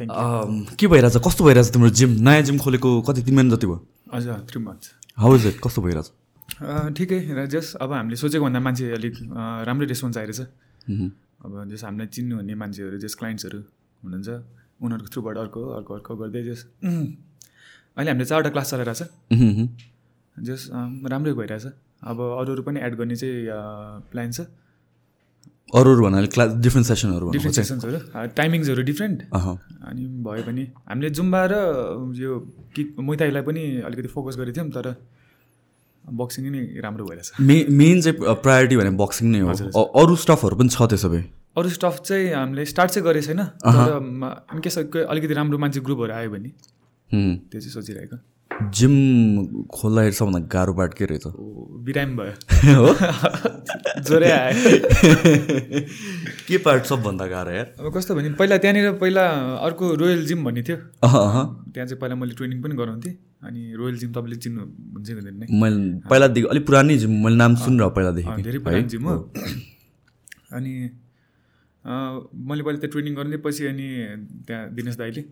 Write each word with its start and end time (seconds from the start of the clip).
Um, 0.00 0.64
के 0.78 0.86
भइरहेछ? 0.88 1.16
कस्तो 1.26 1.44
भइरहेछ 1.44 1.68
तिम्रो 1.72 1.90
जिम 2.00 2.10
नयाँ 2.28 2.42
जिम 2.48 2.58
खोलेको 2.58 2.90
कति 3.08 3.22
तिन 3.22 3.34
महिना 3.34 3.54
जति 3.56 3.66
भयो 3.66 3.78
हजुर 4.14 4.46
three 4.50 4.60
months 4.64 4.92
how 5.18 5.34
is 5.36 5.46
it 5.46 5.56
कस्तो 5.64 5.82
भइरहेछ? 5.82 6.08
ठिकै 6.96 7.18
र 7.36 7.46
जस 7.46 7.74
अब 7.80 7.92
हामीले 7.92 8.16
सोचेको 8.16 8.44
भन्दा 8.44 8.60
मान्छे 8.60 8.90
अलिक 8.96 9.14
अँ, 9.22 9.64
राम्रै 9.66 9.86
रेस्पोन्स 9.92 10.16
आइरहेछ. 10.16 10.40
अब 11.44 11.52
जस 11.70 11.84
हामीलाई 11.84 12.06
चिन्नुहुने 12.16 12.54
मान्छेहरू 12.62 12.98
जस 13.04 13.14
क्लाइन्ट्सहरू 13.20 13.58
हुनुहुन्छ 14.02 14.28
उनीहरूको 14.80 15.10
थ्रुबाट 15.12 15.36
अर्को 15.44 15.60
अर्को 15.76 15.92
अर्को 15.94 16.12
गर्दै 16.16 16.42
जस 16.48 16.60
अहिले 16.84 18.10
हामीले 18.10 18.24
चारवटा 18.24 18.50
क्लास 18.50 18.70
चलाइरहेको 18.70 19.04
छ 19.04 19.08
मह्म, 19.32 19.48
मह्म. 19.52 19.68
जस 20.36 20.60
अँ, 20.72 20.88
राम्रै 21.12 21.32
भइरहेछ। 21.32 21.64
अब 22.00 22.16
अरू 22.40 22.52
अरू 22.52 22.62
पनि 22.64 22.80
एड 22.80 22.94
गर्ने 22.96 23.16
चाहिँ 23.16 23.36
प्लान 24.10 24.30
छ। 24.32 24.40
अरू 25.74 25.88
अरू 25.92 26.02
भन्नाले 26.04 26.28
क्लास 26.34 26.48
डिफ्रेन्ट 26.66 26.86
सेसनहरू 26.86 27.30
डिफ्रेन्ट 27.30 27.56
सेसन्सहरू 27.56 27.98
टाइमिङ्सहरू 28.36 28.82
डिफ्रेन्ट. 28.90 29.18
अनि 29.32 30.02
भयो 30.26 30.42
भने 30.48 30.62
हामीले 30.88 31.10
जुम्बा 31.18 31.40
र 31.52 31.54
यो 32.18 32.38
कि 32.74 32.82
मुइताईलाई 32.98 33.42
पनि 33.48 33.62
अलिकति 33.86 34.08
फोकस 34.14 34.34
गरेको 34.40 34.56
थियौँ 34.56 34.70
तर 34.76 34.86
बक्सिङ 36.04 36.44
नै 36.50 36.62
राम्रो 36.82 37.04
भइरहेछ। 37.06 37.28
मे 37.40 37.56
मेन 37.70 38.00
चाहिँ 38.00 38.34
प्रायोरिटी 38.42 38.76
भने 38.76 38.90
बक्सिङ 38.98 39.26
नै 39.30 39.40
हो। 39.40 39.82
अरू 40.00 40.16
स्टफहरू 40.16 40.56
पनि 40.56 40.68
छ 40.68 40.82
त्यसो 40.90 41.08
भए। 41.10 41.22
अरू 41.58 41.68
स्टफ 41.68 41.94
चाहिँ 42.06 42.26
हामीले 42.34 42.64
स्टार्ट 42.64 42.90
चाहिँ 42.90 43.04
गरेको 43.06 43.26
छैन 43.26 43.42
तर 43.62 43.88
इनकेस 44.54 44.78
अलिकति 45.06 45.34
राम्रो 45.34 45.58
मान्छे 45.58 45.80
ग्रुपहरू 45.86 46.12
आयो 46.14 46.30
भने. 46.30 46.50
त्यो 47.10 47.58
चाहिँ 47.60 47.72
सोचिरहेको। 47.74 48.16
जिम 48.68 48.94
खोल्दाखेरि 49.66 50.14
सबभन्दा 50.14 50.38
गाह्रो 50.52 50.72
बाट 50.74 50.94
के 50.94 51.04
रहेछ 51.04 51.22
बिरामी 51.86 52.14
भयो। 52.16 52.32
हो? 52.76 52.92
ज्वरै 54.06 54.30
आयो। 54.30 54.54
के 56.48 56.58
पार्ट 56.58 56.84
सबभन्दा 56.84 57.26
गाह्रो 57.26 57.50
यार? 57.50 57.66
अब 57.80 57.92
कस्तो 57.96 58.14
भने 58.14 58.30
पहिला 58.36 58.58
त्यहाँनिर 58.58 58.92
पहिला 59.00 59.24
अर्को 59.66 59.94
रोयल 59.94 60.26
जिम 60.26 60.44
भन्ने 60.44 60.62
थियो. 60.62 60.76
त्यहाँ 60.76 61.86
चाहिँ 61.86 62.00
पहिला 62.00 62.14
मैले 62.14 62.34
ट्रेनिङ 62.34 62.62
पनि 62.62 62.74
गराउँथेँ। 62.76 63.14
अनि 63.42 63.60
रोयल 63.76 63.96
जिम 63.98 64.12
तपाईँले 64.12 64.36
चिन्नु 64.36 64.62
हुन्छ 64.94 65.10
हुँदैन 65.10 65.36
नै। 65.40 65.46
मैले 65.48 66.08
पहिलादेखि 66.08 66.46
अलिक 66.46 66.66
पुरानै 66.66 66.98
जिम 66.98 67.12
मैले 67.24 67.36
नाम 67.36 67.54
सुनिरहेको 67.56 67.94
पहिलादेखि। 67.96 68.42
धेरै 68.42 68.58
पुरानो 68.58 68.88
जिम 68.88 69.04
हो। 69.08 69.16
अनि 70.52 70.72
मैले 72.48 72.62
पहिला 72.62 72.78
त्यहाँ 72.78 72.92
ट्रेनिङ 72.92 73.14
गर्ने 73.14 73.36
पछि 73.36 73.66
अनि 73.66 73.86
त्यहाँ 74.46 74.62
दिनेश 74.74 74.96
दाईले। 74.96 75.22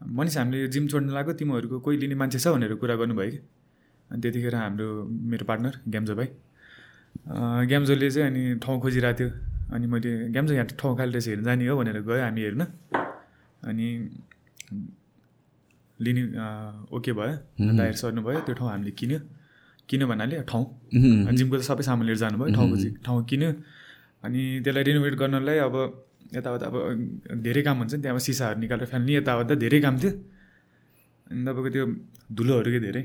मनिष 0.00 0.36
हामीले 0.36 0.60
यो 0.60 0.68
जिम 0.74 0.86
छोड्न 0.88 1.08
लाग्यो 1.16 1.32
तिमीहरूको 1.40 1.76
कोही 1.80 1.96
लिने 1.98 2.14
मान्छे 2.20 2.38
छ 2.38 2.48
भनेर 2.54 2.74
कुरा 2.76 2.94
गर्नुभयो 3.00 3.30
कि? 3.30 3.38
अनि 4.10 4.20
त्यतिखेर 4.22 4.54
हाम्रो 4.54 4.86
मेरो 5.30 5.44
पार्टनर 5.48 5.74
ग्याम्जो 5.88 6.14
भाइ 6.14 6.28
ग्याम्जोले 7.70 8.10
चाहिँ 8.10 8.28
अनि 8.30 8.42
ठाउँ 8.62 8.76
खोजिरहेको 8.82 9.18
थियो। 9.18 9.28
अनि 9.74 9.86
मैले 9.92 10.10
ग्याम्जो 10.34 10.54
यहाँ 10.54 10.66
ठाउँ 10.78 10.96
खाली 10.98 11.12
रहेछ 11.12 11.28
हेर्न 11.28 11.44
जाने 11.44 11.66
हो 11.66 11.76
भनेर 11.80 12.00
गयो 12.06 12.22
हामी 12.22 12.40
हेर्न। 12.46 12.62
अनि 13.66 13.86
लिने 15.98 16.22
ओके 16.92 17.12
भयो। 17.18 17.34
दायर 17.78 17.94
सर्नु 17.96 18.20
भयो 18.22 18.40
त्यो 18.46 18.54
ठाउँ 18.54 18.70
हामीले 18.70 18.92
किन्यो। 19.00 19.18
किन्यो 19.88 20.06
भन्नाले 20.06 20.36
ठाउँ. 20.44 20.64
जिमको 21.34 21.56
त 21.56 21.62
सबै 21.66 21.82
सामान 21.82 22.04
लिएर 22.06 22.18
जानुभयो 22.20 22.54
ठाउँको 22.54 22.76
चाहिँ 22.76 22.94
ठाउँ 23.06 23.24
किन्यो। 23.26 23.50
अनि 24.24 24.40
त्यसलाई 24.64 24.82
रिनोभेट 24.86 25.14
गर्नलाई 25.18 25.58
अब 25.66 25.74
यताउता 26.34 26.66
अब 26.66 26.76
धेरै 27.46 27.62
काम 27.62 27.76
हुन्छ 27.78 27.94
नि 27.94 28.02
त्यहाँ 28.02 28.16
अब 28.16 28.20
सिसाहरू 28.26 28.58
निकालेर 28.60 28.86
फ्याल्ने 28.90 29.12
यताउता 29.14 29.54
धेरै 29.54 29.80
काम 29.80 29.94
थियो। 30.02 30.12
अनि 31.30 31.40
तपाईँको 31.46 31.70
त्यो 31.74 31.84
धुलोहरू 32.34 32.70
के 32.74 32.80
धेरै। 32.86 33.02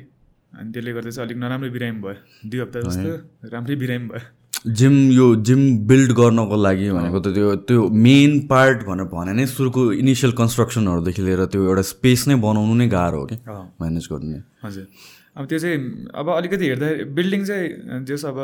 अनि 0.51 0.69
त्यसले 0.73 0.91
गर्दा 0.93 1.09
चाहिँ 1.15 1.25
अलिक 1.27 1.37
नराम्रो 1.37 1.69
बिरामी 1.71 1.99
भयो। 2.01 2.15
दुई 2.49 2.59
हप्ता 2.59 2.79
जस्तो 2.81 3.11
राम्रै 3.53 3.75
बिरामी 3.83 4.07
भयो। 4.11 4.23
जिम 4.61 4.95
यो 5.11 5.25
जिम 5.47 5.61
बिल्ड 5.89 6.11
गर्नको 6.17 6.55
लागि 6.65 6.89
भनेको 6.93 7.19
त 7.19 7.27
त्यो 7.33 7.47
त्यो 7.65 7.81
मेन 7.89 8.31
पार्ट 8.45 8.77
भनेर 8.85 9.05
भने 9.13 9.33
नै 9.33 9.45
सुरुको 9.49 9.81
इनिसियल 10.01 10.31
कन्स्ट्रक्सनहरूदेखि 10.37 11.21
लिएर 11.21 11.45
त्यो 11.49 11.61
एउटा 11.65 11.83
स्पेस 11.93 12.27
नै 12.29 12.35
बनाउनु 12.45 12.73
नै 12.77 12.87
गाह्रो 12.89 13.19
हो 13.21 13.25
कि 13.25 13.35
म्यानेज 13.81 14.05
गर्नु। 14.11 14.37
हजुर। 14.65 14.85
अब 15.37 15.43
त्यो 15.49 15.59
चाहिँ 15.59 15.77
अब 16.13 16.25
अलिकति 16.29 16.65
हेर्दा 16.67 16.87
बिल्डिङ 17.17 17.41
चाहिँ 17.49 18.05
जस 18.05 18.25
अब 18.25 18.37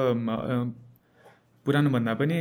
पुरानो 1.66 1.90
भन्दा 1.91 2.13
पनि 2.18 2.38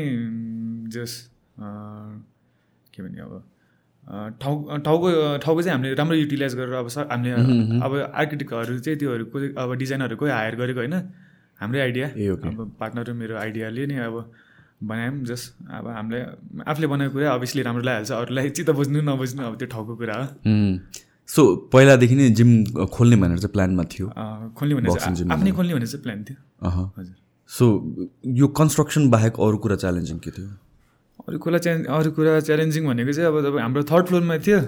जस 0.94 1.12
के 1.58 3.02
भने 3.02 3.20
अब 3.20 3.32
ठाउँ 4.40 4.78
ठाउँको 4.86 5.08
ठाउँको 5.42 5.62
चाहिँ 5.62 5.74
हामीले 5.76 5.94
राम्रो 5.94 6.16
युटिलाइज 6.16 6.54
गरेर 6.56 6.74
अब 6.74 6.88
स- 6.88 7.06
हामीले 7.10 7.32
अब 7.82 7.92
आर्किटेक्टहरू 8.14 8.78
चाहिँ 8.78 8.98
त्योहरूको 8.98 9.38
अब 9.62 9.74
डिजाइनरहरू 9.82 10.16
कोही 10.16 10.30
हायर 10.32 10.54
गरेको 10.56 10.80
होइन 10.80 10.94
हाम्रै 11.60 11.80
आइडिया. 11.80 12.06
अब 12.46 12.76
पार्टनर 12.80 13.12
मेरो 13.12 13.34
आइडियाले 13.36 13.86
नै 13.86 13.96
अब 14.06 14.14
बनायौँ 14.82 15.24
जस 15.24 15.42
अब 15.72 15.86
हामीलाई 15.88 16.22
आफूले 16.68 16.86
बनाएको 16.86 17.12
कुरा 17.16 17.32
अभियसली 17.34 17.62
राम्रो 17.62 17.82
लागिहाल्छ 17.82 18.12
अरूलाई 18.12 18.50
चित्त 18.56 18.70
बुझ्नु 18.76 19.00
नबुझ्नु 19.02 19.42
अब 19.42 19.54
त्यो 19.58 19.68
ठाउँको 19.72 19.92
कुरा 19.96 20.14
हो। 20.14 20.26
सो 21.28 21.42
पहिलादेखि 21.72 22.14
नै 22.14 22.28
जिम 22.30 22.50
खोल्ने 22.94 23.16
भनेर 23.16 23.38
चाहिँ 23.38 23.52
प्लानमा 23.52 23.84
थियो? 23.92 24.06
खोल्ने 24.54 24.74
भने 24.74 24.88
Boxing 24.88 25.02
चाहिँ 25.02 25.16
gym 25.18 25.32
आफ्नै 25.32 25.52
खोल्ने 25.52 25.74
भने 25.74 25.86
चाहिँ 25.86 26.02
प्लान 26.02 26.18
थियो। 26.24 26.36
हजुर। 26.98 27.14
सो 27.50 27.64
यो 28.36 28.46
कन्स्ट्रक्सन 28.60 29.10
बाहेक 29.10 29.40
अरू 29.40 29.56
कुरा 29.58 29.76
च्यालेन्जिङ 29.82 30.18
के 30.18 30.30
थियो? 30.30 30.48
अरू 31.28 31.38
कुरा 31.42 31.58
च्यालेन्ज 31.58 31.86
अरू 31.90 32.10
कुरा 32.16 32.40
च्यालेन्जिङ 32.48 32.82
भनेको 32.86 33.12
चाहिँ 33.12 33.28
अब 33.28 33.36
तपाईँ 33.46 33.62
हाम्रो 33.62 33.82
थर्ड 33.90 34.04
फ्लोरमा 34.06 34.36
थियो। 34.46 34.60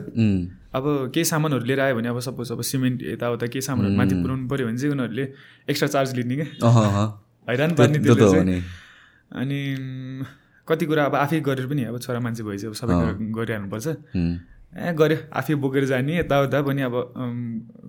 अब 0.74 0.84
केही 1.14 1.24
सामानहरू 1.24 1.64
लिएर 1.64 1.80
आयो 1.80 1.94
भने 1.96 2.08
अब 2.08 2.19
सपोज 2.26 2.50
अब 2.52 2.60
सिमेन्ट 2.70 2.98
यताउता 3.14 3.46
केही 3.46 3.62
सामानहरू 3.62 3.94
माथि 3.96 4.14
पुऱ्याउनु 4.22 4.48
पऱ्यो 4.50 4.66
भने 4.66 4.78
चाहिँ 4.78 4.92
उनीहरूले 4.94 5.24
एक्स्ट्रा 5.70 5.88
चार्ज 5.94 6.10
लिने 6.19 6.34
क्या। 6.36 6.46
हैरान 7.48 7.70
पार्ने 7.78 7.98
त्यो 8.04 8.14
त्यसले 8.14 8.58
अनि 9.38 9.58
कति 10.69 10.84
कुरा 10.86 11.04
अब 11.08 11.14
आफै 11.14 11.41
गरेर 11.46 11.66
पनि 11.70 11.82
अब 11.88 11.98
छोरा 12.04 12.20
मान्छे 12.20 12.42
भएपछि 12.42 12.66
अब 12.66 12.75
सबै 12.75 12.92
कुरा 12.92 13.12
गरिहाल्नुपर्छ। 13.38 13.86
ए 14.69 14.92
गऱ्यो 14.98 15.19
आफै 15.32 15.54
बोकेर 15.62 15.84
जाने 15.88 16.19
यताउता 16.19 16.58
पनि 16.66 16.82
अब 16.84 16.94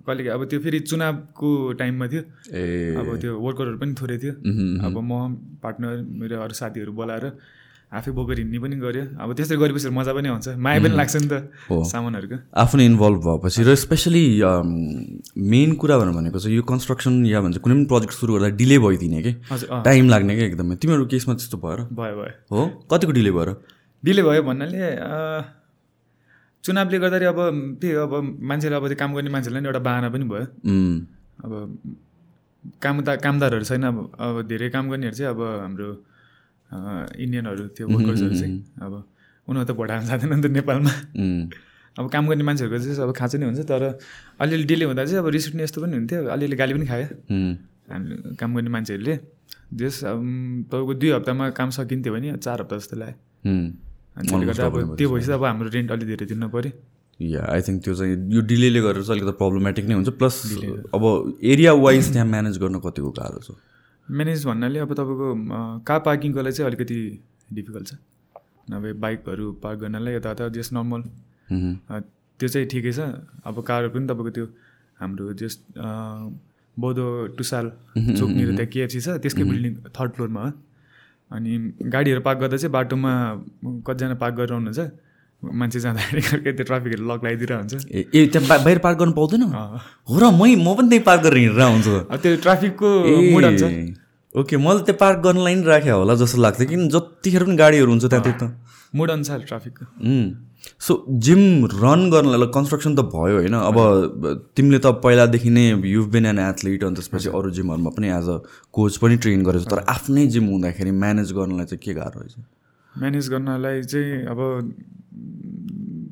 कहिले 0.06 0.28
अब 0.30 0.44
त्यो 0.48 0.58
फेरि 0.64 0.78
चुनावको 0.88 1.48
टाइममा 1.76 2.06
थियो। 2.06 2.22
ए। 2.54 2.94
अब 2.96 3.06
त्यो 3.20 3.30
वर्करहरू 3.36 3.78
पनि 3.82 3.92
थोरै 4.00 4.16
थियो। 4.22 4.32
अब 4.86 4.94
म 4.96 5.12
पार्टनर 5.60 5.94
मेरो 6.22 6.40
अरू 6.40 6.54
साथीहरू 6.56 6.92
बोलाएर 6.96 7.26
आफै 7.90 8.10
बोकेर 8.14 8.38
हिँड्ने 8.38 8.58
पनि 8.62 8.76
गऱ्यो। 8.78 9.04
अब 9.18 9.28
त्यसरी 9.34 9.56
गरेपछि 9.58 9.90
मजा 9.90 10.12
पनि 10.14 10.28
आउँछ। 10.30 10.48
माया 10.62 10.78
पनि 10.78 10.94
लाग्छ 10.94 11.14
नि 11.16 11.26
त 11.26 11.34
हो। 11.66 11.76
सामानहरूको। 11.90 12.36
आफू 12.54 12.74
नै 12.78 12.84
इन्भल्भ 12.86 13.18
भएपछि 13.26 13.60
र 13.66 13.74
स्पेसली 13.74 14.24
मेन 15.34 15.70
कुरा 15.74 15.94
भनेर 15.98 16.14
भनेको 16.14 16.38
चाहिँ 16.38 16.56
यो 16.56 16.62
कन्स्ट्रक्सन 16.70 17.12
या 17.26 17.40
भन्छ 17.42 17.58
कुनै 17.58 17.74
पनि 17.74 17.86
प्रोजेक्ट 17.90 18.14
सुरु 18.14 18.30
गर्दा 18.34 18.48
डिले 18.54 18.78
भइदिने 18.78 19.20
कि? 19.22 19.32
टाइम 19.82 20.04
लाग्ने 20.06 20.32
क्या 20.38 20.46
एकदमै? 20.46 20.74
तिमीहरू 20.78 21.04
केसमा 21.10 21.34
त्यस्तो 21.34 21.58
भएर 21.58 21.78
भयो 21.90 22.14
भयो। 22.18 22.32
हो? 22.52 22.60
कतिको 22.86 23.12
डिले 23.18 23.30
भएर 23.34 23.48
डिले 24.02 24.22
भयो 24.22 24.42
भन्नाले 24.46 24.78
चुनावले 26.64 26.98
गर्दाखेरि 27.02 27.26
अब 27.26 27.40
त्यही 27.80 27.94
अब 28.06 28.12
मान्छेले 28.38 28.76
अब 28.76 28.84
त्यो 28.86 28.98
काम 29.02 29.10
गर्ने 29.18 29.30
मान्छेलाई 29.34 29.60
नि 29.60 29.66
एउटा 29.66 29.82
बाहना 29.82 30.08
पनि 30.14 30.24
भयो। 30.30 30.46
अब 31.42 31.52
कामदा 32.84 33.12
कामदारहरू 33.24 33.64
छैन 33.64 33.82
अब 33.90 33.96
अब 34.20 34.34
धेरै 34.46 34.68
काम 34.70 34.84
गर्नेहरू 34.92 35.16
चाहिँ 35.16 35.30
अब 35.34 35.40
हाम्रो 35.64 35.88
इन्डियनहरू 36.70 37.64
त्यो 37.76 37.84
वर्कर्सहरू 37.88 38.34
चाहिँ 38.40 38.54
अब 38.82 38.92
उनीहरू 39.48 39.66
त 39.66 39.76
भोट 39.76 39.90
हाल्न 39.90 40.06
जाँदैन 40.06 40.30
नि 40.34 40.42
त 40.42 40.46
नेपालमा। 40.54 40.92
अब 41.98 42.04
काम 42.08 42.28
गर्ने 42.28 42.44
मान्छेहरूको 42.46 42.78
चाहिँ 42.78 43.02
अब 43.02 43.12
खाँचो 43.18 43.36
नै 43.38 43.46
हुन्छ 43.46 43.66
तर 43.66 43.82
अलिअलि 44.40 44.64
डिले 44.70 44.84
हुँदा 44.86 45.04
चाहिँ 45.04 45.18
अब 45.18 45.28
रिस 45.34 45.48
उठ्ने 45.50 45.62
यस्तो 45.66 45.78
पनि 45.82 45.94
हुन्थ्यो 45.96 46.20
अलिअलि 46.30 46.56
गाली 46.56 46.72
पनि 46.74 46.86
खायो। 46.86 47.06
हामी 47.90 48.36
काम 48.38 48.50
गर्ने 48.54 48.70
मान्छेहरूले 48.70 49.14
जस 49.74 50.04
अब 50.06 50.18
तपाईँको 50.70 50.94
दुई 50.94 51.10
हप्तामा 51.10 51.50
काम 51.58 51.68
सकिन्थ्यो 51.74 52.12
भने 52.14 52.28
चार 52.38 52.60
हप्ता 52.62 52.76
जस्तो 52.78 52.96
लाग्यो। 53.02 53.18
अनि 54.16 54.26
त्यसले 54.28 54.46
गर्दा 54.46 54.66
अब 54.66 54.76
त्यो 54.98 55.08
भएपछि 55.10 55.32
अब 55.32 55.44
हाम्रो 55.44 55.68
रेन्ट 55.74 55.90
अलिक 55.90 56.06
धेरै 56.08 56.26
तिर्नु 56.30 56.48
पऱ्यो। 56.54 56.72
या 57.20 57.42
आई 57.52 57.60
थिङ्क 57.66 57.78
त्यो 57.84 57.94
चाहिँ 57.94 58.14
यो 58.34 58.40
डिलेले 58.50 58.80
गरेर 58.80 59.02
चाहिँ 59.02 59.20
अलिकति 59.20 59.36
प्रब्लमेटिक 59.42 59.84
नै 59.90 59.94
हुन्छ 59.94 60.10
प्लस 60.20 60.34
अब 60.94 61.02
एरिया 61.42 61.72
वाइज 61.84 62.12
त्यहाँ 62.12 62.26
म्यानेज 62.26 62.58
गर्न 62.62 62.78
कतिको 62.86 63.10
गाह्रो 63.18 63.40
छ। 63.42 63.58
म्यानेज 64.10 64.44
भन्नाले 64.46 64.78
अब 64.84 64.92
तपाईँको 64.98 65.28
कार 65.86 65.98
पार्किङको 66.06 66.40
लागि 66.42 66.54
चाहिँ 66.56 66.68
अलिकति 66.70 66.98
डिफिकल्ट 67.54 67.86
छ। 67.86 67.94
नभए 68.70 68.92
बाइकहरू 69.02 69.46
पार्क 69.62 69.78
गर्नलाई 69.80 70.14
यताउता 70.14 70.48
जस 70.56 70.68
नर्मल। 70.72 71.02
त्यो 72.40 72.48
चाहिँ 72.48 72.66
ठिकै 72.72 72.92
छ। 72.92 73.00
अब 73.46 73.56
कारहरू 73.68 73.90
पनि 73.94 74.06
तपाईँको 74.10 74.30
त्यो 74.36 74.46
हाम्रो 75.00 75.32
जस 75.40 75.54
अँ, 75.76 76.38
बौद्धो 76.76 77.06
टुसाल 77.38 77.66
चोकनिर 78.18 78.48
त्यहाँ 78.56 78.70
केएफसी 78.72 79.00
छ 79.00 79.08
त्यसकै 79.22 79.44
बिल्डिङ 79.44 79.72
थर्ड 79.96 80.10
फ्लोरमा 80.16 80.42
हो। 80.44 80.50
अनि 81.30 81.52
गाडीहरू 81.94 82.20
पार्क 82.26 82.38
गर्दा 82.40 82.56
चाहिँ 82.56 82.72
बाटोमा 82.72 83.12
कतिजना 83.86 84.14
पार्क 84.22 84.34
गरेर 84.38 84.52
आउनुहुन्छ 84.52 84.80
मान्छे 85.42 85.80
जाँदाखेरि 85.80 86.22
अर्कै 86.36 86.52
त्यो 86.52 86.64
ट्राफिकहरू 86.70 87.04
लक 87.10 87.20
लगाइदिएर 87.24 87.52
हुन्छ। 87.52 87.74
ए 87.88 88.00
ए 88.14 88.26
त्यहाँ 88.32 88.48
बा- 88.48 88.62
बाहिर 88.64 88.78
पार्क 88.84 88.96
गर्नु 88.98 89.12
पाउँदैन? 89.18 89.42
हो 90.08 90.16
र 90.20 90.24
मै 90.36 90.54
म 90.56 90.68
पनि 90.76 90.88
त्यही 90.90 91.02
पार्क 91.08 91.20
गरेर 91.24 91.38
हिँडेर 91.38 91.64
आउँछु। 91.64 91.92
त्यो 92.22 92.36
ट्राफिकको 92.44 92.88
मुड 93.32 93.44
हुन्छ 93.44 93.64
ओके 94.34 94.56
मैले 94.56 94.82
त्यो 94.86 94.94
पार्क 94.94 95.18
गर्नलाई 95.24 95.54
नि 95.54 95.64
राखेँ 95.66 95.92
होला 95.92 96.14
जस्तो 96.14 96.38
लाग्थ्यो 96.42 96.66
किन 96.68 96.88
जतिखेर 96.88 97.44
पनि 97.44 97.56
गाडीहरू 97.56 97.90
हुन्छ 97.90 98.04
त्यहाँ 98.04 98.24
त। 98.38 98.42
मुड 98.94 99.10
अनुसार 99.10 99.38
ट्राफिकको 99.48 99.84
सो 100.86 100.92
जिम 101.26 101.42
रन 101.72 102.00
गर्नलाई 102.10 102.46
कन्स्ट्रक्सन 102.54 102.94
त 102.94 103.00
भयो 103.10 103.36
होइन 103.38 103.54
अब 103.58 103.76
तिमीले 104.56 104.78
त 104.78 104.86
पहिलादेखि 105.02 105.50
नै 105.50 105.66
यु 105.88 106.04
बिन 106.14 106.26
एन 106.26 106.38
एथलिट 106.38 106.84
अनि 106.84 106.94
त्यसपछि 106.94 107.28
अरू 107.34 107.50
जिमहरूमा 107.58 107.90
पनि 107.96 108.08
एज 108.18 108.28
अ 108.28 108.36
कोच 108.70 108.96
पनि 109.02 109.16
ट्रेन 109.24 109.42
गरेको 109.44 109.70
तर 109.70 109.82
आफ्नै 109.88 110.26
जिम 110.34 110.46
हुँदाखेरि 110.52 110.90
म्यानेज 111.02 111.32
गर्नलाई 111.38 111.66
चाहिँ 111.66 111.82
के 111.84 111.94
गाह्रो 111.98 112.20
रहेछ? 112.20 112.34
म्यानेज 112.94 113.28
गर्नलाई 113.30 113.82
चाहिँ 113.82 114.26
अब 114.30 114.40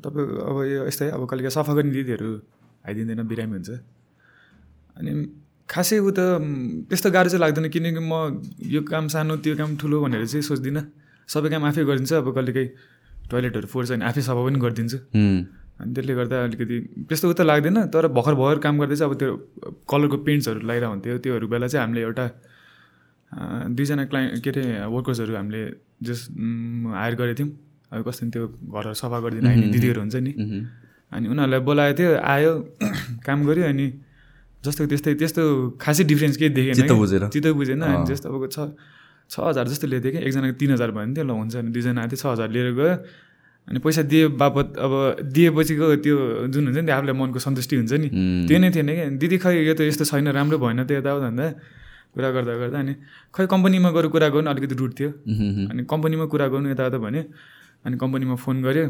तपाईँको 0.03 0.33
अब 0.49 0.57
यो 0.71 0.87
यस्तै 0.87 1.09
अब 1.15 1.21
कहिले 1.29 1.49
सफा 1.51 1.73
गर्ने 1.73 1.91
दिदीहरू 1.91 2.31
आइदिँदैन 2.87 3.21
बिरामी 3.27 3.55
हुन्छ। 3.59 3.69
अनि 4.97 5.11
खासै 5.69 5.97
उ 6.01 6.09
त 6.17 6.19
त्यस्तो 6.89 7.09
गाह्रो 7.15 7.29
चाहिँ 7.29 7.41
लाग्दैन 7.45 7.69
किनकि 7.69 8.01
म 8.01 8.41
यो 8.73 8.81
काम 8.89 9.07
सानो 9.13 9.37
त्यो 9.45 9.53
काम 9.61 9.77
ठुलो 9.77 9.97
भनेर 10.03 10.25
चाहिँ 10.25 10.43
सोच्दिनँ। 10.49 10.83
सबै 11.29 11.49
काम 11.53 11.63
आफै 11.69 11.83
गरिदिन्छ 11.89 12.13
अब 12.25 12.27
कहिले 12.35 12.51
काहीँ 12.57 12.69
टोइलेटहरू 13.29 13.67
फोर्छ 13.73 13.87
भने 13.91 14.05
आफै 14.09 14.21
सफा 14.27 14.41
पनि 14.45 14.59
गरिदिन्छु। 14.65 14.97
अनि 15.79 15.91
त्यसले 15.95 16.13
गर्दा 16.19 16.35
अलिकति 16.49 16.77
त्यस्तो 17.07 17.25
उता 17.29 17.43
लाग्दैन 17.45 17.77
तर 17.93 18.07
भर्खर 18.17 18.33
भर्खर 18.41 18.59
काम 18.65 18.75
गर्दै 18.81 18.95
चाहिँ 18.99 19.09
अब 19.13 19.17
त्यो 19.21 19.29
कलरको 19.91 20.17
पेन्ट्सहरू 20.27 20.59
लगाइरहेको 20.65 20.91
हुन्थ्यो 20.93 21.17
त्योहरू 21.23 21.45
बेला 21.53 21.67
चाहिँ 21.71 21.81
हामीले 21.85 22.01
एउटा 22.07 22.25
दुईजना 23.77 24.03
क्लाइन्ट 24.09 24.43
के 24.43 24.49
अरे 24.49 24.63
वर्कर्सहरू 24.89 25.33
हामीले 25.37 25.61
जस 26.01 26.19
हायर 26.97 27.13
गरेको 27.21 27.37
थियौँ। 27.39 27.49
अब 27.93 28.01
कस्तो 28.09 28.23
त्यो 28.33 28.43
घरहरू 28.73 28.97
सफा 29.01 29.17
गरिदिनु 29.23 29.47
आइने 29.49 29.67
दिदीहरू 29.75 29.99
हुन्छ 30.01 30.15
नि। 30.25 30.31
अनि 31.13 31.25
उनीहरूलाई 31.29 31.61
बोलाएको 31.69 31.97
थियो 31.99 32.11
आयो 32.33 32.51
काम 33.25 33.39
गऱ्यो 33.47 33.65
अनि 33.69 33.87
जस्तो 34.65 34.85
त्यस्तै 34.91 35.13
त्यस्तो 35.15 35.43
खासै 35.79 36.03
डिफ्रेन्स 36.03 36.35
केही 36.37 36.51
देखेन 36.51 36.73
चित्त 36.75 36.91
कि। 36.91 36.97
बुझेर। 36.99 37.23
चित्त 37.33 37.47
बुझेन। 37.55 37.81
अनि 37.81 38.05
जस्तो 38.11 38.27
अब 38.27 38.43
छ 38.51 38.57
छ 39.29 39.35
हजार 39.39 39.65
जस्तो 39.71 39.85
लिएको 39.87 40.03
थियो 40.03 40.11
कि 40.11 40.19
एकजनाको 40.25 40.55
तिन 40.59 40.71
हजार 40.73 40.89
भयो 40.91 41.05
भने 41.05 41.13
थियो 41.15 41.25
ल 41.25 41.31
हुन्छ 41.31 41.55
अनि 41.61 41.69
दुईजना 41.71 42.01
आएको 42.01 42.15
थियो 42.15 42.21
छ 42.21 42.25
हजार 42.33 42.49
लिएर 42.49 42.67
गयो। 42.75 42.93
अनि 43.67 43.79
पैसा 43.79 44.01
दिए 44.09 44.27
बापत 44.41 44.67
अब 44.81 44.93
दिएपछिको 45.29 45.85
त्यो 46.01 46.15
जुन 46.49 46.63
हुन्छ 46.67 46.77
नि 46.81 46.85
त्यो 46.89 46.95
आफूलाई 46.97 47.15
मनको 47.15 47.39
सन्तुष्टि 47.39 47.75
हुन्छ 47.79 47.93
नि। 47.93 48.07
त्यो 48.49 48.57
नै 48.59 48.69
थिएन 48.73 48.89
कि 48.89 49.03
दिदी 49.21 49.37
खै 49.37 49.53
यो 49.69 49.73
त 49.77 49.85
यस्तो 49.85 50.03
छैन 50.09 50.33
राम्रो 50.33 50.57
भएन 50.57 50.83
त्यो 50.89 50.97
यताउता 50.97 51.29
भन्दा। 51.29 51.45
कुरा 52.09 52.29
गर्दा 52.33 52.53
गर्दा 52.57 52.77
अनि 52.81 52.93
खै 53.29 53.45
कम्पनीमा 53.53 53.89
गएर 53.93 54.05
कुरा 54.09 54.27
गर्नु 54.33 54.49
अलिकति 54.49 54.75
रुट 54.75 54.91
थियो। 54.97 55.09
अनि 55.69 55.81
कम्पनीमा 55.85 56.25
कुरा 56.25 56.45
गर्नु 56.49 56.67
यताउता 56.73 56.97
भन्यो। 56.97 57.23
अनि 57.85 57.95
कम्पनीमा 58.01 58.35
फोन 58.43 58.55
गऱ्यो 58.65 58.85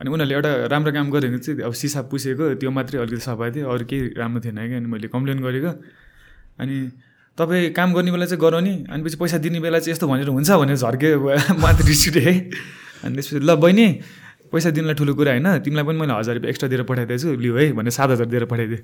अनि 0.00 0.08
उनीहरूले 0.10 0.34
एउटा 0.34 0.50
राम्रो 0.72 0.92
काम 0.92 1.06
गरेको 1.10 1.38
चाहिँ 1.38 1.62
अब 1.68 1.72
सिसा 1.72 2.00
पुसेको 2.08 2.44
त्यो 2.60 2.70
मात्रै 2.70 2.98
अलिकति 3.00 3.22
सफा 3.22 3.50
थियो 3.52 3.68
अरू 3.68 3.84
केही 3.84 4.02
राम्रो 4.16 4.40
थिएन 4.40 4.58
कि 4.68 4.74
अनि 4.80 4.88
मैले 4.88 5.08
कम्प्लेन 5.12 5.38
गरेको। 5.44 5.72
अनि 6.60 6.76
तपाईँ 7.38 7.70
काम 7.76 7.88
गर्ने 7.92 8.10
बेला 8.12 8.26
चाहिँ 8.26 8.40
गराउने 8.40 8.72
अनि 8.88 9.02
पछि 9.04 9.16
पैसा 9.20 9.38
दिने 9.44 9.60
बेला 9.60 9.78
चाहिँ 9.78 9.92
यस्तो 9.92 10.06
भनेर 10.08 10.28
हुन्छ 10.32 10.50
भनेर 10.52 10.76
झर्क्यो 10.76 11.18
माथि 11.62 11.82
रिस 11.88 12.02
उठेँ। 12.08 12.36
अनि 13.04 13.14
त्यसपछि 13.16 13.40
ल 13.44 13.54
बहिनी 13.56 13.86
पैसा 14.52 14.70
दिनलाई 14.76 14.94
ठुलो 15.00 15.12
कुरा 15.16 15.32
होइन 15.32 15.48
तिमीलाई 15.64 15.84
पनि 15.84 15.98
मैले 16.00 16.12
हजार 16.12 16.34
रुपियाँ 16.36 16.50
एक्स्ट्रा 16.52 16.68
दिएर 16.68 16.82
पठाइदिएछु 16.88 17.28
लिऊ 17.40 17.56
है 17.56 17.72
भनेर 17.72 17.92
सात 17.92 18.10
हजार 18.10 18.26
दिएर 18.32 18.44
पठाइदिएँ। 18.52 18.80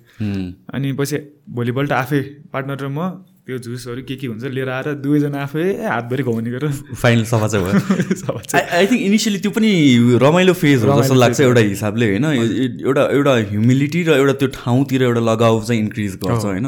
अनि 0.74 0.92
पछि 0.96 1.16
भोलिपल्ट 1.56 1.92
आफै 1.92 2.20
पार्टनर 2.52 2.78
र 2.84 2.88
म 2.88 3.00
त्यो 3.48 3.58
जुसहरू 3.64 4.02
के 4.04 4.14
के 4.20 4.26
हुन्छ 4.26 4.44
लिएर 4.44 4.68
आएर 4.68 4.92
दुवैजना 5.00 5.40
आफै 5.42 5.64
हातभरि 5.80 6.22
घुमाउने 6.22 6.50
गरेर 6.52 6.72
फाइनल 6.92 7.24
सफा 7.24 7.46
चाहिँ 7.48 7.64
भयो। 7.64 8.36
आई 8.52 8.86
थिङ्क 8.86 9.00
इनिसियली 9.02 9.38
त्यो 9.40 9.50
पनि 9.56 9.70
रमाइलो 10.20 10.52
फेज 10.52 10.84
हो 10.84 11.00
जस्तो 11.00 11.14
लाग्छ। 11.14 11.40
एउटा 11.40 11.60
हिसाबले 11.60 12.06
होइन? 12.12 12.24
एउटा 12.84 13.02
एउटा 13.16 13.32
ह्युमिलिटी 13.48 14.02
र 14.04 14.20
एउटा 14.20 14.32
त्यो 14.44 14.48
ठाउँतिर 14.52 15.02
एउटा 15.02 15.20
लगाव 15.32 15.64
चाहिँ 15.64 15.80
इन्क्रिज 15.82 16.20
गर्छ 16.24 16.44
होइन? 16.44 16.66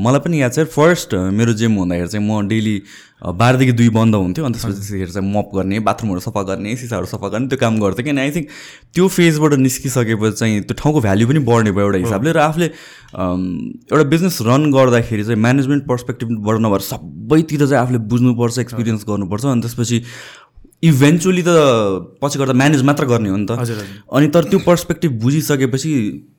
मलाई 0.00 0.20
पनि 0.24 0.40
याद 0.40 0.52
छ 0.56 0.64
फर्स्ट 0.72 1.14
मेरो 1.36 1.52
जिम 1.60 1.76
हुँदाखेरि 1.84 2.08
चाहिँ 2.08 2.24
म 2.24 2.48
डेली 2.48 2.76
बाह्रदेखि 3.24 3.72
दुई 3.72 3.88
बन्द 3.88 4.14
हुन्थ्यो 4.14 4.44
अनि 4.44 4.54
त्यसपछि 4.54 5.06
चाहिँ 5.06 5.32
मप 5.32 5.50
गर्ने 5.54 5.80
बाथरुमहरू 5.80 6.20
सफा 6.20 6.42
गर्ने 6.42 6.76
सिसाहरू 6.76 7.06
सफा 7.06 7.28
गर्ने 7.28 7.48
त्यो 7.48 7.58
काम 7.58 7.78
गर्थेँ 7.80 8.04
किन 8.04 8.18
आई 8.18 8.30
थिङ्क 8.30 8.48
त्यो 8.94 9.08
फेजबाट 9.08 9.52
निस्किसकेपछि 9.64 10.36
चाहिँ 10.36 10.60
त्यो 10.60 10.74
ठाउँको 10.82 11.00
भ्याल्यु 11.00 11.28
पनि 11.28 11.38
बढ्ने 11.48 11.72
भयो 11.72 11.86
एउटा 11.86 11.98
हिसाबले 12.04 12.32
र 12.32 12.38
आफूले 12.44 12.66
एउटा 12.66 14.04
बिजनेस 14.12 14.38
रन 14.42 14.70
गर्दाखेरि 14.72 15.24
चाहिँ 15.24 15.40
म्यानेजमेन्ट 15.40 15.86
पर्सपेक्टिभबाट 15.88 16.60
नभएर 16.60 16.80
सबैतिर 16.92 17.66
चाहिँ 17.66 17.82
आफूले 17.82 17.98
बुझ्नुपर्छ 18.12 18.58
एक्सपिरियन्स 18.58 19.04
गर्नुपर्छ 19.08 19.44
अनि 19.46 19.60
त्यसपछि 19.60 20.02
इभेन्चुली 20.84 21.42
त 21.46 21.48
पछि 22.22 22.38
गर्दा 22.38 22.52
म्यानेज 22.52 22.82
मात्र 22.84 23.04
गर्ने 23.08 23.28
हो 23.30 23.36
नि 23.36 23.46
त। 23.48 23.56
अनि 24.12 24.28
तर 24.28 24.44
त्यो 24.44 24.58
पर्सपेक्टिभ 24.66 25.12
बुझिसकेपछि 25.22 25.92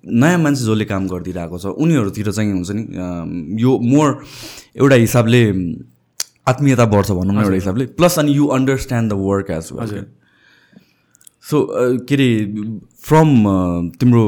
नयाँ 0.06 0.38
मान्छे 0.38 0.64
जसले 0.66 0.86
काम 0.86 1.08
गरिदिरहेको 1.08 1.58
छ 1.58 1.74
उनीहरूतिर 1.74 2.32
चाहिँ 2.32 2.52
हुन्छ 2.54 2.70
नि 2.78 2.84
यो 3.62 3.72
मोर 3.82 4.22
एउटा 4.78 4.96
हिसाबले 4.96 5.42
आत्मीयता 6.48 6.86
बढ्छ 6.88 7.10
भनौँ 7.12 7.34
न 7.36 7.38
एउटा 7.40 7.56
हिसाबले। 7.56 7.86
प्लस 8.00 8.20
अनि 8.20 8.32
you 8.34 8.46
understand 8.58 9.12
the 9.12 9.14
work 9.22 9.48
as 9.52 9.70
well 9.74 9.82
हजुर। 9.84 10.04
सो 11.44 11.58
के 12.10 12.16
अरे 12.16 12.30
फ्रम 13.06 13.30
तिम्रो 14.00 14.24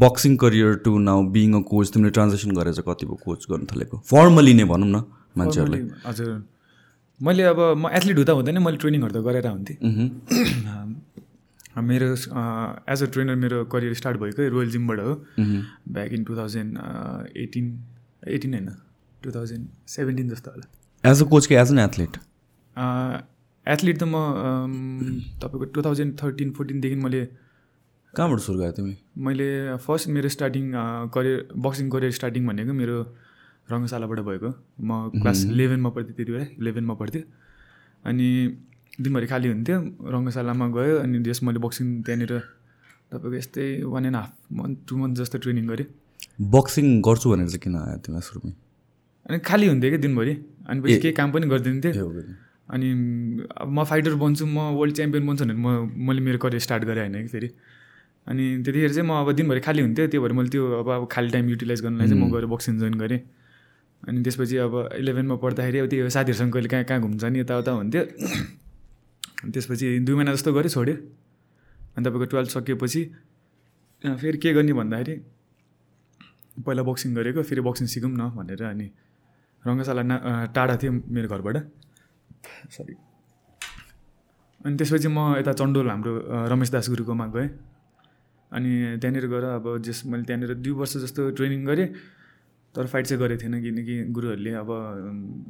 boxing 0.00 0.36
career 0.42 0.74
to 0.84 0.98
now 1.06 1.18
being 1.36 1.48
a 1.54 1.60
coach 1.70 1.86
तिमीले 1.94 2.10
ट्रान्जेक्सन 2.16 2.50
गरेर 2.56 2.72
चाहिँ 2.74 2.86
कति 2.88 3.06
भयो 3.06 3.18
कोच 3.24 3.40
गर्नु 3.50 3.66
थालेको? 3.72 3.96
फर्मली 4.10 4.54
नै 4.54 4.64
भनौँ 4.72 4.88
न 4.88 5.02
मान्छेहरूलाई। 5.38 5.80
Formally, 5.80 6.06
हजुर। 6.06 6.30
मैले 7.20 7.42
अब 7.44 7.60
म 7.78 7.88
एथलिट 7.96 8.16
हुँदा 8.18 8.32
हुँदैन 8.32 8.58
मैले 8.62 8.78
ट्रेनिङहरू 8.82 9.12
त 9.14 9.16
गरेर 9.24 9.46
हुन्थेँ 9.46 9.76
मेरो 11.82 12.08
एज 12.92 13.02
अ 13.02 13.06
ट्रेनर 13.14 13.36
मेरो 13.36 13.58
करियर 13.72 13.94
स्टार्ट 14.00 14.16
भएको 14.20 14.48
रोयल 14.54 14.70
जिमबाट 14.70 14.98
हो। 15.00 15.12
Back 15.90 16.12
in 16.12 16.22
two 16.24 16.36
thousand 16.36 16.70
eighteen 17.36 17.66
eighteen 18.30 18.50
होइन? 18.54 18.68
टु 19.22 19.28
थाउजन्ड 19.34 19.64
सेभेन्टिन 19.90 20.28
जस्तो 20.28 20.50
होला। 20.50 20.66
एज 21.04 21.22
अ 21.22 21.24
कोच 21.28 21.46
कि 21.46 21.54
एज 21.54 21.72
एन 21.72 21.78
एथलिट 21.78 22.16
एथलिट 23.66 23.98
त 23.98 24.04
म 24.04 24.14
अम, 24.14 24.72
तपाईँको 25.40 25.64
टु 25.74 25.82
थाउजन्ड 25.82 26.12
थर्टिन 26.22 26.50
फोर्टिनदेखि 26.56 26.96
मैले 27.04 27.20
कहाँबाट 28.14 28.40
सुरु 28.40 28.58
गयो 28.58 28.72
तिमी? 28.72 28.94
मैले 29.26 29.76
फर्स्ट 29.84 30.08
मेरो 30.16 30.28
starting 30.28 30.64
career 31.14 31.38
boxing 31.66 31.88
career 31.90 32.12
starting 32.18 32.46
भनेको 32.46 32.72
मेरो 32.80 32.96
रङ्गशालाबाट 33.72 34.20
भएको। 34.28 34.50
म 34.80 34.90
क्लास 35.20 35.44
इलेभेनमा 35.44 35.90
पढ्थेँ 35.96 36.14
त्यति 36.16 36.32
बेला 36.32 36.46
इलेभेनमा 36.60 36.94
पढ्थेँ। 37.00 37.22
अनि 38.04 38.28
दिनभरि 39.00 39.26
खाली 39.26 39.48
हुन्थ्यो 39.48 39.76
रङ्गशालामा 40.14 40.66
गयो 40.78 40.94
अनि 41.04 41.18
जस 41.26 41.42
मैले 41.42 41.58
बक्सिङ 41.66 41.86
त्यहाँनिर 42.06 42.32
तपाईँको 43.12 43.36
यस्तै 43.36 43.66
one 43.92 44.04
and 44.06 44.16
half 44.16 44.30
month 44.52 44.76
two 44.88 44.96
month 44.96 45.14
जस्तो 45.20 45.38
ट्रेनिङ 45.44 45.64
गरेँ। 45.68 45.86
बक्सिङ 46.56 46.86
गर्छु 47.02 47.26
भनेर 47.32 47.48
चाहिँ 47.48 47.62
किन 47.64 47.76
आयो 47.82 47.98
तिमीलाई 48.04 48.24
सुरुमै? 48.28 48.52
अनि 49.26 49.38
खाली 49.48 49.66
हुन्थ्यो 49.72 49.90
कि 49.90 49.98
दिनभरि? 50.04 50.34
अनि 50.68 50.80
पछि 50.80 50.98
केही 51.00 51.14
काम 51.14 51.32
पनि 51.32 51.46
गरिदिन्थेँ? 51.46 51.92
अनि 52.64 52.88
अब 53.60 53.68
म 53.68 53.84
फाइटर 53.84 54.14
बन्छु 54.16 54.46
म 54.46 54.58
वर्ल्ड 54.78 54.94
च्याम्पियन 54.96 55.26
बन्छु 55.26 55.44
भनेर 55.44 55.56
म 55.56 55.68
मैले 56.08 56.20
मेरो 56.20 56.38
करियर 56.38 56.60
स्टार्ट 56.60 56.84
गरेँ 56.84 57.02
होइन 57.04 57.22
कि 57.22 57.28
फेरि 57.28 57.48
अनि 58.26 58.44
त्यतिखेर 58.64 58.92
चाहिँ 58.94 59.08
म 59.08 59.12
अब 59.20 59.32
दिनभरि 59.36 59.60
खाली 59.60 59.82
हुन्थ्यो 59.82 60.06
त्यो 60.08 60.20
भएर 60.22 60.32
मैले 60.32 60.48
त्यो 60.48 60.62
अब 60.80 60.88
अब 60.90 61.08
खाली 61.12 61.28
टाइम 61.30 61.48
युटिलाइज 61.48 61.80
गर्नलाई 61.82 62.08
चाहिँ 62.08 62.20
म 62.22 62.32
गएर 62.32 62.46
बक्सिङ 62.48 62.78
जोइन 62.80 62.94
गरेँ। 62.94 63.20
अनि 64.08 64.22
त्यसपछि 64.24 64.56
अब 64.64 64.74
इलेभेनमा 64.96 65.36
पढ्दाखेरि 65.44 65.78
अब 65.78 65.86
त्यो 65.92 66.08
साथीहरूसँग 66.08 66.52
कहिले 66.52 66.68
कहाँ 66.68 66.84
कहाँ 66.84 67.00
घुम्छ 67.00 67.24
नि 67.24 67.40
यताउता 67.40 67.70
हुन्थ्यो। 67.72 68.02
त्यसपछि 69.52 69.86
दुई 70.00 70.14
महिना 70.14 70.32
जस्तो 70.32 70.52
गरेँ 70.52 70.72
छोड्यो। 70.72 70.96
अनि 71.96 72.04
तपाईँको 72.04 72.26
टुवेल्भ 72.32 72.48
सकिएपछि 72.48 73.02
फेरि 74.04 74.38
के 74.38 74.52
गर्ने 74.52 74.72
भन्दाखेरि 74.72 75.14
पहिला 76.64 76.82
बक्सिङ 76.82 77.14
गरेको 77.14 77.42
फेरि 77.42 77.60
बक्सिङ 77.60 77.86
सिकौँ 77.92 78.10
न 78.10 78.32
भनेर 78.36 78.62
अनि 78.64 78.88
रङ्गशाला 79.66 80.02
ना 80.02 80.16
टाढा 80.54 80.74
थियो 80.76 80.92
मेरो 80.92 81.28
घरबाट। 81.28 81.56
सरी 82.76 82.94
अनि 84.64 84.74
त्यसपछि 84.76 85.08
म 85.08 85.18
यता 85.40 85.52
चन्डोल 85.60 85.88
हाम्रो 85.90 86.12
रमेश 86.52 86.70
दास 86.74 86.88
गुरुकोमा 86.92 87.26
गएँ। 87.36 87.48
अनि 88.52 88.70
त्यहाँनिर 89.00 89.26
गएर 89.32 89.44
अब 89.58 89.66
जस 89.84 90.06
मैले 90.06 90.24
त्यहाँनिर 90.24 90.54
दुई 90.64 90.72
वर्ष 90.78 90.96
जस्तो 91.04 91.30
ट्रेनिङ 91.36 91.64
गरेँ 91.64 91.88
तर 92.74 92.86
फाइट 92.86 93.04
चाहिँ 93.06 93.20
गरेको 93.22 93.42
थिएन 93.42 93.54
किनकि 93.62 93.94
गुरुहरूले 94.14 94.52
अब 94.62 94.70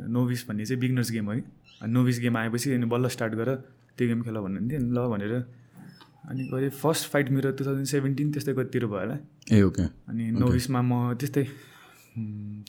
नोभिस 0.09 0.40
भन्ने 0.49 0.64
चाहिँ 0.64 0.80
बिगनर्स 0.80 1.11
गेम 1.12 1.30
है 1.30 1.40
नोभिस 1.88 2.18
गेम 2.21 2.37
आएपछि 2.37 2.73
अनि 2.75 2.87
बल्ल 2.87 3.09
स्टार्ट 3.14 3.33
गर 3.35 3.49
त्यो 3.97 4.09
गेम 4.09 4.21
खेल 4.23 4.37
भन्नुहुन्थ्यो 4.44 4.80
ल 4.80 4.99
भनेर। 5.12 5.35
अनि 6.25 6.42
गरेँ 6.52 6.71
फर्स्ट 6.73 7.04
फाइट 7.12 7.30
मेरो 7.30 7.50
टु 7.52 7.64
थाउजन्ड 7.64 7.87
सेभेन्टिन 7.87 8.33
त्यस्तै 8.33 8.52
कतितिर 8.54 8.87
भयो 8.87 9.00
होला। 9.00 9.16
ए 9.52 9.62
ओके 9.62 9.85
अनि 10.09 10.25
नोभिसमा 10.40 10.80
म 10.80 10.92
त्यस्तै 11.21 11.44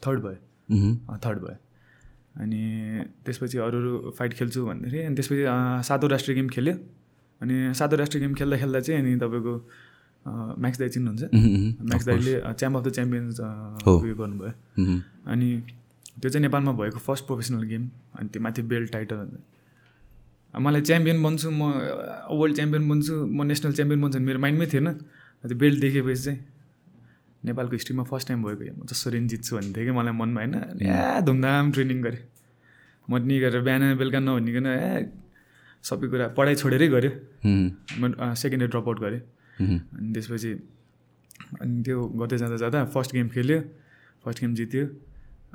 थर्ड 0.04 0.20
भयो। 0.24 0.36
अँ, 0.36 0.55
थर्ड 0.70 1.40
भयो। 1.46 1.58
अनि 2.42 2.62
त्यसपछि 3.26 3.58
अरू 3.58 3.78
अरू 3.80 4.12
फाइट 4.18 4.34
खेल्छु 4.34 4.66
भन्दाखेरि 4.66 5.04
अनि 5.06 5.16
त्यसपछि 5.16 5.44
सातौँ 5.88 6.10
राष्ट्रिय 6.10 6.36
गेम 6.36 6.48
खेल्यो। 6.56 6.76
अनि 7.42 7.56
सातौँ 7.74 7.98
राष्ट्रिय 8.00 8.22
गेम 8.24 8.34
खेल्दा 8.34 8.58
खेल्दा 8.58 8.80
चाहिँ 8.80 9.02
अनि 9.02 9.16
तपाईँको 9.24 9.54
म्याक्स 10.62 10.80
दाई 10.80 10.90
चिन्नुहुन्छ। 10.90 11.24
म्याक्स 11.90 12.06
दाईले 12.06 12.34
च्याम्प 12.60 12.78
अफ 12.78 12.84
द 12.86 12.90
च्याम्पियन्स। 12.98 13.40
उयो 13.88 14.16
गर्नुभयो। 14.16 14.52
अनि 15.32 15.50
त्यो 16.22 16.30
चाहिँ 16.30 16.42
नेपालमा 16.42 16.72
भएको 16.80 17.00
फर्स्ट 17.00 17.26
प्रोफेसनल 17.28 17.64
गेम 17.72 17.84
अनि 18.20 18.28
त्यो 18.34 18.42
माथि 18.44 18.62
बेल्ट 18.72 18.92
टाइटल 18.92 19.18
मलाई 20.54 20.82
च्याम्पियन 20.82 21.18
बन्छु 21.24 21.50
म 21.52 21.62
वर्ल्ड 22.32 22.56
च्याम्पियन 22.56 22.84
बन्छु 22.90 23.14
म 23.28 23.44
नेसनल 23.44 23.72
च्याम्पियन 23.78 24.02
बन्छु 24.02 24.18
भने 24.18 24.26
मेरो 24.26 24.40
माइन्डमै 24.40 24.68
थिएन। 24.74 24.88
त्यो 25.44 25.58
बेल्ट 25.62 25.80
देखेपछि 25.82 26.22
चाहिँ 26.24 26.40
नेपालको 27.46 27.74
हिस्ट्रीमा 27.80 28.04
फर्स्ट 28.10 28.28
टाइम 28.28 28.44
भएको 28.44 28.64
म 28.76 28.86
जसरी 28.90 29.20
जित्छु 29.32 29.56
भन्ने 29.56 29.72
थियो 29.76 29.86
कि 29.86 29.94
मलाई 29.98 30.14
मनमा 30.22 30.40
होइन? 30.42 30.56
या 30.82 31.20
धुमधाम 31.22 31.72
ट्रेनिङ 31.72 32.02
गरेँ 32.02 32.24
म 33.10 33.18
नि 33.22 33.40
गरेर 33.40 33.62
बिहान 33.62 33.96
बेलुका 34.02 34.20
नभनिकन 34.20 34.66
ए 34.66 35.14
सबै 35.86 36.08
कुरा 36.10 36.26
पढाइ 36.38 36.56
छोडेरै 36.58 36.88
गऱ्यो। 36.90 37.12
म 38.02 38.34
सेकेन्ड 38.34 38.62
इयर 38.64 38.72
ड्रप 38.74 38.88
आउट 38.90 39.00
गरेँ। 39.00 39.22
अनि 39.62 40.10
त्यसपछि 40.14 40.52
अनि 41.62 41.82
त्यो 41.86 41.98
गर्दै 42.20 42.38
जाँदा 42.42 42.58
जाँदा 42.58 42.80
फर्स्ट 42.90 43.12
गेम 43.14 43.28
खेल्यो 43.30 43.60
फर्स्ट 44.26 44.42
गेम 44.42 44.52
जित्यो। 44.58 44.86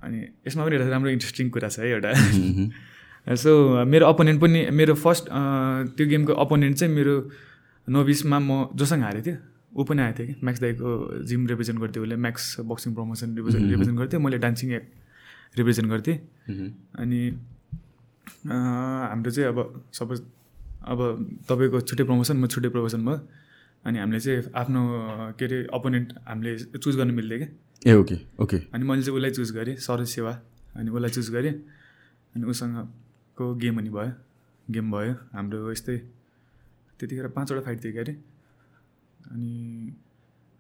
अनि 0.07 0.19
यसमा 0.47 0.63
पनि 0.65 0.75
एउटा 0.77 0.89
राम्रो 0.95 1.11
इन्ट्रेस्टिङ 1.11 1.51
कुरा 1.51 1.69
छ 1.69 1.79
है 1.83 1.91
एउटा। 1.91 2.11
सो 3.35 3.51
मेरो 3.93 4.07
अपोनेन्ट 4.07 4.39
पनि 4.41 4.61
मेरो 4.71 4.95
फर्स्ट 4.95 5.25
त्यो 5.97 6.07
गेमको 6.07 6.33
अपोनेन्ट 6.45 6.77
चाहिँ 6.79 6.95
मेरो 6.95 7.15
नोभिसमा 7.89 8.39
म 8.39 8.51
जोसँग 8.79 9.03
हारेको 9.03 9.27
थिएँ 9.27 9.39
ऊ 9.73 9.85
पनि 9.85 10.03
आएको 10.03 10.19
थियो 10.19 10.27
कि। 10.27 10.35
म्याक्स 10.45 10.61
दाईको 10.61 10.89
जिम 11.29 11.47
रिप्रेजेन्ट 11.47 11.81
गर्थ्यो 11.81 12.03
उसले। 12.03 12.17
Max 12.17 12.45
boxing 12.71 12.95
promotion 12.95 13.29
represent 13.37 13.71
represent 13.71 13.99
गर्थ्यो। 13.99 14.21
मैले 14.21 14.39
डान्सिङ 14.39 14.69
रिप्रेजेन्ट 15.59 15.89
गर्थेँ 15.91 16.17
अनि 16.99 17.21
हाम्रो 18.51 19.31
चाहिँ 19.31 19.49
अब 19.49 19.59
सपोज 19.93 20.19
अब 20.91 20.99
तपाईँको 21.49 21.81
छुट्टै 21.81 22.05
प्रमोसन 22.05 22.37
म 22.37 22.47
छुट्टै 22.47 22.71
प्रमोसन 22.75 23.01
भयो। 23.05 23.19
अनि 23.85 23.99
हामीले 23.99 24.21
चाहिँ 24.21 24.43
आफ्नो 24.61 24.81
के 25.39 25.45
अरे 25.45 25.59
अपोनेन्ट 25.73 26.09
हामीले 26.29 26.53
चुज 26.79 26.97
गर्नु 26.97 27.13
मिल्थ्यो 27.15 27.39
क्या। 27.39 27.49
ए 27.83 27.93
ओके 27.97 28.17
ओके। 28.43 28.57
अनि 28.75 28.85
मैले 28.85 29.03
चाहिँ 29.03 29.17
उसलाई 29.17 29.31
चुज 29.39 29.51
गरेँ 29.57 29.77
सरोज 29.77 30.09
सेवा। 30.09 30.33
अनि 30.77 30.91
उसलाई 30.91 31.11
चुज 31.11 31.31
गरेँ। 31.31 31.55
अनि 32.35 32.45
उसँगको 32.51 33.45
गेम 33.63 33.79
अनि 33.79 33.91
भयो। 33.91 34.13
गेम 34.67 34.87
भयो। 34.93 35.15
हाम्रो 35.33 35.71
यस्तै 35.73 35.97
त्यतिखेर 37.01 37.29
पाँचवटा 37.37 37.61
फाइट 37.67 37.79
थियो 37.85 37.93
क्यारे 37.93 38.13
अनि 39.31 39.97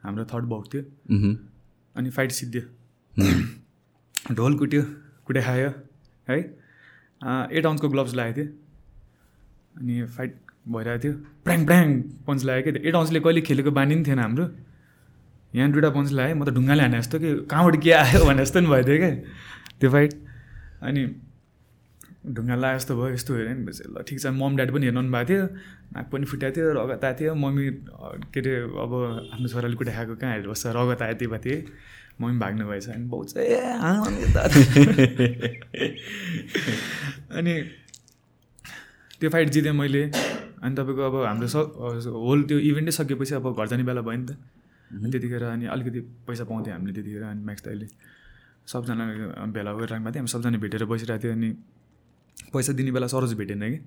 हाम्रो 0.02 0.25
थर्ड 0.33 0.45
बाउट 0.52 0.75
थियो। 0.75 0.83
अनि 1.97 2.11
फाइट 2.11 2.31
सिद्धियो। 2.33 2.62
ढोल 4.37 4.59
कुट्यो 4.59 4.83
कुटे 5.26 5.40
खायो 5.43 5.69
है 6.29 6.38
एट 7.59 7.67
आउन्सको 7.67 7.88
ग्लोभ्स 7.88 8.14
लगाएको 8.14 8.37
थियो 8.37 8.47
अनि 9.81 10.02
फाइट 10.17 10.37
भइरहेको 10.69 11.02
थियो। 11.05 11.12
प्र्याङ 11.45 11.64
प्र्याङ 11.67 12.00
पन्च 12.26 12.45
लगायो 12.45 12.62
क्या 12.62 12.88
एट 12.88 12.95
आउन्सले 12.95 13.21
कहिले 13.21 13.40
खेलेको 13.49 13.71
बानी 13.71 13.95
पनि 13.95 14.05
थिएन 14.07 14.19
हाम्रो। 14.19 14.45
यहाँ 15.55 15.71
दुइटा 15.73 15.90
पन्च 15.90 16.12
लगाएँ 16.12 16.35
म 16.35 16.45
त 16.45 16.50
ढुङ्गाले 16.55 16.83
हाने 16.83 16.99
जस्तो 17.00 17.19
कि 17.19 17.35
कहाँबाट 17.50 17.83
के 17.83 17.90
आयो 17.93 18.25
भने 18.25 18.43
जस्तो 18.45 18.59
पनि 18.61 18.69
भइदियो 18.71 18.97
क्या। 18.99 19.11
त्यो 19.81 19.90
फाइट 19.90 20.12
अनि 20.87 21.02
ढुङ्गा 22.25 22.55
लगाए 22.55 22.77
जस्तो 22.77 22.93
भयो 22.97 23.09
यस्तो 23.15 23.35
हेऱ्यो 23.35 23.55
नि 23.55 23.73
ल 23.91 24.03
ठिक 24.05 24.19
छ 24.21 24.27
मम 24.37 24.57
ड्याड 24.57 24.71
पनि 24.73 24.85
हेर्नु 24.87 25.03
भएको 25.09 25.25
थियो 25.29 25.45
नाक 25.95 26.07
पनि 26.12 26.25
फुटाएको 26.27 26.55
थियो 26.57 26.73
रगत 26.77 27.05
आएको 27.05 27.19
थियो 27.21 27.33
मम्मी 27.35 27.65
के 28.29 28.41
अरे 28.41 28.53
अब 28.77 28.93
आफ्नो 29.33 29.49
छोराले 29.49 29.77
कुटा 29.77 29.93
खाएको 29.93 30.15
कहाँ 30.21 30.33
हेरेर 30.33 30.49
बस्छ 30.49 30.67
रगत 30.77 31.03
आयो 31.03 31.15
त्यो 31.17 31.39
थिएँ 31.41 31.61
मम्मी 32.21 32.39
भाग्नु 32.39 32.65
भएछ 32.69 32.87
अनि 32.91 33.05
बाउ 33.09 33.25
चाहिँ 33.25 33.49
अनि 37.39 37.55
त्यो 39.21 39.31
फाइट 39.31 39.49
जितेँ 39.50 39.73
मैले 39.73 40.03
अनि 40.05 40.75
तपाईँको 40.77 41.03
अब 41.03 41.17
हाम्रो 41.25 41.49
स 41.49 41.57
होल 42.21 42.43
त्यो 42.45 42.59
इभेन्टै 42.61 42.93
सकेपछि 42.93 43.35
अब 43.35 43.47
घर 43.53 43.67
जाने 43.67 43.85
बेला 43.85 44.00
भयो 44.00 44.19
नि 44.19 44.27
त। 44.27 44.37
अनि 44.91 45.11
त्यतिखेर 45.11 45.43
अनि 45.47 45.67
अलिकति 45.67 46.00
पैसा 46.29 46.45
पाउँथ्यो 46.45 46.73
हामीले 46.75 46.93
त्यतिखेर 46.93 47.23
अनि 47.25 47.43
म्याक्स 47.45 47.62
त 47.65 47.67
अहिले 47.69 47.87
सबजना 48.67 49.05
भेला 49.49 49.71
गरिराख्नु 49.73 50.05
भएको 50.05 50.12
थियो 50.12 50.21
हामी 50.21 50.29
सबजना 50.29 50.59
भेटेर 50.59 50.85
बसिरहेको 50.85 51.23
थियो 51.23 51.33
अनि 51.33 51.50
पैसा 52.49 52.73
दिने 52.73 52.91
बेला 52.91 53.07
सरोज 53.07 53.33
भेटेन 53.37 53.63
कि। 53.71 53.79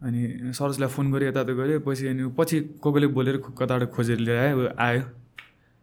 अनि 0.00 0.52
सरोजलाई 0.52 0.88
फोन 0.88 1.12
गऱ्यो 1.12 1.28
यता 1.28 1.42
गऱ्यो। 1.42 1.80
पछि 1.86 2.06
अनि 2.08 2.22
पछि 2.38 2.56
को 2.82 2.88
कोले 2.92 3.06
बोलेर 3.12 3.36
कताबाट 3.58 3.90
खोजेर 3.94 4.18
लिएर 4.18 4.38
आयो 4.38 4.68
आयो। 4.76 5.02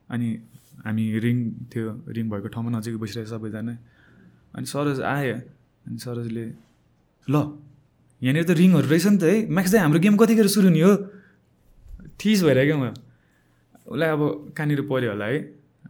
अनि 0.10 0.28
हामी 0.86 1.04
रिङ 1.20 1.38
थियो 1.72 1.90
रिङ 2.10 2.26
भएको 2.30 2.48
ठाउँमा 2.54 2.70
नजिकै 2.78 2.98
बसिरहेको 2.98 3.30
सबैजना। 3.32 3.74
अनि 4.56 4.66
सरोज 4.66 5.00
आयो। 5.02 5.36
अनि 5.88 5.98
सरोजले 5.98 6.46
ल 7.28 7.36
यहाँनिर 8.22 8.44
त 8.46 8.52
रिङहरू 8.54 8.88
रहेछ 8.90 9.06
नि 9.08 9.18
त 9.18 9.24
है। 9.24 9.36
म्याक्स 9.50 9.74
हाम्रो 9.76 10.00
गेम 10.00 10.16
कतिखेर 10.18 10.48
सुरु 10.48 10.70
नि 10.70 10.82
हो? 10.82 10.94
थिस 12.20 12.44
भइरहेको 12.46 12.78
क्या 12.78 12.78
म 12.78 12.94
उसलाई 13.90 14.10
अब 14.10 14.22
कहाँनिर 14.58 14.82
पऱ्यो 14.86 15.10
होला 15.12 15.26
है? 15.26 15.38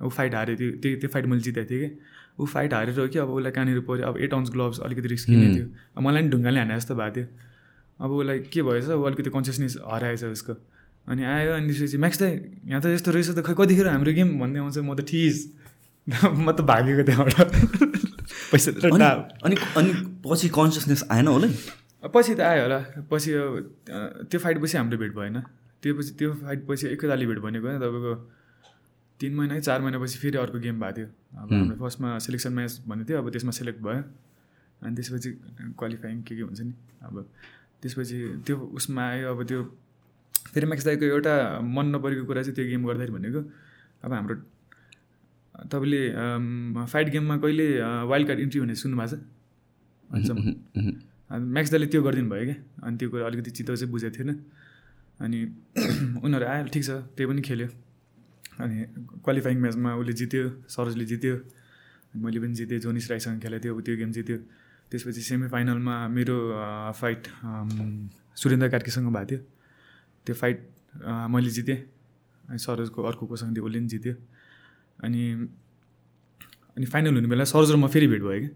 ऊ 0.01 0.09
फाइट 0.09 0.33
हाऱ्यो 0.35 0.55
त्यो 0.55 0.67
त्यो 0.81 0.89
त्यो 1.01 1.09
फाइट 1.11 1.25
मैले 1.27 1.41
जिताएको 1.43 1.69
थिएँ 1.69 1.81
कि। 1.83 1.89
ऊ 2.41 2.45
फाइट 2.45 2.73
हारेर 2.73 3.07
कि 3.07 3.19
अब 3.19 3.29
उसलाई 3.29 3.51
कहाँनिर 3.51 3.79
पऱ्यो? 3.87 4.07
अब 4.07 4.17
एट 4.17 4.33
आउन्स 4.33 4.49
ग्लोभ्स 4.49 4.79
अलिकति 4.79 5.07
रिस्क 5.07 5.27
किने 5.29 5.55
थियो। 5.55 6.01
मलाई 6.01 6.21
पनि 6.21 6.29
ढुङ्गाले 6.29 6.59
हाने 6.59 6.75
जस्तो 6.75 6.95
भएको 6.95 7.15
थियो। 7.15 7.27
अब 7.99 8.11
उसलाई 8.11 8.39
के 8.53 8.61
भएछ? 8.61 8.89
ऊ 8.89 9.03
अलिकति 9.03 9.29
कन्सियसनेस 9.29 9.77
हराएछ 9.85 10.23
उसको। 10.23 10.53
अनि 11.07 11.23
आयो 11.23 11.53
अनि 11.53 11.67
त्यसपछि 11.67 11.97
म्याक्स 11.97 12.19
त 12.21 12.23
यहाँ 12.65 12.81
त 12.81 12.85
यस्तो 12.97 13.11
रहेछ 13.11 13.29
त 13.37 13.39
खै 13.45 13.53
कतिखेर 13.57 13.87
हाम्रो 13.87 14.13
गेम 14.13 14.39
भन्ने 14.39 14.59
आउँछ? 14.59 14.77
म 14.77 14.95
त 14.95 15.01
ठिस। 15.05 15.37
म 16.45 16.51
त 16.51 16.61
भागेको 16.61 17.03
त्यहाँबाट 17.05 17.39
पैसा 18.51 19.09
अनि 19.45 19.55
अनि 19.77 19.91
पछि 20.25 20.49
कन्सियसनेस 20.49 21.03
आएन 21.11 21.27
होला 21.27 21.47
पछि 22.03 22.33
त 22.35 22.41
आयो 22.41 22.61
होला। 22.65 22.79
पछि 23.11 23.31
त्यो 24.29 24.39
फाइट 24.39 24.57
पछि 24.61 24.77
हाम्रो 24.77 24.97
भेट 24.97 25.13
भएन। 25.15 25.41
त्यो 25.83 25.93
पछि 25.93 26.11
त्यो 26.17 26.33
फाइट 26.41 26.65
पछि 26.67 26.87
एकैताली 26.87 27.25
भेट 27.25 27.39
भनेको 27.39 27.67
होइन 27.67 27.79
तपाईँको। 27.79 28.13
तिन 29.21 29.33
महिना 29.35 29.59
चार 29.59 29.81
महिनापछि 29.81 30.17
फेरि 30.19 30.37
अर्को 30.37 30.59
गेम 30.59 30.79
भएको 30.81 30.97
थियो। 30.97 31.07
अब 31.41 31.53
हाम्रो 31.53 31.75
फर्स्टमा 31.77 32.17
सेलेक्सन 32.25 32.53
म्याच 32.53 32.81
भन्ने 32.87 33.03
थियो 33.05 33.17
अब 33.21 33.29
त्यसमा 33.31 33.51
सेलेक्ट 33.59 33.79
भयो। 33.85 34.03
अनि 34.81 34.95
त्यसपछि 34.95 35.29
क्वालिफाइङ 35.77 36.21
के 36.27 36.35
के 36.35 36.41
हुन्छ 36.41 36.61
नि? 36.61 36.73
अब 37.05 37.15
त्यसपछि 37.81 38.17
त्यो 38.45 38.55
उसमा 38.77 39.03
आयो 39.09 39.29
अब 39.35 39.43
त्यो 39.47 39.59
फेरि 40.53 40.65
म्याक्स 40.65 40.85
दाइको 40.85 41.05
एउटा 41.05 41.33
मन 41.61 41.85
नपरेको 41.95 42.25
कुरा 42.25 42.41
चाहिँ 42.43 42.55
त्यो 42.55 42.65
गेम 42.65 42.81
गर्दाखेरि 42.87 43.13
भनेको 43.17 43.41
अब 44.03 44.13
हाम्रो 44.13 44.35
तपाईँले 45.69 46.01
फाइट 46.91 47.07
गेममा 47.13 47.37
कहिले 47.37 47.67
वाइल्ड 48.09 48.27
कार्ड 48.27 48.39
इन्ट्री 48.39 48.59
भन्ने 48.61 48.75
सुन्नु 48.81 48.97
भएको 48.97 49.15
छ? 50.25 50.33
अनि 51.31 51.45
म्याक्स 51.55 51.71
दाइले 51.71 51.87
त्यो 51.93 52.01
गरिदिनु 52.03 52.29
भयो 52.29 52.45
क्या। 52.49 52.57
अनि 52.87 52.97
त्यो 52.97 53.09
कुरा 53.09 53.25
अलिकति 53.25 53.51
चित्त 53.51 53.71
चाहिँ 53.71 53.91
बुझेको 53.91 54.17
थिएन। 54.17 54.29
अनि 55.21 55.39
उनीहरू 56.25 56.45
आयो 56.45 56.65
ठिक 56.73 56.83
छ 56.83 56.89
त्यही 57.15 57.25
पनि 57.29 57.41
खेल्यो। 57.45 57.67
अनि 58.59 58.77
क्वालिफाइङ 59.23 59.57
म्याचमा 59.61 59.89
उसले 60.01 60.13
जित्यो 60.13 60.43
सरोजले 60.67 61.05
जित्यो 61.05 61.35
मैले 62.11 62.39
पनि 62.43 62.53
जितेँ 62.59 62.79
जोनिस 62.83 63.09
राईसँग 63.11 63.39
खेलेको 63.39 63.63
थियो 63.63 63.81
त्यो 63.81 63.95
गेम 63.97 64.11
जित्यो। 64.11 64.37
त्यसपछि 64.91 65.21
सेमी 65.23 65.47
फाइनलमा 65.47 65.95
मेरो 66.11 66.37
फाइट 66.99 67.21
सुरेन्द्र 68.35 68.67
कार्कीसँग 68.67 69.07
भएको 69.07 69.25
थियो। 69.31 69.39
त्यो 70.27 70.35
फाइट 70.35 70.57
मैले 71.31 71.49
जितेँ 71.49 71.77
अनि 72.51 72.59
सरोजको 72.59 72.99
अर्को 72.99 73.23
कोसँग 73.31 73.55
थियो 73.55 73.63
उसले 73.65 73.79
पनि 73.79 73.87
जित्यो। 73.87 74.13
अनि 74.99 75.21
अनि 76.75 76.85
फाइनल 76.85 77.15
हुने 77.15 77.27
बेला 77.31 77.43
सरोज 77.47 77.71
र 77.71 77.75
म 77.79 77.87
फेरि 77.87 78.07
भेट 78.11 78.21
भयो 78.21 78.39
कि 78.43 78.49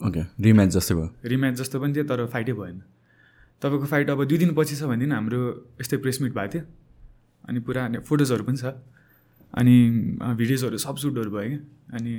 ओके 0.00 0.22
रिम्याच 0.42 0.68
जस्तै 0.70 0.94
भयो। 0.94 1.08
रिम्याच 1.26 1.54
जस्तो 1.58 1.76
पनि 1.82 1.92
थियो 1.94 2.04
तर 2.06 2.26
फाइटै 2.30 2.54
भएन। 2.54 2.78
तपाईँको 3.62 3.86
फाइट 3.90 4.10
अब 4.10 4.24
दुई 4.24 4.38
दिन 4.38 4.54
पछि 4.54 4.74
छ 4.78 4.86
भनेदेखि 4.86 5.12
हाम्रो 5.12 5.40
यस्तै 5.82 5.96
प्रेस 5.98 6.22
मिट 6.22 6.32
भएको 6.38 6.50
थियो। 6.54 6.62
अनि 7.50 7.58
पुरा 7.66 7.82
फोटोजहरू 8.06 8.44
पनि 8.46 8.56
छ। 8.56 8.78
अनि 9.54 9.74
भिडियोजहरू 10.38 10.78
सब 10.78 10.96
सुटहरू 10.96 11.30
भयो 11.30 11.48
क्या। 11.48 11.60
अनि 11.96 12.12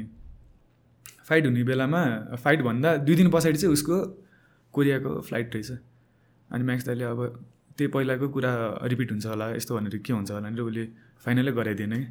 फाइट 1.27 1.45
हुने 1.45 1.63
बेलामा 1.63 2.01
फाइट 2.43 2.61
भन्दा 2.61 2.89
दुई 3.07 3.15
दिन 3.15 3.29
पछाडि 3.31 3.57
चाहिँ 3.57 3.73
उसको 3.73 3.95
कोरियाको 4.73 5.11
फ्लाइट 5.27 5.55
रहेछ। 5.55 5.71
अनि 6.49 6.63
म्याक्स 6.63 6.85
दाइले 6.85 7.03
अब 7.07 7.19
त्यही 7.77 7.91
पहिलाको 7.91 8.27
कुरा 8.35 8.51
रिपिट 8.83 9.11
हुन्छ 9.11 9.25
होला 9.25 9.45
यस्तो 9.55 9.71
भनेर 9.77 9.97
के 10.03 10.13
हुन्छ 10.13 10.31
होला 10.31 10.49
भनेर 10.49 10.61
उसले 10.61 10.83
फाइनलै 11.23 11.51
गराइदिएन 11.51 11.93
कि 11.93 12.07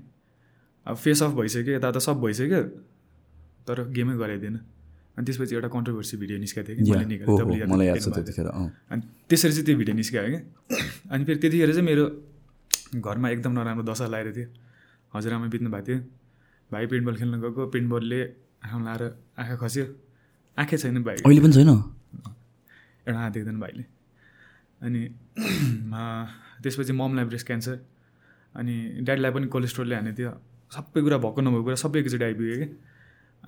अब 0.86 0.96
फेस 0.96 1.22
अफ 1.22 1.32
भइसक्यो 1.36 1.72
यता 1.74 1.90
त 1.90 1.98
सब 2.00 2.16
भइसक्यो 2.24 2.62
तर 3.68 3.76
गेमै 3.92 4.14
गराइदिएन। 4.16 4.56
अनि 5.20 5.24
त्यसपछि 5.26 5.54
एउटा 5.54 5.68
कन्ट्रोभर्सी 5.68 6.16
भिडियो 6.16 6.38
निस्केको 6.38 6.72
थियो 6.72 6.76
कि 6.80 6.92
अनि 8.88 9.02
त्यसरी 9.28 9.52
चाहिँ 9.52 9.64
त्यो 9.66 9.76
भिडियो 9.76 9.94
निस्क्यो 9.96 10.20
क्या 10.22 10.40
अनि 11.12 11.24
फेरि 11.24 11.38
त्यतिखेर 11.38 11.70
चाहिँ 11.72 11.86
मेरो 11.86 12.04
घरमा 13.04 13.28
एकदम 13.30 13.52
नराम्रो 13.52 13.84
दशा 13.84 14.06
लगाएर 14.06 14.32
थियो। 14.36 14.48
हजुरआमा 15.14 15.46
बित्नु 15.52 15.70
भएको 15.70 15.86
थियो। 15.86 15.98
भाइ 16.72 16.86
पेन्टबल 16.86 17.14
खेल्न 17.16 17.40
गएको 17.40 17.66
पेन्टबलले 17.74 18.20
आँखा 18.64 18.78
लाएर 18.86 19.02
आँखा 19.38 19.56
खस्यो। 19.62 19.84
आँखै 20.58 20.76
छैन 20.76 21.02
भाइ। 21.02 21.16
अहिले 21.26 21.40
पनि 21.40 21.52
छैन? 21.52 21.70
एउटा 23.08 23.18
हात 23.18 23.32
देख्दैन 23.32 23.58
भाइले। 23.60 23.84
अनि 24.86 25.00
त्यसपछि 26.62 26.92
ममलाई 26.92 27.24
ब्रेस्ट 27.24 27.46
क्यान्सर। 27.46 27.76
अनि 28.54 28.74
ड्याडीलाई 29.06 29.30
पनि 29.32 29.46
कोलेस्ट्रोलले 29.46 29.94
हाने 29.94 30.12
थियो। 30.12 30.30
सबै 30.76 31.00
कुरा 31.02 31.18
भएको 31.18 31.40
नभएको 31.40 31.62
कुरा 31.64 31.76
सबै 31.84 31.98
एकचोटि 32.00 32.24
आइपुग्यो 32.24 32.56
कि। 32.60 32.68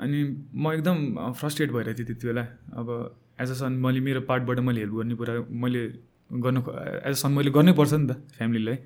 अनि 0.02 0.19
म 0.54 0.73
एकदम 0.73 1.33
फ्रस्ट्रेट 1.33 1.71
भइरहेको 1.73 1.99
थिएँ 1.99 2.07
त्यति 2.07 2.26
बेला। 2.26 2.45
अब 2.81 2.88
एज 3.40 3.50
अ 3.50 3.54
सन 3.54 3.73
मैले 3.85 4.00
मेरो 4.00 4.21
पार्टबाट 4.31 4.59
मैले 4.66 4.81
हेल्प 4.81 4.95
गर्ने 4.95 5.14
कुरा 5.21 5.35
मैले 5.62 5.83
गर्नु 6.45 6.61
एज 7.07 7.14
अ 7.14 7.21
सन 7.23 7.33
मैले 7.33 7.50
गर्नै 7.50 7.73
पर्छ 7.78 7.92
नि 7.95 8.07
त 8.09 8.12
फ्यामिलीलाई। 8.37 8.76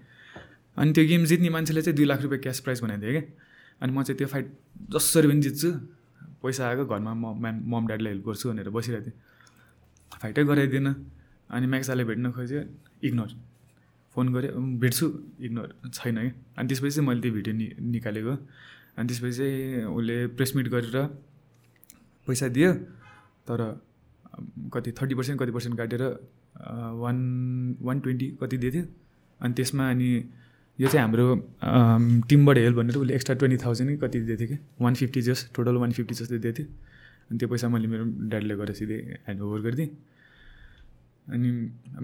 अनि 0.76 0.92
त्यो 0.92 1.04
गेम 1.08 1.24
जित्ने 1.24 1.48
मान्छेले 1.56 1.82
चाहिँ 1.82 1.96
दुई 1.96 2.06
लाख 2.06 2.20
रुपियाँ 2.22 2.40
क्यास 2.42 2.60
प्राइज 2.60 2.80
बनाएको 2.82 3.02
थिएँ 3.02 3.22
अनि 3.82 3.92
म 3.92 4.02
चाहिँ 4.02 4.18
त्यो 4.18 4.28
फाइट 4.28 4.46
जसरी 4.92 5.28
पनि 5.28 5.40
जित्छु 5.42 5.70
पैसा 6.42 6.62
आएको 6.68 6.84
घरमा 6.86 7.12
म 7.14 7.24
म्याम 7.42 7.56
मम 7.72 7.86
ड्याडलाई 7.86 8.12
हेल्प 8.12 8.24
गर्छु 8.28 8.48
भनेर 8.50 8.68
बसिरहेको 8.70 9.04
थिएँ। 9.06 9.16
फाइटै 10.20 10.44
गराइदिएन। 10.44 10.88
अनि 11.50 11.66
म्याक्साले 11.66 12.04
भेट्न 12.04 12.30
खोज्यो 12.32 12.60
इग्नोर। 13.06 13.30
फोन 14.16 14.26
गरेँ 14.34 14.50
भेट्छु 14.80 15.06
इग्नोर 15.46 15.68
छैन 15.92 16.16
कि 16.16 16.30
अनि 16.56 16.68
त्यसपछि 16.68 16.94
चाहिँ 16.96 17.08
मैले 17.08 17.20
त्यो 17.20 17.32
भिडियो 17.32 17.54
नि 17.56 17.66
निकालेको। 17.92 18.34
अनि 18.96 19.06
त्यसपछि 19.08 19.36
चाहिँ 19.38 19.84
उसले 19.96 20.16
प्रेस 20.36 20.50
मिट 20.56 20.68
गरेर 20.74 20.96
पैसा 22.26 22.48
दियो 22.56 22.72
तर 23.48 23.60
कति 24.72 24.90
थर्टी 24.92 25.14
पर्सेन्ट 25.14 25.40
कति 25.40 25.52
पर्सेन्ट 25.52 25.76
काटेर 25.78 26.02
वान 27.02 27.16
वान 27.80 27.96
ट्वेन्टी 28.00 28.26
कति 28.40 28.56
दिएको 28.56 28.72
थियो। 28.76 28.84
अनि 29.40 29.52
त्यसमा 29.54 29.84
अनि 29.90 30.10
यो 30.78 30.88
चाहिँ 30.88 31.02
हाम्रो 31.02 31.24
टिमबाट 32.28 32.56
हेल्प 32.58 32.76
भनेर 32.76 32.96
उसले 32.96 33.14
एक्स्ट्रा 33.14 33.34
ट्वेन्टी 33.40 33.58
थाउजन्ड 33.64 33.90
कति 34.00 34.18
दिएको 34.20 34.40
थियो 34.40 34.48
कि? 34.48 34.56
One 34.80 34.94
fifty 34.94 35.20
just 35.28 35.54
total 35.56 35.76
one 35.82 35.90
fifty 35.96 36.14
जस्तो 36.14 36.36
दिएको 36.36 36.56
थियो। 36.58 36.66
अनि 37.30 37.38
त्यो 37.38 37.48
पैसा 37.48 37.68
मैले 37.68 37.86
मेरो 37.88 38.04
ड्याडले 38.30 38.54
गरेर 38.60 38.74
सिधै 38.76 38.98
ह्यान्ड 39.24 39.40
ओभर 39.42 39.60
गरिदिएँ। 39.66 39.90
अनि 41.26 41.48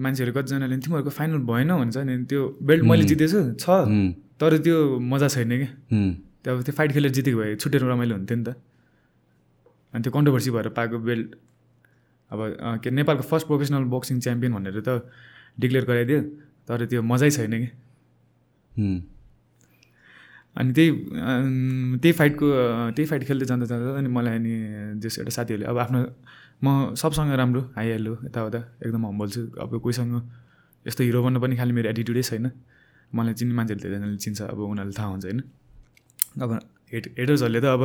मान्छेहरू 0.03 0.31
कतिजनाले 0.33 0.77
तिमीहरूको 0.83 1.11
फाइनल 1.13 1.39
भएन 1.47 1.69
भन्छ 1.69 1.97
नि 2.09 2.13
त्यो 2.25 2.41
बेल्ट 2.59 2.83
मैले 2.89 3.03
जितेछु 3.13 3.39
छ। 3.61 3.65
तर 4.41 4.57
त्यो 4.65 4.77
मजा 4.99 5.27
छैन 5.29 5.51
कि। 5.61 5.67
उम्, 5.93 6.11
त्यो 6.43 6.49
अब 6.53 6.59
त्यो 6.65 6.73
फाइट 6.73 6.91
खेलेर 6.91 7.11
जितेको 7.13 7.37
भए 7.39 7.55
छुटेर 7.61 7.81
रमाइलो 7.87 8.15
हुन्थ्यो 8.17 8.37
नि 8.37 8.43
त। 8.43 8.49
अनि 9.93 10.01
त्यो 10.03 10.11
कन्ट्रोभर्सी 10.11 10.49
भएर 10.51 10.67
पाएको 10.73 10.97
बेल्ट 11.07 11.29
अब 12.31 12.39
के 12.83 12.89
नेपालको 12.89 13.23
फर्स्ट 13.29 13.45
प्रोफेसनल 13.47 13.83
बक्सिङ 13.93 14.19
च्याम्पियन 14.19 14.51
भनेर 14.57 14.81
त 14.81 14.89
डिक्लेयर 15.61 15.85
गराइदियो। 15.85 16.19
तर 16.67 16.85
त्यो 16.89 17.01
मजै 17.05 17.29
छैन 17.29 17.53
कि। 17.53 17.69
अनि 20.59 20.71
त्यही 20.73 20.89
त्यही 22.01 22.13
फाइटको 22.19 22.45
त्यही 22.95 23.05
फाइट 23.09 23.23
खेल्दै 23.27 23.45
जाँदा 23.45 23.65
जाँदा 23.65 23.97
अनि 23.97 24.09
मलाई 24.09 24.33
अनि 24.37 24.53
जस 25.01 25.19
एउटा 25.19 25.31
साथीहरूले 25.37 25.65
अब 25.71 25.77
आफ्नो 25.83 25.99
म 26.63 26.95
सबसँग 26.95 27.31
राम्रो 27.41 27.61
आइहाल्यो 27.75 28.13
यताउता 28.25 28.59
एकदम 28.85 29.05
हम्बल 29.05 29.29
छु। 29.35 29.41
अब 29.63 29.71
कोहीसँग 29.83 30.13
यस्तो 30.85 31.01
हिरो 31.03 31.19
बन्न 31.23 31.37
पनि 31.43 31.55
खालि 31.59 31.73
मेरो 31.73 31.89
एटिट्युडै 31.89 32.23
छैन। 32.23 32.45
मलाई 33.13 33.33
चिन्ने 33.39 33.53
मान्छेहरूले 33.57 33.89
धेरैजनाले 33.89 34.17
चिन्छ 34.23 34.39
अब 34.53 34.59
उनीहरूले 34.71 34.95
थाहा 34.97 35.09
हुन्छ 35.11 35.25
होइन? 35.25 35.41
अब 36.43 36.49
हेट 36.93 37.05
हेटर्सहरूले 37.19 37.59
त 37.61 37.65
अब 37.73 37.83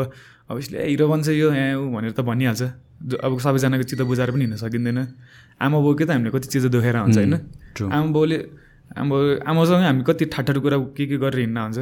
अब 0.50 0.57
यसले 0.59 0.76
हिरो 0.92 1.07
बन्छ 1.09 1.26
यो 1.40 1.49
यहाँ 1.52 1.76
ऊ 1.80 1.85
भनेर 1.95 2.12
त 2.12 2.21
भनिहाल्छ। 2.21 2.62
जो 3.09 3.16
अब 3.16 3.38
सबैजनाको 3.38 3.85
चित्त 3.88 4.02
बुझाएर 4.04 4.30
पनि 4.30 4.45
हिँड्न 4.45 4.57
सकिँदैन। 4.62 4.99
आमा 5.62 5.78
बाउकै 5.85 6.04
त 6.04 6.11
हामीले 6.14 6.30
कति 6.37 6.49
चिज 6.52 6.64
देखाएर 6.75 6.97
हुन्छ 7.02 7.18
होइन. 7.18 7.35
आमा 7.92 8.09
बाउले 8.14 8.38
आमा 8.97 9.09
बाउ 9.11 9.23
आमासँग 9.45 9.83
हामी 9.85 10.02
कति 10.09 10.25
ठाठारो 10.33 10.61
कुरा 10.64 10.76
के 10.97 11.04
के 11.07 11.16
गरेर 11.18 11.40
हिँड्न 11.45 11.59
हुन्छ 11.59 11.78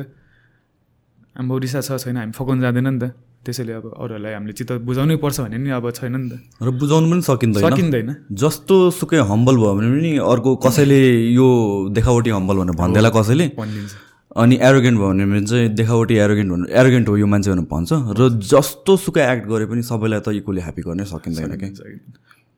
आमा 1.39 1.49
बाउ 1.49 1.59
रिसा 1.63 1.81
छ 1.87 2.01
छैन 2.03 2.17
हामी 2.17 2.33
फकाउनु 2.33 2.63
जाँदैन 2.63 2.89
नि 2.89 2.99
त। 2.99 3.05
त्यसैले 3.47 3.73
अब 3.79 3.87
अरूहरूलाई 3.95 4.33
हामीले 4.35 4.53
चित्त 4.59 4.83
बुझाउनै 4.83 5.17
पर्छ 5.23 5.47
भने 5.47 5.59
नि 5.63 5.71
अब 5.71 5.87
छैन 5.95 6.15
नि 6.19 6.29
त। 6.31 6.35
र 6.59 6.69
बुझाउनु 6.83 7.07
पनि 7.07 7.23
सकिँदैन। 7.23 7.63
सकिँदैन। 7.63 8.09
जस्तो 8.35 8.75
सुकै 8.91 9.23
हम्बल 9.23 9.55
भयो 9.55 9.73
भने 9.79 9.89
पनि 9.95 10.11
अर्को 10.19 10.51
कसैले 10.67 10.99
यो 11.31 11.47
देखावटी 11.95 12.31
हम्बल 12.35 12.57
भनेर 12.67 12.75
भन्दैला 12.75 13.11
कसैले? 13.15 13.47
भनिदिन्छ। 13.55 13.95
अनि 14.35 14.55
एरोगेन्ट 14.59 14.97
भयो 14.99 15.11
भने 15.15 15.41
चाहिँ 15.47 15.69
देखावटी 15.79 16.15
एरोगेन्ट 16.27 16.51
भन्नु 16.51 16.67
एरोगेन्ट 16.75 17.07
हो 17.09 17.15
यो 17.23 17.27
मान्छे 17.31 17.51
भनेर 17.55 17.67
भन्छ। 17.71 17.91
र 18.19 18.21
जस्तो 18.51 18.93
सुकै 19.07 19.23
एक्ट 19.23 19.47
गरे 19.47 19.65
पनि 19.71 19.83
सबैलाई 19.87 20.21
त 20.27 20.29
इक्वली 20.43 20.61
ह्याप्पी 20.67 20.83
गर्नै 20.83 21.05
सकिँदैन 21.07 21.55
कि। 21.55 21.67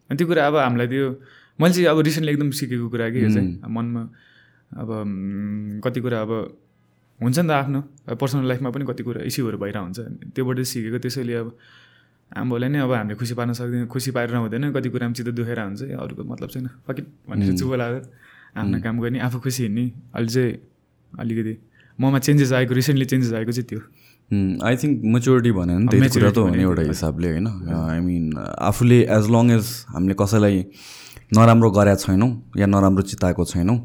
अनि 0.08 0.16
त्यो 0.16 0.26
कुरा 0.26 0.40
अब 0.48 0.56
हामीलाई 0.56 0.88
त्यो 0.88 1.06
मैले 1.60 1.72
चाहिँ 1.74 1.88
अब 1.92 1.98
रिसेन्टली 2.00 2.32
एकदम 2.32 2.50
सिकेको 2.56 2.88
कुरा 2.88 3.06
कि 3.12 3.18
यो 3.24 3.30
चाहिँ? 3.36 3.60
मनमा 3.68 4.02
अब 4.70 4.88
कति 5.84 6.00
कुरा 6.00 6.20
अब 6.20 6.30
हुन्छ 7.20 7.38
नि 7.38 7.48
त 7.48 7.50
आफ्नो। 7.50 7.80
पर्सनल 8.14 8.44
लाइफमा 8.48 8.70
पनि 8.70 8.84
कति 8.88 9.02
कुरा 9.02 9.20
इस्युहरू 9.26 9.58
भइरहेको 9.58 9.84
हुन्छ 9.84 9.98
त्योबाट 10.34 10.58
सिकेको 10.62 10.98
त्यसैले 10.98 11.34
अब 11.34 11.48
आम्बोलाई 12.30 12.68
नै 12.68 12.78
अब 12.84 12.92
हामीले 12.92 13.16
खुसी 13.16 13.34
पार्न 13.34 13.52
सक्दैन 13.56 13.86
खुसी 13.88 14.10
पारेर 14.12 14.36
हुँदैन। 14.36 14.72
कति 14.72 14.88
कुरामा 14.92 15.12
चित्त 15.16 15.30
दुखेर 15.32 15.60
हुन्छ 15.60 15.82
अरूको 15.96 16.22
मतलब 16.24 16.48
छैन। 16.52 16.68
फकिट 16.84 17.06
भनेर 17.28 17.56
चुप 17.56 17.72
लागेर 17.80 18.02
आफ्नो 18.60 18.76
काम 18.84 19.00
गर्ने 19.00 19.18
आफू 19.24 19.38
खुसी 19.40 19.62
हिँड्ने। 19.62 19.84
अहिले 20.14 20.28
चाहिँ 20.28 20.52
अलिकति 21.12 21.54
ममा 21.98 22.18
चेन्जेस 22.20 22.52
आएको 22.52 22.74
रिसेन्टली 22.74 23.06
चेन्जेस 23.08 23.32
आएको 23.32 23.52
चाहिँ 23.52 23.66
त्यो। 23.66 23.80
आई 24.60 24.76
थिङ्क 24.76 24.94
मेच्योरिटी 25.08 25.50
भने 25.56 25.74
नि 25.78 25.86
त्यही 25.88 26.08
कुरा 26.12 26.30
त 26.30 26.38
हो 26.38 26.48
नि 26.52 26.62
एउटा 26.62 26.82
हिसाबले 26.92 27.28
होइन। 27.32 27.46
आई 27.72 28.00
मिन 28.04 28.24
आफूले 28.36 28.98
एज 29.08 29.24
लङ 29.32 29.50
एज 29.56 29.66
हामीले 29.88 30.14
कसैलाई 30.20 30.56
नराम्रो 31.32 31.70
गरेका 31.72 31.96
छैनौँ 32.04 32.30
या 32.60 32.66
नराम्रो 32.68 33.02
चिताएको 33.08 33.44
छैनौँ 33.44 33.78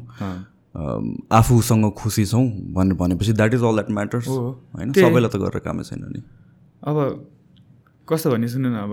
आफूसँग 0.74 1.90
खुसी 1.94 2.24
छौँ 2.26 2.46
भनेर 2.74 2.94
भनेपछि 2.98 3.32
that 3.32 3.54
is 3.54 3.62
all 3.62 3.74
that 3.74 3.90
matters. 3.90 4.28
होइन। 4.28 4.92
सबैलाई 4.92 5.30
त 5.30 5.36
गरेर 5.38 5.62
कामै 5.62 5.82
छैन 5.82 6.02
नि। 6.10 6.20
अब 6.82 6.96
कस्तो 8.08 8.30
भन्ने 8.30 8.48
सुन्नु 8.48 8.68
न 8.68 8.76
अब 8.82 8.92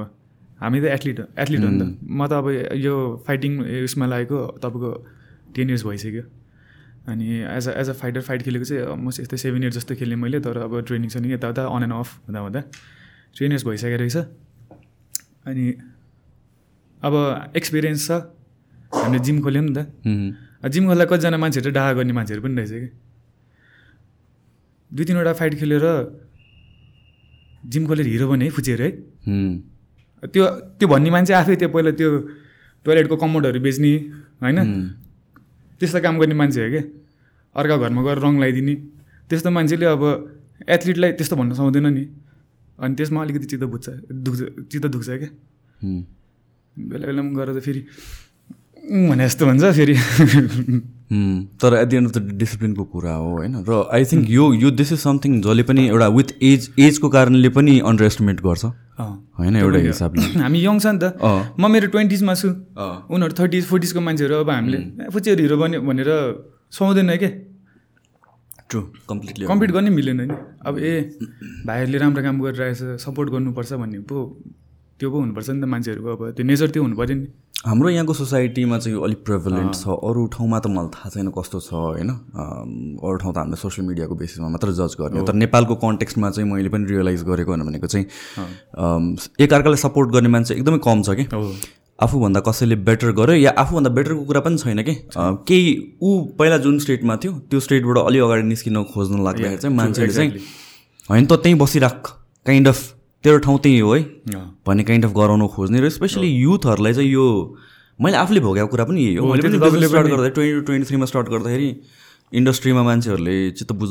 हामी 0.62 0.82
त 0.82 0.86
एथलिट 0.94 1.20
एथलिट 1.40 1.62
हो 1.64 1.70
नि 1.70 1.80
त। 1.80 1.98
म 2.06 2.28
त 2.28 2.34
अब 2.38 2.48
यो 2.78 2.94
फाइटिङ 3.28 3.52
उसमा 3.84 4.06
लागेको 4.06 4.38
तपाईँको 4.62 4.92
टेन 5.56 5.68
इयर्स 5.70 5.86
भइसक्यो। 5.86 6.24
अनि 7.10 7.26
as 7.50 7.68
a 7.68 7.72
as 7.82 7.90
a 7.90 7.94
fighter 7.98 8.22
fight 8.22 8.42
खेलेको 8.46 8.66
चाहिँ 8.66 8.82
अलमोस्ट 8.86 9.20
यस्तै 9.20 9.38
सेभेन 9.38 9.62
इयर्स 9.64 9.76
जस्तो 9.78 9.96
खेलेँ 9.98 10.18
मैले 10.22 10.40
तर 10.46 10.58
अब 10.70 10.86
ट्रेनिङ 10.86 11.10
छ 11.10 11.18
नि 11.18 11.34
यताउता 11.34 11.66
अन 11.66 11.84
एन्ड 11.84 11.94
अफ 11.98 12.10
हुँदा 12.30 12.40
हुँदा 12.40 12.62
टेन 13.36 13.52
इयर्स 13.52 13.66
भइसकेको 13.66 13.98
रहेछ। 13.98 14.18
अनि 15.50 15.66
अब 17.02 17.14
एक्सपिरियन्स 17.58 18.08
छ। 18.08 18.22
हामीले 18.94 19.20
जिम 19.26 19.38
खोल्यौँ 19.42 19.66
नि 19.66 19.74
त। 19.74 19.80
जिम 20.72 20.84
खोल्दा 20.88 21.06
कतिजना 21.10 21.38
मान्छेहरू 21.38 21.72
डाहा 21.72 21.92
गर्ने 21.98 22.14
मान्छेहरू 22.14 22.42
पनि 22.44 22.56
रहेछ 22.60 22.72
कि। 22.72 22.90
दुई 24.92 25.04
तिनवटा 25.08 25.34
फाइट 25.40 25.54
खेलेर 25.60 25.86
जिम 27.72 27.84
खोलेर 27.88 28.08
हिरो 28.08 28.26
बने 28.30 28.46
है 28.46 28.52
फुचेर 28.52 28.82
है। 28.82 28.90
त्यो 30.24 30.44
त्यो 30.78 30.88
भन्ने 30.88 31.10
मान्छे 31.10 31.34
आफै 31.34 31.56
त्यो 31.56 31.70
पहिला 31.74 31.92
त्यो 31.98 32.10
टोइलेटको 32.86 33.16
कम्पाउन्डहरू 33.18 33.60
बेच्ने 33.62 33.92
होइन? 34.42 34.60
त्यस्तो 35.80 36.00
काम 36.02 36.16
गर्ने 36.20 36.36
मान्छे 36.36 36.60
हो 36.62 36.70
क्या। 36.70 36.84
अर्का 37.56 37.76
घरमा 37.78 38.02
गएर 38.06 38.18
रङ 38.22 38.34
लगाइदिने। 38.38 38.76
त्यस्तो 39.30 39.50
मान्छेले 39.50 39.86
अब 39.86 40.04
एथलिटलाई 40.70 41.12
त्यस्तो 41.18 41.36
भन्न 41.40 41.52
सक्दैन 41.58 41.88
नि। 41.90 42.04
अनि 42.78 42.94
त्यसमा 42.98 43.20
अलिकति 43.22 43.46
चित्त 43.52 43.64
बुझ्छ 43.66 43.88
दुख्छ 44.26 44.40
चित्त 44.70 44.86
दुख्छ 44.94 45.10
क्या। 45.10 45.30
बेला 46.76 47.06
बेलामा 47.10 47.32
गएर 47.38 47.50
त 47.54 47.60
फेरि 47.62 47.82
भने 48.82 49.26
जस्तो 49.26 49.46
भन्छ 49.46 49.64
फेरि। 49.76 49.96
तर 51.62 51.74
at 51.76 51.88
the 51.88 51.96
end 51.98 52.08
of 52.08 52.14
the 52.18 52.38
डिसिप्लिनको 52.38 52.84
कुरा 52.84 53.14
हो 53.14 53.30
होइन? 53.32 53.56
र 53.68 53.84
आई 53.94 54.06
थिङ्क 54.06 54.30
यो 54.30 54.54
यो 54.54 54.72
दिस 54.72 54.92
इज 54.94 55.00
समथिङ 55.00 55.42
जसले 55.42 55.64
पनि 55.64 55.88
एउटा 55.88 56.08
विथ 56.18 56.32
एज 56.42 56.70
एजको 56.80 57.10
कारणले 57.10 57.50
पनि 57.58 57.80
अन्डर 57.92 58.06
एस्टिमेट 58.06 58.42
गर्छ। 58.42 58.66
होइन 59.40 59.56
एउटा 59.56 59.80
हिसाबले। 59.86 60.22
हामी 60.46 60.60
यङ 60.64 60.80
छ 60.80 60.86
नि 60.88 61.00
त। 61.04 61.14
म 61.60 61.72
मेरो 61.72 61.88
ट्वेन्टिजमा 61.94 62.34
छु। 62.42 62.50
उनीहरू 63.12 63.34
थर्टिज 63.40 63.66
फोर्टिजको 63.68 64.02
मान्छेहरू 64.08 64.36
अब 64.40 64.50
हामीले 64.50 64.80
फुचेहरू 65.14 65.42
हिरो 65.44 65.58
बन्यो 65.58 65.82
भनेर 65.82 66.10
सुहाउँदैन 66.72 67.16
क्या 67.18 67.32
ट्रु 68.70 68.82
कम्प्लिटली 69.10 69.46
कम्पिट 69.52 69.72
गर्नै 69.72 69.92
मिलेन 69.92 70.22
नि। 70.22 70.36
अब 70.66 70.80
ए 70.80 70.92
भाइहरूले 71.68 71.98
राम्रो 72.04 72.22
काम 72.24 72.42
गरिरहेछ 72.42 73.04
सपोर्ट 73.06 73.30
गर्नुपर्छ 73.36 73.72
भन्ने 73.84 74.00
पो 74.10 74.18
त्यो 75.00 75.08
पो 75.12 75.18
हुनुपर्छ 75.20 75.50
नि 75.50 75.62
त 75.62 75.66
मान्छेहरूको 75.76 76.10
अब। 76.16 76.22
त्यो 76.36 76.44
नेचर 76.46 76.70
त्यो 76.72 76.84
हुनु 76.84 76.96
पऱ्यो 76.96 77.16
नि। 77.20 77.28
हाम्रो 77.66 77.90
यहाँको 77.90 78.14
सोसाइटीमा 78.14 78.78
चाहिँ 78.78 78.98
यो 78.98 79.04
अलिक 79.04 79.18
प्रेभलेन्ट 79.26 79.76
छ। 79.76 79.88
अरू 79.88 80.26
ठाउँमा 80.34 80.60
त 80.60 80.68
मलाई 80.68 80.90
थाहा 80.94 81.10
छैन 81.10 81.28
कस्तो 81.30 81.60
छ 81.62 81.74
होइन? 81.74 82.10
अरू 82.98 83.18
ठाउँ 83.22 83.34
त 83.34 83.38
हामीले 83.38 83.58
सोसियल 83.62 83.88
मिडियाको 83.88 84.16
बेसिसमा 84.18 84.50
मात्र 84.50 84.72
जज 84.74 84.96
गर्ने। 84.98 85.22
तर 85.22 85.34
नेपालको 85.38 85.76
कन्टेक्स्टमा 85.78 86.30
चाहिँ 86.32 86.50
मैले 86.50 86.70
पनि 86.74 86.86
रियलाइज 86.90 87.22
गरेको 87.24 87.52
भनेको 87.54 87.88
चाहिँ 87.88 88.06
एकअर्कालाई 89.38 89.78
सपोर्ट 89.78 90.10
गर्ने 90.10 90.30
मान्छे 90.30 90.56
एकदमै 90.56 90.78
कम 90.82 91.02
छ 91.06 91.14
कि। 91.14 91.26
आफूभन्दा 92.02 92.40
कसैले 92.42 92.76
बेटर 92.82 93.12
गर्यो 93.14 93.36
या 93.36 93.52
आफूभन्दा 93.54 93.90
बेटरको 93.94 94.24
कुरा 94.26 94.42
पनि 94.42 94.58
छैन 94.58 94.82
कि। 94.82 94.96
केही 95.14 96.00
ऊ 96.02 96.10
पहिला 96.42 96.58
जुन 96.66 96.80
स्टेटमा 96.80 97.16
थियो 97.22 97.32
त्यो 97.46 97.60
स्टेटबाट 97.62 97.98
अलि 97.98 98.20
अगाडि 98.26 98.44
निस्किन 98.50 98.84
खोज्न 98.90 99.22
लाग्दाखेरि 99.22 99.62
चाहिँ 99.62 99.76
मान्छेले 99.78 100.14
चाहिँ 100.14 100.32
होइन 101.10 101.26
त 101.26 101.38
त्यहीँ 101.38 101.58
बसिराख 101.60 102.10
काइन्ड 102.46 102.68
अफ 102.68 102.82
तेरो 103.24 103.38
ठाउँ 103.38 103.58
त्यही 103.60 103.80
हो 103.80 103.94
है। 103.94 104.02
भन्ने 104.68 104.84
काइन्ड 104.84 105.06
अफ 105.06 105.12
गराउन 105.14 105.48
खोज्ने 105.48 105.82
र 105.82 105.90
स्पेसली 105.90 106.28
युथहरूलाई 106.28 106.94
चाहिँ 106.94 107.10
यो 107.12 107.26
मैले 108.00 108.18
आफूले 108.18 108.40
भोगेको 108.42 108.68
कुरा 108.68 108.86
पनि 108.86 109.02
यही 109.02 109.16
हो। 109.16 109.26
मैले 109.26 109.42
पनि 109.48 109.88
स्टार्ट 109.88 110.08
गर्दा 110.08 110.30
ट्वेन्टी 110.30 110.54
टू 110.54 110.62
ट्वेन्टी 110.66 110.90
थ्रीमा 110.90 111.06
स्टार्ट 111.06 111.28
गर्दाखेरि 111.30 111.70
इन्डस्ट्रीमा 112.32 112.84
मान्छेहरूले 112.84 113.36
चित्त 113.52 113.72
बुझ 113.78 113.90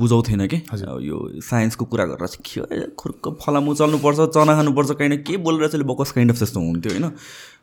बुझाउँथेन 0.00 0.46
कि? 0.46 0.56
यो 1.02 1.16
साइन्सको 1.42 1.84
कुरा 1.84 2.04
गरेर 2.06 2.26
चाहिँ 2.26 2.42
के 2.46 2.94
खुर्क 2.96 3.36
फलामु 3.42 3.74
चल्नुपर्छ 3.74 4.20
चना 4.34 4.54
खानुपर्छ 4.54 4.90
काइन्ड 4.98 5.22
के 5.26 5.36
बोलेर 5.36 5.68
चाहिँ 5.68 5.86
बकस 5.86 6.12
काइन्ड 6.16 6.32
अफ 6.32 6.38
त्यस्तो 6.38 6.60
हुन्थ्यो 6.60 6.92
होइन? 6.92 7.06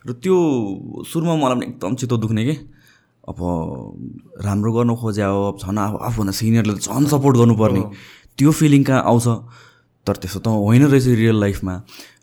र 0.07 0.13
त्यो 0.13 0.35
सुरुमा 1.07 1.35
मलाई 1.35 1.55
पनि 1.55 1.65
एकदम 1.65 1.95
चित्त 1.95 2.13
दुख्ने 2.13 2.43
कि? 2.45 2.55
अब 3.27 3.37
राम्रो 4.45 4.71
गर्नु 4.73 4.95
खोजे 4.95 5.23
हो 5.23 5.41
अब 5.51 5.57
झन् 5.57 5.77
अब 5.79 5.99
आफूभन्दा 6.03 6.33
सिनियरले 6.35 6.73
झन् 6.75 7.07
सपोर्ट 7.07 7.37
गर्नुपर्ने। 7.37 7.81
त्यो 8.37 8.51
फिलिङ 8.51 8.83
कहाँ 8.83 9.03
आउँछ? 9.03 9.27
तर 10.07 10.15
त्यस्तो 10.23 10.39
त 10.39 10.47
होइन 10.47 10.83
रहेछ 10.87 11.07
रियल 11.21 11.37
लाइफमा 11.39 11.75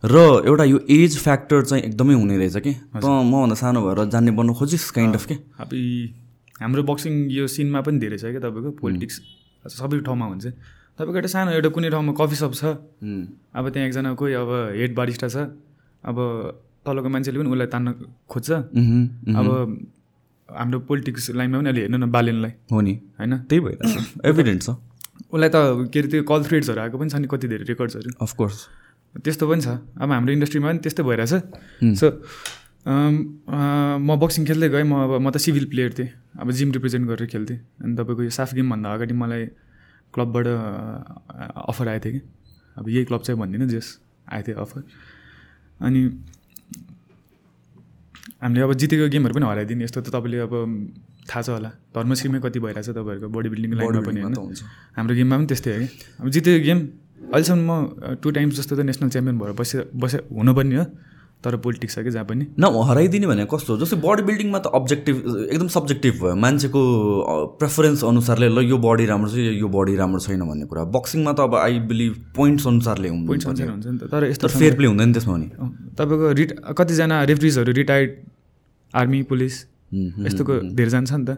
र 0.04 0.16
एउटा 0.46 0.64
यो 0.64 0.78
एज 0.90 1.18
फ्याक्टर 1.18 1.64
चाहिँ 1.64 1.82
एकदमै 1.84 2.14
हुने 2.14 2.36
रहेछ 2.36 2.56
कि? 2.56 2.72
त 2.96 3.04
मभन्दा 3.04 3.54
सानो 3.54 3.80
भएर 3.86 4.04
जान्ने 4.08 4.30
बन्नु 4.38 4.52
खोजिस् 4.54 4.90
काइन्ड 4.90 5.14
अफ 5.14 5.24
के? 5.26 5.34
अब 5.60 5.70
हाम्रो 6.62 6.82
बक्सिङ 6.82 7.12
यो 7.30 7.46
सिनमा 7.46 7.80
पनि 7.80 7.98
धेरै 7.98 8.18
छ 8.18 8.24
क्या 8.32 8.40
तपाईँको? 8.40 8.70
पोलिटिक्स 8.80 9.20
सबै 9.76 10.00
ठाउँमा 10.00 10.26
हुन्छ। 10.26 10.46
तपाईँको 10.98 11.16
एउटा 11.18 11.30
सानो 11.34 11.50
एउटा 11.58 11.68
कुनै 11.74 11.90
ठाउँमा 11.90 12.12
कफी 12.14 12.36
सप 12.36 12.52
छ। 12.54 12.64
अब 13.54 13.64
त्यहाँ 13.68 13.88
एकजना 13.88 14.14
कोही 14.14 14.32
अब 14.32 14.50
हेड 14.78 14.94
बारिस्टा 14.94 15.28
छ। 15.28 15.36
अब 16.04 16.16
तलको 16.86 17.08
मान्छेले 17.08 17.38
पनि 17.38 17.50
उसलाई 17.50 17.68
तान्न 17.74 17.88
खोज्छ। 18.30 18.50
अब 19.34 19.48
हाम्रो 20.48 20.78
पोलिटिक्स 20.80 21.30
लाइनमा 21.30 21.58
पनि 21.58 21.68
अहिले 21.68 21.80
हेर्नु 21.80 21.98
न 21.98 22.10
बालेनलाई। 22.10 22.52
हो 22.72 22.80
नि। 22.80 22.94
होइन? 23.18 23.32
त्यही 23.48 23.60
भइरहेछ। 23.60 24.12
एभिडेन्ट 24.30 24.62
छ। 24.62 24.70
उसलाई 25.30 25.50
त 25.54 25.56
के 25.92 25.98
अरे 26.00 26.08
त्यो 26.10 26.22
कल 26.26 26.40
थ्रेड्सहरू 26.44 26.80
आएको 26.80 26.96
पनि 26.98 27.10
छ 27.10 27.16
नि 27.22 27.28
कति 27.30 27.46
धेरै 27.48 27.64
रेकर्ड्सहरू 27.70 28.10
अफकोर्स 28.22 28.58
त्यस्तो 29.14 29.44
पनि 29.46 29.60
छ। 29.62 29.68
अब 30.02 30.10
हाम्रो 30.10 30.32
इन्डस्ट्रीमा 30.32 30.68
पनि 30.68 30.78
त्यस्तै 30.84 31.02
भइरहेछ। 31.02 31.32
सो 32.00 32.06
म 32.84 34.08
बक्सिङ 34.20 34.42
खेल्दै 34.44 34.68
गएँ 34.68 34.84
म 34.84 34.94
अब 35.06 35.12
म 35.22 35.30
त 35.30 35.36
सिभिल 35.40 35.64
प्लेयर 35.72 35.90
थिएँ। 35.98 36.10
अब 36.40 36.50
जिम 36.50 36.68
रिप्रेजेन्ट 36.76 37.04
गरेर 37.08 37.26
खेल्थेँ। 37.30 37.58
अनि 37.80 37.92
तपाईँको 37.96 38.22
यो 38.22 38.32
साफ 38.34 38.54
गेमभन्दा 38.54 38.88
अगाडि 38.94 39.14
मलाई 39.14 39.42
क्लबबाट 40.14 40.46
अफर 41.70 41.86
आएको 41.88 42.04
थियो 42.04 42.12
कि। 42.12 42.20
अब 42.76 42.88
यही 42.88 43.04
क्लब 43.08 43.22
चाहिँ 43.22 43.38
भन्दिनँ 43.40 43.68
जस 43.70 43.86
आएको 44.28 44.46
थियो 44.46 44.58
अफर 44.60 44.82
अनि 45.80 46.00
हामीले 48.42 48.62
अब 48.66 48.72
जितेको 48.74 49.08
गेमहरू 49.14 49.34
पनि 49.34 49.46
हराइदिने 49.46 49.84
यस्तो 49.84 50.00
त 50.02 50.10
तपाईँले 50.10 50.38
अब 50.44 50.52
थाहा 51.28 51.42
छ 51.42 51.48
होला। 51.56 51.70
धर्म 51.94 52.14
स्किममै 52.14 52.40
कति 52.44 52.58
भइरहेछ 52.60 52.88
तपाईँहरूको 52.90 53.28
बडी 53.36 53.48
बिल्डिङको 53.54 53.76
लाइनमा 53.80 54.00
पनि 54.08 54.20
होइन। 54.20 54.34
हाम्रो 54.96 55.14
गेममा 55.14 55.36
पनि 55.38 55.46
त्यस्तै 55.46 55.70
हो। 55.72 55.80
कि 55.80 55.88
अब 56.20 56.28
जितेको 56.34 56.60
गेम 56.64 56.78
अहिलेसम्म 57.32 57.70
म 57.70 58.14
टु 58.22 58.30
टाइम्स 58.36 58.54
जस्तो 58.60 58.76
त 58.76 58.80
नेसनल 58.84 59.08
च्याम्पियन 59.08 59.36
भएर 59.38 59.52
बसे 59.58 59.76
बसे 59.96 60.18
हुनुपर्ने 60.28 60.76
हो 60.76 60.84
तर 61.44 61.56
पोलिटिक्स 61.60 61.94
छ 61.94 61.98
कि 62.04 62.10
जहाँ 62.10 62.24
पनि। 62.24 62.44
न 62.56 62.64
हराइदिने 62.88 63.26
भने 63.28 63.44
कस्तो 63.44 63.72
हो? 63.72 63.78
जस्तै 63.80 63.96
बडी 64.00 64.22
बिल्डिङमा 64.28 64.58
त 64.64 64.66
अब्जेक्टिभ 64.74 65.16
एकदम 65.52 65.68
सब्जेक्टिभ 65.76 66.14
भयो। 66.20 66.34
मान्छेको 66.40 66.80
प्रेफरेन्स 67.60 68.04
अनुसारले 68.04 68.48
ल 68.48 68.64
यो 68.64 68.76
बडी 68.80 69.04
राम्रो 69.12 69.28
छ 69.28 69.36
यो 69.60 69.68
बडी 69.68 69.96
राम्रो 69.96 70.20
छैन 70.24 70.40
भन्ने 70.40 70.64
कुरा। 70.72 70.84
बक्सिङमा 70.88 71.32
त 71.36 71.40
अब 71.44 71.54
आई 71.60 71.78
बिलिभ 71.84 72.12
पोइन्ट्स 72.32 72.66
अनुसारले 72.66 73.08
पोइन्ट्स 73.28 73.46
हुन्छ 73.46 73.60
अनुसार 73.60 73.76
हुन्छ 73.76 73.86
नि 73.86 73.98
त। 73.98 74.08
तर 74.08 74.24
यस्तो 74.32 74.48
फेयर 74.56 74.74
प्ले 74.80 74.86
हुँदैन 74.88 75.12
त्यसमा 75.12 75.36
नि 75.36 75.48
अँ, 75.52 75.68
तपाईँको 76.00 76.32
रिट 76.40 76.50
कतिजना 76.80 77.16
रेफ्रिजहरू 77.28 77.72
रिटायर्ड 77.76 78.10
आर्मी 78.94 79.22
पुलिस 79.28 79.54
यस्तोको 80.26 80.54
धेरैजना 80.74 81.04
छ 81.04 81.12
नि 81.14 81.24
त। 81.24 81.30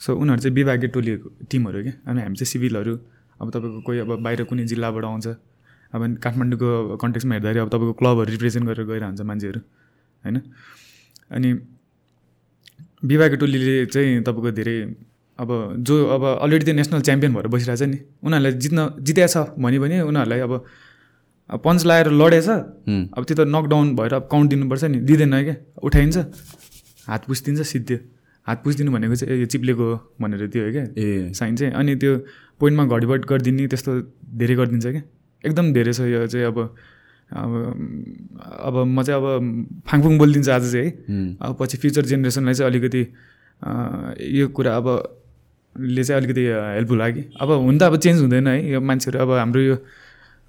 सो 0.00 0.10
उनीहरू 0.16 0.40
चाहिँ 0.42 0.54
विभागीय 0.54 0.88
टोलीहरूको 0.94 1.28
टिमहरू 1.50 1.78
क्या 1.82 1.94
अनि 2.08 2.20
हामी 2.22 2.36
चाहिँ 2.36 2.50
सिभिलहरू। 2.52 2.94
अब 3.40 3.46
तपाईँको 3.50 3.80
कोही 3.86 3.98
अब 4.04 4.10
बाहिर 4.24 4.40
कुनै 4.50 4.64
जिल्लाबाट 4.70 5.04
आउँछ। 5.04 5.26
अब 5.94 6.00
काठमाडौँको 6.24 6.96
कन्टेक्समा 6.98 7.32
हेर्दाखेरि 7.34 7.60
अब 7.62 7.68
तपाईँको 7.70 7.94
क्लबहरू 8.00 8.30
रिप्रेजेन्ट 8.34 8.64
गरेर 8.68 8.84
गएर 8.90 9.02
हुन्छ 9.04 9.22
मान्छेहरू 9.22 9.60
होइन? 10.24 10.36
अनि 11.30 11.48
विभागीय 13.04 13.38
टोलीले 13.38 13.74
चाहिँ 13.86 14.22
तपाईँको 14.26 14.50
धेरै 14.58 14.76
अब 15.38 15.50
जो 15.82 15.94
अब 16.14 16.22
अलरेडी 16.46 16.64
त्यो 16.64 16.74
नेसनल 16.74 17.00
च्याम्पियन 17.06 17.34
भएर 17.34 17.46
बसिरहेछ 17.50 17.82
नि 17.84 17.98
उनीहरूलाई 18.22 18.52
जित्न 18.62 18.78
जितेको 19.02 19.28
छ 19.28 19.36
भने 19.58 19.78
पनि 19.82 19.96
उनीहरूलाई 20.10 20.40
अब 20.46 20.52
पन्च 21.62 21.80
लगाएर 21.84 22.08
लडेछ। 22.10 22.48
अब 23.14 23.22
त्यो 23.26 23.34
त 23.34 23.40
नकडाउन 23.46 23.86
भएर 23.98 24.12
अब 24.14 24.24
काउन्ट 24.30 24.46
दिनुपर्छ 24.50 24.84
नि। 24.84 24.98
दिँदैन 25.06 25.34
क्या 25.44 25.56
उठाइन्छ। 25.82 26.16
हात 27.08 27.24
पुछिदिन्छ 27.26 27.60
सिद्धि। 27.72 27.96
हात 28.46 28.58
पुछिदिनु 28.64 28.90
भनेको 28.92 29.14
चाहिँ 29.14 29.40
यो 29.40 29.46
चिप्लेको 29.52 29.86
भनेर 30.20 30.46
त्यो 30.52 30.62
हो 30.64 30.70
क्या? 30.72 30.84
ए। 30.96 31.32
साइन 31.32 31.56
चाहिँ। 31.56 31.72
अनि 31.72 31.94
त्यो 31.96 32.12
पोइन्टमा 32.60 32.84
घडीबड 32.84 33.24
गरिदिने 33.24 33.66
त्यस्तो 33.72 33.92
धेरै 34.40 34.54
गरिदिन्छ 34.54 34.86
क्या? 34.86 35.02
एकदम 35.44 35.72
धेरै 35.72 35.92
छ 35.92 36.00
यो 36.08 36.26
चाहिँ 36.26 36.46
अब 36.46 36.58
अब 37.32 37.52
अब 38.68 38.74
म 38.84 39.02
चाहिँ 39.02 39.20
अब 39.20 39.26
फाङफुङ 39.88 40.18
बोलिदिन्छु 40.18 40.50
आज 40.52 40.64
चाहिँ 40.72 40.86
है। 40.86 41.36
अब 41.40 41.56
पछि 41.60 41.76
फ्युचर 41.80 42.04
जेनेरेसनलाई 42.04 42.54
चाहिँ 42.54 42.70
अलिकति 42.70 43.02
यो 44.38 44.48
कुरा 44.52 44.76
अब 44.76 44.86
ले 45.76 46.04
चाहिँ 46.04 46.20
अलिकति 46.20 46.42
हेल्पफुल 46.76 46.98
लाग्यो 46.98 47.22
कि? 47.22 47.28
अब 47.40 47.48
हुन 47.50 47.78
त 47.78 47.82
अब 47.82 47.96
चेन्ज 47.96 48.20
हुँदैन 48.20 48.46
है। 48.48 48.56
यो 48.72 48.80
मान्छेहरू 48.80 49.18
अब 49.24 49.30
हाम्रो 49.40 49.60
यो 49.60 49.76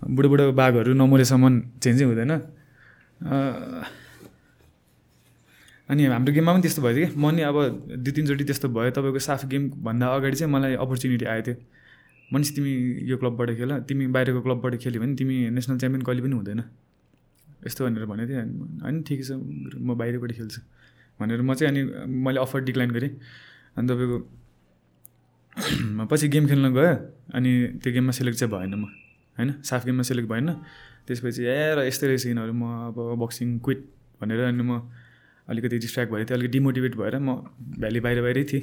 बुढो 0.03 0.29
बुढो 0.29 0.51
बाघहरू 0.51 0.93
नमरेसम्म 0.93 1.79
चेन्जै 1.81 2.05
हुँदैन। 2.05 2.31
अनि 5.89 6.05
हाम्रो 6.05 6.33
गेममा 6.33 6.51
पनि 6.53 6.61
त्यस्तो 6.61 6.81
भयो 6.81 6.95
कि। 6.95 7.07
म 7.13 7.29
नि 7.35 7.41
अब 7.45 7.57
दुई 8.03 8.11
तिनचोटि 8.15 8.43
त्यस्तो 8.49 8.67
भयो 8.73 8.91
तपाईँको 8.97 9.19
साफ 9.21 9.45
गेमभन्दा 9.45 10.05
अगाडि 10.15 10.35
चाहिँ 10.37 10.51
मलाई 10.53 10.73
अपर्च्युनिटी 10.81 11.25
आएको 11.25 11.45
थियो 11.45 11.55
मनिष 12.33 12.49
तिमी 12.55 12.71
यो 13.05 13.15
क्लबबाट 13.21 13.49
खेल 13.57 13.71
तिमी 13.85 14.07
बाहिरको 14.09 14.41
क्लबबाट 14.41 14.73
खेल्यो 14.81 14.99
भने 15.01 15.13
तिमी 15.15 15.35
नेसनल 15.53 15.77
च्याम्पियन 15.77 16.01
कहिले 16.01 16.21
पनि 16.25 16.35
हुँदैन। 16.35 16.61
यस्तो 17.65 17.81
भनेर 17.85 18.05
भनेको 18.05 18.29
थिएँ 18.29 18.41
अनि 18.81 18.97
ठिकै 19.07 19.23
छ 19.23 19.31
म 19.37 19.93
बाहिरबाट 19.93 20.31
खेल्छु 20.33 20.61
भनेर 21.19 21.41
म 21.41 21.53
चाहिँ 21.53 21.69
अनि 21.69 21.81
मैले 22.25 22.39
अफर 22.41 22.59
डिक्लाइन 22.65 22.89
गरेँ। 22.97 23.11
अनि 23.77 23.85
तपाईँको 23.87 24.17
पछि 26.09 26.27
गेम 26.33 26.45
खेल्न 26.49 26.73
गयो 26.73 26.93
अनि 27.37 27.51
त्यो 27.81 27.93
गेममा 27.93 28.11
सेलेक्ट 28.11 28.37
चाहिँ 28.39 28.51
भएन 28.53 28.73
म 28.73 28.83
होइन? 29.37 29.49
साफ 29.61 29.85
गेममा 29.85 30.03
सेलेक्ट 30.03 30.29
भएन। 30.29 30.49
त्यसपछि 31.05 31.41
ए 31.45 31.77
र 31.77 31.85
यस्तै 31.85 32.05
रहेछ 32.07 32.25
यिनीहरू 32.25 32.53
म 32.53 32.89
अब 32.89 32.97
बक्सिङ 33.21 33.47
क्विट 33.61 33.79
भनेर 34.21 34.39
अनि 34.49 34.63
म 34.65 34.81
अलिकति 35.47 35.77
डिस्ट्र्याक्ट 35.77 36.11
भएर 36.13 36.25
थिएँ 36.25 36.37
अलिकति 36.37 36.51
डिमोटिभेट 36.57 36.95
भएर 36.97 37.15
म 37.21 37.35
भ्याली 37.79 37.99
बाहिर 38.05 38.21
बाहिरै 38.21 38.43
थिएँ। 38.51 38.61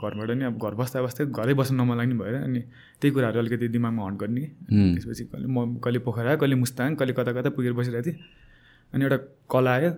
घरबाट 0.00 0.30
नि 0.40 0.44
अब 0.44 0.56
घर 0.56 0.74
बस्दा 0.80 1.02
बस्दै 1.04 1.24
घरै 1.28 1.54
बस्न 1.60 1.74
नमलाग्ने 1.80 2.14
भएर 2.16 2.34
अनि 2.48 2.60
त्यही 3.00 3.10
कुराहरू 3.14 3.38
अलिकति 3.40 3.68
दिमागमा 3.76 4.02
हन्ट 4.08 4.18
गर्ने। 4.20 4.44
त्यसपछि 4.96 5.24
कहिले 5.28 5.46
म 5.52 5.76
कहिले 5.84 5.98
पोखरा 6.06 6.36
कहिले 6.40 6.56
मुस्ताङ 6.64 6.94
कहिले 6.96 7.12
कता 7.12 7.32
कता 7.36 7.48
पुगेर 7.56 7.72
बसिरहेको 7.76 8.04
थिएँ। 8.08 8.16
अनि 8.92 9.02
एउटा 9.04 9.18
कल 9.52 9.66
आयो 9.68 9.90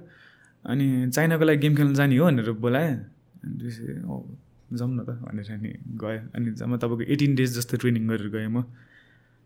अनि 0.64 0.86
चाइनाको 1.14 1.44
लागि 1.46 1.58
गेम 1.62 1.74
खेल्न 1.78 1.94
जाने 1.94 2.16
हो 2.18 2.24
भनेर 2.26 2.50
बोलायो। 2.58 2.90
अनि 3.46 3.54
त्यसपछि 3.62 3.92
"औ, 4.02 4.14
जाउँ 4.74 4.90
न 4.98 4.98
त 5.06 5.10
भनेर 5.22 5.46
अनि 5.54 5.70
गएँ 6.02 6.18
अनि 6.34 6.48
जम्मा 6.58 6.76
तपाईँको 6.82 7.04
एटिन 7.14 7.34
डेज 7.38 7.50
जस्तो 7.62 7.76
ट्रेनिङ 7.86 8.02
गरेर 8.10 8.28
गएँ 8.34 8.50
म। 8.50 8.66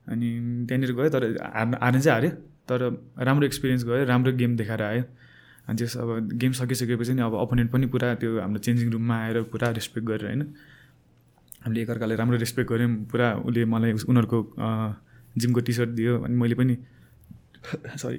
अनि 0.08 0.28
त्यहाँनिर 0.64 0.92
गएँ 0.96 1.10
तर 1.12 1.22
हार्न 1.44 1.72
हार्न 1.76 2.00
चाहिँ 2.00 2.14
हाऱ्यो 2.16 2.30
तर 2.68 2.80
राम्रो 3.20 3.44
एक्सपिरियन्स 3.46 3.84
गयो 3.84 4.04
राम्रो 4.08 4.32
गेम 4.40 4.56
देखाएर 4.56 4.82
आयो। 4.82 5.04
अनि 5.70 5.78
त्यस 5.78 5.96
अब 5.96 6.10
गेम 6.34 6.52
सकिसकेपछि 6.52 7.12
नि 7.14 7.22
अब 7.22 7.34
अपोनेन्ट 7.38 7.70
पनि 7.70 7.86
पुरा 7.86 8.14
त्यो 8.18 8.30
हाम्रो 8.40 8.60
चेन्जिङ 8.60 8.90
रुममा 8.90 9.16
आएर 9.16 9.42
पुरा 9.54 9.70
रेस्पेक्ट 9.70 10.06
गरेर 10.08 10.26
होइन 10.26 10.42
हामीले 11.62 11.82
एकअर्कालाई 11.82 12.16
राम्रो 12.16 12.36
रेस्पेक्ट 12.36 12.70
गऱ्यौँ 12.72 12.90
पुरा 13.06 13.26
उसले 13.46 13.64
मलाई 13.64 13.92
उनीहरूको 14.02 14.38
जिमको 15.36 15.60
टी 15.60 15.72
सर्ट 15.72 15.90
दियो 15.90 16.18
अनि 16.20 16.34
मैले 16.34 16.54
पनि 16.54 16.74
सरी 18.02 18.18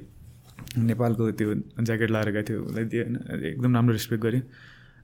नेपालको 0.80 1.32
त्यो 1.32 1.54
ज्याकेट 1.82 2.10
लगाएर 2.12 2.32
गएको 2.32 2.48
थियो 2.50 2.60
उसलाई 2.64 2.86
दियो 2.86 3.04
होइन 3.04 3.44
एकदम 3.46 3.76
राम्रो 3.76 3.94
रेस्पेक्ट 3.94 4.24
गरेँ 4.24 4.42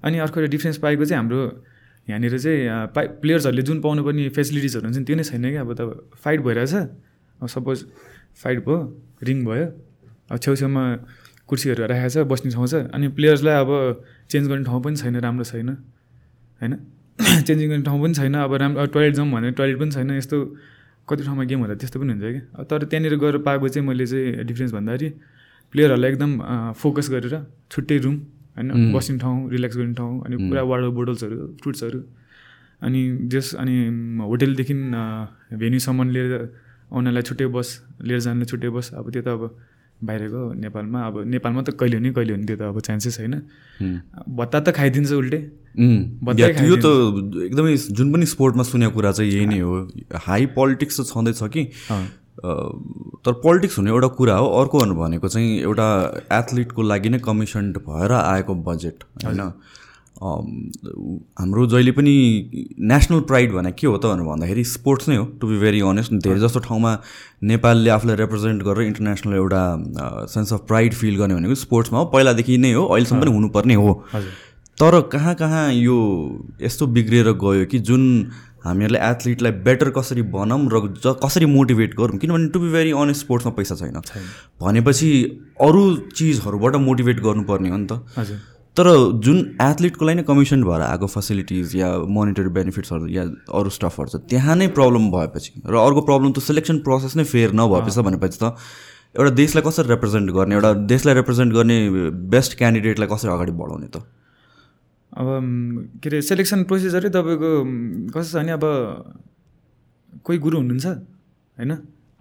अनि 0.04 0.18
अर्को 0.18 0.40
एउटा 0.40 0.52
डिफ्रेन्स 0.52 0.78
पाएको 0.78 1.06
चाहिँ 1.06 1.20
हाम्रो 1.20 1.42
यहाँनिर 2.08 2.38
चाहिँ 2.40 2.88
पाइ 2.96 3.08
प्लेयर्सहरूले 3.22 3.62
जुन 3.62 3.82
पाउनु 3.82 4.04
पर्ने 4.04 4.30
फेसिलिटिजहरू 4.30 4.86
हुन्छ 4.88 4.98
नि 4.98 5.06
त्यो 5.06 5.16
नै 5.16 5.24
छैन 5.24 5.50
क्या 5.52 5.62
अब 5.62 5.74
त 5.74 5.82
फाइट 6.24 6.40
भइरहेछ। 6.42 6.74
अब 7.40 7.48
सपोज 7.48 7.86
फाइट 8.36 8.60
भयो 8.66 8.78
रिङ 9.24 9.46
भयो 9.46 9.66
अब 10.32 10.38
छेउछेउमा 10.38 10.84
कुर्सीहरू 11.48 11.86
राखेको 11.88 12.10
छ 12.14 12.28
बस्ने 12.32 12.52
ठाउँ 12.52 12.68
छ। 12.68 12.74
अनि 12.94 13.08
प्लेयर्सलाई 13.18 13.56
अब 13.64 13.70
चेन्ज 14.32 14.48
गर्ने 14.48 14.66
ठाउँ 14.66 14.82
पनि 14.84 14.96
छैन 14.96 15.16
राम्रो 15.26 15.44
छैन। 15.52 15.70
होइन? 16.62 16.74
चेन्जिङ 17.48 17.68
गर्ने 17.70 17.84
ठाउँ 17.84 18.02
पनि 18.04 18.14
छैन 18.14 18.34
अब 18.38 18.54
राम्रो 18.62 18.86
टोइलेट 18.94 19.14
जाउँ 19.16 19.32
भने 19.32 19.52
टोइलेट 19.58 19.78
पनि 19.80 19.92
छैन 19.92 20.12
यस्तो 20.18 20.38
कति 21.08 21.24
ठाउँमा 21.24 21.44
गेम 21.50 21.60
हुँदा 21.60 21.76
त्यस्तो 21.82 22.00
पनि 22.00 22.12
हुन्छ 22.14 22.24
कि 22.36 22.64
तर 22.70 22.84
त्यहाँनिर 22.92 23.16
गएर 23.18 23.38
पाएको 23.48 23.68
चाहिँ 23.68 23.88
मैले 23.88 24.06
चाहिँ 24.06 24.44
डिफ्रेन्स 24.46 24.74
भन्दाखेरि 24.74 25.10
प्लेयरहरूलाई 25.74 26.12
एकदम 26.12 26.32
फोकस 26.82 27.10
गरेर 27.10 27.36
छुट्टै 27.72 27.98
रुम 28.06 28.16
होइन? 28.58 28.92
बस्ने 28.94 29.18
ठाउँ 29.18 29.50
रिल्याक्स 29.52 29.78
गर्ने 29.78 29.94
ठाउँ 29.94 30.14
अनि 30.26 30.36
पुरा 30.50 30.62
वाटर 30.70 30.90
बोटल्सहरू 31.00 31.38
फ्रुट्सहरू 31.62 32.00
अनि 32.86 33.02
जस 33.34 33.54
अनि 33.56 33.76
होटेलदेखि 34.22 34.74
भेन्यूसम्म 35.58 36.10
लिएर 36.12 36.34
आउनलाई 36.94 37.24
छुट्टै 37.30 37.48
बस 37.56 37.68
लिएर 38.04 38.20
जानलाई 38.28 38.46
छुट्टै 38.46 38.70
बस। 38.70 38.94
अब 38.94 39.10
त्यो 39.12 39.22
त 39.22 39.28
अब 39.28 39.44
बाहिरको 40.04 40.42
नेपालमा। 40.54 41.00
अब 41.08 41.16
नेपालमा 41.26 41.62
त 41.62 41.70
कहिले 41.74 41.98
हुने 41.98 42.12
कहिले 42.14 42.34
हुने 42.34 42.46
त्यो 42.46 42.58
त 42.58 42.62
अब 42.62 42.80
चान्सेस 42.80 43.18
छैन 43.18 43.34
भत्ता 44.30 44.60
त 44.60 44.72
खाइदिन्छ 44.78 45.12
उल्टे। 45.12 45.38
या, 46.38 46.48
त 46.78 46.86
एकदमै 47.46 47.76
जुन 47.78 48.14
पनि 48.14 48.26
स्पोर्टमा 48.26 48.64
सुनेको 48.64 48.94
कुरा 48.94 49.12
चाहिँ 49.12 49.32
यही 49.32 49.46
नै 49.46 49.60
हो। 49.60 49.74
हाई 50.26 50.46
पोलिटिक्स 50.54 51.02
त 51.02 51.06
छँदैछ 51.10 51.42
कि। 51.54 51.64
तर 53.26 53.32
पोलिटिक्स 53.44 53.78
हुने 53.78 53.90
एउटा 53.90 54.08
कुरा 54.18 54.36
हो। 54.38 54.48
अर्को 54.62 54.78
भनेको 54.96 55.28
चाहिँ 55.28 55.60
एउटा 55.62 55.88
एथलिटको 56.34 56.82
लागि 56.82 57.10
नै 57.10 57.20
कमिसन्ड 57.26 57.78
भएर 57.90 58.12
आएको 58.12 58.56
बजेट 58.70 59.04
होइन? 59.26 59.42
हाम्रो 60.22 61.66
जहिले 61.68 61.92
पनि 61.92 62.14
नेसनल 62.92 63.20
प्राइड 63.30 63.52
भने 63.54 63.72
के 63.72 63.88
हो 63.88 63.98
त 63.98 64.06
भनेर 64.06 64.26
भन्दाखेरि 64.28 64.64
स्पोर्ट्स 64.66 65.10
नै 65.10 65.16
हो 65.16 65.26
टु 65.42 65.48
बी 65.48 65.58
भेरी 65.60 65.82
अनेस्ट 65.90 66.14
धेरै 66.26 66.40
जस्तो 66.40 66.60
ठाउँमा 66.68 66.92
नेपालले 67.44 67.90
आफूलाई 67.90 68.16
रिप्रेजेन्ट 68.16 68.64
गरेर 68.64 68.88
इन्टरनेसनल 68.88 69.34
एउटा 69.36 69.62
सेन्स 70.34 70.54
अफ 70.54 70.66
प्राइड 70.68 70.94
फिल 70.94 71.18
गर्ने 71.18 71.36
भनेको 71.36 71.56
स्पोर्ट्समा 71.56 72.00
हो। 72.00 72.06
पहिलादेखि 72.18 72.58
नै 72.58 72.74
हो 72.74 72.86
अहिलेसम्म 72.86 73.22
पनि 73.22 73.32
हुनुपर्ने 73.34 73.74
हो। 73.74 73.94
तर 74.78 75.00
कहाँ 75.14 75.36
कहाँ 75.36 75.72
यो 75.74 75.96
यस्तो 76.62 76.88
बिग्रिएर 76.98 77.32
गयो 77.46 77.66
कि 77.66 77.80
जुन 77.82 78.04
हामीहरूले 78.64 79.00
एथलिटलाई 79.00 79.52
बेटर 79.64 79.90
कसरी 79.98 80.22
बनाऊँ 80.34 80.70
र 80.74 80.76
ज 80.98 81.16
कसरी 81.24 81.46
मोटिभेट 81.46 81.96
गरौँ? 81.96 82.18
किनभने 82.18 82.48
टु 82.50 82.60
बी 82.60 82.70
भेरी 82.72 82.92
अनेस्ट 82.92 83.22
स्पोर्ट्समा 83.22 83.52
पैसा 83.54 83.76
छैन। 83.76 84.02
भनेपछि 84.62 85.10
अरू 85.62 85.96
चिजहरूबाट 86.16 86.76
मोटिभेट 86.84 87.20
गर्नुपर्ने 87.22 87.70
हो 87.70 87.78
नि 87.78 87.88
त। 87.88 88.06
हजुर। 88.18 88.38
तर 88.78 88.88
जुन 89.26 89.38
एथलिटको 89.62 90.06
लागि 90.06 90.18
नै 90.18 90.24
कमिसन 90.24 90.64
भएर 90.64 90.82
आएको 90.88 91.08
फेसिलिटिज 91.14 91.76
या 91.76 91.88
मोनिटरी 92.18 92.50
बेनिफिट्सहरू 92.58 93.08
या 93.14 93.24
अरू 93.60 93.70
स्टफहरू 93.78 94.10
छ 94.10 94.22
त्यहाँ 94.34 94.56
नै 94.56 94.68
प्रब्लम 94.78 95.10
भएपछि 95.16 95.52
र 95.66 95.82
अर्को 95.86 96.02
प्रब्लम 96.10 96.32
त 96.32 96.46
सिलेक्सन 96.50 96.78
प्रोसेस 96.86 97.16
नै 97.18 97.26
फेयर 97.32 97.58
नभएपछि 97.62 98.06
भनेपछि 98.10 98.40
त 98.44 98.54
एउटा 99.18 99.32
देशलाई 99.42 99.64
कसरी 99.68 99.88
रिप्रेजेन्ट 99.90 100.32
गर्ने 100.38 100.56
एउटा 100.56 100.74
देशलाई 100.94 101.16
रिप्रेजेन्ट 101.16 101.54
गर्ने 101.54 101.78
बेस्ट 102.38 102.58
क्यान्डिडेटलाई 102.58 103.08
कसरी 103.16 103.32
अगाडि 103.32 103.52
बढाउने 103.62 103.88
त? 103.88 104.06
अब 105.12 105.28
के 106.04 106.10
अरे 106.10 106.22
सेलेक्सन 106.30 106.64
प्रोसिजरै 106.70 107.10
तपाईँको 107.18 107.52
कस्तो 108.14 108.30
छ 108.30 108.42
भने 108.42 108.52
अब 108.52 108.66
कोही 110.24 110.38
गुरु 110.46 110.58
हुनुहुन्छ 110.58 110.86
होइन? 110.86 111.72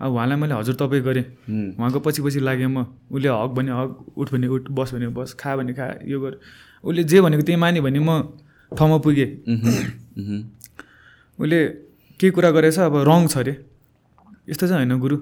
अब 0.01 0.13
उहाँलाई 0.13 0.39
मैले 0.39 0.55
हजुर 0.55 0.75
तपाईँ 0.77 1.03
गरेँ। 1.03 1.25
उहाँको 1.77 2.01
पछि 2.01 2.21
पछि 2.23 2.41
लागेँ 2.41 2.67
म। 2.67 2.85
उसले 3.09 3.29
हक 3.29 3.51
भने 3.57 3.73
हक 3.73 3.91
उठ 4.17 4.29
भने 4.33 4.47
उठ 4.47 4.69
बस 4.69 4.93
भने 4.95 5.09
बस 5.09 5.33
खा 5.41 5.57
भने 5.57 5.73
खा 5.73 5.87
यो 6.05 6.21
गर। 6.21 6.37
उसले 6.85 7.03
जे 7.05 7.21
भनेको 7.21 7.43
त्यही 7.43 7.57
माने 7.57 7.81
भने 7.81 7.99
म 7.99 8.37
ठाउँमा 8.73 8.99
पुगेँ। 9.01 9.31
उसले 11.39 11.59
केही 12.21 12.31
कुरा 12.31 12.51
गरेछ 12.51 12.79
अब 12.79 12.97
रङ 13.09 13.27
छ 13.27 13.37
अरे 13.41 13.53
यस्तो 14.49 14.67
चाहिँ 14.69 14.85
होइन 14.85 15.01
गुरु 15.01 15.17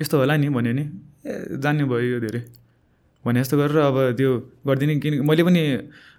यस्तो 0.00 0.18
होला 0.18 0.36
नि 0.36 0.48
भन्यो 0.50 0.72
नि। 0.74 0.84
ए 1.22 1.62
जान्ने 1.62 1.84
भयो 1.86 2.18
यो 2.18 2.20
धेरै। 2.20 2.42
भने 3.24 3.40
जस्तो 3.42 3.56
गरेर 3.58 3.78
अब 3.78 3.96
त्यो 4.18 4.30
गरिदिने 4.66 4.94
किन 5.02 5.12
मैले 5.22 5.42
पनि 5.46 5.62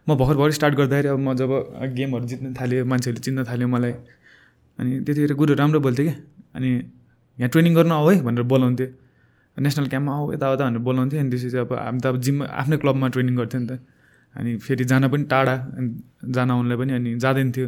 म 0.08 0.16
भर्खर 0.16 0.36
भर्खर 0.36 0.52
स्टार्ट 0.56 0.74
गर्दाखेरि 0.76 1.08
अब 1.08 1.20
म 1.20 1.36
जब 1.36 1.52
गेमहरू 1.96 2.26
जित्न 2.28 2.54
थाल्यो 2.56 2.86
मान्छेहरूले 2.88 3.24
चिन्न 3.24 3.44
थाल्यो 3.44 3.68
मलाई। 3.68 3.94
अनि 4.80 4.92
त्यतिखेर 5.04 5.34
गुरु 5.36 5.54
राम्रो 5.56 5.80
बोल्थ्यो 5.80 6.06
क्या 6.08 6.16
अनि 6.56 6.70
यहाँ 7.40 7.50
ट्रेनिङ 7.54 7.74
गर्न 7.76 7.92
आऊ 7.92 8.08
है 8.10 8.22
भनेर 8.28 8.44
बोलाउँथ्यो। 8.54 8.88
नेसनल 9.58 9.88
क्याम्पमा 9.92 10.14
आऊ 10.18 10.26
यताउता 10.34 10.64
भनेर 10.66 10.82
बोलाउँथ्यो। 10.88 11.20
अनि 11.22 11.30
त्यसपछि 11.30 11.58
अब 11.58 11.74
हामी 11.74 12.00
त 12.00 12.06
अब 12.08 12.16
जिममा 12.26 12.46
आफ्नै 12.62 12.78
क्लबमा 12.78 13.08
ट्रेनिङ 13.14 13.36
गर्थ्यो 13.38 13.60
नि 13.62 13.68
त। 13.68 13.80
अनि 14.36 14.52
फेरि 14.66 14.84
जान 14.86 15.08
पनि 15.10 15.24
टाढा 15.32 15.56
अनि 15.78 15.88
जान 16.36 16.48
आउनलाई 16.52 16.78
पनि 16.78 16.92
अनि 16.94 17.10
जाँदैन 17.24 17.50
थियो। 17.56 17.68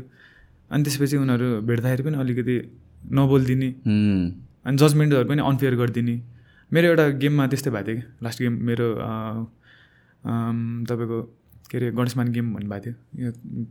अनि 0.71 0.81
त्यसपछि 0.85 1.15
उनीहरू 1.17 1.47
भेट्दाखेरि 1.65 2.03
पनि 2.05 2.17
अलिकति 2.23 2.55
नबोलिदिने। 3.17 3.69
अनि 4.65 4.75
जजमेन्टहरू 4.77 5.25
पनि 5.29 5.41
अनफेयर 5.49 5.73
गरिदिने। 5.81 6.15
मेरो 6.71 6.85
एउटा 6.89 7.05
गेममा 7.21 7.43
त्यस्तै 7.49 7.71
भएको 7.73 7.85
थियो। 7.89 8.01
कि 8.01 8.25
लास्ट 8.25 8.39
गेम 8.41 8.53
मेरो 8.69 8.87
तपाईँको 10.89 11.17
के 11.69 11.77
अरे 11.77 11.87
गणेशमान 11.97 12.27
गेम 12.35 12.45
भन्नुभएको 12.53 12.81
थियो। 12.85 12.93
यो 13.23 13.29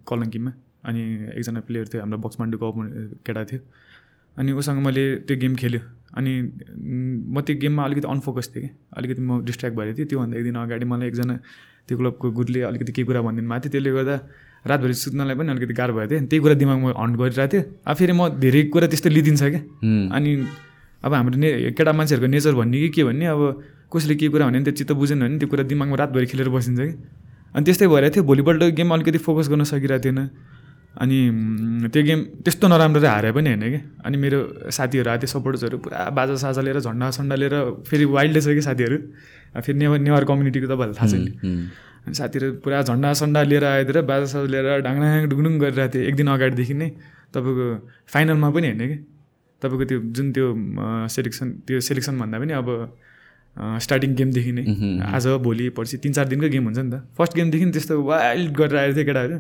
कलङ्कीमा 0.09 0.51
अनि 0.89 1.01
एकजना 1.39 1.61
प्लेयर 1.67 1.87
थियो 1.91 2.01
हाम्रो 2.03 2.19
बक्स 2.25 2.37
मान्डुको 2.41 2.65
अपोनेन्ट 2.71 3.23
केटा 3.27 3.43
थियो। 3.51 3.61
अनि 4.39 4.53
उसँग 4.53 4.79
मैले 4.87 5.05
त्यो 5.27 5.37
गेम 5.37 5.55
खेल्यो। 5.59 5.81
अनि 6.17 6.33
म 7.35 7.41
त्यो 7.47 7.55
गेममा 7.59 7.83
अलिकति 7.85 8.07
अनफोकस 8.09 8.47
थिएँ 8.55 8.63
कि। 8.65 8.71
अलिकति 8.97 9.23
म 9.23 9.45
डिस्ट्र्याक्ट 9.45 9.77
भएको 9.79 9.95
थिएँ। 9.99 10.07
त्योभन्दा 10.09 10.39
एक 10.39 10.45
दिन 10.45 10.57
अगाडि 10.57 10.85
मलाई 10.87 11.09
एकजना 11.09 11.35
त्यो 11.89 11.95
क्लबको 11.99 12.27
गुरुले 12.39 12.61
अलिकति 12.71 12.93
केही 12.93 13.07
कुरा 13.07 13.21
भनिदिनु 13.27 13.49
भएको 13.49 13.69
थियो। 13.69 13.73
त्यसले 13.73 13.91
गर्दा 13.93 14.17
रातभरि 14.67 14.95
सुत्नलाई 14.95 15.35
पनि 15.39 15.51
अलिकति 15.53 15.75
गाह्रो 15.75 15.93
भएको 15.99 16.11
थियो। 16.11 16.27
त्यही 16.31 16.41
कुरा 16.43 16.55
दिमागमा 16.55 16.91
हन्ट 17.03 17.15
गरिरहेको 17.19 17.53
थियो। 17.53 17.63
अब 17.89 17.95
फेरि 17.99 18.13
म 18.13 18.29
धेरै 18.39 18.63
कुरा 18.73 18.87
त्यस्तो 18.89 19.09
लिइदिन्छ 19.11 19.43
क्या। 19.43 19.61
अनि 20.17 20.31
अब 21.05 21.13
हाम्रो 21.15 21.37
ने 21.39 21.49
केटा 21.79 21.93
मान्छेहरूको 21.95 22.29
नेचर 22.31 22.55
भन्ने 22.59 22.79
कि 22.79 22.89
के 22.95 23.03
भन्ने 23.05 23.27
अब 23.27 23.41
कसैले 23.93 24.15
के 24.19 24.29
कुरा 24.29 24.45
भन्यो 24.47 24.59
भने 24.59 24.65
त्यो 24.67 24.75
चित्त 24.79 24.93
बुझेन 24.99 25.19
भने 25.21 25.39
त्यो 25.39 25.49
कुरा 25.49 25.63
दिमागमा 25.71 25.97
रातभरि 25.97 26.27
खेलेर 26.27 26.49
बसिन्छ 26.51 26.79
कि। 26.79 26.95
अनि 27.55 27.65
त्यस्तै 27.65 27.87
भएर 27.87 28.05
थियो। 28.15 28.23
भोलिपल्ट 28.27 28.63
गेम 28.75 28.89
अलिकति 28.95 29.19
फोकस 29.19 29.49
गर्न 29.49 29.65
सकिरहेको 29.65 30.05
थिएन। 30.05 30.19
अनि 30.99 31.19
त्यो 31.95 32.03
गेम 32.03 32.21
त्यस्तो 32.45 32.67
नराम्रो 32.69 33.01
हारे 33.07 33.31
पनि 33.33 33.49
होइन 33.51 33.65
कि। 33.71 33.81
अनि 34.05 34.17
मेरो 34.19 34.39
साथीहरू 34.77 35.09
आएको 35.11 35.23
थियो 35.23 35.31
सपोर्टर्सहरू 35.31 35.79
पुरा 35.79 35.99
बाजा 36.11 36.35
साजा 36.43 36.61
लिएर 36.67 36.79
झन्डा 36.81 37.11
सन्डा 37.19 37.35
लिएर 37.39 37.55
फेरि 37.87 38.05
वाइल्डै 38.05 38.41
छ 38.41 38.49
कि 38.59 38.63
साथीहरू। 38.69 38.97
फेरि 39.63 39.79
नेवार 39.79 39.99
नेवार 40.07 40.25
कम्युनिटीको 40.31 40.67
तपाईँहरूलाई 40.67 40.99
थाहा 40.99 41.09
छ 41.09 41.15
नि। 41.15 41.33
उम्, 41.39 41.63
अनि 42.07 42.15
साथीहरू 42.19 42.49
पुरा 42.65 42.83
झन्डा 42.83 43.13
सन्डा 43.21 43.41
लिएर 43.51 43.65
आएर 43.65 44.01
बाजा 44.11 44.27
साजा 44.27 44.49
लिएर 44.51 44.67
डाङडाङ 44.87 45.29
डुङडुङ 45.31 45.55
गरिरहेको 45.63 45.93
थियो। 45.95 46.03
एक 46.09 46.15
दिन 46.19 46.29
अगाडिदेखि 46.35 46.75
नै 46.75 46.89
तपाईँको 47.31 47.67
फाइनलमा 48.13 48.49
पनि 48.51 48.67
होइन 48.69 48.83
कि। 48.91 48.97
तपाईँको 49.63 49.85
त्यो 49.91 49.99
जुन 50.17 50.27
त्यो 50.35 50.47
सेलेक्सन 51.15 51.47
त्यो 51.67 51.79
सेलेक्सन 51.79 52.15
भन्दा 52.19 52.37
पनि 52.43 52.53
अब 52.59 52.69
स्टार्टिङ 53.85 54.11
गेमदेखि 54.19 54.53
नै। 54.59 54.65
आज 55.15 55.27
भोलि 55.47 55.69
पर्सि 55.79 55.97
तिन 56.03 56.13
चार 56.19 56.27
दिनको 56.31 56.49
गेम 56.51 56.65
हुन्छ 56.67 56.79
नि 56.79 56.91
त। 56.91 57.07
फर्स्ट 57.15 57.33
गेमदेखि 57.39 57.65
त्यस्तो 57.71 57.95
वाइल्ड 58.03 58.51
गरेर 58.59 58.77
आएको 58.79 58.95
थियो 58.99 59.07
केटाहरू। 59.07 59.39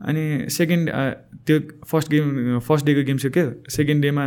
अनि 0.00 0.22
सेकेन्ड 0.48 0.84
त्यो 1.46 1.56
फर्स्ट 1.90 2.08
गेम 2.10 2.58
फर्स्ट 2.64 2.84
डेको 2.86 3.02
गेम 3.08 3.18
सक्यो 3.24 3.44
सेकेन्ड 3.68 4.00
डेमा 4.02 4.24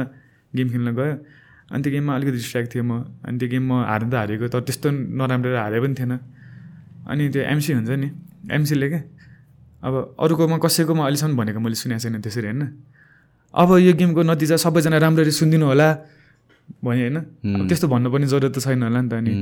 गेम 0.53 0.67
खेल्न 0.69 0.89
गयो। 0.93 1.15
अनि 1.71 1.81
त्यो 1.83 1.91
गेममा 1.91 2.11
अलिकति 2.15 2.37
डिस्ट्र्याक्ट 2.37 2.69
थिएँ 2.75 2.85
म। 2.85 2.91
अनि 3.25 3.37
त्यो 3.39 3.47
गेम 3.49 3.63
म 3.65 3.73
हार्नु 3.89 4.09
त 4.11 4.15
हारेको 4.21 4.47
तर 4.53 4.61
त्यस्तो 4.67 4.87
नराम्रो 4.91 5.57
हारे 5.57 5.79
पनि 5.81 5.95
थिएन। 5.97 6.13
अनि 7.09 7.23
त्यो 7.33 7.41
एमसी 7.41 7.71
हुन्छ 7.73 7.89
नि? 7.89 8.09
एमसीले 8.53 8.87
क्या 8.89 9.01
अब 9.83 9.93
अरूकोमा 10.19 10.57
कसैकोमा 10.63 11.03
अहिलेसम्म 11.03 11.33
भनेको 11.37 11.59
मैले 11.59 11.75
सुनेको 11.75 11.99
छैन 12.03 12.21
त्यसरी 12.21 12.47
होइन? 12.47 12.63
अब 13.53 13.69
यो 13.81 13.91
गेमको 13.99 14.21
नतिजा 14.23 14.55
सबैजना 14.61 14.97
राम्ररी 15.03 15.31
सुनिदिनु 15.31 15.65
होला 15.65 15.87
भने 16.83 17.01
होइन? 17.01 17.17
त्यस्तो 17.67 17.87
भन्नुपर्ने 17.87 18.27
जरुरत 18.29 18.53
त 18.55 18.59
छैन 18.63 18.83
होला 18.83 19.01
नि 19.01 19.09
त 19.09 19.13
अनि। 19.19 19.33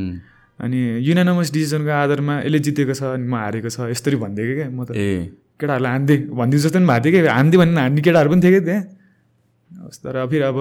अनि 0.62 0.80
युनानमस 1.08 1.50
डिसिजनको 1.54 1.92
आधारमा 1.92 2.34
यसले 2.46 2.60
जितेको 2.66 2.94
छ 2.94 3.02
अनि 3.18 3.26
म 3.26 3.34
हारेको 3.36 3.70
छ 3.70 3.90
यस्तरी 3.94 4.16
भनिदिएको 4.22 4.54
क्या 4.58 4.70
म 4.70 4.80
त? 4.86 4.90
ए। 4.96 5.41
केटाहरूलाई 5.62 5.92
हान्दै 5.96 6.16
भनिदिनु 6.34 6.62
जस्तो 6.66 6.78
पनि 6.80 6.88
भएको 6.90 7.04
थियो 7.06 7.22
कि? 7.22 7.30
हान्दै 7.38 7.58
भन्ने 7.62 7.82
हान्ने 7.82 8.02
केटाहरू 8.02 8.30
पनि 8.34 8.42
थियो 8.42 8.52
कि 8.58 8.62
त्यहाँ 8.66 8.84
हस् 9.86 10.00
तर 10.04 10.16
फेरि 10.32 10.46
अब 10.52 10.58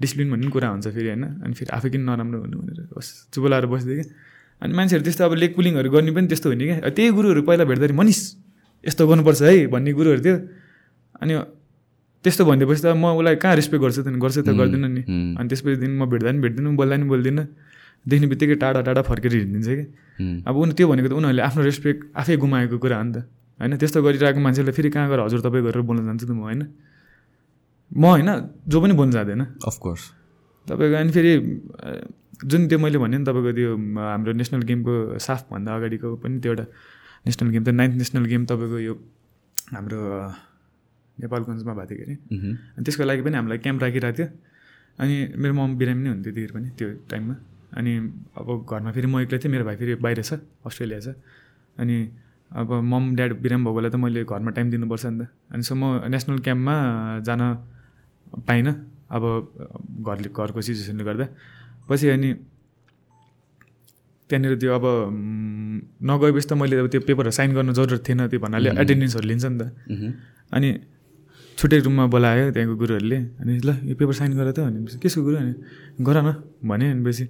डिसिप्लिन 0.00 0.28
भन्ने 0.30 0.44
पनि 0.44 0.52
कुरा 0.54 0.68
हुन्छ 0.74 0.86
फेरि 0.94 1.08
होइन? 1.08 1.24
अनि 1.44 1.54
फेरि 1.58 1.70
आफै 1.76 1.88
किन 1.92 2.02
नराम्रो 2.08 2.38
हुनु 2.44 2.56
भनेर। 2.60 2.78
बस 2.92 3.06
चुप 3.32 3.44
लाएर 3.50 3.66
बसिदियो 3.72 3.96
कि? 3.98 4.04
अनि 4.62 4.72
मान्छेहरू 4.74 5.02
त्यस्तो 5.04 5.22
अब 5.24 5.32
लेग 5.42 5.52
पुलिङहरू 5.56 5.88
गर्ने 5.90 6.10
पनि 6.16 6.26
त्यस्तो 6.30 6.48
हुने 6.52 6.64
क्या 6.66 6.90
त्यही 6.94 7.10
गुरुहरू 7.16 7.42
पहिला 7.48 7.64
भेट्दाखेरि 7.64 7.94
मनिस 8.00 8.20
यस्तो 8.84 9.02
गर्नुपर्छ 9.08 9.40
है 9.42 9.66
भन्ने 9.72 9.90
गुरुहरू 9.98 10.20
थियो। 10.24 10.36
अनि 11.22 11.32
त्यस्तो 12.24 12.42
भनिदिएपछि 12.48 12.82
त 12.82 12.86
म 12.96 13.04
उसलाई 13.20 13.36
कहाँ 13.36 13.54
रेस्पेक्ट 13.60 13.82
गर्छु 13.84 14.00
त 14.02 14.08
गर्छु 14.16 14.40
त 14.42 14.50
गर्दिनँ 14.56 14.88
नि। 14.88 15.02
अनि 15.38 15.46
त्यसपछि 15.50 15.76
दिन 15.82 15.92
म 15.98 16.06
भेट्दा 16.08 16.30
पनि 16.30 16.40
भेट्दिनँ 16.44 16.74
बोल्दा 16.78 16.94
पनि 16.96 17.06
बोल्दिनँ। 17.12 17.44
देख्ने 18.04 18.26
बित्तिकै 18.32 18.56
टाढा 18.60 18.80
टाढा 18.86 19.02
फर्केर 19.02 19.32
हिँडिदिन्छ 19.32 19.68
कि? 19.68 19.84
अब 20.48 20.54
उनी 20.56 20.72
त्यो 20.76 20.86
भनेको 20.88 21.08
त 21.08 21.12
उनीहरूले 21.20 21.42
आफ्नो 21.42 21.60
रेस्पेक्ट 21.64 22.00
आफै 22.16 22.36
गुमाएको 22.36 22.76
कुरा 22.80 22.96
हो 22.96 23.04
नि 23.04 23.12
त। 23.12 23.18
होइन? 23.60 23.76
त्यस्तो 23.76 23.98
गरिरहेको 24.02 24.40
मान्छेलाई 24.40 24.74
फेरि 24.74 24.90
कहाँ 24.90 25.08
गएर 25.10 25.20
हजुर 25.26 25.40
तपाईँ 25.46 25.64
गरेर 25.64 25.82
बोल्न 25.82 26.00
जान्छु 26.08 26.26
त 26.26 26.30
म 26.30 26.42
होइन? 26.48 26.62
म 27.90 28.04
होइन 28.04 28.30
जो 28.66 28.76
पनि 28.80 28.94
बोल्न 28.98 29.10
जाँदैन। 29.12 29.42
अफकोर्स 29.62 30.02
तपाईँको 30.66 30.96
अनि 30.96 31.12
फेरि 31.12 31.32
जुन 32.44 32.66
त्यो 32.68 32.78
मैले 32.78 32.98
भने 32.98 33.16
नि 33.18 33.24
तपाईँको 33.24 33.52
त्यो 33.54 33.70
हाम्रो 33.94 34.32
नेसनल 34.34 34.62
गेमको 34.66 34.92
साफभन्दा 35.18 35.70
अगाडिको 35.70 36.08
पनि 36.18 36.40
त्यो 36.42 36.50
एउटा 36.52 36.64
नेसनल 37.26 37.48
गेम 37.54 37.62
त 37.64 37.68
नाइन्थ 37.70 37.94
नेसनल 37.96 38.24
गेम 38.26 38.42
तपाईँको 38.50 38.78
यो 38.78 38.94
हाम्रो 39.70 40.00
नेपालगञ्जमा 41.18 41.72
भएको 41.78 41.94
थियो 41.94 41.98
कि 41.98 42.04
अरे 42.04 42.14
अनि 42.74 42.82
त्यसको 42.84 43.04
लागि 43.06 43.22
पनि 43.22 43.36
हामीलाई 43.38 43.58
क्याम्प 43.64 43.80
राखिरहेको 43.82 44.16
थियो। 44.18 44.28
अनि 44.98 45.14
मेरो 45.38 45.54
मम 45.54 45.70
बिरामी 45.78 46.02
नै 46.02 46.10
हुन्थ्यो 46.10 46.32
त्यतिखेर 46.34 46.52
पनि 46.54 46.68
त्यो 46.78 46.88
टाइममा। 47.10 47.34
अनि 47.78 47.92
अब 48.34 48.48
घरमा 48.66 48.90
फेरि 48.94 49.06
म 49.06 49.14
एक्लै 49.22 49.38
थिएँ 49.38 49.52
मेरो 49.54 49.64
भाइ 49.64 49.76
फेरि 49.78 49.94
बाहिर 50.02 50.20
छ 50.22 50.42
अस्ट्रेलिया 50.66 51.00
छ। 51.00 51.08
अनि 51.78 51.96
अब 52.54 52.70
मम 52.86 53.04
ड्याड 53.16 53.32
बिराम 53.42 53.60
भएको 53.64 53.74
बेला 53.74 53.88
त 53.90 53.96
मैले 53.98 54.24
घरमा 54.24 54.50
टाइम 54.54 54.70
दिनुपर्छ 54.70 55.04
नि 55.06 55.24
त। 55.24 55.28
अनि 55.52 55.62
सो 55.62 55.74
म 55.74 56.06
नेसनल 56.06 56.38
क्याम्पमा 56.46 56.74
जान 57.26 57.40
पाइनँ। 58.46 58.72
अब 59.10 59.22
घरले 60.06 60.28
घरको 60.30 60.60
सिचुएसनले 60.62 61.04
गर्दा। 61.04 61.26
पछि 61.90 62.06
अनि 62.14 62.30
त्यहाँनिर 64.30 64.54
त्यो 64.56 64.70
अब 64.74 64.84
नगएपछि 66.08 66.46
त 66.48 66.52
मैले 66.54 66.74
अब 66.80 66.86
त्यो 66.88 67.00
पेपरहरू 67.06 67.34
साइन 67.34 67.50
गर्नु 67.54 67.72
जरुरत 67.74 68.02
थिएन 68.08 68.20
त्यो 68.30 68.38
भन्नाले 68.40 68.70
एटेन्डेन्सहरू 68.82 69.26
लिन्छ 69.28 69.44
नि 69.44 69.58
त। 69.58 69.62
अनि 70.54 70.68
छुट्टै 71.58 71.78
रुममा 71.86 72.04
बोलायो 72.10 72.50
त्यहाँको 72.54 72.74
गुरुहरूले। 72.80 73.18
अनि 73.42 73.52
ल 73.66 73.70
यो 73.90 73.94
पेपर 73.98 74.14
साइन 74.14 74.30
गर 74.38 74.48
त। 74.56 74.58
भनेपछि 74.64 74.98
केसको 75.02 75.20
गुरु? 75.26 75.36
अनि 75.42 75.52
गर 76.06 76.16
न। 76.22 76.28
भने 76.64 76.86
भनेपछि 76.94 77.24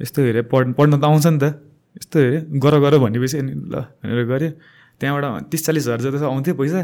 यस्तो 0.00 0.18
हेरे 0.22 0.42
पढ 0.52 0.72
पढ्न 0.78 0.92
त 1.00 1.04
आउँछ 1.04 1.26
नि 1.26 1.38
त। 1.42 1.44
यस्तो 1.96 2.16
हेरे 2.18 2.38
गर 2.62 2.74
गर 2.84 2.94
भनेपछि 3.04 3.36
अनि 3.38 3.52
ल 3.72 3.74
भनेर 4.04 4.24
गऱ्यो। 4.30 4.50
त्यहाँबाट 5.00 5.24
तिस 5.50 5.60
चालिस 5.66 5.84
हजार 5.86 6.00
जति 6.04 6.18
आउँथ्यो 6.24 6.54
पैसा। 6.54 6.80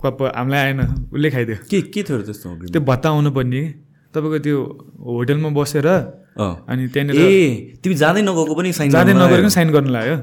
क्वाप 0.00 0.18
हामीलाई 0.38 0.60
आएन 0.66 0.80
उसले 1.14 1.28
खाइदियो। 1.30 1.56
के 1.70 1.78
के 1.90 2.00
थियो 2.02 2.16
त्यस्तो? 2.22 2.48
त्यो 2.72 2.80
भत्ता 2.80 3.08
आउनु 3.10 3.30
पर्ने। 3.30 3.62
कि 3.62 4.10
तपाईँको 4.14 4.38
त्यो 4.44 4.58
होटलमा 4.98 5.48
बसेर। 5.54 5.86
अनि 6.38 6.82
त्यहाँनिर 6.94 7.14
ए 7.14 7.78
तिमी 7.82 7.94
जाँदै 7.94 8.22
नगएको 8.22 8.54
पनि 8.54 8.70
साइन 8.74 8.90
जाँदै 8.90 9.12
नगरेको 9.14 9.46
आयो? 9.46 9.54
साइन 9.54 9.68
गर्नु 9.70 9.90
लाग्यो। 9.90 10.16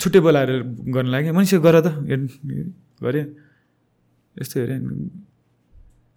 छुट्टै 0.00 0.20
बोलाएर 0.20 0.50
गर्नु 0.94 1.10
लाग्यो। 1.12 1.32
मान्छे 1.36 1.56
गर 1.64 1.76
त। 1.80 1.88
गऱ्यो। 3.04 3.24
यस्तो 4.36 4.56
हेऱ्यो 4.60 4.78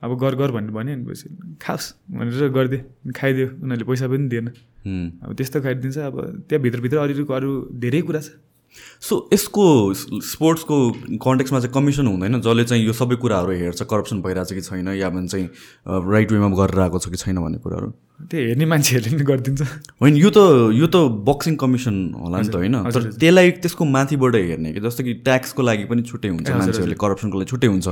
अब 0.03 0.17
गर 0.19 0.35
गर 0.35 0.51
भन्नु 0.51 0.71
भन्यो 0.73 0.93
अनि 0.93 1.05
पछि 1.05 1.57
खास 1.61 1.83
भनेर 2.11 2.49
गरिदियो 2.53 3.11
खाइदियो। 3.11 3.47
उनीहरूले 3.63 3.85
पैसा 3.89 4.07
पनि 4.07 4.27
दिएन। 4.29 4.47
अब 5.25 5.33
त्यस्तो 5.33 5.61
खाइदिन्छ। 5.61 5.97
अब 5.97 6.15
त्यहाँ 6.49 6.61
भित्रभित्र 6.63 6.97
अरू 6.97 7.25
अरू 7.25 7.49
धेरै 7.81 8.01
कुरा 8.01 8.21
छ। 8.21 8.29
सो 9.01 9.29
यसको 9.33 9.65
स्पोर्ट्सको 9.93 10.77
कन्टेक्समा 11.17 11.59
चाहिँ 11.59 11.73
कमिसन 11.73 12.07
हुँदैन 12.07 12.41
जसले 12.41 12.63
चाहिँ 12.63 12.85
यो 12.85 12.93
सबै 12.93 13.15
कुराहरू 13.17 13.51
हेर्छ। 13.57 13.81
करप्सन 13.83 14.21
भइरहेछ 14.21 14.53
कि 14.53 14.61
छैन 14.61 14.87
या 14.93 15.09
भने 15.09 15.27
चाहिँ 15.27 15.49
राइट 15.87 16.31
वेमा 16.31 16.49
गरेर 16.53 16.79
आएको 16.79 16.99
छ 16.99 17.09
कि 17.09 17.17
छैन 17.17 17.41
भन्ने 17.41 17.57
कुराहरू। 17.57 17.89
त्यो 18.17 18.39
हेर्ने 18.49 18.65
मान्छेहरूले 18.65 19.13
पनि 19.13 19.25
गरिदिन्छ। 19.29 19.61
होइन 20.01 20.15
यो 20.17 20.29
त 20.33 20.39
यो 20.73 20.87
त 20.89 20.97
बक्सिङ 21.21 21.53
कमिसन 21.61 21.95
होला 22.17 22.37
नि 22.41 22.49
त 22.49 22.55
होइन। 22.57 22.75
तर 22.89 23.01
त्यसलाई 23.13 23.47
त्यसको 23.61 23.83
माथिबाट 23.85 24.35
हेर्ने 24.35 24.73
कि 24.73 24.81
जस्तो 24.81 25.01
कि 25.05 25.13
ट्याक्सको 25.21 25.61
लागि 25.61 25.85
पनि 25.85 26.01
छुट्टै 26.01 26.29
हुन्छ 26.33 26.49
मान्छेहरूले 26.49 26.97
करप्सनको 26.97 27.37
लागि 27.37 27.49
छुट्टै 27.53 27.69
हुन्छ। 27.69 27.87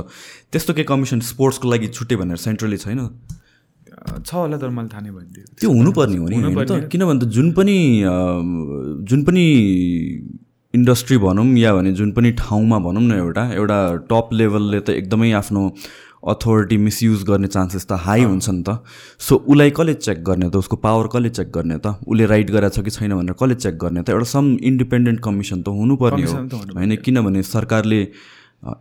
त्यस्तो 0.50 0.70
केही 0.74 0.88
कमिसन 0.90 1.18
स्पोर्ट्सको 1.30 1.66
लागि 1.70 1.88
छुट्टै 1.94 2.16
भनेर 2.18 2.38
सेन्ट्रली 2.42 2.78
छैन? 2.82 3.00
छ 4.26 4.30
होला 4.34 4.56
तर 4.58 4.70
मैले 4.70 4.88
थाहा 4.90 5.02
नै 5.02 5.10
भनिदियो 5.14 5.44
त्यो 5.62 5.70
हुनुपर्ने 5.70 6.18
हो 6.18 6.26
नि 6.26 6.36
किनभने 6.90 7.18
त 7.22 7.24
जुन 7.30 7.46
पनि 7.54 7.76
जुन 9.06 9.20
पनि 9.26 9.44
इन्डस्ट्री 10.74 11.16
भनौँ 11.18 11.46
या 11.58 11.70
भने 11.74 11.92
जुन 11.98 12.10
पनि 12.12 12.30
ठाउँमा 12.38 12.78
भनौँ 12.86 13.02
न 13.02 13.12
एउटा 13.22 13.44
एउटा 13.54 13.78
टप 14.10 14.26
लेभलले 14.32 14.80
त 14.80 14.90
एकदमै 15.00 15.30
आफ्नो 15.40 15.62
अथोरिटी 16.26 16.76
मिसयुज 16.76 17.22
गर्ने 17.24 17.48
चान्सेस 17.48 17.86
त 17.86 17.92
हाई 18.02 18.22
हुन्छ 18.24 18.48
नि 18.50 18.62
त। 18.62 18.82
सो 19.18 19.36
उसलाई 19.36 19.70
कसले 19.70 19.94
चेक 19.94 20.24
गर्ने 20.24 20.50
त? 20.50 20.56
उसको 20.56 20.76
पावर 20.76 21.06
कसले 21.06 21.30
चेक 21.30 21.52
गर्ने 21.52 21.78
त? 21.78 22.02
उसले 22.02 22.26
राइट 22.26 22.50
गरेको 22.50 22.74
छ 22.74 22.84
कि 22.84 22.90
छैन 22.90 23.14
भनेर 23.14 23.36
कसले 23.38 23.54
चेक 23.54 23.78
गर्ने 23.78 24.02
त? 24.02 24.10
एउटा 24.10 24.26
सम 24.26 24.56
इन्डिपेन्डेन्ट 24.62 25.20
कमिसन 25.22 25.62
त 25.62 25.68
हुनुपर्ने 25.68 26.26
हो। 26.26 26.36
होइन? 26.74 26.96
किनभने 26.98 27.42
सरकारले 27.42 28.00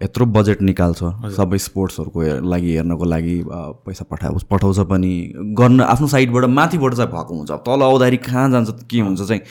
यत्रो 0.01 0.25
बजेट 0.25 0.61
निकाल्छ। 0.61 1.31
सबै 1.35 1.57
स्पोर्ट्सहरूको 1.61 2.19
लागि 2.49 2.69
हेर्नको 2.75 3.05
लागि 3.05 3.35
पैसा 3.85 4.03
पठाउ 4.09 4.39
पठाउँछ 4.49 4.79
पनि। 4.89 5.13
गर्न 5.53 5.81
आफ्नो 5.85 6.07
साइडबाट 6.07 6.45
माथिबाट 6.49 6.93
चाहिँ 6.95 7.11
भएको 7.11 7.33
हुन्छ। 7.35 7.51
तल 7.61 7.81
आउँदाखेरि 7.83 8.17
कहाँ 8.25 8.49
जान्छ 8.51 8.69
के 8.89 8.99
हुन्छ 8.99 9.21
चाहिँ 9.21 9.41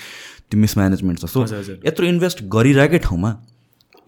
त्यो 0.50 0.60
मिसम्यानेजमेन्ट 0.60 1.18
छ। 1.20 1.24
सो 1.30 1.44
यत्रो 1.86 2.06
इन्भेस्ट 2.06 2.42
गरिरहेकै 2.50 2.98
ठाउँमा 3.04 3.30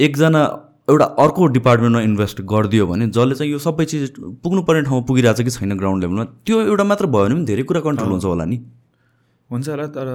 एकजना 0.00 0.42
एउटा 0.88 1.04
अर्को 1.22 1.46
डिपार्टमेन्टमा 1.54 2.00
इन्भेस्ट 2.00 2.40
गरिदियो 2.50 2.86
भने 2.86 3.06
जसले 3.14 3.34
चाहिँ 3.34 3.52
यो 3.52 3.58
सबै 3.58 3.84
चिज 3.92 4.10
पुग्नुपर्ने 4.42 4.82
ठाउँमा 4.82 5.06
पुगिरहेको 5.06 5.42
छ 5.42 5.44
कि 5.44 5.50
छैन 5.50 5.76
ग्राउन्ड 5.78 6.02
लेभलमा 6.04 6.24
त्यो 6.46 6.60
एउटा 6.62 6.84
मात्र 6.90 7.06
भयो 7.06 7.24
भने 7.24 7.34
पनि 7.34 7.44
धेरै 7.46 7.62
कुरा 7.70 7.80
कन्ट्रोल 7.86 8.10
हुन्छ 8.10 8.24
होला 8.24 8.44
नि। 8.44 8.58
हुन्छ 9.50 9.68
होला 9.68 9.86
तर 9.96 10.06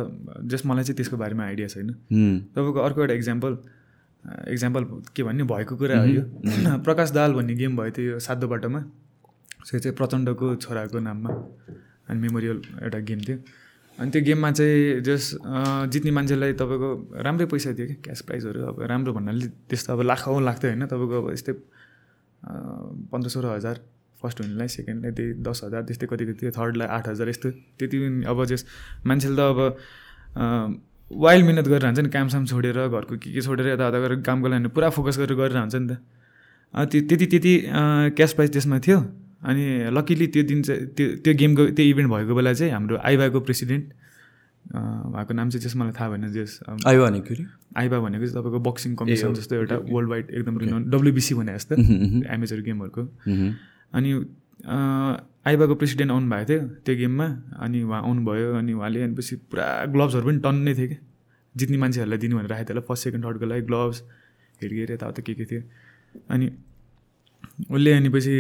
जस 0.48 0.66
मलाई 0.66 0.84
चाहिँ 0.84 0.96
त्यसको 0.98 1.18
बारेमा 1.18 1.44
आइडिया 1.44 1.68
छैन। 1.76 1.90
तपाईँको 2.56 2.80
अर्को 2.88 3.02
एउटा 3.02 3.14
इक्जाम्पल 3.14 3.58
इक्जाम्पल 4.56 4.84
के 5.16 5.24
भन्ने 5.24 5.44
भएको 5.52 5.76
कुरा 5.76 6.00
हो 6.00 6.06
यो। 6.08 6.24
प्रकाश 6.88 7.12
दाल 7.20 7.34
भन्ने 7.34 7.56
गेम 7.60 7.76
भयो 7.78 7.92
थियो 7.98 8.12
यो 8.12 8.20
सातो 8.24 8.48
बाटोमा। 8.48 8.82
सो 9.68 9.80
चाहिँ 9.80 9.96
प्रचण्डको 9.98 10.56
छोराको 10.56 11.00
नाममा 11.00 11.30
अनि 12.10 12.20
मेमोरियल 12.20 12.62
एउटा 12.80 13.00
गेम 13.12 13.20
थियो। 13.28 13.38
अनि 14.02 14.10
त्यो 14.12 14.22
गेममा 14.26 14.50
चाहिँ 14.58 15.02
जस 15.06 15.24
जित्ने 15.94 16.12
मान्छेलाई 16.18 16.54
तपाईँको 16.58 16.90
राम्रै 17.22 17.46
पैसा 17.54 17.74
थियो 17.78 17.88
कि 17.88 17.96
क्यास 18.06 18.22
प्राइजहरू 18.28 18.60
अब 18.74 18.82
राम्रो 18.92 19.14
भन्नाले 19.14 19.48
त्यस्तो 19.70 19.94
अब 19.94 20.02
लाखौँ 20.10 20.42
लाग्थ्यो 20.42 20.70
होइन 20.72 20.86
तपाईँको 20.90 21.18
अब 21.22 21.28
यस्तै 21.38 21.54
पन्ध्र 23.14 23.30
सोह्र 23.30 23.48
हजार 23.56 23.76
फर्स्ट 24.22 24.42
हुनेलाई 24.42 24.68
सेकेन्डलाई 24.68 25.12
त्यही 25.18 25.34
दस 25.46 25.62
हजार 25.66 25.82
त्यस्तै 25.86 26.08
कति 26.12 26.26
कति 26.26 26.50
थर्डलाई 26.58 26.88
आठ 26.98 27.08
हजार 27.08 27.30
यस्तो 27.30 27.50
त्यति 27.78 27.98
अब 28.26 28.46
जस 28.50 28.66
मान्छेले 29.06 29.36
त 29.38 29.40
अब 29.54 29.60
वाइल्ड 31.12 31.46
मिहिनेत 31.46 31.68
गरेर 31.68 31.86
हुन्छ 31.86 32.00
नि 32.00 32.10
कामसाम 32.10 32.46
छोडेर 32.50 32.78
घरको 32.88 33.18
के 33.22 33.34
के 33.34 33.42
छोडेर 33.42 33.68
यताउता 33.68 34.00
गरेर 34.00 34.22
कामको 34.26 34.48
लागि 34.48 34.70
पुरा 34.76 34.90
फोकस 34.98 35.18
गरेर 35.22 35.36
गरेर 35.38 35.58
हुन्छ 35.58 35.76
नि 35.76 35.88
त। 35.88 35.94
त्यो 36.74 37.02
त्यति 37.10 37.26
त्यति 37.34 37.54
क्यास 38.18 38.34
प्राइज 38.34 38.52
त्यसमा 38.54 38.80
थियो। 38.80 39.00
अनि 39.42 39.64
लकिली 39.98 40.28
त्यो 40.34 40.44
दिन 40.52 40.62
चाहिँ 40.68 40.86
त्यो 40.98 41.06
त्यो 41.24 41.34
गेमको 41.42 41.64
त्यो 41.78 41.86
इभेन्ट 41.92 42.10
भएको 42.12 42.34
बेला 42.36 42.54
चाहिँ 42.54 42.72
हाम्रो 42.74 42.98
आइभाको 43.10 43.40
प्रेसिडेन्ट 43.48 43.86
उहाँको 44.76 45.34
नाम 45.34 45.50
चाहिँ 45.50 45.64
जस 45.66 45.76
मलाई 45.76 45.94
थाहा 46.00 46.10
भएन 46.10 46.28
जस 46.34 46.60
अँ, 46.68 46.78
आयो 46.88 47.06
भने 47.06 47.20
के? 47.26 47.34
अरे 47.34 47.46
आइबा 47.82 47.98
भनेको 48.06 48.26
चाहिँ 48.26 48.36
तपाईँको 48.38 48.60
बक्सिङ 48.70 48.96
कम्पिटिसन 48.96 49.34
जस्तो 49.34 49.56
एउटा 49.56 49.76
वर्ल्ड 49.90 50.10
वाइड 50.10 50.26
एकदम 50.38 50.54
डब्लुबिसी 50.94 51.34
भने 51.36 51.54
जस्तो 51.58 51.74
एमेजर 52.34 52.62
गेमहरूको 52.68 53.02
अनि 53.98 54.10
आइबाको 55.50 55.76
प्रेसिडेन्ट 55.82 56.12
आउनु 56.12 56.28
भएको 56.30 56.46
थियो 56.54 56.62
त्यो 56.86 56.96
गेममा 57.02 57.28
अनि 57.66 57.82
उहाँ 57.84 58.02
आउनुभयो 58.06 58.54
अनि 58.62 58.74
उहाँले 58.74 59.02
अनि 59.04 59.16
पछि 59.18 59.36
पुरा 59.50 59.66
ग्लोभ्सहरू 59.94 60.26
पनि 60.28 60.40
टन्नै 60.46 60.74
थियो 60.78 60.88
कि। 60.88 60.98
जित्ने 61.56 61.78
मान्छेहरूलाई 61.78 62.20
दिनु 62.24 62.36
भनेर 62.38 62.50
राखेको 62.50 62.68
थियो 62.70 62.76
होला 62.78 62.86
फर्स्ट 62.88 63.04
सेकेन्ड 63.04 63.26
थर्डको 63.26 63.46
लागि 63.52 63.62
ग्लोभ्स 63.70 63.98
हेडगियर 64.62 64.92
यताउता 64.92 65.22
के 65.26 65.34
के 65.34 65.46
थियो। 65.50 65.62
अनि 66.30 66.46
उसले 67.72 67.92
अनि 67.94 68.10
पछि 68.10 68.34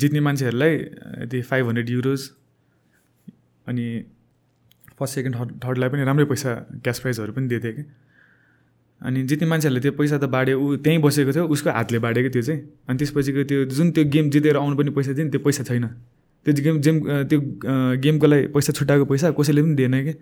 जित्ने 0.00 0.20
मान्छेहरूलाई 0.20 0.76
त्यो 1.30 1.42
फाइभ 1.50 1.66
हन्ड्रेड 1.68 1.90
युरोज 1.90 2.20
अनि 3.66 3.86
फर्स्ट 4.98 5.14
सेकेन्ड 5.14 5.36
थर्ड 5.36 5.50
थर्डलाई 5.64 5.88
पनि 5.88 6.04
राम्रै 6.04 6.24
पैसा 6.26 6.54
क्यास 6.84 6.98
प्राइजहरू 7.00 7.32
पनि 7.32 7.46
दिएको 7.48 7.64
थियो 7.64 7.74
कि। 7.76 7.84
अनि 9.00 9.22
जित्ने 9.30 9.46
मान्छेहरूले 9.48 9.80
त्यो 9.80 9.92
पैसा 9.98 10.16
त 10.18 10.24
बाँड्यो 10.34 10.54
ऊ 10.58 10.76
त्यहीँ 10.82 11.00
बसेको 11.02 11.32
थियो 11.32 11.44
उसको 11.54 11.70
हातले 11.70 11.98
बाँडेको 12.04 12.28
त्यो 12.34 12.42
चाहिँ। 12.42 12.60
अनि 12.88 12.98
त्यसपछिको 12.98 13.42
त्यो 13.50 13.64
जुन 13.76 13.90
त्यो 13.94 14.04
गेम 14.14 14.30
जितेर 14.34 14.56
आउनु 14.58 14.76
पनि 14.76 14.90
पैसा 14.90 15.12
थियो 15.14 15.24
नि 15.24 15.30
त्यो 15.30 15.40
पैसा 15.46 15.62
छैन। 15.68 15.86
त्यो 16.46 16.52
गेम 16.64 16.80
जेम 16.82 16.96
त्यो 17.30 17.38
गेमको 18.02 18.26
लागि 18.26 18.46
पैसा 18.54 18.72
छुट्याएको 18.74 19.04
पैसा 19.06 19.30
कसैले 19.38 19.62
पनि 19.62 19.74
दिएन 19.78 19.94
कि। 20.06 20.14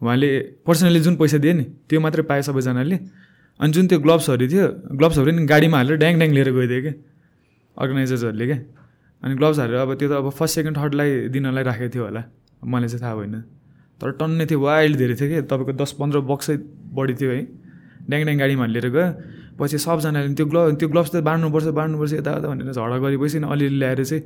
उहाँले 0.00 0.28
पर्सनली 0.66 1.00
जुन 1.00 1.16
पैसा 1.16 1.38
दियो 1.38 1.54
नि 1.54 1.64
त्यो 1.88 2.00
मात्रै 2.00 2.22
पायो 2.28 2.42
सबैजनाले। 2.44 2.96
अनि 3.60 3.72
जुन 3.72 3.86
त्यो 3.88 3.98
ग्लोभ्सहरू 4.04 4.46
थियो 4.52 4.66
ग्लोभ्सहरू 5.00 5.30
नि 5.32 5.46
गाडीमा 5.46 5.76
हालेर 5.76 5.96
ड्याङ 5.96 6.12
ड्याङ 6.20 6.30
लिएर 6.36 6.50
गइदियो 6.52 6.80
क्या 6.82 6.94
अर्गनाइजर्सहरूले 7.80 8.46
क्या? 8.46 8.58
अनि 9.22 9.34
ग्लोभ्सहरू 9.36 9.76
अब 9.76 9.94
त्यो 9.94 10.08
त 10.08 10.12
अब 10.12 10.30
फर्स्ट 10.30 10.54
सेकेन्ड 10.54 10.76
थर्डलाई 10.76 11.28
दिनलाई 11.28 11.64
राखेको 11.64 11.90
थियो 11.94 12.04
होला। 12.04 12.22
मलाई 12.64 12.88
चाहिँ 12.88 13.02
थाहा 13.02 13.14
भएन। 13.16 13.36
तर 14.00 14.10
टन्नै 14.20 14.44
थियो 14.46 14.60
वाइल्ड 14.60 14.96
धेरै 14.96 15.14
थियो 15.20 15.28
कि 15.28 15.38
तपाईँको 15.48 15.72
दस 15.76 15.92
पन्ध्र 16.00 16.20
बक्सै 16.24 16.56
बढी 16.96 17.14
थियो 17.20 17.30
है। 17.30 17.42
ड्याङ 18.08 18.20
ड्याङ 18.24 18.36
गाडीमा 18.38 18.66
लिएर 18.66 18.88
गयो। 18.88 19.06
पछि 19.60 19.78
सबजनाले 19.78 20.32
त्यो 20.34 20.46
ग्लो 20.46 20.60
त्यो 20.80 20.88
ग्लोभ्स 20.88 21.10
त 21.12 21.16
बाँड्नुपर्छ 21.20 21.66
बाँड्नुपर्छ 21.76 22.12
यताउता 22.12 22.48
भनेर 22.48 22.72
झगडा 22.72 22.96
गरेपछि 22.96 23.38
नि 23.40 23.46
अलिअलि 23.52 23.76
ल्याएर 23.76 24.00
चाहिँ 24.04 24.22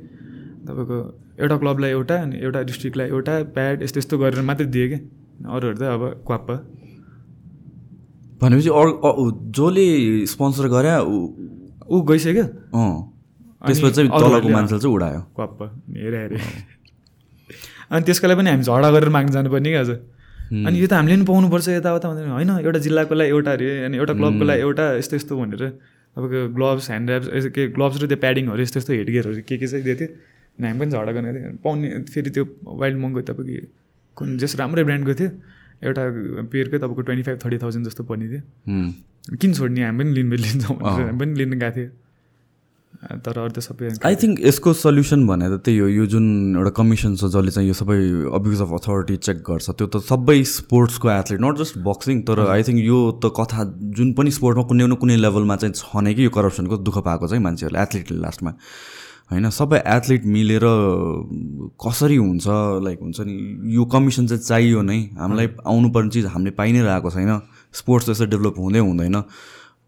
तपाईँको 0.67 0.97
एउटा 1.43 1.55
क्लबलाई 1.57 1.89
एउटा 1.91 2.15
अनि 2.15 2.35
एउटा 2.39 2.59
डिस्ट्रिक्टलाई 2.71 3.07
एउटा 3.11 3.33
प्याड 3.55 3.83
यस्तो 3.83 3.99
यस्तो 3.99 4.15
गरेर 4.17 4.41
मात्रै 4.41 4.67
दियो 4.71 4.85
कि 4.91 4.97
अरूहरू 5.43 5.75
त 5.75 5.83
अब 5.95 6.01
क्वाप्प। 6.27 6.49
भनेपछि 8.41 8.69
अरू 8.79 9.23
जसले 9.51 9.85
स्पोन्सर 10.25 10.65
गरे 10.71 10.91
ऊ 11.03 12.01
गइसक्यो। 12.09 12.45
अँ। 12.79 13.14
त्यसपछि 13.67 14.07
तलको 14.09 14.49
मान्छेले 14.55 14.79
चाहिँ 14.81 14.95
उडायो। 14.95 15.21
क्वाप्प 15.35 15.59
हेरे 15.97 16.17
हेरे। 16.23 16.37
अनि 17.91 18.03
त्यसको 18.05 18.27
लागि 18.27 18.37
पनि 18.39 18.49
हामी 18.49 18.63
झगडा 18.63 18.89
गरेर 18.95 19.09
माग्नु 19.15 19.31
जानुपर्ने 19.35 19.69
कि 19.71 19.79
हजुर 19.81 19.97
अनि 20.67 20.75
यो 20.79 20.87
त 20.87 20.93
हामीले 20.93 21.15
पनि 21.15 21.25
पाउनुपर्छ 21.25 21.67
यताउता 21.69 22.05
भनेर। 22.09 22.27
होइन 22.37 22.49
एउटा 22.61 22.79
जिल्लाको 22.85 23.13
लागि 23.15 23.29
एउटा 23.35 23.51
अरे 23.57 23.67
अनि 23.85 23.95
एउटा 23.97 24.13
क्लबको 24.19 24.43
लागि 24.49 24.61
एउटा 24.65 24.85
यस्तो 25.01 25.15
यस्तो 25.15 25.33
भनेर। 25.41 25.63
तपाईँको 26.15 26.39
ग्लोभ्स 26.55 26.85
ह्यान्ड 26.89 27.09
ऱ्याप्स 27.09 27.45
के 27.55 27.61
ग्लोभ्स 27.75 27.95
र 28.01 28.07
त्यो 28.07 28.17
प्याडिङहरू 28.23 28.61
यस्तो 28.61 28.77
यस्तो 28.79 28.93
हेडगियरहरू 28.93 29.41
के 29.49 29.55
के 29.57 29.67
चाहिँ 29.67 29.83
दिएको 29.85 29.99
थियो। 29.99 30.09
अनि 30.57 30.65
हामी 30.67 30.79
पनि 30.79 30.89
झगडा 30.91 31.11
गर्ने 31.11 31.31
थियो 31.33 31.51
पाउने 31.65 31.87
फेरि 32.13 32.29
त्यो 32.35 32.43
वाइल्ड 32.63 32.97
मङ्गो 33.03 33.21
तपाईँको 33.29 33.67
कुन 34.17 34.37
जस 34.39 34.55
राम्रै 34.55 34.83
ब्रान्डको 34.87 35.13
थियो 35.19 35.29
एउटा 35.83 36.03
पेयरकै 36.51 36.77
तपाईँको 36.79 37.01
ट्वेन्टी 37.03 37.23
फाइभ 37.27 37.37
थर्टी 37.43 37.57
थाउजन्ड 37.63 37.85
जस्तो 37.85 38.03
पर्ने 38.09 38.25
थियो। 38.31 38.41
किन 39.41 39.51
छोड्ने? 39.53 39.81
हामी 39.83 40.03
पनि 40.03 40.11
लिनु 40.15 40.35
लिन्छौँ 40.45 40.75
हामी 40.79 41.17
पनि 41.19 41.33
लिनु 41.35 41.55
गएको 41.59 41.75
थियो। 41.75 41.89
तर 43.25 43.39
अरू 43.39 43.51
त 43.55 43.59
सबै 43.65 43.89
आई 44.09 44.15
थिङ्क 44.21 44.41
यसको 44.45 44.73
सल्युसन 44.73 45.25
भनेर 45.27 45.57
त्यही 45.65 45.77
हो 45.77 45.87
यो 45.87 46.05
जुन 46.13 46.25
एउटा 46.57 46.71
कमिसन 46.79 47.15
छ 47.15 47.29
जसले 47.35 47.51
चाहिँ 47.51 47.67
यो 47.69 47.75
सबै 47.81 47.97
अब्युज 48.39 48.61
अफ 48.61 48.73
अथोरिटी 48.79 49.15
चेक 49.27 49.37
गर्छ 49.49 49.69
त्यो 49.69 49.87
त 49.87 50.03
सबै 50.09 50.37
स्पोर्ट्सको 50.53 51.11
एथलिट 51.11 51.41
नट 51.45 51.63
जस्ट 51.63 51.77
बक्सिङ 51.87 52.21
तर 52.29 52.45
आई 52.47 52.67
थिङ्क 52.69 52.79
यो 52.81 52.99
त 53.23 53.33
कथा 53.39 53.69
जुन 53.97 54.13
पनि 54.19 54.31
स्पोर्टमा 54.37 54.63
कुनै 54.73 54.85
न 54.87 55.01
कुनै 55.05 55.17
लेभलमा 55.21 55.55
चाहिँ 55.63 55.75
छ 55.75 56.05
नै 56.07 56.13
कि 56.13 56.29
यो 56.29 56.35
करप्सनको 56.37 56.83
दुःख 56.89 56.97
पाएको 57.09 57.27
चाहिँ 57.27 57.43
मान्छेहरूले 57.43 57.83
एथलिटले 57.83 58.21
लास्टमा 58.21 58.55
होइन 59.31 59.49
सबै 59.49 59.77
एथलिट 59.89 60.25
मिलेर 60.29 60.65
कसरी 61.81 62.15
हुन्छ 62.15 62.45
लाइक 62.85 62.99
हुन्छ 63.01 63.19
नि 63.25 63.35
यो 63.75 63.85
कमिसन 63.93 64.27
चाहिँ 64.27 64.43
चाहियो 64.43 64.81
नै। 64.81 64.99
हामीलाई 65.17 65.47
आउनुपर्ने 65.65 66.09
चिज 66.13 66.25
हामीले 66.33 66.51
पाइ 66.59 66.71
नै 66.71 66.81
रहेको 66.85 67.09
छैन। 67.09 67.31
स्पोर्ट्स 67.73 68.05
त्यसरी 68.05 68.27
डेभलप 68.33 68.55
हुँदै 68.57 68.79
हुँदैन। 68.79 69.17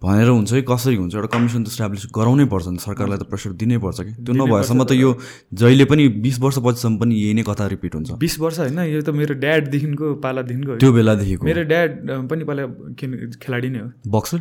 भनेर 0.03 0.29
हुन्छ 0.29 0.53
कि 0.53 0.61
कसरी 0.61 0.95
हुन्छ 0.95 1.15
एउटा 1.15 1.27
कमिसन 1.27 1.63
त 1.63 1.67
इस्टाब्लिस 1.67 2.03
गराउनै 2.15 2.45
पर्छ 2.45 2.67
नि 2.67 2.77
सरकारलाई 2.77 3.17
त 3.17 3.23
प्रेसर 3.23 3.51
दिनै 3.57 3.77
पर्छ 3.77 4.01
कि? 4.01 4.11
त्यो 4.23 4.33
नभएसम्म 4.33 4.83
त 4.83 4.91
यो 4.91 5.17
जहिले 5.53 5.85
पनि 5.85 6.07
बिस 6.21 6.39
वर्ष 6.39 6.57
पछिसम्म 6.65 6.97
पनि 7.01 7.15
यही 7.15 7.33
नै 7.33 7.43
कथा 7.43 7.65
रिपिट 7.67 7.95
हुन्छ। 7.95 8.11
बिस 8.21 8.39
वर्ष 8.39 8.59
होइन 8.59 8.79
यो 8.93 9.01
त 9.01 9.09
मेरो 9.09 9.33
ड्याडदेखिको 9.35 10.13
पालादेखिको। 10.21 10.77
त्यो 10.77 10.91
बेलादेखिको 10.93 11.45
मेरो 11.45 11.63
ड्याड 11.63 11.91
पनि 12.29 12.43
पहिला 12.45 12.65
खेल- 12.93 13.35
खेलाडी 13.41 13.69
नै 13.69 13.79
हो। 13.79 13.89
बक्सर 14.07 14.37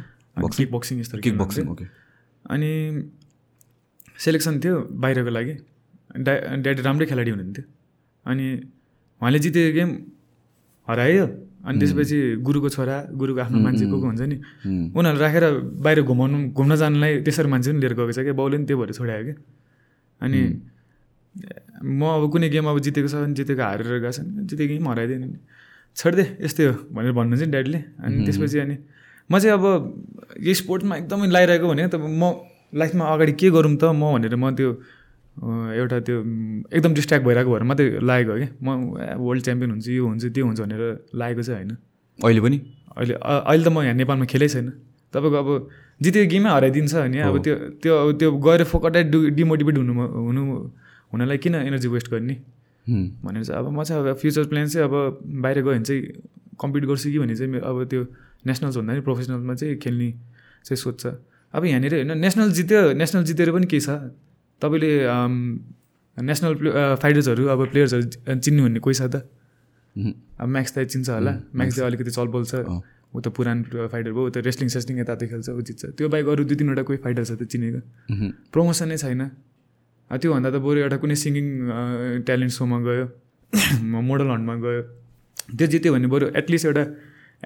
किक 0.57 0.73
बक्सिङ 0.73 1.01
यस्तो 1.01 1.19
किक 1.25 1.39
बक्सिङ 1.39 1.69
ओके 1.73 1.85
अनि 2.51 2.71
सेलेक्सन 4.19 4.61
थियो 4.61 4.77
बाहिरको 4.93 5.31
लागि। 5.31 5.55
ड्या 6.21 6.35
ड्याडी 6.57 6.83
राम्रै 6.83 7.07
खेलाडी 7.07 7.31
हुनुहुन्थ्यो। 7.31 7.65
अनि 8.27 8.47
उहाँले 9.21 9.39
जितेको 9.39 9.73
गेम 9.75 9.91
हरायो। 10.89 11.27
अनि 11.67 11.77
त्यसपछि 11.83 12.19
गुरुको 12.47 12.69
छोरा 12.71 12.97
गुरुको 13.19 13.41
आफ्नो 13.43 13.59
मान्छे 13.59 13.85
को 13.91 13.97
को 14.01 14.07
हुन्छ 14.07 14.23
नि। 14.31 14.37
उनीहरू 14.95 15.19
राखेर 15.19 15.45
बाहिर 15.83 15.99
घुमाउनु 16.07 16.39
घुम्न 16.55 16.73
जानलाई 16.83 17.13
त्यसरी 17.27 17.49
मान्छे 17.51 17.71
पनि 17.75 17.81
लिएर 17.83 17.95
गएको 17.99 18.13
छ 18.15 18.19
क्या। 18.23 18.35
बाउले 18.39 18.57
पनि 18.57 18.67
त्यो 18.71 18.77
भएर 18.79 18.93
छोडायो 18.95 19.25
क्या। 19.27 19.37
अनि 20.23 20.41
म 21.83 22.01
अब 22.07 22.23
कुनै 22.33 22.49
गेम 22.55 22.67
अब 22.71 22.79
जितेको 22.87 23.09
छ 23.11 23.15
भने 23.19 23.35
जितेको 23.35 23.63
हारेर 23.63 23.99
गएको 23.99 24.13
छ 24.15 24.19
भने 24.23 24.47
जितेको 24.47 24.73
गेम 24.73 24.87
हराइदियो 24.89 25.19
नि। 25.19 25.29
छोडिदे 25.97 26.25
यस्तै 26.47 26.65
हो 26.71 26.75
भनेर 26.95 27.13
भन्नुहुन्छ 27.19 27.43
नि 27.43 27.51
ड्याडीले। 27.51 27.81
अनि 27.99 28.17
त्यसपछि 28.27 28.59
अनि 28.63 28.77
म 29.31 29.39
चाहिँ 29.43 29.55
अब 29.59 29.65
यो 30.39 30.53
स्पोर्ट्समा 30.55 30.95
एकदमै 31.03 31.27
लगाइरहेको 31.35 31.67
भने 31.67 31.83
त 31.91 31.99
म 31.99 32.23
लाइफमा 32.79 33.05
अगाडि 33.15 33.33
के 33.41 33.51
गरौँ 33.51 33.75
त 33.75 33.85
म 33.91 34.15
भनेर 34.15 34.35
म 34.39 34.55
त्यो 34.55 34.71
एउटा 35.37 35.99
त्यो 36.01 36.17
एकदम 36.73 36.93
डिस्ट्र्याक्ट 36.95 37.27
भइरहेको 37.27 37.51
भएर 37.53 37.63
मात्रै 37.63 37.87
लागेको 38.03 38.33
हो 38.33 38.39
कि? 38.41 38.47
म 38.65 38.69
वर्ल्ड 39.21 39.43
च्याम्पियन 39.45 39.71
हुन्छु 39.71 39.91
यो 39.93 40.05
हुन्छ 40.07 40.25
त्यो 40.35 40.45
हुन्छ 40.47 40.61
भनेर 40.61 40.83
लागेको 41.15 41.43
चाहिँ 41.43 41.61
होइन। 41.61 41.77
अहिले 42.19 42.41
पनि? 42.41 42.59
अहिले 42.97 43.15
अहिले 43.21 43.65
त 43.65 43.69
म 43.69 43.77
यहाँ 43.85 43.95
नेपालमा 44.01 44.25
खेलै 44.25 44.49
छैन। 44.49 44.67
तपाईँको 45.13 45.37
अब 45.37 45.49
जितेको 46.03 46.29
गेमै 46.31 46.51
हराइदिन्छ 46.51 46.93
भने 46.97 47.19
अब 47.21 47.35
त्यो 47.45 47.55
त्यो 47.83 47.93
अब 48.03 48.09
त्यो 48.19 48.29
गएर 48.33 48.63
फोकटै 48.65 49.03
डु 49.13 49.19
डिमोटिभेट 49.37 49.77
हुनु 49.77 49.93
हुनु 50.27 50.43
हुनलाई 51.13 51.39
किन 51.45 51.55
एनर्जी 51.69 51.89
वेस्ट 51.89 52.09
गर्ने। 52.11 52.35
भनेर 53.25 53.45
चाहिँ 53.45 53.59
अब 53.61 53.67
म 53.77 53.83
चाहिँ 53.85 54.01
अब 54.03 54.17
फ्युचर 54.17 54.45
प्लान 54.51 54.67
चाहिँ 54.73 54.85
अब 54.89 54.95
बाहिर 55.45 55.59
गयो 55.63 55.73
भने 55.73 55.85
चाहिँ 55.85 56.03
कम्पिट 56.61 56.83
गर्छु 56.89 57.09
कि 57.13 57.19
भने 57.19 57.35
चाहिँ 57.37 57.51
मे- 57.53 57.63
अब 57.63 57.85
त्यो 57.91 58.01
नेसनल्स 58.47 58.77
भन्दा 58.77 58.93
नि 58.95 59.01
प्रोफेसनलमा 59.05 59.55
चाहिँ 59.55 59.77
खेल्ने 59.85 60.09
चाहिँ 60.65 60.77
सोध्छ 60.81 61.05
अब 61.55 61.63
यहाँनिर 61.65 61.93
होइन 61.95 62.13
नेसनल 62.25 62.49
जित्यो 62.57 62.81
नेसनल 62.97 63.23
जितेर 63.29 63.53
पनि 63.53 63.67
के 63.67 63.81
छ। 63.81 63.89
तपाईँले 64.63 64.91
नेसनल 66.17 66.55
प्ले 66.61 66.71
फाइटर्सहरू 67.03 67.43
अब 67.53 67.61
प्लेयर्सहरू 67.73 68.39
चिन्नु 68.41 68.63
भन्ने 68.65 68.81
कोही 68.81 68.95
छ 68.95 69.03
त। 69.13 69.17
अब 70.41 70.49
म्याक्स 70.49 70.73
त 70.77 70.85
चिन्छ 70.93 71.09
होला। 71.11 71.33
म्याक्स 71.57 71.75
चाहिँ 71.77 71.87
अलिकति 71.89 72.11
चलबल 72.11 72.43
छ। 72.45 72.55
ऊ 73.17 73.21
त 73.21 73.29
पुरानो 73.37 73.89
फाइटर 73.93 74.11
भयो 74.13 74.25
ऊ 74.27 74.31
त 74.31 74.37
रेस्लिङ 74.49 74.69
सेस्लिङ 74.69 74.99
यता 75.01 75.15
खेल्छ 75.17 75.49
ऊ 75.49 75.61
जित्छ। 75.61 75.83
त्यो 75.97 76.09
बाहेक 76.09 76.27
अरू 76.29 76.45
दुई 76.45 76.57
तिनवटा 76.57 76.83
कोही 76.89 76.99
फाइटर 77.05 77.25
छ 77.25 77.33
त 77.41 77.43
चिनेको। 77.49 77.81
प्रमोसनै 78.53 78.97
छैन। 78.97 79.23
त्योभन्दा 80.11 80.49
त 80.51 80.57
बरु 80.65 80.79
एउटा 80.87 80.97
कुनै 81.03 81.17
सिङ्गिङ 81.17 81.47
ट्यालेन्ट 82.27 82.53
सोमा 82.53 82.79
गयो। 82.87 83.07
मोडल 84.09 84.29
हन्टमा 84.33 84.55
गयो। 84.65 84.83
त्यो 85.59 85.67
जित्यो 85.73 85.91
भने 85.95 86.07
बरु 86.13 86.27
एटलिस्ट 86.41 86.67
एउटा 86.67 86.85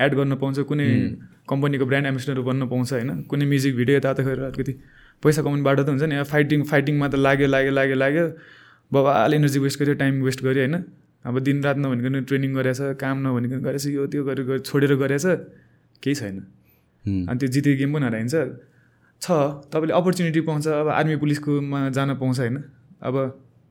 एड 0.05 0.13
गर्न 0.19 0.35
पाउँछ। 0.43 0.59
कुनै 0.71 0.87
कम्पनीको 1.51 1.85
ब्रान्ड 1.91 2.07
एम्बेसडर 2.11 2.41
बन्न 2.49 2.63
पाउँछ 2.73 2.93
होइन? 2.93 3.11
कुनै 3.31 3.45
म्युजिक 3.53 3.73
भिडियो 3.81 3.97
यताउता 3.99 4.23
गरेर 4.27 4.45
अलिकति 4.51 4.73
पैसा 5.23 5.43
कमाउने 5.43 5.63
बाटो 5.63 5.83
त 5.85 5.89
हुन्छ 5.89 6.03
नि 6.05 6.23
फाइटिङ 6.33 6.63
फाइटिङमा 6.71 7.07
त 7.09 7.15
लाग्यो 7.17 7.47
लाग्यो 7.49 7.73
लाग्यो 7.73 7.97
लाग्यो। 7.97 8.25
बबाल 8.91 9.35
एनर्जी 9.35 9.59
वेस्ट 9.61 9.79
गर्यो 9.81 9.95
टाइम 10.03 10.23
वेस्ट 10.23 10.41
गर्यो 10.45 10.63
होइन? 10.63 10.77
अब 11.25 11.39
दिन 11.41 11.63
रात 11.63 11.77
नभनिकन 11.79 12.25
ट्रेनिङ 12.25 12.51
गरेछ 12.55 12.81
काम 12.97 13.17
नभनिकन 13.27 13.61
गरेछ 13.63 13.87
यो 13.89 14.07
त्यो 14.07 14.25
गरेर 14.25 14.59
छोडेर 14.65 14.95
गरेछ 14.97 15.27
केही 16.03 16.15
छैन। 16.15 16.37
अनि 17.29 17.39
त्यो 17.39 17.49
जितेको 17.49 17.79
गेम 17.79 17.91
पनि 17.95 18.05
हराइन्छ 18.07 18.35
छ 19.23 19.29
तपाईँले 19.69 19.93
अपर्च्युनिटी 19.95 20.41
पाउँछ 20.49 20.67
अब 20.81 20.89
आर्मी 20.89 21.17
पुलिसकोमा 21.23 21.79
जान 21.93 22.15
पाउँछ 22.17 22.39
होइन? 22.41 22.57
अब 23.05 23.15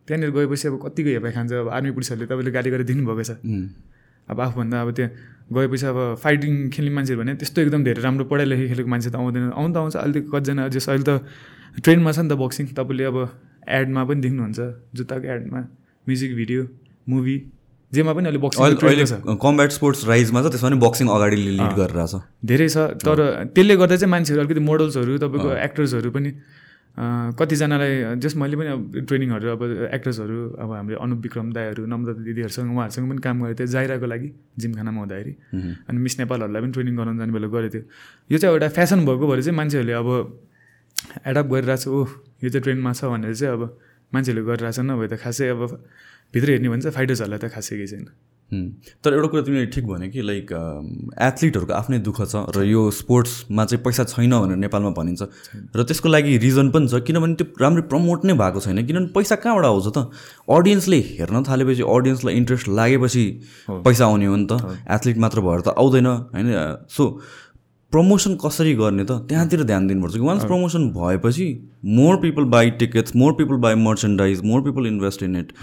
त्यहाँनिर 0.07 0.29
गएपछि 0.29 0.67
अब 0.67 0.75
कतिको 0.85 1.09
हेपाइ 1.09 1.31
खान्छ 1.33 1.51
अब 1.53 1.67
आर्मी 1.69 1.91
पुलिसहरूले 1.97 2.27
तपाईँले 2.29 2.51
गाली 2.51 2.69
गरेर 2.69 2.85
दिनुभएको 2.85 3.23
छ। 3.23 3.31
अब 4.27 4.39
आफूभन्दा 4.39 4.81
अब 4.81 4.89
त्यहाँ 4.93 5.11
गएपछि 5.53 5.85
अब 5.91 5.99
फाइटिङ 6.23 6.53
खेल्ने 6.69 6.91
मान्छेहरू 6.95 7.21
भने 7.21 7.33
त्यस्तो 7.41 7.61
एकदम 7.61 7.83
धेरै 7.83 8.01
राम्रो 8.01 8.25
पढाइ 8.31 8.45
लेखे 8.45 8.65
खेलेको 8.71 8.89
मान्छे 8.89 9.09
त 9.09 9.15
आउँदैन 9.15 9.51
आउनु 9.51 9.73
त 9.73 9.77
आउँछ। 9.77 9.95
अहिले 9.97 10.21
त 10.21 10.25
कतिजना 10.33 10.67
जस 10.69 10.89
अहिले 10.89 11.05
त 11.09 11.11
ट्रेनमा 11.83 12.11
छ 12.11 12.19
नि 12.19 12.29
त 12.29 12.33
बक्सिङ 12.37 12.65
तपाईँले 12.77 13.05
अब 13.11 13.17
एडमा 13.79 14.01
पनि 14.09 14.21
देख्नुहुन्छ 14.25 14.59
जुत्ताको 14.97 15.25
एडमा 15.35 15.59
म्युजिक 16.07 16.31
भिडियो 16.35 16.61
मुभी 17.09 17.35
जेमा 17.91 18.13
पनि 18.13 18.25
अहिले 18.29 18.41
बक्सिङ 18.45 19.37
कम्ब्याट 19.41 19.71
स्पोर्ट्स 19.77 20.05
राइजमा 20.07 20.39
छ 20.43 20.53
त्यसमा 20.53 20.69
पनि 20.69 20.79
बक्सिङ 20.85 21.07
अगाडि 21.09 21.37
लिड 21.41 21.73
गरिरहेछ। 21.79 22.13
धेरै 22.45 22.67
छ 22.69 22.77
तर 23.01 23.17
त्यसले 23.55 23.75
गर्दा 23.81 23.95
चाहिँ 24.01 24.11
मान्छेहरू 24.13 24.41
अलिकति 24.43 24.63
मोडल्सहरू 24.69 25.17
तपाईँको 25.25 25.49
एक्टर्सहरू 25.65 26.09
पनि 26.13 26.29
कतिजनालाई 26.99 28.19
जस 28.19 28.35
मैले 28.35 28.55
पनि 28.59 28.69
अब 28.75 28.81
ट्रेनिङहरू 29.07 29.47
अब 29.55 29.61
एक्टर्सहरू 29.95 30.37
अब 30.59 30.71
हाम्रो 30.71 30.99
अनुप 30.99 31.19
विक्रम 31.23 31.47
दाईहरू 31.55 31.85
नम्रता 31.87 32.23
दिदीहरूसँग 32.27 32.71
उहाँहरूसँग 32.75 33.09
पनि 33.09 33.21
काम 33.23 33.35
गरेको 33.43 33.59
थिएँ 33.59 33.71
जाइराको 33.71 34.05
लागि 34.05 34.29
जिमखानामा 34.59 34.99
हुँदाखेरि। 34.99 35.33
अनि 35.87 35.97
मिस 36.03 36.19
नेपालहरूलाई 36.19 36.61
पनि 36.61 36.71
ट्रेनिङ 36.75 36.95
गराउनु 36.99 37.19
जाने 37.19 37.33
बेला 37.33 37.47
गरेको 37.55 37.71
थियो। 37.73 37.83
यो 38.31 38.37
चाहिँ 38.37 38.53
एउटा 38.53 38.67
फेसन 38.75 38.99
भएको 39.07 39.25
भएर 39.31 39.41
चाहिँ 39.41 39.57
मान्छेहरूले 39.57 39.93
अब 39.95 40.09
एडप्ट 41.23 41.49
गरिरहेको 41.51 41.79
छ 41.79 41.87
ओ 41.87 41.99
यो 42.43 42.49
चाहिँ 42.51 42.63
ट्रेन्डमा 42.67 42.91
छ 42.91 43.01
भनेर 43.15 43.33
चाहिँ 43.39 43.53
अब 43.55 43.61
मान्छेहरूले 44.13 44.43
गरिरहेछ 44.49 44.79
नभए 44.83 45.07
त 45.07 45.13
खासै 45.23 45.47
अब 45.55 45.61
भित्र 46.33 46.49
हेर्ने 46.51 46.69
भने 46.69 46.81
चाहिँ 46.83 46.95
फाइटर्सहरूलाई 46.99 47.39
त 47.39 47.45
खासै 47.55 47.75
केही 47.79 47.87
छैन. 47.87 48.05
तर 48.49 49.13
एउटा 49.13 49.27
कुरा 49.29 49.41
तिमीले 49.45 49.65
ठिक 49.69 49.85
भन्यो 49.85 50.09
कि 50.09 50.21
लाइक 50.21 50.51
एथलिटहरूको 51.21 51.73
आफ्नै 51.73 51.99
दुःख 52.01 52.21
छ 52.25 52.35
र 52.49 52.65
यो 52.65 52.81
स्पोर्ट्समा 52.91 53.65
चाहिँ 53.65 53.83
पैसा 53.85 54.03
छैन 54.09 54.33
भनेर 54.33 54.57
नेपालमा 54.57 54.91
भनिन्छ। 54.97 55.21
र 55.75 55.83
त्यसको 55.85 56.09
लागि 56.09 56.37
रिजन 56.41 56.69
पनि 56.73 56.87
छ 56.89 57.01
किनभने 57.05 57.35
त्यो 57.37 57.45
राम्ररी 57.61 57.85
प्रमोट 57.85 58.25
नै 58.25 58.33
भएको 58.33 58.59
छैन। 58.59 58.81
किनभने 58.85 59.13
पैसा 59.13 59.35
कहाँबाट 59.37 59.65
आउँछ 59.65 59.87
त? 59.93 60.09
अडियन्सले 60.49 60.99
हेर्न 61.21 61.43
थालेपछि 61.45 61.83
अडियन्सलाई 61.85 62.33
इन्ट्रेस्ट 62.35 62.67
लागेपछि 62.73 63.25
पैसा 63.85 64.03
आउने 64.05 64.25
हो 64.25 64.35
नि 64.35 64.47
त। 64.49 64.53
एथलिट 64.89 65.17
मात्र 65.21 65.41
भएर 65.45 65.61
त 65.61 65.77
आउँदैन 65.77 66.07
होइन? 66.33 66.49
सो 66.89 67.03
प्रमोसन 67.91 68.35
कसरी 68.43 68.73
गर्ने 68.75 69.03
त? 69.03 69.11
त्यहाँतिर 69.29 69.63
ध्यान 69.63 69.87
दिनुपर्छ 69.87 70.13
कि 70.13 70.19
वान्स 70.21 70.43
प्रमोसन 70.45 70.87
भएपछि 70.93 71.47
more 71.97 72.17
people 72.21 72.43
buy 72.53 72.69
tickets 72.79 73.15
more 73.15 73.33
people 73.33 73.55
buy 73.65 73.75
merchandise 73.75 74.41
more 74.45 74.61
people 74.61 74.87
invest 74.87 75.23
in 75.23 75.35
it 75.35 75.53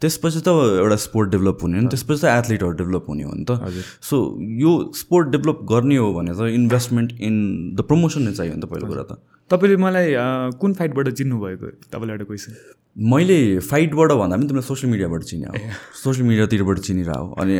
त्यसपछि 0.00 0.40
त 0.40 0.54
एउटा 0.78 0.96
स्पोर्ट 1.04 1.30
डेभलप 1.30 1.58
हुने 1.62 1.78
हो 1.78 1.82
नि 1.82 1.88
त्यसपछि 1.88 2.20
त 2.22 2.32
एथलिटहरू 2.32 2.70
डेभलप 2.80 3.04
हुने 3.08 3.22
हो 3.22 3.32
नि 3.34 3.44
त। 3.50 3.84
सो 4.02 4.18
यो 4.62 4.72
स्पोर्ट 4.96 5.28
डेभलप 5.36 5.60
गर्ने 5.72 5.96
हो 5.96 6.12
भने 6.14 6.34
त 6.34 6.50
इन्भेस्टमेन्ट 6.54 7.12
इन 7.20 7.38
द 7.76 7.86
प्रमोसन 7.92 8.22
नै 8.22 8.32
चाहियो 8.32 8.54
नि 8.54 8.62
त 8.62 8.70
पहिलो 8.72 8.86
कुरा 8.86 9.02
त। 9.02 9.22
तपाईँले 9.50 9.76
मलाई 9.84 10.14
कुन 10.58 10.74
फाइटबाट 10.74 11.08
चिन्नु 11.22 11.38
भएको 11.38 11.70
तपाईँलाई 11.92 12.14
एउटा 12.16 12.26
क्वेसन 12.32 12.52
मैले 12.96 13.58
फाइटबाट 13.60 14.10
भन्दा 14.12 14.36
पनि 14.36 14.46
तिमीलाई 14.48 14.66
सोसियल 14.66 14.90
मिडियाबाट 14.92 15.22
चिने 15.22 15.46
हो 15.46 15.54
सोसियल 16.02 16.26
मिडियातिरबाट 16.28 16.78
चिनिरह। 16.80 17.12
हो 17.12 17.26
अनि 17.40 17.54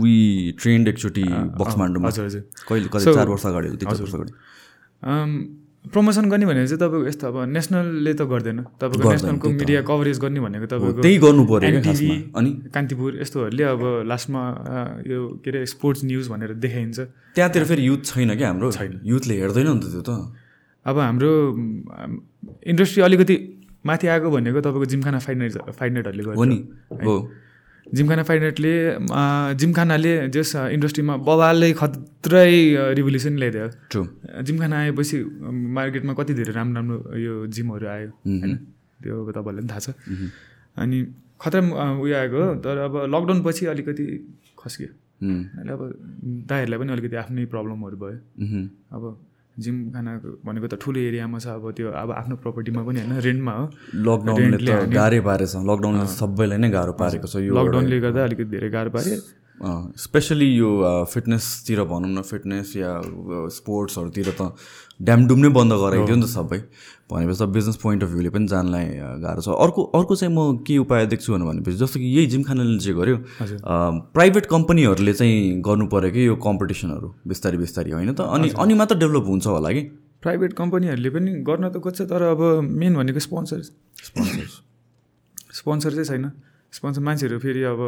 वी 0.00 0.16
ट्रेन्ड 0.60 0.88
एकचोटि 0.88 1.24
बक्स 1.60 1.76
मान्डुमा 1.78 2.10
कहिले 2.10 2.88
कहिले 2.88 3.14
चार 3.14 3.28
वर्ष 3.28 3.46
अगाडि 3.46 3.68
वर्ष 3.84 4.14
अगाडि। 4.14 4.32
प्रमोसन 5.92 6.28
गर्ने 6.28 6.46
भनेको 6.46 6.66
चाहिँ 6.66 6.80
तपाईँको 6.80 7.06
यस्तो 7.08 7.26
अब 7.28 7.36
नेसनलले 7.48 8.12
त 8.14 8.22
गर्दैन। 8.32 8.58
तपाईँको 8.80 9.10
नेसनलको 9.10 9.48
मिडिया 9.48 9.80
कभरेज 9.88 10.18
गर्ने 10.24 10.40
भनेको 10.40 10.66
तपाईँको 10.72 11.00
त्यही 11.04 11.18
गर्नु 11.20 11.42
पऱ्यो 11.48 11.80
खासमा। 11.84 12.14
अनि? 12.38 12.50
कान्तिपुर 12.74 13.10
यस्तोहरूले 13.20 13.64
अब 13.64 13.82
लास्टमा 14.08 14.42
यो 15.04 15.20
के 15.44 15.50
अरे 15.50 15.60
स्पोर्ट्स 15.66 16.04
न्युज 16.04 16.28
भनेर 16.28 16.52
देखाइन्छ। 16.64 16.98
त्यहाँतिर 17.36 17.64
फेरि 17.64 17.82
युथ 17.88 18.00
छैन 18.08 18.36
क्या 18.36 18.48
हाम्रो? 18.48 18.68
युथले 19.04 19.34
हेर्दैन 19.36 19.68
नि 19.68 19.80
त 19.80 19.86
त्यो 19.92 20.02
त। 20.08 20.32
अब 20.86 20.96
हाम्रो 20.98 21.32
इन्डस्ट्री 22.72 23.02
अलिकति 23.02 23.36
माथि 23.86 24.06
आएको 24.06 24.30
भनेको 24.30 24.60
तपाईँको 24.60 24.84
जिमखाना 24.84 25.18
फाइट 25.18 25.38
नाइट 25.38 25.52
फाइट 25.78 25.92
गर्छ 26.26 26.38
नि। 26.48 26.58
हो। 27.06 27.14
जिमखाना 27.94 28.22
फाइट 28.22 28.42
अ, 29.00 29.52
जिमखानाले 29.60 30.28
जस 30.28 30.52
इन्डस्ट्रीमा 30.56 31.16
बबालै 31.16 31.72
खत्रै 31.72 32.52
रिभोल्युसन 32.94 33.34
ल्याइदियो। 33.38 33.68
ट्रु। 33.90 34.02
जिमखाना 34.44 34.76
आएपछि 34.78 35.16
मार्केटमा 35.76 36.12
कति 36.12 36.32
धेरै 36.34 36.52
राम्रो 36.52 36.74
राम्रो 36.80 37.18
यो 37.18 37.46
जिमहरू 37.46 37.86
आयो 37.86 38.08
होइन? 38.08 38.56
त्यो 39.02 39.14
तपाईँहरूलाई 39.32 39.62
पनि 39.62 39.70
थाहा 39.70 39.80
छ। 39.80 39.88
अनि 40.76 40.98
खतरा 41.40 41.60
उयो 42.02 42.16
आएको 42.16 42.40
तर 42.64 42.76
अब 42.78 42.94
लकडाउन 43.14 43.38
पछि 43.46 43.66
अलिकति 43.66 44.06
खस्क्यो। 44.58 44.88
अहिले 45.22 45.72
अब 45.72 45.80
दाईहरूलाई 46.50 46.78
पनि 46.78 46.92
अलिकति 46.92 47.16
आफ्नै 47.16 47.44
प्रब्लमहरू 47.46 47.96
भयो। 47.96 48.18
अब 48.94 49.02
जिमखानाको 49.58 50.28
भनेको 50.46 50.66
त 50.70 50.74
ठुलो 50.82 51.00
एरियामा 51.10 51.38
छ 51.38 51.46
अब 51.58 51.64
त्यो 51.76 51.90
अब 51.90 52.10
आफ्नो 52.20 52.34
प्रपर्टीमा 52.44 52.82
पनि 52.86 52.98
होइन 53.02 53.18
रेन्टमा 53.26 53.52
हो। 53.58 53.64
लकडाउनले 54.06 54.58
त 54.58 54.86
गाह्रै 54.94 55.20
पारेछ। 55.28 55.52
लकडाउनले 55.70 56.06
सबैलाई 56.14 56.58
नै 56.62 56.70
गाह्रो 56.70 56.92
पारेको 57.02 57.26
छ। 57.26 57.42
यो 57.42 57.52
लकडाउनले 57.58 57.98
गर्दा 58.06 58.20
अलिकति 58.24 58.50
धेरै 58.54 58.70
गाह्रो 58.70 58.90
पाऱ्यो। 58.96 59.18
स्पेसली 59.98 60.48
यो 60.54 60.70
फिटनेसतिर 61.10 61.82
भनौँ 61.90 62.10
न 62.14 62.22
फिटनेस 62.22 62.68
या 62.78 62.90
स्पोर्ट्सहरूतिर 63.50 64.30
त 64.38 64.54
ड्यामडुम 65.00 65.38
नै 65.38 65.48
बन्द 65.54 65.72
गराइदियो 65.82 66.16
नि 66.16 66.22
त 66.22 66.28
सबै। 66.28 66.58
भनेपछि 67.10 67.38
त 67.38 67.48
बिजनेस 67.56 67.76
पोइन्ट 67.82 68.02
अफ 68.02 68.10
भ्यूले 68.10 68.30
पनि 68.34 68.46
जानलाई 68.48 68.86
गाह्रो 69.22 69.40
छ। 69.42 69.48
अर्को 69.48 69.80
अर्को 69.98 70.14
चाहिँ 70.16 70.32
म 70.34 70.64
के 70.66 70.78
उपाय 70.78 71.06
देख्छु 71.12 71.32
भनेर 71.32 71.46
भनेपछि 71.48 71.76
जस्तो 71.78 71.98
कि 72.00 72.08
यही 72.16 72.26
जिमखानाले 72.34 72.78
जे 72.82 72.92
गर्यो 72.98 73.16
प्राइभेट 74.16 74.46
कम्पनीहरूले 74.46 75.12
चाहिँ 75.14 75.38
गर्नु 75.62 75.86
पऱ्यो 75.94 76.10
कि 76.10 76.26
यो 76.26 76.34
कम्पिटिसनहरू 76.36 77.08
बिस्तारै 77.24 77.58
बिस्तारै 77.58 77.90
होइन 77.94 78.12
त? 78.12 78.20
अनि 78.20 78.50
अनि 78.58 78.74
मात्र 78.74 78.94
डेभलप 78.98 79.24
हुन्छ 79.30 79.46
होला 79.46 79.70
कि? 79.72 79.82
प्राइभेट 80.18 80.52
कम्पनीहरूले 80.58 81.10
पनि 81.14 81.30
गर्न 81.46 81.64
त 81.70 81.76
खोज्छ 81.78 82.10
तर 82.10 82.22
अब 82.34 82.42
मेन 82.66 82.92
भनेको 82.98 83.20
स्पोन्सर 83.22 83.62
स्पोन्सर्स 84.10 84.54
स्पोन्सर 85.58 85.90
चाहिँ 85.94 86.08
छैन। 86.10 86.30
स्पोन्सर 86.74 87.02
मान्छेहरू 87.06 87.38
फेरि 87.38 87.62
अब 87.70 87.80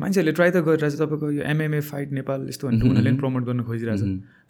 मान्छेहरूले 0.00 0.32
ट्राई 0.32 0.50
त 0.50 0.56
गरिरहेछ 0.64 0.94
तपाईँको 0.96 1.26
यो 1.36 1.42
एमएमए 1.44 1.80
फाइट 1.90 2.08
नेपाल 2.18 2.48
यस्तो 2.48 2.64
भनेर 2.66 2.82
उनीहरूले 2.82 3.10
पनि 3.10 3.18
प्रमोट 3.22 3.42
गर्न 3.48 3.60
खोजिरहेछ। 3.68 4.02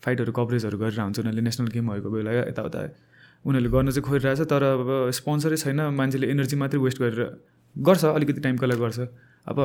फाइटहरू 0.05 0.32
कभरेजहरू 0.38 0.76
हुन्छ 0.78 1.18
उनीहरूले 1.18 1.42
नेसनल 1.42 1.68
गेमहरूको 1.74 2.11
बेला 2.11 2.30
यताउता। 2.55 2.80
उनीहरूले 3.44 3.70
गर्न 3.74 3.88
चाहिँ 3.90 4.05
खोजिरहेछ 4.09 4.40
तर 4.46 4.62
अब 4.62 4.90
स्पोन्सरै 5.18 5.57
छैन 5.64 5.80
मान्छेले 5.98 6.26
एनर्जी 6.30 6.57
मात्रै 6.62 6.80
वेस्ट 6.80 6.98
गरेर 7.03 7.20
गर्छ 7.76 8.05
अलिकति 8.05 8.40
टाइमको 8.46 8.66
लागि 8.66 8.80
गर्छ। 8.80 8.98
अब 9.51 9.59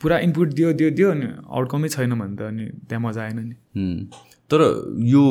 पुरा 0.00 0.18
इनपुट 0.24 0.48
दियो 0.58 0.72
दियो 0.72 0.90
दियो 0.96 1.08
अनि 1.12 1.26
आउटकमै 1.52 1.88
छैन 1.94 2.12
भने 2.18 2.36
त 2.36 2.42
अनि 2.48 2.64
त्यहाँ 2.88 3.02
मजा 3.04 3.20
आएन 3.22 3.38
नि। 3.38 3.56
तर 4.52 4.60
यो 5.08 5.22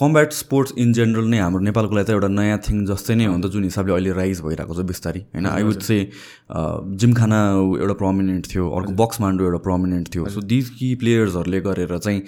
कम्ब्याट 0.00 0.32
स्पोर्ट्स 0.32 0.72
इन 0.78 0.92
जेनरल 0.92 1.26
नै 1.30 1.38
हाम्रो 1.38 1.62
नेपालको 1.68 1.96
लागि 1.96 2.06
त 2.06 2.10
एउटा 2.16 2.28
नयाँ 2.38 2.58
थिङ 2.66 2.84
जस्तै 2.86 3.14
नै 3.14 3.26
हो 3.26 3.36
नि 3.36 3.42
त 3.42 3.52
जुन 3.54 3.64
हिसाबले 3.64 3.92
अहिले 3.92 4.12
राइज 4.18 4.40
भइरहेको 4.46 4.74
छ 4.74 4.86
बिस्तारै 4.90 5.20
होइन? 5.20 5.46
आई 5.46 5.62
वुड 5.62 5.80
से 5.82 5.98
जिमखाना 7.02 7.40
एउटा 7.82 7.94
प्रमिनेन्ट 8.02 8.46
थियो 8.54 8.68
अर्को 8.78 8.92
बक्स 9.02 9.20
मान्डो 9.20 9.44
एउटा 9.44 9.60
प्रमिनेन्ट 9.66 10.14
थियो। 10.14 10.26
सो 10.28 10.40
दिज 10.52 10.68
कि 10.78 10.94
प्लेयर्सहरूले 11.02 11.60
गरेर 11.66 11.96
चाहिँ 11.98 12.22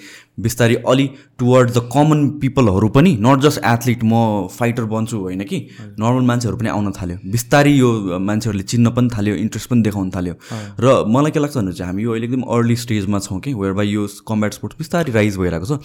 बिस्तारै 0.45 0.75
अलि 0.87 1.07
टुवर्ड 1.39 1.71
द 1.71 1.83
कमन 1.93 2.27
पिपलहरू 2.43 2.87
पनि 2.95 3.11
नट 3.21 3.39
जस्ट 3.47 3.59
एथलिट 3.65 4.03
म 4.03 4.47
फाइटर 4.51 4.83
बन्छु 4.93 5.17
होइन 5.19 5.43
कि? 5.43 5.59
नर्मल 5.99 6.25
मान्छेहरू 6.27 6.57
पनि 6.57 6.69
आउन 6.69 6.91
थाल्यो। 6.91 7.17
बिस्तारै 7.31 7.71
यो 7.71 8.19
मान्छेहरूले 8.19 8.65
चिन्न 8.73 8.89
पनि 8.97 9.09
थाल्यो 9.15 9.35
इन्ट्रेस्ट 9.45 9.69
पनि 9.69 9.81
देखाउन 9.87 10.09
थाल्यो। 10.15 10.33
र 10.79 10.95
मलाई 11.07 11.31
के 11.31 11.39
लाग्छ 11.39 11.57
भने 11.57 11.73
चाहिँ 11.73 11.91
हामी 11.91 12.03
यो 12.03 12.11
अहिले 12.11 12.27
एकदम 12.27 12.43
अर्ली 12.57 12.75
स्टेजमा 12.83 13.19
छौँ 13.27 13.39
कि 13.39 13.53
वेयर 13.53 13.73
बाई 13.79 13.87
यो 13.89 14.07
कम्ब्याट 14.27 14.53
स्पोर्ट्स 14.59 14.77
बिस्तारै 14.77 15.11
राइज 15.13 15.37
भइरहेको 15.37 15.65
छ। 15.65 15.84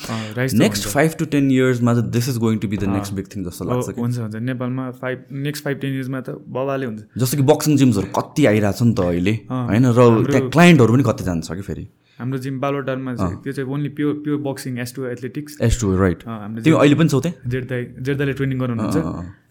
नेक्स्ट 0.63 0.89
फाइभ 0.89 1.11
टु 1.19 1.25
टेन 1.35 1.51
इयर्समा 1.51 1.95
चाहिँ 1.95 2.11
this 2.11 2.29
is 2.29 2.37
going 2.39 2.59
to 2.59 2.69
be 2.69 2.77
the 2.77 2.85
next 2.91 3.15
big 3.15 3.27
thing 3.35 3.45
जस्तो 3.45 3.65
लाग्छ 3.71 3.99
हुन्छ 3.99 4.19
हुन्छ। 4.19 4.35
नेपालमा 4.51 4.91
फाइभ 5.01 5.25
नेक्स्ट 5.47 5.65
फाइभ 5.65 5.79
टेन 5.79 5.93
इयर्समा 5.95 6.21
त 6.21 6.37
बबाले 6.49 6.87
हुन्छ। 6.87 7.01
जस्तो 7.19 7.37
कि 7.37 7.45
बक्सिङ 7.53 7.77
जिम्सहरू 7.77 8.13
कति 8.19 8.47
आइरहेको 8.53 8.79
छ 8.79 8.83
नि 8.83 8.95
त 8.95 9.01
अहिले। 9.01 9.35
होइन? 9.51 9.85
र 9.97 10.01
त्यहाँ 10.31 10.51
क्लाइन्टहरू 10.51 10.93
पनि 10.95 11.05
कति 11.09 11.25
जान्छ 11.25 11.53
कि 11.53 11.65
फेरि? 11.69 11.87
हाम्रो 12.21 12.39
जिम 12.45 12.61
बालोटारमा 12.61 13.13
त्यो 13.17 13.53
चाहिँ 13.53 13.69
only 13.73 13.89
pure 13.97 14.15
pure 14.25 14.39
boxing 14.45 14.79
as 14.79 14.93
to 14.95 15.05
athletics 15.09 15.57
as 15.65 15.81
to 15.81 15.97
right 15.97 16.19
त्यो 16.65 16.77
अहिले 16.77 16.95
पनि 17.01 17.09
छौ 17.09 17.21
त्यहाँ 17.25 17.49
जेठदाई 17.49 17.85
जेठदाले 18.05 18.33
ट्रेनिङ 18.37 18.59
गराउनुहुन्छ 18.61 18.97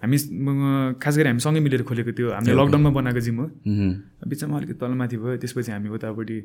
हामी 0.06 0.18
खास 1.02 1.18
गरी 1.18 1.28
हामी 1.30 1.42
सँगै 1.42 1.60
मिलेर 1.66 1.82
खोलेको 1.90 2.14
त्यो 2.14 2.30
हामीले 2.30 2.54
लकडाउनमा 2.62 2.92
बनाएको 2.94 3.22
जिम 3.26 3.38
हो। 3.42 3.46
बिचमा 4.22 4.58
अलिकति 4.58 4.78
तलमाथि 4.86 5.18
भयो 5.18 5.38
त्यसपछि 5.42 5.72
हामी 5.74 5.90
उतापट्टि 5.98 6.38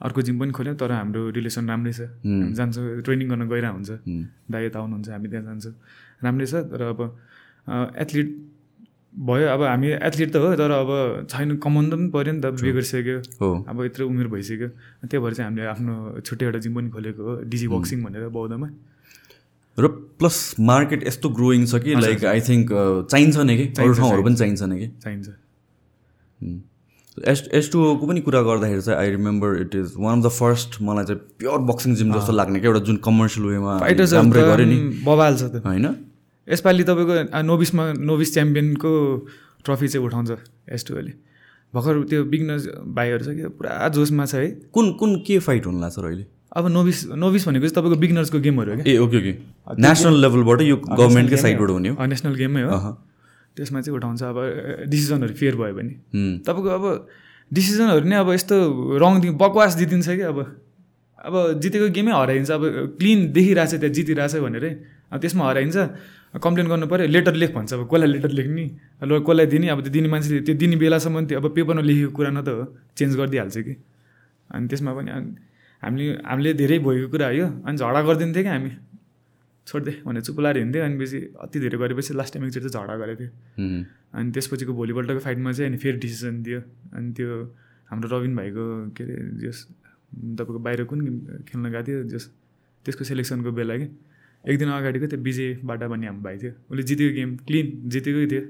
अर्को 0.00 0.22
जिम 0.22 0.36
पनि 0.40 0.52
खोल्यौँ 0.52 0.76
तर 0.76 0.90
हाम्रो 0.92 1.22
रिलेसन 1.38 1.64
राम्रै 1.70 1.92
छ। 1.92 2.00
हामी 2.24 2.52
जान्छौँ 2.54 3.00
ट्रेनिङ 3.06 3.26
गर्न 3.28 3.44
गइरहेको 3.48 3.74
हुन्छ 3.74 3.90
दाइ 4.50 4.62
यता 4.66 4.78
आउनुहुन्छ 4.80 5.08
हामी 5.08 5.28
त्यहाँ 5.28 5.44
जान्छौँ। 5.44 5.74
राम्रै 6.24 6.46
छ 6.46 6.54
तर 6.72 6.82
अब 6.90 7.00
एथलिट 8.02 8.28
भयो 9.14 9.46
अब 9.54 9.62
हामी 9.62 9.88
एथलिट 9.94 10.30
त 10.34 10.36
हो 10.42 10.48
तर 10.58 10.70
अब 10.74 10.90
छैन 11.30 11.56
कमाउनु 11.62 11.94
पनि 11.94 12.08
पऱ्यो 12.10 12.32
नि 12.34 12.40
त 12.42 12.46
बिहे 12.58 12.72
गरिसक्यो 12.74 13.18
हो। 13.40 13.48
अब 13.70 13.76
यत्रो 13.86 14.02
उमेर 14.10 14.26
भइसक्यो। 14.34 14.68
त्यही 15.06 15.22
भएर 15.22 15.34
चाहिँ 15.38 15.46
हामीले 15.48 15.66
आफ्नो 15.70 15.94
छुट्टै 16.26 16.44
एउटा 16.46 16.58
जिम 16.66 16.74
पनि 16.74 16.88
खोलेको 16.90 17.22
हो 17.22 17.32
डिजी 17.46 17.66
बक्सिङ 17.70 18.02
भनेर 18.04 18.28
बौद्धमा। 18.34 18.68
र 19.78 19.84
प्लस 20.18 20.38
मार्केट 20.58 21.06
यस्तो 21.06 21.28
ग्रोइङ 21.30 21.62
छ 21.70 21.78
कि 21.82 21.94
लाइक 21.94 22.24
आई 22.34 22.40
थिङ्क 22.42 22.68
चाहिन्छ 23.10 23.36
नै 23.46 23.54
कि? 23.56 23.66
अरू 23.78 23.94
ठाउँहरू 23.94 24.22
पनि 24.26 24.36
चाहिन्छ 24.42 24.62
नै 24.70 24.76
कि? 24.78 24.88
चाहिन्छ। 25.02 25.28
एस 27.18 27.42
एस 27.54 27.70
टूको 27.72 28.06
पनि 28.06 28.20
कुरा 28.20 28.40
गर्दाखेरि 28.42 28.82
चाहिँ 28.82 28.98
I 29.00 29.10
remember 29.10 29.60
it 29.60 29.74
is 29.74 29.92
one 29.98 30.18
of 30.18 30.24
the 30.24 30.28
first 30.34 30.80
मलाई 30.82 31.04
चाहिँ 31.04 31.20
प्योर 31.38 31.58
बक्सिङ 31.70 31.94
जिम 31.94 32.12
जस्तो 32.14 32.32
लाग्ने 32.32 32.60
क्या 32.60 32.70
एउटा 32.70 32.84
जुन 32.84 32.96
कमर्सियल 33.04 33.46
वेमा 33.46 33.78
राम्रै 33.78 34.42
गऱ्यो 34.42 34.66
नि। 34.66 34.78
बबाल 35.06 35.36
छ 35.36 35.42
त। 35.42 35.62
होइन? 35.66 35.86
यसपालि 36.48 36.82
तपाईँको 36.84 37.42
नोभिसमा 37.42 37.92
नोभिस 38.02 38.34
च्याम्पियनको 38.34 38.92
ट्रफी 39.64 39.88
चाहिँ 39.88 40.06
उठाउँछ 40.06 40.30
एस 40.74 40.84
टूले। 40.88 41.12
भर्खर 41.74 42.02
त्यो 42.10 42.24
बिगनर्स 42.34 42.66
भाइहरू 42.98 43.24
छ 43.24 43.36
कि 43.38 43.48
पुरा 43.58 43.88
जोसमा 43.94 44.24
छ 44.26 44.34
है। 44.34 44.50
कुन 44.74 44.92
कुन 44.98 45.16
के 45.26 45.38
फाइट 45.38 45.66
हुनु 45.66 45.80
लाग्छ 45.80 45.98
अहिले? 45.98 46.26
अब 46.56 46.66
नोभिस 46.70 46.98
नोभिस 47.14 47.48
भनेको 47.48 47.66
चाहिँ 47.66 47.74
तपाईँको 47.74 48.00
बिगनर्सको 48.00 48.38
गेमहरू 48.40 48.74
हो 48.74 48.82
ए 48.86 48.98
ओके 48.98 49.16
ओके। 49.18 49.32
नेसनल 49.82 50.20
लेभलबाट 50.22 50.60
यो 50.62 50.76
गभर्मेन्टकै 50.76 51.36
साइडबाट 51.36 51.70
हुने 51.70 51.88
हो? 51.88 52.06
नेसनल 52.06 52.34
गेममै 52.34 52.62
हो। 52.62 52.78
त्यसमा 53.56 53.80
चाहिँ 53.80 53.96
उठाउँछ। 53.98 54.22
अब 54.22 54.38
डिसिजनहरू 54.90 55.34
फेयर 55.34 55.54
भयो 55.56 55.74
भने। 55.78 55.94
तपाईँको 56.42 56.70
अब 56.78 56.84
डिसिजनहरू 57.52 58.06
नै 58.08 58.16
अब 58.16 58.28
यस्तो 58.34 58.56
रङ 58.98 59.12
दि 59.22 59.28
बकवास 59.38 59.72
दिइदिन्छ 59.80 60.08
कि 60.08 60.24
अब। 60.32 60.38
अब 61.24 61.34
जितेको 61.62 61.88
गेमै 61.96 62.12
हराइन्छ। 62.12 62.50
अब 62.50 62.62
क्लिन 62.98 63.32
देखिरहेछ 63.32 63.72
त्यहाँ 63.80 63.94
जितिरहेछ 63.94 64.34
भनेरै। 64.44 64.70
अब 65.12 65.18
त्यसमा 65.22 65.44
हराइन्छ। 65.48 65.76
कम्प्लेन 66.34 66.66
गर्नु 66.66 66.86
पऱ्यो 66.90 67.06
लेटर 67.14 67.34
लेख 67.38 67.50
भन्छ। 67.54 67.72
अब 67.72 67.82
कसलाई 67.86 68.08
लेटर 68.18 68.30
लेख्ने? 68.38 68.64
ल 69.06 69.10
कसलाई 69.22 69.46
दिने? 69.46 69.66
अब 69.70 69.78
त्यो 69.86 69.92
दिने 69.94 70.08
मान्छेले 70.10 70.40
त्यो 70.46 70.54
दिने 70.58 70.76
बेलासम्म 70.82 71.24
त्यो 71.30 71.38
अब 71.38 71.46
पेपरमा 71.54 71.82
लेखेको 71.86 72.10
कुरा 72.10 72.30
न 72.34 72.42
त 72.42 72.48
हो। 72.50 72.64
चेन्ज 72.98 73.12
गरिदिइहाल्छ 73.16 73.56
कि। 73.62 73.74
अनि 74.50 74.66
त्यसमा 74.68 74.92
पनि 74.98 75.10
हामीले 75.82 76.04
हामीले 76.26 76.50
धेरै 76.58 76.78
भएको 76.82 77.08
कुरा 77.14 77.28
हो 77.30 77.46
अनि 77.64 77.76
झगडा 77.78 78.00
गरिदिन्थ्यो 78.02 78.42
कि 78.42 78.50
हामी। 78.50 78.70
छोडिदे 79.66 79.92
भनेर 80.04 80.22
चुप 80.22 80.40
लाएर 80.40 80.56
हिँड्थ्यो 80.58 80.82
अनि 80.84 80.96
बेसी 81.00 81.18
अति 81.40 81.56
धेरै 81.60 81.78
गरेपछि 81.78 82.14
लास्ट 82.14 82.32
टाइम 82.34 82.46
एकचोटि 82.46 82.68
चाहिँ 82.68 82.84
झगडा 82.84 82.94
गरेको 83.00 83.20
थियो। 83.20 83.30
अनि 84.14 84.30
त्यसपछिको 84.32 84.72
भोलिपल्टको 84.72 85.20
फाइटमा 85.24 85.52
चाहिँ 85.52 85.68
अनि 85.70 85.78
फेरि 85.80 85.98
डिसिजन 86.04 86.42
दियो। 86.42 86.60
अनि 86.94 87.12
त्यो 87.16 87.28
हाम्रो 87.90 88.08
रविन 88.12 88.36
भाइको 88.36 88.64
के 88.96 89.02
अरे 89.04 89.16
जस 89.40 89.58
तपाईँको 90.12 90.58
बाहिर 90.60 90.84
कुन 90.84 91.00
खेल्न 91.48 91.64
गएको 91.72 91.84
थियो 91.88 91.98
जस 92.12 92.24
त्यसको 92.84 93.04
सेलेक्सनको 93.04 93.50
बेला 93.52 93.76
कि। 93.80 93.88
एक 94.44 94.58
दिन 94.58 94.68
अगाडिको 94.68 95.06
त्यो 95.08 95.18
विजय 95.24 95.48
बाटा 95.64 95.88
भन्ने 95.88 96.06
हाम्रो 96.06 96.24
भाइ 96.24 96.36
थियो। 96.38 96.52
उसले 96.70 96.82
जितेको 96.84 97.12
गेम 97.16 97.30
क्लिन 97.48 97.66
जितेकै 97.88 98.26
थियो 98.28 98.42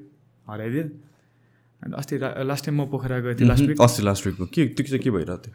हराइदियो। 0.51 0.85
अनि 1.83 1.93
अस्ति 1.95 2.15
लास्ट 2.51 2.65
टाइम 2.67 2.75
म 2.83 2.87
पोखरा 2.91 3.19
गएको 3.23 3.39
थिएँ 3.39 3.49
लास्ट 3.49 3.65
विक 3.71 3.81
अस्ति 3.81 4.03
लास्ट 4.03 4.27
विकको 4.27 4.45
के। 4.51 4.63
त्यो 4.75 4.85
चाहिँ 4.87 5.03
के 5.05 5.11
भइरहेको 5.15 5.39
थियो? 5.47 5.55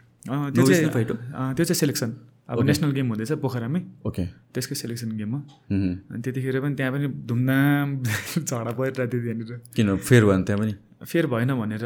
त्यो 0.56 0.64
चाहिँ 0.66 1.06
त्यो 1.06 1.64
चाहिँ 1.68 1.80
सेलेक्सन 1.84 2.10
अब 2.50 2.64
नेसनल 2.66 2.92
गेम 2.98 3.08
हुँदैछ 3.10 3.32
पोखरामै। 3.46 3.82
ओके 4.10 4.24
त्यसको 4.54 4.76
सेलेक्सन 4.76 5.10
गेम 5.18 5.32
हो 5.34 5.40
हुँ। 5.72 5.94
अनि 6.12 6.22
त्यतिखेर 6.26 6.60
पनि 6.62 6.76
त्यहाँ 6.76 6.92
पनि 6.94 7.08
धुमधाम 7.30 7.88
झगडा 8.50 8.72
परिरहेको 8.74 9.08
थियो 9.14 9.22
त्यहाँनिर। 9.22 9.62
किन 9.76 9.96
फेयर 9.98 10.24
भयो 10.26 10.42
त्यहाँ 10.50 10.60
पनि? 10.62 10.74
फेयर 11.06 11.26
भएन 11.30 11.52
भनेर 11.62 11.84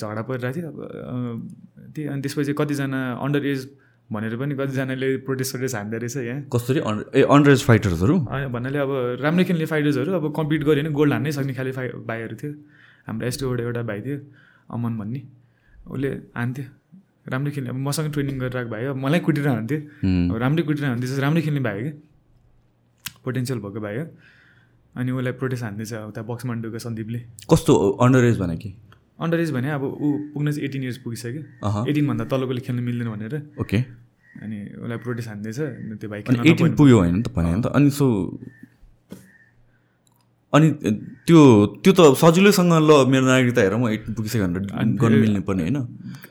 झगडा 0.00 0.22
परिरहेको 0.28 0.56
थियो। 0.56 0.70
अब 0.72 1.48
त्यही 1.94 2.08
अनि 2.08 2.20
त्यसपछि 2.22 2.52
कतिजना 2.60 3.00
अन्डर 3.24 3.44
एज 3.46 3.60
भनेर 4.08 4.36
पनि 4.40 4.54
कतिजनाले 4.56 5.08
प्रोटेस्ट 5.26 5.52
सोटेस्ट 5.52 5.76
हान्दो 5.76 5.96
रहेछ 5.98 6.16
यहाँ। 6.16 6.40
कसरी 6.54 6.80
ए 6.80 7.22
अन्डर 7.36 7.50
एज 7.52 7.62
फाइटर्सहरू 7.68 8.16
भन्नाले 8.56 8.78
अब 8.78 8.92
राम्रै 9.20 9.44
खेल्ने 9.44 9.66
फाइटर्सहरू 9.68 10.12
अब 10.16 10.32
कम्पिट 10.36 10.60
गऱ्यो 10.64 10.82
भने 10.82 10.90
गोल्ड 10.96 11.12
हान्नै 11.12 11.32
सक्ने 11.36 11.54
खाले 11.58 11.72
फाइ 11.76 11.88
भाइहरू 12.08 12.36
थियो। 12.40 12.52
हाम्रो 13.06 13.26
एसटोबाट 13.26 13.60
एउटा 13.60 13.82
भाइ 13.90 14.00
थियो 14.06 14.18
अमन 14.72 14.92
भन्ने। 14.98 15.20
उसले 15.90 16.10
हान्थ्यो। 16.34 16.64
राम्रै 17.26 17.50
खेल्ने 17.52 17.70
अब 17.70 17.78
मसँग 17.86 18.12
ट्रेनिङ 18.12 18.38
गरिरहेको 18.38 18.70
भाइ 18.70 18.84
हो 18.86 18.94
मलाई 18.94 19.20
कुटेर 19.26 19.48
हान्थ्यो। 19.48 19.78
अब 20.30 20.36
राम्रै 20.42 20.62
कुटेर 20.62 20.84
हान्थ्यो 20.86 21.20
राम्रै 21.20 21.42
खेल्ने 21.42 21.62
भाइ 21.66 21.76
हो 21.76 21.82
कि? 21.86 21.92
पोटेन्सियल 23.24 23.58
भएको 23.60 23.80
भाइ 23.82 23.96
हो 23.98 24.04
अनि 24.94 25.10
उसलाई 25.12 25.34
प्रोटेस्ट 25.40 25.64
हान्दैछ 25.64 25.92
अब 25.92 26.10
त्यहाँ 26.14 26.26
बक्स 26.28 26.44
मन्डुको 26.46 26.78
सन्दीपले। 26.78 27.18
कस्तो 27.50 27.72
अन्डर 28.04 28.24
एज 28.24 28.38
भने 28.38 28.56
कि? 28.56 28.70
अन्डर 29.20 29.40
एज 29.40 29.50
भने 29.52 29.70
अब 29.70 29.82
ऊ 29.84 30.08
पुग्न 30.32 30.52
चाहिँ 30.52 30.64
एटिन 30.68 30.82
इयर्स 30.82 30.98
पुगिसक्यो। 31.04 31.42
एटिनभन्दा 31.90 32.24
तलकोले 32.30 32.60
खेल्न 32.62 32.80
मिल्दैन 32.84 33.08
भनेर। 33.10 33.34
ओके 33.60 33.78
अनि 34.36 34.58
उसलाई 34.84 34.98
प्रोटेस्ट 35.04 35.28
हान्दैछ 35.28 35.58
त्यो 36.00 36.08
भाइ 36.10 36.20
एटिन 36.52 36.74
पुग्यो 36.76 36.96
होइन 36.98 37.22
त 37.22 37.28
भने 37.34 37.60
त। 37.60 37.66
अनि 37.72 37.90
सो 37.90 38.06
अनि 40.52 40.66
त्यो 41.26 41.40
त्यो 41.82 41.92
त 41.92 42.00
सजिलैसँग 42.16 42.72
ल 42.72 42.90
मेरो 43.10 43.26
नागरिकता 43.26 43.60
हेर 43.60 43.74
म 43.76 43.88
एटिन 43.90 44.14
पुगिसक्यो 44.14 44.46
भनेर 44.46 44.62
गर्नु 45.02 45.18
मिल्ने 45.20 45.40
पर्ने 45.48 45.62
होइन। 45.66 45.78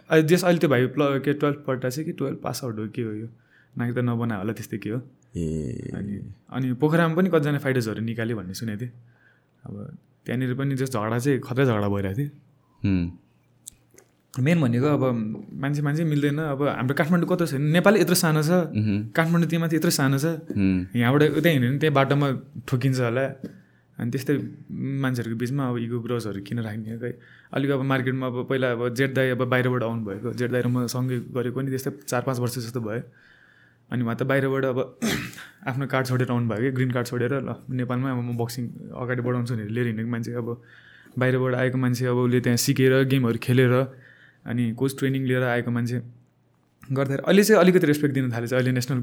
अहिले 0.09 0.27
जस 0.27 0.43
अहिले 0.43 0.59
त्यो 0.59 0.69
भाइ 0.69 0.85
प्ल 0.95 1.01
के 1.25 1.33
टुवेल्भ 1.33 1.63
पढ्दा 1.67 1.89
चाहिँ 1.89 2.05
कि 2.05 2.13
टुवेल्भ 2.19 2.37
पास 2.43 2.63
आउट 2.63 2.79
हो 2.79 2.87
के 2.95 3.01
हो 3.01 3.11
यो? 3.13 3.27
नागरिकता 3.77 4.01
नबना 4.01 4.35
होला 4.37 4.53
त्यस्तै 4.53 4.77
के 4.77 4.89
हो? 4.89 4.99
ए। 5.35 5.91
अनि 5.97 6.13
अनि 6.53 6.73
पोखरामा 6.79 7.15
पनि 7.15 7.29
कतिजना 7.33 7.59
फाइटर्सहरू 7.65 8.01
निकाल्यो 8.01 8.35
भन्ने 8.37 8.53
सुनेको 8.53 8.79
थिएँ। 8.81 8.91
अब 9.65 9.73
त्यहाँनिर 10.25 10.53
पनि 10.55 10.75
जस 10.75 10.89
झगडा 10.93 11.17
चाहिँ 11.19 11.39
खतरा 11.41 11.63
झगडा 11.65 11.87
भइरहेको 11.89 12.17
थियो। 12.17 12.29
मेन 14.33 14.57
भनेको 14.61 14.87
अब 14.87 15.03
मान्छे 15.63 15.81
मान्छे 15.81 16.03
मिल्दैन। 16.03 16.39
अब 16.53 16.61
हाम्रो 16.67 16.95
काठमाडौँ 16.95 17.27
कस्तो 17.29 17.45
छ 17.45 17.53
भने 17.55 17.71
नेपाल 17.75 17.93
यत्रो 18.03 18.15
सानो 18.15 18.41
छ। 18.43 18.51
काठमाडौँ 19.15 19.47
त्यो 19.49 19.59
माथि 19.59 19.75
यत्रो 19.75 19.91
सानो 19.91 20.17
छ। 20.19 20.25
यहाँबाट 20.95 21.39
उतै 21.39 21.49
हिँड्यो 21.55 21.69
भने 21.71 21.79
त्यही 21.79 21.93
बाटोमा 21.95 22.27
ठोकिन्छ 22.67 22.99
होला। 22.99 23.25
अनि 23.99 24.11
त्यस्तै 24.11 24.33
मान्छेहरूको 25.03 25.37
बिचमा 25.39 25.63
अब 25.69 25.77
इगो 25.77 25.97
ग्रोसहरू 26.05 26.41
किन 26.47 26.59
राख्ने 26.67 26.97
खै? 26.99 27.13
अलिक 27.55 27.69
अब 27.71 27.81
मार्केटमा 27.91 28.27
अब 28.27 28.37
पहिला 28.49 28.71
अब 28.75 28.81
जेठ 28.99 29.11
दाई 29.15 29.29
अब 29.35 29.41
बाहिरबाट 29.53 29.83
आउनुभएको 29.83 30.33
जेठ 30.39 30.49
दाई 30.51 30.61
र 30.61 30.67
म 30.67 30.87
सँगै 30.91 31.17
गरेको 31.31 31.59
नि 31.61 31.69
त्यस्तै 31.71 31.91
चार 32.11 32.21
पाँच 32.27 32.37
वर्ष 32.43 32.55
जस्तो 32.65 32.81
भयो। 32.83 33.03
अनि 33.91 34.01
उहाँ 34.03 34.15
त 34.19 34.23
बाहिरबाट 34.27 34.63
अब 34.65 34.79
आफ्नो 35.69 35.85
कार्ड 35.87 36.05
छोडेर 36.07 36.29
आउनुभयो 36.31 36.61
कि 36.61 36.71
ग्रिन 36.77 36.91
कार्ड 36.91 37.07
छोडेर 37.07 37.33
ल 37.39 37.55
नेपालमै 37.71 38.09
अब 38.11 38.19
म 38.19 38.35
बक्सिङ 38.35 38.63
अगाडि 38.91 39.21
बढाउँछु 39.21 39.53
भनेर 39.55 39.69
लिएर 39.75 39.87
हिँडेको 39.87 40.09
मान्छे 40.11 40.31
अब। 40.41 40.47
बाहिरबाट 41.15 41.53
आएको 41.55 41.77
मान्छे 41.77 42.05
अब 42.11 42.17
उसले 42.27 42.39
त्यहाँ 42.43 42.59
सिकेर 42.59 42.93
गेमहरू 43.07 43.39
खेलेर 43.39 43.73
अनि 44.51 44.63
कोच 44.75 44.91
ट्रेनिङ 44.99 45.23
लिएर 45.29 45.43
आएको 45.55 45.71
मान्छे 45.71 45.97
गर्दाखेरि 46.91 47.23
अहिले 47.23 47.43
चाहिँ 47.43 47.59
अलिकति 47.61 47.87
रेस्पेक्ट 47.87 48.13
दिन 48.15 48.31
थालेछ। 48.33 48.53
अहिले 48.53 48.71
नेसनल 48.75 48.99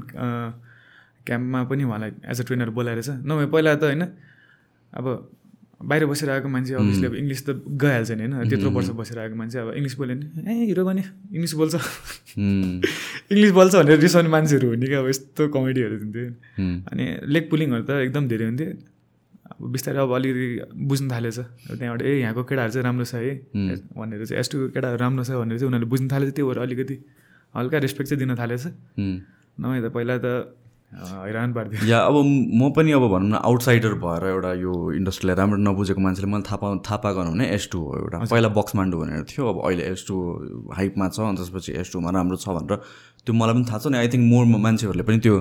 क्याम्पमा 1.25 1.59
पनि 1.71 1.83
उहाँलाई 1.83 2.11
एज 2.29 2.37
अ 2.41 2.43
ट्रेनर 2.45 2.69
बोलाएर 2.77 3.01
छ 3.01 3.09
नभए 3.25 3.45
पहिला 3.49 3.75
त 3.75 3.83
होइन 3.89 4.03
अब 4.93 5.05
बाहिर 5.83 6.05
बसेर 6.05 6.29
आएको 6.29 6.47
मान्छे 6.47 6.73
अभियसली 6.79 7.05
अब 7.05 7.15
इङ्ग्लिस 7.15 7.41
त 7.45 7.49
गइहाल्छ 7.83 8.11
नि 8.15 8.23
होइन 8.31 8.49
त्यत्रो 8.49 8.69
वर्ष 8.71 8.89
बसेर 8.95 9.19
आएको 9.19 9.35
मान्छे 9.35 9.57
अब 9.59 9.69
इङ्ग्लिस 9.75 9.95
बोल्यो 9.99 10.15
नि 10.15 10.25
ए 10.47 10.53
हिरो 10.71 10.83
भने 10.85 11.03
इङ्ग्लिस 11.35 11.53
बोल्छ। 11.59 11.75
इङ्ग्लिस 13.33 13.51
बोल्छ 13.51 13.73
भनेर 13.75 13.99
रिसाउने 13.99 14.29
मान्छेहरू 14.35 14.67
हुने 14.69 14.87
क्या 14.87 14.99
अब 15.03 15.07
यस्तो 15.11 15.47
कमेडीहरू 15.55 15.95
हुन्थ्यो। 16.03 16.25
अनि 16.87 17.03
लेग 17.27 17.43
पुलिङहरू 17.51 17.83
त 17.83 17.91
एकदम 18.07 18.23
धेरै 18.31 18.45
हुन्थ्यो। 18.47 18.69
अब 19.43 19.61
बिस्तारै 19.75 19.99
अब 20.07 20.11
अलिकति 20.15 20.47
बुझ्नु 20.87 21.07
थालेछ। 21.11 21.37
अब 21.39 21.73
त्यहाँबाट 21.75 22.01
ए 22.01 22.11
यहाँको 22.23 22.41
केटाहरू 22.47 22.71
चाहिँ 22.73 22.85
राम्रो 22.87 23.05
छ 23.11 23.13
है। 23.19 23.33
भनेर 23.91 24.23
चाहिँ 24.23 24.39
एसटुको 24.39 24.65
केटाहरू 24.71 24.97
राम्रो 25.03 25.23
छ 25.27 25.35
भनेर 25.35 25.57
चाहिँ 25.59 25.67
उनीहरूले 25.67 25.89
बुझ्नु 25.91 26.07
थालेछ। 26.15 26.31
त्यो 26.31 26.47
भएर 26.47 26.59
अलिकति 26.63 26.95
हल्का 27.53 27.77
रेस्पेक्ट 27.83 28.07
चाहिँ 28.09 28.19
दिन 28.23 28.35
थालेछ। 28.39 28.63
नभए 29.59 29.79
त 29.83 29.87
पहिला 29.91 30.15
त 30.23 30.27
हैरान 30.93 31.53
पार्थ्यो 31.53 31.87
या 31.87 31.99
अब 31.99 32.15
म 32.59 32.69
पनि 32.75 32.91
अब 32.91 33.07
भनौँ 33.13 33.29
न 33.29 33.41
आउटसाइडर 33.43 33.93
भएर 34.03 34.27
एउटा 34.29 34.53
यो 34.61 34.73
इन्डस्ट्रीलाई 34.99 35.35
राम्रो 35.35 35.57
नबुझेको 35.63 36.01
मान्छेले 36.01 36.31
मलाई 36.31 36.43
थाहा 36.49 36.57
पा 36.63 36.75
थाहा 36.87 36.97
पाएको 37.05 37.23
भने 37.31 37.47
एस 37.55 37.69
टू 37.71 37.79
हो 37.79 37.97
एउटा। 37.99 38.17
पहिला 38.29 38.49
बक्स 38.59 38.75
मान्डु 38.75 38.97
भनेर 38.97 39.23
थियो 39.31 39.47
अब 39.53 39.57
अहिले 39.65 39.83
एस 39.91 40.05
टू 40.07 40.15
हाइपमा 40.77 41.07
छ 41.09 41.19
अनि 41.29 41.37
त्यसपछि 41.37 41.71
एस 41.81 41.91
टूमा 41.93 42.09
राम्रो 42.17 42.37
छ 42.37 42.49
भनेर 42.59 42.77
त्यो 43.25 43.33
मलाई 43.35 43.53
पनि 43.55 43.65
थाहा 43.69 43.79
छ 43.79 43.87
नि 43.87 43.97
आई 43.97 44.07
थिङ्क 44.13 44.25
मोर 44.31 44.45
मान्छेहरूले 44.45 45.03
पनि 45.07 45.17
त्यो 45.23 45.35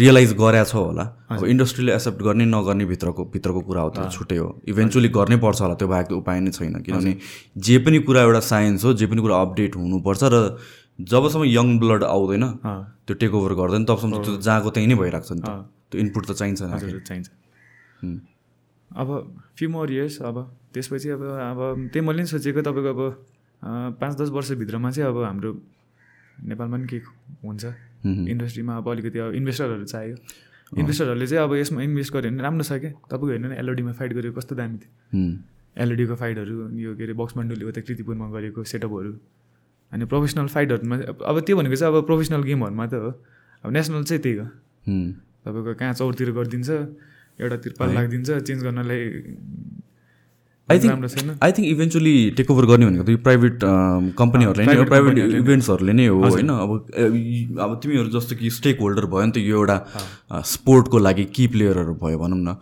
रियलाइज 0.00 0.32
गरेछ 0.40 0.74
होला। 0.74 1.04
अब 1.32 1.44
इन्डस्ट्रीले 1.52 1.92
एक्सेप्ट 1.92 2.22
गर्ने 2.22 2.44
नगर्ने 2.52 2.84
भित्रको 2.92 3.24
भित्रको 3.32 3.60
कुरा 3.68 3.82
हो 3.82 3.90
त्यो 3.96 4.08
छुट्टै 4.12 4.36
हो। 4.36 4.48
इभेन्चुली 4.68 5.08
गर्नै 5.16 5.36
पर्छ 5.40 5.60
होला 5.62 5.74
त्यो 5.80 5.88
बाहेक 5.88 6.12
उपाय 6.12 6.40
नै 6.40 6.50
छैन। 6.52 6.80
किनभने 6.84 7.16
जे 7.56 7.78
पनि 7.80 7.98
कुरा 8.04 8.22
एउटा 8.22 8.40
साइन्स 8.52 8.84
हो 8.84 8.92
जे 9.00 9.06
पनि 9.08 9.20
कुरा 9.24 9.40
अपडेट 9.40 9.76
हुनुपर्छ 9.76 10.22
र 10.32 10.36
जबसम्म 10.98 11.44
यङ 11.44 11.78
ब्लड 11.78 12.02
आउँदैन 12.04 12.44
त्यो 13.06 13.14
टेक 13.20 13.34
ओभर 13.34 13.52
गर्दैन 13.60 13.84
तबसम्म 13.84 14.22
त्यो 14.22 14.36
जहाँको 14.46 14.70
त्यहीँ 14.70 14.88
नै 14.88 14.96
भइरहेको 15.00 15.26
छ 15.26 15.32
नि 15.32 15.42
त। 15.42 15.48
त्यो 15.90 16.00
इनपुट 16.00 16.22
त 16.26 16.32
चाहिन्छ 16.32 16.60
चाहिन्छ। 17.08 17.28
अब 18.90 19.08
फ्यु 19.56 19.68
मोर 19.70 19.90
इयर्स 19.92 20.20
अब 20.22 20.36
त्यसपछि 20.74 21.08
अब 21.16 21.22
अब 21.22 21.58
त्यही 21.92 22.06
मैले 22.06 22.22
नि 22.22 22.28
सोचेको 22.28 22.60
तपाईँको 22.62 22.90
अब 22.92 23.00
पाँच 24.00 24.14
दस 24.20 24.28
वर्षभित्रमा 24.36 24.90
चाहिँ 24.90 25.08
अब 25.08 25.16
हाम्रो 25.24 25.50
नेपालमा 26.44 26.76
पनि 26.76 26.86
के 26.86 26.98
हुन्छ। 27.44 27.64
इन्डस्ट्रीमा 28.04 28.76
अब 28.76 28.88
अलिकति 28.90 29.18
अब 29.18 29.34
इन्भेस्टरहरू 29.38 29.84
चाहियो। 29.84 30.16
इन्भेस्टरहरूले 30.72 31.26
चाहिँ 31.26 31.44
अब 31.44 31.54
यसमा 31.54 31.82
इन्भेस्ट 31.82 32.12
गर्यो 32.12 32.30
भने 32.30 32.42
राम्रो 32.42 32.64
छ 32.64 32.72
क्या? 32.82 32.90
तपाईँको 33.08 33.26
हेर्नु 33.32 33.48
न 33.48 33.52
एलओडीमा 33.62 33.92
फाइट 33.92 34.12
गरेको 34.12 34.34
कस्तो 34.40 34.54
दामी 34.56 34.76
थियो। 34.82 34.90
हुँ। 35.14 35.32
एलइडीको 35.76 36.14
फाइटहरू 36.20 36.54
यो 36.78 36.90
के 36.96 37.02
अरे 37.04 37.12
बक्स 37.16 37.36
मण्डलले 37.36 37.64
उता 37.64 37.80
कृतिपुरमा 37.80 38.26
गरेको 38.28 38.60
सेटअपहरू 38.64 39.12
अनि 39.92 40.04
प्रोफेसनल 40.08 40.46
फाइटहरूमा 40.48 40.96
अब 41.30 41.36
त्यो 41.46 41.56
भनेको 41.56 41.76
चाहिँ 41.76 41.94
अब 41.94 42.04
प्रोफेसनल 42.08 42.42
गेमहरूमा 42.48 42.86
त 42.86 42.94
हो। 42.94 43.10
अब 43.64 43.68
नेसनल 43.72 44.02
चाहिँ 44.08 44.22
त्यही 44.22 44.36
हो। 44.40 44.46
तपाईँको 45.44 45.72
कहाँ 45.78 45.94
चौरतिर 46.00 46.30
गरिदिन्छ 46.32 46.70
एउटा 47.40 47.56
तिरपाल 47.64 47.88
है। 47.88 47.94
लागिदिन्छ 47.94 48.28
चेन्ज 48.48 48.60
गर्नलाई 48.62 49.00
आई 50.68 50.78
थिङ्क 50.78 50.90
राम्रो 50.90 51.08
छैन। 51.12 51.28
I 51.42 51.52
think 51.52 51.66
eventually 51.68 52.14
take 52.38 52.50
over 52.50 52.64
गर्ने 52.70 52.86
भनेको 52.86 53.04
त 53.04 53.10
यो 53.10 53.20
प्राइभेट 53.26 53.54
कम्पनीहरूले 54.16 54.64
नै 54.64 54.84
प्राइभेट। 54.88 55.18
इभेन्ट्सहरूले 55.42 55.92
नै 55.92 56.06
हो। 56.06 56.18
होइन? 56.22 56.48
अब 56.48 56.70
अब 57.60 57.70
तिमीहरू 57.82 58.08
जस्तो 58.16 58.36
कि 58.40 58.50
स्टेक 58.58 58.80
होल्डर 58.80 59.06
भयो 59.12 59.26
नि 59.26 59.32
त 59.32 59.36
यो 59.42 59.58
एउटा 59.58 59.76
स्पोर्टको 60.52 60.98
लागि 60.98 61.24
कि 61.34 61.46
प्लेयरहरू 61.52 61.94
भयो 62.00 62.18
भनौँ 62.18 62.38
न। 62.38 62.56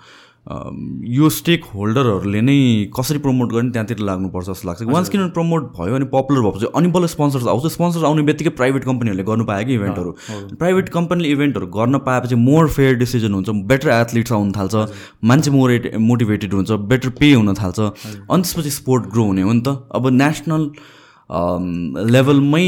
यो 0.47 1.28
स्टेक 1.30 1.64
होल्डरहरूले 1.74 2.41
नै 2.41 2.57
कसरी 2.97 3.18
प्रमोट 3.24 3.53
गर्ने 3.53 3.70
त्यहाँतिर 3.70 3.99
लाग्नुपर्छ 4.09 4.47
जस्तो 4.47 4.68
लाग्छ। 4.68 4.82
वान्स 4.88 5.09
किन 5.09 5.28
प्रमोट 5.36 5.62
भयो 5.76 5.95
अनि 5.95 6.05
पपुलर 6.14 6.41
भएपछि 6.43 6.66
अनि 6.74 6.88
बल्ल 6.91 7.07
स्पोन्सर्स 7.07 7.47
आउँछ। 7.47 7.66
स्पोन्सर्स 7.72 8.05
आउने 8.05 8.22
बित्तिकै 8.28 8.51
प्राइभेट 8.57 8.84
कम्पनीहरूले 8.84 9.24
गर्नु 9.30 9.45
पायो 9.45 9.66
कि 9.66 9.74
इभेन्टहरू 9.74 10.11
प्राइभेट 10.57 10.88
कम्पनीले 10.97 11.28
इभेन्टहरू 11.36 11.66
गर्न 11.76 11.99
पाएपछि 12.09 12.34
मोर 12.47 12.68
फेयर 12.68 12.95
डिसिजन 13.05 13.34
हुन्छ। 13.34 13.49
बेटर 13.68 13.88
एथलिट्स 14.01 14.32
आउनु 14.32 14.53
थाल्छ। 14.57 14.74
मान्छे 15.24 15.51
मोर 15.51 15.70
मोटिभेटेड 16.09 16.55
हुन्छ। 16.55 16.70
बेटर 16.88 17.09
पे 17.20 17.32
हुन 17.32 17.55
थाल्छ। 17.55 17.78
अनि 17.78 18.43
त्यसपछि 18.43 18.70
स्पोर्ट 18.80 19.12
ग्रो 19.12 19.24
हुने 19.24 19.43
हो 19.43 19.53
नि 19.53 19.61
त। 19.61 19.76
अब 19.93 20.09
नेसनल 20.09 20.62
लेभलमै 22.11 22.66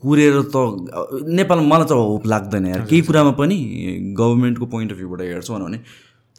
कुरेर 0.00 0.40
त 0.54 0.56
नेपालमा 1.28 1.66
मलाई 1.66 1.86
त 1.86 1.92
होप 1.92 2.26
लाग्दैन 2.26 2.66
यार। 2.66 2.80
केही 2.88 3.02
कुरामा 3.04 3.32
पनि 3.36 3.56
गभर्मेन्टको 4.16 4.66
पोइन्ट 4.66 4.92
अफ 4.92 4.98
भ्यूबाट 4.98 5.20
हेर्छौँ 5.20 5.60
भने 5.60 5.78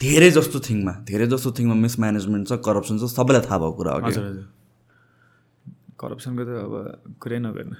धेरै 0.00 0.30
जस्तो 0.30 0.58
थिङमा 0.66 0.92
धेरै 1.08 1.26
जस्तो 1.32 1.50
थिङमा 1.58 1.74
मिसम्यानेजमेन्ट 1.84 2.44
छ 2.48 2.52
करप्सन 2.66 2.96
छ 2.98 3.04
सबैलाई 3.12 3.42
थाहा 3.46 3.58
भएको 3.58 3.76
कुरा 3.78 3.92
हो 3.92 4.00
हजुर 4.06 4.24
हजुर। 4.24 4.46
करप्सनको 6.00 6.42
त 6.46 6.50
अब 6.66 6.74
कुरै 7.22 7.38
नगर्नु। 7.46 7.76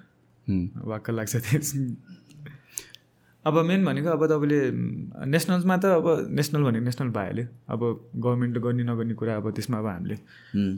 वाक्क 0.90 1.06
लाग्छ 1.18 1.34
अब 3.44 3.54
मेन 3.64 3.80
भनेको 3.86 4.08
अब 4.10 4.22
तपाईँले 4.26 4.60
नेसनल्समा 5.30 5.76
त 5.78 5.84
अब 5.98 6.06
नेसनल 6.38 6.62
भनेको 6.66 6.84
नेसनल 6.84 7.10
भइहाल्यो 7.16 7.46
अब 7.72 7.80
गभर्मेन्टले 8.18 8.60
गर्ने 8.66 8.84
नगर्ने 8.90 9.14
कुरा 9.14 9.32
अब 9.38 9.46
त्यसमा 9.54 9.78
अब 9.78 9.86
हामीले। 9.86 10.16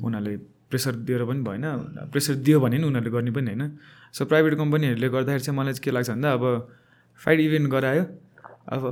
उनीहरूले 0.04 0.36
प्रेसर 0.70 0.94
दिएर 1.08 1.24
पनि 1.24 1.40
भएन 1.48 1.64
प्रेसर 2.12 2.34
दियो 2.44 2.60
भने 2.60 2.76
नि 2.78 2.84
उनीहरूले 2.84 3.10
गर्ने 3.16 3.30
पनि 3.32 3.48
होइन। 3.50 3.64
सो 4.12 4.28
प्राइभेट 4.28 4.54
कम्पनीहरूले 4.60 5.08
गर्दाखेरि 5.08 5.42
चाहिँ 5.46 5.56
मलाई 5.58 5.72
चाहिँ 5.72 5.84
के 5.84 5.90
लाग्छ 5.90 6.10
भन्दा 6.10 6.28
अब 6.36 6.44
फाइट 7.20 7.38
इभेन्ट 7.40 7.66
गरायो। 7.72 8.04
अब 8.68 8.82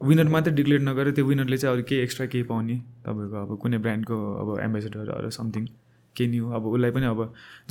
विनर 0.00 0.28
मात्रै 0.28 0.52
डिक्लेयर 0.54 0.80
नगरेर 0.82 1.10
त्यो 1.14 1.24
विनरले 1.26 1.56
चाहिँ 1.58 1.74
अरू 1.74 1.82
केही 1.88 2.00
एक्स्ट्रा 2.02 2.26
केही 2.32 2.44
पाउने। 2.46 2.76
तपाईँको 3.04 3.36
अब 3.36 3.50
कुनै 3.62 3.78
ब्रान्डको 3.84 4.16
अब 4.40 4.48
एम्बेसेडर 4.62 5.10
अरू 5.10 5.30
समथिङ 5.30 5.64
केही 6.16 6.30
नि 6.30 6.38
हो 6.38 6.50
अब 6.54 6.64
उसलाई 6.66 6.90
पनि 6.90 7.06
अब 7.06 7.20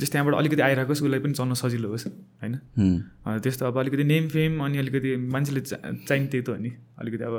जस्तो 0.00 0.12
त्यहाँबाट 0.12 0.34
अलिकति 0.36 0.62
आइरहेको 0.62 0.92
होस् 0.92 1.02
उसलाई 1.02 1.20
पनि 1.20 1.32
चल्न 1.32 1.52
सजिलो 1.62 1.88
होस् 1.88 2.06
होइन? 2.42 2.54
त्यस्तो 3.40 3.66
अब 3.66 3.78
अलिकति 3.78 4.04
नेम 4.04 4.28
फेम 4.28 4.52
अनि 4.64 4.78
अलिकति 4.78 5.16
मान्छेले 5.34 5.60
चा 5.60 5.76
चाहिने 6.08 6.26
त्यही 6.28 6.42
त 6.44 6.48
हो 6.48 6.56
नि। 6.56 6.70
अलिकति 7.00 7.24
अब 7.24 7.36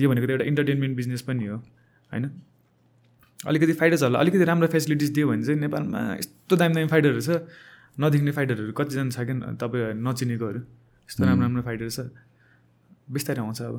यो 0.00 0.08
भनेको 0.10 0.26
त 0.26 0.30
एउटा 0.30 0.44
इन्टरटेनमेन्ट 0.44 0.96
बिजनेस 0.96 1.22
पनि 1.28 1.46
हो 1.46 1.56
होइन? 1.56 2.24
अलिकति 3.40 3.72
फाइटर्सहरूलाई 3.72 4.20
अलिकति 4.22 4.44
राम्रो 4.44 4.68
फेसिलिटिज 4.72 5.10
दियो 5.14 5.28
भने 5.28 5.44
चाहिँ 5.44 5.60
नेपालमा 5.60 6.00
यस्तो 6.16 6.56
दामी 6.56 6.74
दामी 6.74 6.88
फाइटरहरू 6.88 7.20
छ। 7.20 7.30
नदेख्ने 8.00 8.32
फाइटरहरू 8.32 8.72
कतिजना 8.72 9.10
छ 9.12 9.18
क्या 9.28 9.52
तपाईँ 9.60 9.94
नचिनेकोहरू। 10.00 10.60
यस्तो 11.08 11.24
राम्रो 11.24 11.44
राम्रो 11.44 11.62
फाइटर 11.62 11.88
छ। 11.88 12.00
बिस्तारै 13.08 13.40
आउँछ 13.42 13.62
अब। 13.62 13.76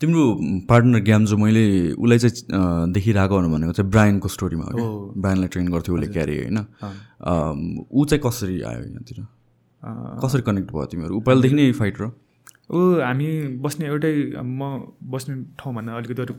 तिम्रो 0.00 0.22
पार्टनर 0.68 1.00
ग्याम्जो 1.02 1.36
मैले 1.36 1.64
उसलाई 1.92 2.18
चाहिँ 2.18 2.92
देखिरहेको 2.92 3.36
भनेको 3.48 3.72
चाहिँ 3.72 3.90
ब्रायनको 3.90 4.28
स्टोरीमा 4.28 4.64
हो। 4.72 4.86
ब्रायनलाई 5.16 5.48
ट्रेन 5.48 5.68
गर्थ्यो 5.68 5.94
उसले 5.94 6.06
क्यारे 6.14 6.34
होइन? 6.38 6.58
ऊ 7.90 8.04
चाहिँ 8.04 8.22
कसरी 8.26 8.60
आयो 8.62 8.82
यहाँतिर? 8.84 9.18
कसरी 10.22 10.42
कनेक्ट 10.42 10.70
भयो 10.72 10.84
तिमीहरू? 10.86 11.14
ऊ 11.16 11.20
पहिलादेखि 11.20 11.54
नै 11.54 11.72
फाइटर 11.72 12.02
हो? 12.04 12.10
ऊ 12.68 12.78
हामी 13.00 13.28
बस्ने 13.64 13.86
एउटै 13.86 14.12
म 14.38 14.60
बस्ने 15.02 15.34
ठाउँभन्दा 15.58 15.96
अलिकति 15.96 16.22
अरू 16.22 16.34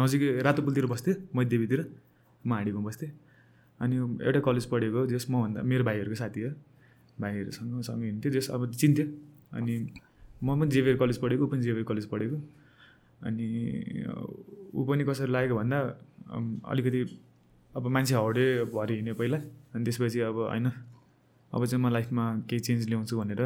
नजिकै 0.00 0.28
रातोपुलतिर 0.46 0.86
बस्थेँ 0.86 1.14
मैदेवीतिर 1.36 1.80
म 2.44 2.52
हाँडीमा 2.52 2.80
बस्थेँ। 2.88 3.10
अनि 3.80 3.96
एउटै 4.22 4.40
कलेज 4.40 4.64
पढेको 4.72 5.06
जस 5.12 5.26
मभन्दा 5.30 5.62
मेरो 5.62 5.84
भाइहरूको 5.84 6.16
साथी 6.16 6.40
हो। 6.40 6.50
भाइहरूसँग 7.20 7.82
सँगै 7.82 8.06
हिँड्थ्यो 8.06 8.32
जस 8.32 8.48
अब 8.50 8.70
चिन्थ्यो। 8.72 9.06
अनि 9.52 9.74
म 10.44 10.60
पनि 10.60 10.70
जेभियर 10.70 10.96
कलेज 11.00 11.18
पढेको 11.24 11.44
ऊ 11.44 11.48
पनि 11.48 11.62
जेभियर 11.62 11.84
कलेज 11.88 12.06
पढेको। 12.12 12.36
अनि 13.26 13.46
ऊ 14.74 14.84
पनि 14.84 15.04
कसरी 15.08 15.32
लागेको 15.32 15.54
भन्दा 15.56 15.78
अलिकति 16.70 17.00
अब 17.74 17.86
मान्छे 17.88 18.14
हाउडे 18.14 18.44
भएर 18.74 18.90
हिँड्यो 18.92 19.14
पहिला। 19.20 19.38
अनि 19.74 19.84
त्यसपछि 19.84 20.20
अब 20.28 20.36
होइन 20.52 20.66
अब 21.52 21.64
चाहिँ 21.66 21.82
म 21.84 21.88
लाइफमा 21.92 22.24
केही 22.48 22.60
चेन्ज 22.60 22.88
ल्याउँछु 22.88 23.14
भनेर 23.20 23.42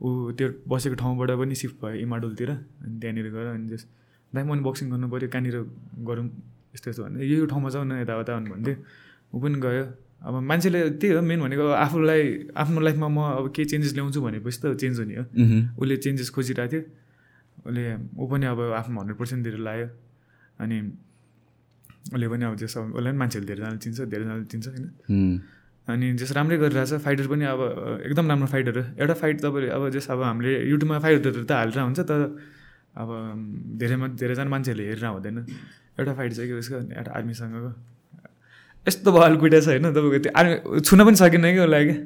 ऊ 0.00 0.32
त्यो 0.38 0.48
बसेको 0.68 0.94
ठाउँबाट 1.00 1.30
पनि 1.40 1.54
सिफ्ट 1.54 1.76
भयो 1.82 1.96
इमाडोलतिर। 2.04 2.50
अनि 2.50 2.98
त्यहाँनिर 3.00 3.26
गएर 3.34 3.46
अनि 3.54 3.68
जस 3.72 3.86
दाइ 4.32 4.44
म 4.44 4.62
बक्सिङ 4.62 4.90
गर्नु 4.90 5.08
पऱ्यो 5.08 5.28
कहाँनिर 5.32 5.56
गरौँ 6.06 6.26
यस्तो 6.74 6.90
यस्तो 6.90 7.02
भन्दै 7.04 7.24
यो 7.24 7.46
ठाउँमा 7.46 7.68
जाउँ 7.72 7.84
न 7.88 7.92
यताउता 8.02 8.32
भन्थ्यो 8.36 8.74
ऊ 9.34 9.36
पनि 9.40 9.58
गयो। 9.64 9.84
अब 10.18 10.34
मान्छेले 10.50 10.80
त्यही 10.98 11.14
हो 11.14 11.22
मेन 11.22 11.40
भनेको 11.40 11.64
आफूलाई 11.78 12.22
आफ्नो 12.58 12.80
लाइफमा 12.80 13.08
म 13.08 13.18
अब 13.38 13.46
केही 13.54 13.66
चेन्जेस 13.70 13.92
ल्याउँछु 13.94 14.20
भनेपछि 14.20 14.58
त 14.62 14.74
चेन्ज 14.74 14.96
हुने 14.98 15.14
हो। 15.14 15.24
उसले 15.78 15.96
चेन्जेस 15.96 16.28
खोजिरहेको 16.34 16.70
थियो। 16.72 16.82
उसले 17.66 17.84
ऊ 18.18 18.24
पनि 18.26 18.46
अब 18.50 18.60
आफ्नो 18.82 18.98
हन्ड्रेड 18.98 19.18
पर्सेन्ट 19.18 19.40
दिएर 19.46 19.58
लायो। 19.62 19.86
अनि 20.58 20.76
उसले 22.14 22.26
पनि 22.28 22.44
अब 22.50 22.54
जस 22.58 22.76
उसलाई 22.76 23.12
पनि 23.12 23.18
मान्छेहरूले 23.18 23.54
धेरैजनाले 23.54 23.78
चिन्छ 23.78 23.98
धेरैजनाले 24.10 24.44
चिन्छ 24.50 24.66
होइन। 24.68 24.86
अनि 25.88 26.06
जस 26.20 26.30
राम्रै 26.34 26.56
गरिरहेछ 26.58 26.92
फाइटर 27.06 27.26
पनि 27.30 27.44
अब 27.54 27.60
एकदम 28.10 28.26
राम्रो 28.28 28.48
फाइटर 28.52 28.74
हो। 28.78 28.84
एउटा 28.98 29.14
फाइट 29.22 29.36
तपाईँले 29.40 29.68
अब 29.70 29.82
जस 29.94 30.10
अब 30.10 30.22
हामीले 30.22 30.50
युट्युबमा 30.66 30.98
फाइटरहरू 30.98 31.44
त 31.46 31.52
हालेर 31.52 31.78
हुन्छ 31.78 32.00
तर 32.10 32.20
अब 32.98 33.08
धेरैमा 33.78 34.06
धेरैजना 34.18 34.50
मान्छेहरूले 34.50 34.84
हेरेर 34.88 35.06
हुँदैन। 35.06 35.38
एउटा 35.98 36.12
फाइट 36.18 36.32
छ 36.34 36.40
कि 36.42 36.54
उसको 36.58 36.76
एउटा 36.90 37.10
आर्मीसँगको। 37.14 37.70
यस्तो 38.88 39.12
भल 39.12 39.36
कुइटा 39.36 39.60
छ 39.60 39.68
होइन 39.68 39.92
तपाईँको 39.92 40.18
त्यो। 40.24 40.32
आर्मी 40.32 40.80
छुन 40.80 41.04
पनि 41.04 41.16
सकेन 41.20 41.44
कि 41.44 41.60
उसलाई 41.60 41.84
क्या? 41.84 41.98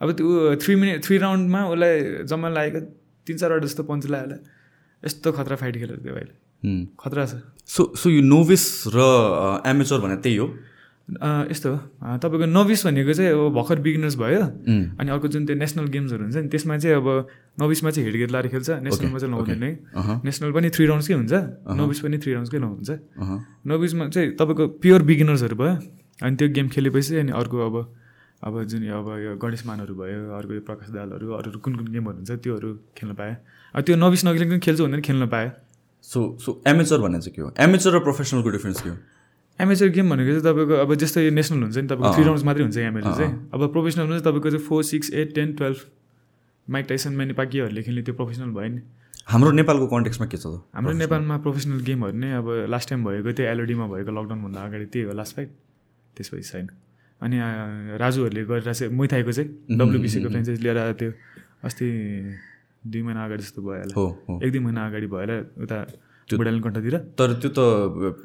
अब 0.00 0.08
त्यो 0.18 0.56
थ्री 0.58 0.74
मिनट 0.74 1.04
थ्री 1.04 1.16
राउन्डमा 1.20 1.60
उसलाई 1.70 2.24
जम्मा 2.26 2.48
लागेको 2.56 2.80
तिन 3.26 3.36
चारवटा 3.36 3.66
जस्तो 3.66 3.82
पन्च 3.84 4.02
लाग्यो 4.10 4.26
होला। 4.26 4.38
यस्तो 5.02 5.28
खतरा 5.32 5.56
फाइट 5.56 5.74
खेलेर 5.78 5.98
त्यो 6.02 6.12
भाइले। 6.16 6.34
खतरा 6.96 7.24
छ। 7.26 7.32
सो 7.64 7.82
सो 7.96 8.10
यो 8.10 8.22
नोभिस 8.24 8.64
र 8.94 8.98
एमेचर 9.68 9.98
भने 10.00 10.16
त्यही 10.24 10.36
हो? 10.36 10.46
यस्तो 11.52 11.68
हो। 11.68 11.78
तपाईँको 12.16 12.46
नोभिस 12.48 12.80
भनेको 12.86 13.12
चाहिँ 13.12 13.30
अब 13.32 13.52
भर्खर 13.52 13.78
बिगिनर्स 13.84 14.16
भयो। 14.16 14.40
अनि 14.96 15.08
अर्को 15.12 15.28
जुन 15.28 15.44
त्यो 15.46 15.56
नेसनल 15.56 15.86
गेम्सहरू 15.92 16.22
हुन्छ 16.24 16.36
नि 16.36 16.48
त्यसमा 16.48 16.76
चाहिँ 16.80 16.96
अब 16.96 17.08
नोभिसमा 17.60 17.90
चाहिँ 17.92 18.04
हेडगेट 18.08 18.30
लाएर 18.32 18.48
खेल्छ। 18.48 18.70
नेसनलमा 18.80 19.18
चाहिँ 19.20 19.32
लाउँदैन 19.36 19.62
है। 19.62 19.72
नेसनल 20.24 20.52
पनि 20.56 20.68
थ्री 20.72 20.84
राउन्ड्सकै 20.88 21.14
हुन्छ। 21.14 21.32
नोभिस 21.76 22.00
पनि 22.00 22.16
थ्री 22.24 22.32
राउन्ड्सकै 22.32 22.58
हुन्छ 22.58 22.90
अहँ। 22.90 23.38
नोभिसमा 23.68 24.08
चाहिँ 24.08 24.28
तपाईँको 24.40 24.64
प्योर 24.80 25.02
बिगिनर्सहरू 25.04 25.56
भयो। 25.56 25.74
अनि 26.22 26.36
त्यो 26.36 26.48
गेम 26.54 26.68
खेलेपछि 26.68 27.16
अनि 27.16 27.32
अर्को 27.32 27.58
अब 27.66 27.76
अब 28.44 28.62
जुन 28.70 28.82
यो 28.84 28.94
अब 28.94 29.08
यो 29.18 29.36
गणेशमानहरू 29.40 29.94
भयो 29.94 30.20
अर्को 30.36 30.52
यो 30.54 30.60
प्रकाश 30.68 30.88
दालहरू 30.94 31.32
अरू 31.32 31.58
कुन 31.58 31.74
कुन 31.76 31.86
गेमहरू 31.92 32.16
हुन्छ 32.16 32.30
त्योहरू 32.44 32.68
खेल्न 32.96 33.14
पाएँ। 33.14 33.36
अब 33.74 33.80
त्यो 33.82 33.96
नोभिस 33.96 34.24
नखेलेको 34.24 34.50
पनि 34.50 34.60
खेल्छु 34.60 34.84
पनि 34.84 35.02
खेल्न 35.02 35.26
पाएँ। 35.32 35.50
सो 36.04 36.20
सो 36.44 36.60
एमेचर 36.68 36.98
भन्ने 37.00 37.20
चाहिँ 37.24 37.34
के 37.34 37.42
हो? 37.42 37.50
एमेचर 37.58 37.90
र 37.96 37.98
प्रोफेसनलको 38.04 38.50
डिफ्रेन्स 38.50 38.80
के 38.82 38.88
हो? 38.88 38.96
एमेचर 39.58 39.88
गेम 39.96 40.10
भनेको 40.10 40.30
चाहिँ 40.30 40.44
तपाईँको 40.44 40.74
अब 40.84 40.94
जस्तै 40.94 41.24
यो 41.24 41.30
नेसनल 41.30 41.62
हुन्छ 41.62 41.76
नि 41.78 41.88
तपाईँको 41.88 42.14
थ्री 42.14 42.24
राउन्ड्स 42.24 42.44
मात्रै 42.44 42.62
हुन्छ 42.64 42.76
एमेचर 42.76 43.12
चाहिँ। 43.16 43.32
अब 43.54 43.60
प्रोफेसनलमा 43.72 44.10
चाहिँ 44.12 44.24
तपाईँको 44.28 44.50
चाहिँ 44.50 44.66
four 44.66 44.82
six 44.84 45.10
eight 45.14 45.34
ten 45.34 45.52
twelve 45.56 45.78
Mike 46.68 46.86
Tyson 46.88 47.12
many 47.16 47.32
पाकिहरूले 47.32 47.82
खेल्ने 47.82 48.02
त्यो 48.02 48.14
प्रोफेसनल 48.14 48.50
भयो 48.52 48.68
नि। 48.68 48.80
हाम्रो 49.24 49.50
नेपालको 49.50 49.86
कन्टेक्समा 49.88 50.26
के 50.26 50.36
छ 50.36 50.46
त? 50.46 50.60
हाम्रो 50.76 50.92
नेपालमा 51.00 51.36
प्रोफेसनल 51.40 51.80
गेमहरू 51.80 52.16
नै। 52.18 52.32
अब 52.44 52.46
लास्ट 52.68 52.88
टाइम 52.90 53.04
भएको 53.04 53.32
त्यो 53.32 53.46
एलओडीमा 53.46 53.86
भएको 53.88 54.10
लकडाउनभन्दा 54.12 54.60
अगाडि 54.60 54.86
त्यही 54.92 55.04
हो 55.08 55.12
लास्ट 55.16 55.36
फाइट 55.36 55.50
त्यसपछि 56.16 56.46
छैन 56.50 56.66
अनि 57.20 57.36
राजुहरूले 58.02 58.42
गरेर 58.44 58.72
चाहिँ 58.72 58.92
मुइथाईको 58.94 59.32
चाहिँ 59.32 59.48
डब्लुबिसीको 59.78 60.28
फ्रेन्चाइज 60.34 60.60
लिएर 60.64 60.78
आयो 60.78 60.94
त्यो 61.00 61.10
अस्ति 61.64 61.86
दुई 62.84 63.02
महिना 63.02 63.20
अगाडि 63.24 63.42
जस्तो 63.42 63.60
भयो 63.62 63.80
होला। 63.80 63.94
हो 63.96 64.40
एक 64.44 64.50
दुई 64.52 64.62
महिना 64.66 64.80
अगाडि 64.86 65.06
भयो 65.06 65.20
होला 65.20 65.36
उता 65.64 65.78
बुढालिङ 66.28 66.60
कण्ठतिर। 66.64 66.96
तर 67.18 67.28
त्यो 67.40 67.50
त 67.56 67.60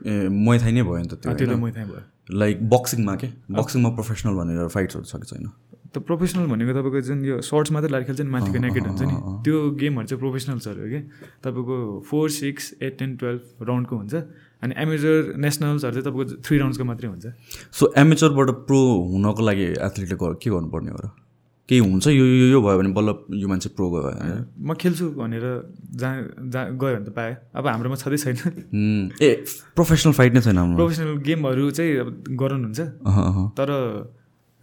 ए, 0.08 0.28
मैथाई 0.28 0.72
नै 0.72 0.84
भयो 0.84 1.00
नि 1.04 1.08
त 1.08 1.14
त्यो 1.20 1.34
त्यो 1.36 1.48
त? 1.48 1.56
मुइथाई 1.60 1.86
भयो। 1.88 2.02
लाइक 2.32 2.58
बक्सिङमा 2.70 3.14
के? 3.16 3.28
बक्सिङमा 3.52 3.90
प्रोफेसनल 3.96 4.34
भनेर 4.40 4.68
फाइट्सहरू 4.76 5.06
छ 5.06 5.16
कि 5.20 5.28
छैन 5.32 5.48
त 5.90 5.98
प्रोफेसनल 6.06 6.46
भनेको 6.52 6.72
तपाईँको 6.78 7.00
जुन 7.02 7.20
यो 7.26 7.36
सर्ट्स 7.42 7.72
मात्रै 7.74 7.90
लाएर 7.90 8.04
खेल्छ 8.08 8.22
नि 8.22 8.30
माथिको 8.30 8.60
नेकेट 8.62 8.84
हुन्छ 8.88 9.02
नि। 9.10 9.16
त्यो 9.44 9.56
गेमहरू 9.80 10.08
चाहिँ 10.08 10.22
प्रोफेसनल्सहरू 10.22 10.80
हो 10.80 10.90
कि? 10.94 11.00
तपाईँको 11.44 11.76
four 12.10 12.30
six 12.30 12.64
eight 12.84 12.94
ten 13.00 13.16
twelve 13.18 13.42
राउन्डको 13.68 13.96
हुन्छ। 13.96 14.14
अनि 14.64 14.74
एमेजर 14.78 15.40
नेसनल्सहरू 15.40 15.94
चाहिँ 15.96 16.06
तपाईँको 16.06 16.42
थ्री 16.44 16.56
राउन्ड्सको 16.58 16.86
मात्रै 16.92 17.08
हुन्छ। 17.10 17.26
सो 17.72 17.94
एमेचरबाट 17.98 18.50
प्रो 18.68 18.82
हुनको 19.12 19.42
लागि 19.48 19.66
एथलिटले 19.88 20.16
के 20.20 20.50
गर्नुपर्ने 20.50 20.92
हो 20.92 21.00
र? 21.00 21.08
केही 21.70 21.82
हुन्छ? 21.86 22.08
यो 22.08 22.26
यो 22.26 22.46
यो 22.50 22.60
भयो 22.66 22.78
भने 22.82 22.90
बल्ल 22.98 23.10
यो 23.40 23.48
मान्छे 23.48 23.70
प्रो 23.78 23.88
गयो? 23.94 24.10
म 24.58 24.74
खेल्छु 24.74 25.06
भनेर 25.16 25.46
जहाँ 26.02 26.50
जहाँ 26.50 26.66
गयो 26.76 26.96
भने 26.98 27.06
त 27.06 27.14
पाएँ। 27.14 27.34
अब 27.56 27.68
हाम्रोमा 27.68 27.96
छँदै 27.96 28.18
छैन। 28.18 29.14
ए 29.22 29.30
प्रोफेसनल 29.78 30.14
फाइट 30.18 30.34
नै 30.34 30.42
छैन 30.42 30.58
हाम्रो 30.58 30.78
प्रोफेसनल 30.82 31.18
गेमहरू 31.22 31.70
चाहिँ 31.72 31.94
अब 32.02 32.10
गराउनुहुन्छ। 32.42 32.80
तर 33.54 33.70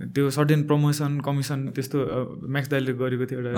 त्यो 0.03 0.25
सर्टेन 0.29 0.67
प्रमोसन 0.67 1.23
कमिसन 1.25 1.59
त्यस्तो 1.73 1.99
म्याक्स 2.43 2.69
दाइलले 2.69 2.93
गरेको 3.01 3.25
थियो 3.31 3.39
एउटा 3.41 3.55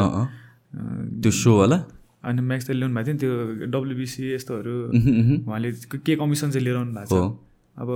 त्यो 1.25 1.31
सो 1.33 1.51
होला 1.57 1.79
अनि 2.25 2.41
म्याक्स 2.43 2.67
दाइल 2.67 2.79
ल्याउनु 2.79 2.95
भएको 2.95 3.07
थियो 3.07 3.15
नि 3.15 3.19
त्यो 3.19 3.67
डब्लुबिसी 3.71 4.23
यस्तोहरू। 4.35 4.75
उहुँ, 4.91 5.13
उहुँ। 5.21 5.39
उहाँले 5.47 5.71
के 6.03 6.17
कमिसन 6.17 6.51
चाहिँ 6.51 6.65
लिएर 6.65 6.77
आउनु 6.77 6.93
भएको 6.95 7.15
छ? 7.15 7.39
अब 7.79 7.89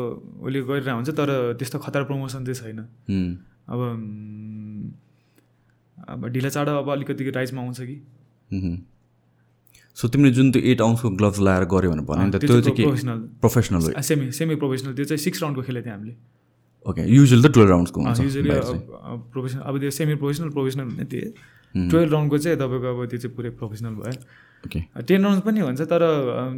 उसले 0.47 0.61
गरिरहेको 0.62 0.97
हुन्छ 0.97 1.11
तर 1.11 1.31
त्यस्तो 1.59 1.79
खतरा 1.83 2.03
प्रमोसन 2.07 2.45
चाहिँ 2.47 2.59
छैन। 2.61 2.79
अब 3.66 3.81
अब 6.09 6.27
ढिला 6.33 6.49
चाँडो 6.49 6.73
अब 6.83 6.91
अलिकति 6.91 7.31
राइजमा 7.31 7.62
आउँछ 7.62 7.81
कि. 7.83 7.97
सो 9.97 10.09
तिमीले 10.09 10.31
जुन 10.35 10.51
त्यो 10.53 10.62
एट 10.62 10.81
आउन्सको 10.81 11.11
ग्लोभ्स 11.20 11.39
लगाएर 11.41 11.64
गऱ्यो 11.68 11.91
भने 11.91 12.03
भन्यो 12.03 12.25
नि 12.25 12.31
त 12.33 12.35
त्यो 12.41 12.61
चाहिँ 12.61 12.77
professional 12.79 13.18
professional 13.43 14.01
semi 14.01 14.31
semi 14.33 14.55
professional 14.62 14.95
त्यो 14.95 15.05
चाहिँ 15.05 15.20
सिक्स 15.20 15.43
राउन्डको 15.43 15.62
खेलेको 15.62 15.85
थियो 15.85 15.95
हामीले। 15.95 16.14
ओके 16.87 17.03
युजली 17.07 17.43
त 17.43 17.53
टुवेल्भ 17.53 17.70
राउन्ड्सको 17.70 17.99
हुन्छ 18.01 18.20
युजली। 18.20 18.51
प्रोफेसनल 19.35 19.62
अब 19.62 19.75
त्यो 19.79 19.91
सेमी 19.91 20.14
प्रोफेसनल 20.14 20.49
प्रोफेसनल 20.51 20.85
भन्ने 20.85 21.05
उम्, 21.05 21.33
टुवेल्भ 21.75 22.12
राउन्डको 22.12 22.39
चाहिँ 22.39 22.59
तपाईँको 22.59 22.89
अब 22.93 23.01
त्यो 23.11 23.18
चाहिँ 23.18 23.35
पुरै 23.37 23.51
प्रोफेसनल 23.61 23.95
भयो। 24.01 24.14
ओके। 24.62 24.81
टेन 25.03 25.20
राउन्ड 25.25 25.43
पनि 25.43 25.61
हुन्छ 25.61 25.81
तर 25.91 26.03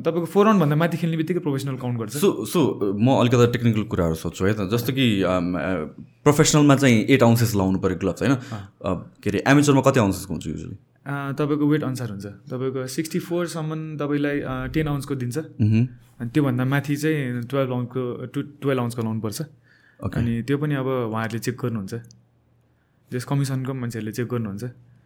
तपाईँको 0.04 0.26
फोर 0.28 0.44
राउन्डभन्दा 0.44 0.76
माथि 0.76 0.96
खेल्ने 1.00 1.16
बित्तिकै 1.16 1.40
प्रोफेसनल 1.40 1.76
काउन्ट 1.80 1.96
गर्छ। 1.98 2.12
सो 2.20 2.44
सो 2.44 2.60
म 2.98 3.06
अलिकति 3.22 3.46
टेक्निकल 3.54 3.82
कुराहरू 3.88 4.14
सोध्छु 4.14 4.44
है 4.44 4.52
त। 4.54 4.68
जस्तो 4.68 4.92
कि 4.92 5.06
प्रोफेसनलमा 6.24 6.74
चाहिँ 6.76 6.98
एट 7.08 7.22
आउन्सेस 7.22 7.54
लाउनु 7.54 7.78
पऱ्यो 7.80 7.96
ग्लोभ्स 8.02 8.22
होइन? 8.22 8.34
के 9.22 9.30
अरे 9.30 9.38
एमेचरमा 9.46 9.82
कति 9.86 9.98
आउन्सेसको 10.00 10.32
हुन्छ 10.34 10.46
युजली? 10.46 10.76
तपाईँको 11.38 11.64
वेट 11.64 11.82
अनुसार 11.84 12.08
हुन्छ। 12.10 12.26
तपाईँको 12.50 12.86
सिक्सटी 12.90 13.18
फोरसम्म 13.24 13.96
तपाईँलाई 13.96 14.36
टेन 14.74 14.86
आउन्सको 14.88 15.14
दिन्छ। 15.14 15.38
अनि 16.14 16.30
त्योभन्दा 16.30 16.64
माथि 16.64 16.94
चाहिँ 16.96 17.48
टुवेल्भ 17.48 17.72
आउन्सको 17.72 18.02
टु 18.34 18.38
टुवेल्भ 18.60 18.80
आउन्सको 18.80 19.02
लाउनुपर्छ। 19.02 19.40
अनि 20.00 20.42
त्यो 20.42 20.56
पनि 20.58 20.74
अब 20.74 20.88
उहाँहरूले 21.08 21.40
चेक 21.40 21.56
गर्नुहुन्छ। 21.56 21.94
जस 23.10 23.24
कमिसनको 23.24 23.72
मान्छेहरूले 23.72 24.12
चेक 24.12 24.28
गर्नुहुन्छ। 24.28 24.64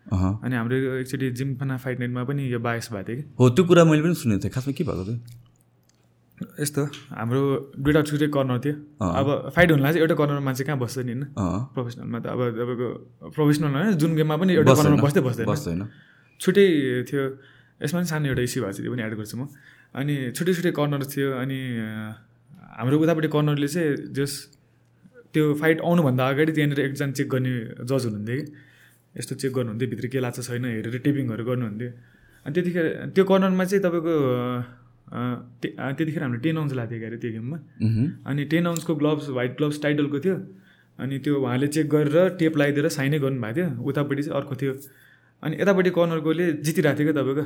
अनि 0.08 0.54
हाम्रो 0.56 0.76
एकचोटि 1.00 1.30
जिमखाना 1.38 1.76
फाइट 1.76 1.98
नाइटमा 2.00 2.22
पनि 2.24 2.42
यो 2.52 2.58
बायस 2.58 2.88
भएको 2.92 3.08
थियो 3.08 3.22
हो 3.38 3.48
त्यो 3.50 3.64
कुरा 3.64 3.84
मैले 3.84 4.02
पनि 4.02 4.14
सुनेको 4.16 4.40
थिएँ। 4.42 4.52
खासमा 4.54 4.72
के 4.72 4.84
भएको 4.84 5.04
थियो? 5.04 5.18
कि 6.38 6.62
यस्तो 6.62 6.82
हाम्रो 7.18 7.40
दुइटा 7.82 8.00
छुट्टै 8.08 8.28
कर्नर 8.30 8.58
थियो। 8.64 8.74
अब 9.02 9.26
फाइट 9.54 9.68
हुनुलाई 9.70 9.92
चाहिँ 9.92 10.02
एउटा 10.02 10.14
कर्नरमा 10.14 10.42
मान्छे 10.48 10.64
कहाँ 10.64 10.78
बस्छ 10.78 10.98
नि 11.02 11.12
होइन? 11.12 11.22
प्रोफेसनलमा 11.74 12.18
त 12.18 12.26
अब 12.30 12.40
तपाईँको 12.56 12.88
प्रोफेसनल 13.36 13.70
होइन 13.74 13.92
जुन 13.98 14.10
गेममा 14.16 14.36
पनि 14.38 14.52
एउटा। 14.54 14.72
कर्नरमा 14.74 15.02
बस्दै 15.02 15.20
बस्दैन। 15.26 15.46
बस्दैन। 15.50 15.80
छुट्टै 16.40 16.66
थियो। 17.10 17.22
यसमा 17.82 17.98
पनि 18.00 18.08
सानो 18.10 18.26
एउटा 18.30 18.42
इस्यु 18.48 18.60
भएको 18.62 18.72
छ 18.72 18.80
त्यो 18.80 18.92
पनि 18.94 19.02
एड 19.02 19.14
गर्छु 19.18 19.36
म। 19.38 19.50
अनि 19.98 20.14
छुट्टै 20.36 20.52
छुट्टै 20.54 20.72
कर्नर 20.78 21.02
थियो 21.10 21.28
अनि 21.42 21.58
हाम्रो 22.78 22.96
उतापट्टि 23.02 23.28
कर्नरले 23.34 23.68
चाहिँ 23.74 24.14
जस 24.14 24.32
त्यो 25.34 25.44
फाइट 25.60 25.78
आउनुभन्दा 25.82 26.22
अगाडि 26.32 26.52
त्यहाँनिर 26.54 26.80
एकजना 26.86 27.12
चेक 27.18 27.28
गर्ने 27.28 27.52
जज 27.82 28.02
हुनुहुन्थ्यो 28.06 28.36
कि। 28.38 28.46
यस्तो 29.16 29.34
चेक 29.34 29.52
गर्नुहुन्थ्यो 29.52 29.88
भित्र 29.88 30.06
के 30.12 30.18
लाग्छ 30.20 30.40
छैन 30.40 30.64
हेरेर 30.64 30.98
टेपिङहरू 31.06 31.44
गर्नुहुन्थ्यो। 31.44 31.90
अनि 32.46 32.52
त्यतिखेर 32.54 32.86
त्यो 33.14 33.24
कर्नरमा 33.24 33.64
चाहिँ 33.64 33.82
तपाईँको 33.84 34.14
त्यतिखेर 35.96 36.22
हामीले 36.22 36.40
टेन 36.44 36.56
आउन्स 36.58 36.72
लागेको 36.78 37.00
थियो 37.00 37.08
अरे 37.08 37.18
त्यो 37.22 37.30
गेममा। 37.32 37.58
अनि 38.28 38.44
टेन 38.52 38.66
आउन्सको 38.66 38.94
ग्लोभ्स 38.94 39.28
व्हाइट 39.28 39.52
ग्लोभ्स 39.56 39.82
टाइटलको 39.82 40.18
थियो। 40.24 40.36
अनि 40.98 41.18
त्यो 41.24 41.34
उहाँले 41.40 41.66
चेक 41.74 41.86
गरेर 41.88 42.16
टेप 42.38 42.56
लगाइदिएर 42.58 42.88
साइनै 42.98 43.18
गर्नुभएको 43.18 43.54
थियो। 43.56 43.68
उतापट्टि 43.88 44.22
चाहिँ 44.22 44.36
अर्को 44.40 44.54
थियो। 44.60 44.72
अनि 45.42 45.54
यतापट्टि 45.60 45.90
कर्नरकोले 45.96 46.44
जितिरहेको 46.66 46.98
थियो 46.98 47.12
क्या 47.12 47.22
तपाईँको? 47.22 47.44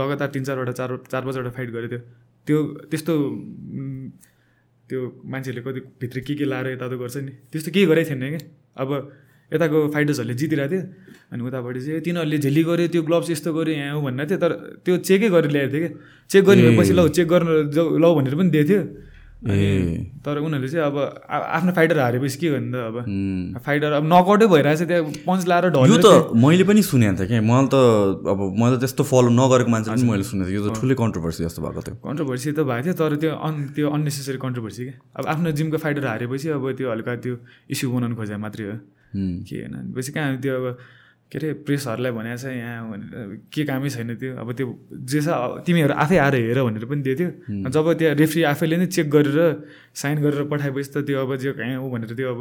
लगातार 0.00 0.28
तिन 0.34 0.44
चारवटा 0.44 0.72
चार 0.72 0.90
चार 1.12 1.22
पाँचवटा 1.24 1.50
फाइट 1.56 1.70
गरेको 1.70 1.88
थियो 1.92 2.02
त्यो 2.46 2.58
त्यस्तो 2.90 3.12
त्यो 4.88 5.00
मान्छेहरूले 5.32 5.62
कति 5.66 5.80
भित्र 6.00 6.20
के 6.26 6.34
के 6.34 6.44
लाएर 6.44 6.66
यता 6.72 6.86
गर्छ 6.88 7.16
नि? 7.16 7.32
त्यस्तो 7.52 7.70
केही 7.70 7.86
गरेको 7.86 8.08
थिएन 8.10 8.24
कि 8.32 8.40
अब 8.80 8.88
यताको 9.52 9.76
फाइटर्सहरूले 9.94 10.34
जितिरहेको 10.40 10.70
थियो। 10.72 10.82
अनि 11.32 11.40
उतापट्टि 11.48 11.80
चाहिँ 11.80 12.00
तिनीहरूले 12.04 12.38
झेली 12.38 12.62
गऱ्यो 12.68 12.86
त्यो 12.92 13.02
ग्लोभ्स 13.08 13.28
यस्तो 13.30 13.50
गऱ्यो 13.52 13.74
यहाँ 13.74 13.94
हो 13.96 14.00
भनेर 14.06 14.26
थियो। 14.28 14.38
तर 14.38 14.52
त्यो 14.84 14.94
चेकै 15.08 15.28
गरेर 15.28 15.50
ल्याएको 15.50 15.72
थियो 15.72 15.88
कि 15.88 15.94
चेक 16.30 16.42
गर्ने 16.44 16.62
भएपछि 16.68 16.92
ल 16.92 17.08
चेक 17.16 17.26
गर्न 17.28 17.46
ल 17.72 18.04
भनेर 18.16 18.34
पनि 18.36 18.50
दिएको 18.50 18.68
थियो। 18.68 18.82
तर 19.38 20.34
उनीहरूले 20.42 20.68
चाहिँ 20.68 20.86
अब 20.90 20.96
आफ्नो 21.30 21.72
फाइटर 21.78 21.98
हारेपछि 21.98 22.38
के 22.42 22.48
गर्नु 22.50 22.74
त 22.74 22.76
अब. 22.90 22.96
फाइटर 23.62 23.90
अब 23.98 24.04
नकआउटै 24.10 24.46
भइरहेछ 24.50 24.82
त्यहाँ 24.82 25.04
पन्च 25.22 25.46
लाएर 25.46 25.64
ढल्यो 25.78 25.96
त 26.02 26.34
मैले 26.34 26.64
पनि 26.66 26.82
सुनेको 26.82 27.22
थिएँ 27.22 27.28
कि 27.30 27.46
मैले 27.46 27.70
त 27.70 27.78
अब 28.26 28.38
मैले 28.58 28.76
त 28.76 28.78
त्यस्तो 28.82 29.02
फलो 29.06 29.30
नगरेको 29.30 29.70
मान्छे 29.70 29.94
पनि 29.94 30.02
मैले 30.10 30.26
सुनेको 30.26 30.50
थिएँ। 30.50 30.58
यो 30.58 30.62
त 30.66 30.82
ठुलै 30.82 30.94
कन्ट्रोभर्सी 30.98 31.40
जस्तो 31.46 31.60
भएको 31.62 31.80
थियो। 31.86 31.94
कन्ट्रोभर्सी 32.02 32.48
त 32.50 32.60
भएको 32.66 32.82
थियो 32.90 32.94
तर 32.98 33.14
त्यो 33.22 33.32
अन 33.38 33.54
त्यो 33.78 33.86
अन्नेसेसरी 33.94 34.38
कन्ट्रोभर्सी 34.42 34.82
क्या। 34.90 34.96
अब 35.22 35.24
आफ्नो 35.38 35.50
जिमको 35.54 35.78
फाइटर 35.86 36.04
हारेपछि 36.18 36.48
अब 36.58 36.64
त्यो 36.74 36.86
हल्का 36.90 37.12
त्यो 37.22 37.34
इस्यु 37.70 37.86
बनाउनु 37.94 38.14
खोजे 38.18 38.36
मात्रै 38.42 38.66
हो। 38.66 38.76
के 39.14 39.56
होइन 39.56 39.92
बेसी 39.94 40.12
कहाँ 40.12 40.36
त्यो 40.40 40.54
अब 40.56 40.66
के 41.32 41.38
अरे 41.38 41.48
प्रेसहरूलाई 41.60 42.12
भनेको 42.12 42.36
छ 42.40 42.44
यहाँ 42.48 42.88
भनेर 42.88 43.12
के 43.52 43.64
कामै 43.68 43.88
छैन 43.92 44.16
त्यो। 44.16 44.32
अब 44.40 44.48
त्यो 44.56 44.66
जे 45.12 45.20
छ 45.20 45.28
तिमीहरू 45.66 45.94
आफै 45.94 46.16
आएर 46.24 46.34
हेर 46.40 46.60
भनेर 46.64 46.84
पनि 46.88 47.02
दिएको 47.04 47.20
थियो 47.20 47.68
जब 47.68 47.86
त्यहाँ 48.00 48.14
रेफ्री 48.16 48.42
आफैले 48.52 48.76
नै 48.80 48.86
चेक 48.88 49.06
गरेर 49.12 49.38
साइन 49.92 50.16
गरेर 50.24 50.42
पठाएपछि 50.48 50.90
त 50.92 51.04
त्यो 51.04 51.20
अब 51.20 51.36
जे 51.36 51.52
कहाँ 51.52 51.76
हो 51.76 51.88
भनेर 51.92 52.12
त्यो 52.16 52.28
अब 52.32 52.40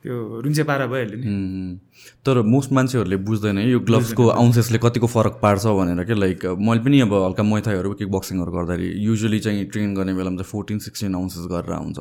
त्यो 0.00 0.16
रुन्चे 0.40 0.62
पारा 0.64 0.86
भइहाल्यो 0.88 1.16
नि. 1.20 1.78
तर 2.24 2.40
मोस्ट 2.42 2.72
मान्छेहरूले 2.72 3.16
बुझ्दैन 3.20 3.58
है 3.58 3.64
यो 3.70 3.80
ग्लोभ्सको 3.84 4.28
आउन्सेसले 4.32 4.78
कतिको 4.80 5.06
फरक 5.06 5.34
पार्छ 5.42 5.64
भनेर 5.76 6.04
क्या 6.08 6.16
लाइक 6.16 6.56
मैले 6.56 6.80
पनि 6.80 7.00
अब 7.04 7.12
हल्का 7.12 7.42
मैथाइहरू 7.44 7.92
किक 8.00 8.08
बक्सिङहरू 8.08 8.52
गर्दाखेरि 8.52 8.88
युजली 9.04 9.38
चाहिँ 9.44 9.64
ट्रेन 9.68 9.94
गर्ने 9.94 10.14
बेलामा 10.16 10.40
चाहिँ 10.40 10.50
फोर्टिन 10.50 10.78
सिक्सटिन 10.80 11.14
आउन्सेस 11.20 11.44
गरेर 11.52 11.76
हुन्छ। 11.76 11.98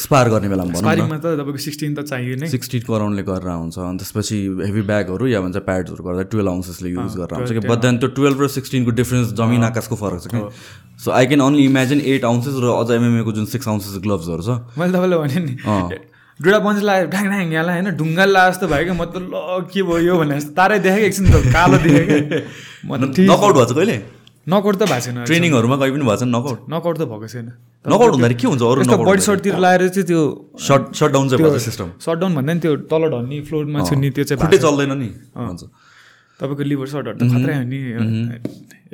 स्पार 0.00 0.28
गर्ने 0.32 0.48
बेलामा 0.48 0.72
भनौँ 0.72 0.80
स्पारिङमा 0.80 1.18
त 1.20 1.26
तपाईँको 1.36 1.60
सिक्सटिन 1.68 1.92
त 1.94 2.08
चाहियो 2.08 2.36
नै। 2.40 2.48
सिक्सटिनको 2.48 2.92
अराउन्डले 2.96 3.24
गरेर 3.28 3.52
हुन्छ। 3.60 3.76
अनि 3.84 3.98
त्यसपछि 4.00 4.36
हेभी 4.64 4.82
ब्यागहरू 4.88 5.24
या 5.28 5.40
भन्छ 5.44 5.56
प्याड्सहरू 5.68 6.00
गर्दा 6.00 6.22
टुवेल्भ 6.32 6.50
आउन्सेसले 6.56 6.88
युज 6.96 7.12
गरेर 7.20 7.36
हुन्छ। 7.44 7.52
कि 7.52 7.62
बट 7.68 7.78
देन 7.84 7.94
त्यो 8.00 8.08
टुवेल्भ 8.16 8.40
र 8.40 8.48
सिक्सटिनको 8.56 8.90
डिफ्रेन्स 9.04 9.36
जमिन 9.36 9.68
आकाशको 9.68 9.96
फरक 10.00 10.20
छ 10.24 10.26
कि 10.32 10.40
so 11.04 11.12
I 11.12 11.28
can 11.28 11.44
only 11.44 11.68
imagine 11.68 12.00
eight 12.00 12.24
ounces 12.24 12.56
र 12.56 12.72
अझ 12.72 12.88
एमएमएको 12.96 13.32
जुन 13.36 13.46
सिक्स 13.52 13.68
आउन्सेस 13.68 14.00
ग्लोभ्सहरू 14.00 14.42
छ। 14.48 14.80
मैले 14.80 14.92
तपाईँलाई 14.96 15.18
भने 15.20 15.38
नि। 15.44 15.54
डुडा 16.40 16.58
पन्च 16.66 16.78
लगायो 16.82 17.06
ढ्याङ 17.14 17.26
ढ्याङ 17.30 17.46
यहाँलाई 17.52 17.74
होइन? 17.78 17.88
ढुङ्गा 17.94 18.24
ला 18.26 18.42
जस्तो 18.50 18.66
भयो 18.66 18.84
क्या। 18.84 18.94
म 18.94 19.04
त 19.06 19.16
ल 19.22 19.34
के 19.70 19.80
भयो 19.86 19.98
यो 20.02 20.14
भने 20.18 20.34
जस्तो। 20.34 20.52
तारै 20.58 20.78
देखेँ 20.82 21.02
एकछिन 21.06 21.24
त 21.30 21.36
कालो 21.54 21.76
देखेँ 21.78 22.04
क्या। 22.04 22.40
म 22.84 22.90
त 22.98 23.14
नकआउट 23.22 23.54
भएको 23.54 23.70
छ 23.70 23.72
कहिले? 23.78 23.96
नकआउट 24.44 24.74
त 24.74 24.82
भएको 24.90 25.04
छैन 25.04 25.16
ट्रेनिङहरूमा 25.30 25.76
कहिले 25.78 25.94
पनि 25.94 26.04
भएको 26.04 26.18
छ 26.18 26.24
नकआउट 26.34 26.58
नकआउट 26.74 26.96
त 26.98 27.02
भएको 27.06 27.26
छैन। 27.30 27.46
नकआउट 27.84 28.12
हुँदाखेरि 28.18 28.34
के 28.34 28.46
हुन्छ? 28.50 28.62
अरू 28.66 28.82
बडी 28.82 29.22
सर्टतिर 29.30 29.54
लगाएर 29.62 29.82
चाहिँ 29.94 30.06
त्यो 30.10 30.20
सर्ट 30.58 30.82
सर्ट 30.98 31.10
डाउन 31.14 31.26
चाहिँ 31.30 31.58
सिस्टम 31.70 31.88
सटडाउन 32.02 32.32
भन्दा 32.34 32.52
नि 32.52 32.60
त्यो 32.66 32.72
तल 32.90 33.02
ढल्ने 33.14 33.38
फ्लोरमा 33.46 33.78
छुन्ने 33.86 34.10
त्यो 34.10 34.24
चाहिँ 34.24 34.38
खुट्टै। 34.42 34.58
चल्दैन 34.58 34.92
नि 34.98 35.08
तपाईँको 36.40 36.62
लिभर 36.66 36.86
सर्टहरू 36.90 37.14
त 37.14 37.30
खतरै 37.30 37.54
हो 37.54 37.64
नि। 37.70 37.78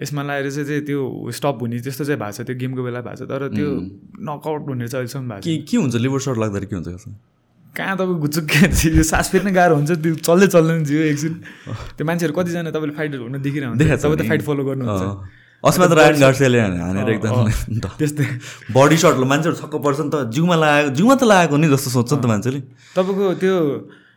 यसमा 0.02 0.22
लगाएर 0.22 0.50
चाहिँ 0.50 0.66
चाहिँ 0.66 0.82
त्यो 0.88 1.00
स्टप 1.38 1.58
हुने 1.60 1.80
त्यस्तो 1.80 2.04
चाहिँ 2.04 2.20
भएको 2.20 2.32
छ 2.36 2.46
त्यो 2.48 2.56
गेमको 2.60 2.82
बेला 2.82 3.00
भएको 3.00 3.16
छ 3.20 3.28
तर 3.28 3.48
त्यो 3.56 3.68
नकआउट 4.28 4.62
हुने 4.68 4.88
चाहिँ 4.88 5.04
अहिलेसम्म 5.04 5.28
भएको 5.28 5.44
के 5.44 5.56
के 5.68 5.76
हुन्छ 5.76 5.94
लिभर 6.04 6.20
सर्ट 6.26 6.38
लाग्दाखेरि 6.38 6.66
के 6.66 6.76
हुन्छ? 6.76 6.88
छ 7.04 7.14
कहाँ 7.76 7.94
तपाईँको 7.96 8.18
गुचुक्क 8.18 8.50
यो 8.98 9.02
सास 9.06 9.30
फेर्न 9.30 9.52
गाह्रो 9.54 9.74
हुन्छ 9.76 9.90
त्यो 10.02 10.14
चल्दै 10.26 10.46
चल्दैन 10.54 10.84
जियो 10.84 11.02
एकछिन। 11.10 11.34
त्यो 11.96 12.04
मान्छेहरू 12.06 12.34
कतिजना 12.34 12.70
तपाईँले 12.74 12.94
फाइटहरू 12.98 13.22
हुन 13.30 13.38
छ 13.38 13.46
तपाईँ 14.02 14.18
त। 14.18 14.28
फाइट 14.28 14.42
फलो 14.42 14.62
गर्नुहुन्छ। 14.66 15.04
अस्मा 15.64 15.86
त 15.86 15.92
रायन 15.92 16.16
गार्सियाले 16.18 16.58
हानेर 16.60 17.08
एकदम 17.14 17.34
त्यस्तै। 18.00 18.26
बडी 18.74 18.96
सर्टले 18.96 19.26
मान्छेहरू 19.28 19.56
छक्क 19.60 19.74
पर्छ 19.86 20.00
नि 20.00 20.10
त। 20.10 20.34
जिउमा 20.34 20.56
लगाएको 20.56 20.90
जिउमा 20.98 21.14
त 21.14 21.22
लगाएको 21.30 21.56
नि 21.62 21.68
जस्तो 21.70 21.90
सोध्छ 21.94 22.12
नि 22.12 22.20
त 22.20 22.26
मान्छेले। 22.26 22.60
तपाईँको 22.96 23.24
त्यो 23.38 23.54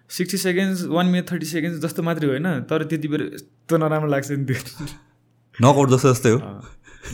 sixty 0.09 0.37
seconds 0.37 0.79
one 0.89 1.05
minute 1.13 1.25
thirty 1.29 1.47
seconds 1.53 1.77
जस्तो 1.85 2.01
मात्रै 2.03 2.27
होइन 2.33 2.47
तर 2.65 2.89
त्यति 2.89 3.07
बेर 3.11 3.21
यस्तो 3.37 3.75
नराम्रो 3.77 4.09
लाग्छ 4.09 4.31
नि 4.33 4.45
त्यो। 4.49 5.12
नकआउट 5.61 5.89
जस्तो 5.89 6.13
जस्तै 6.13 6.29
हो। 6.29 6.37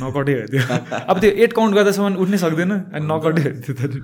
नकआउटै 0.04 0.34
हो 0.34 0.48
त्यो 0.48 0.62
अब 1.08 1.20
त्यो 1.20 1.32
एट 1.32 1.54
काउन्ट 1.54 1.76
गर्दासम्म 1.76 2.16
उठ्नै 2.16 2.38
सक्दैन 2.38 2.72
अनि 2.72 3.06
नकआउटै 3.06 3.42
हो 3.42 3.62
त्यो 3.62 3.88
त। 3.88 4.02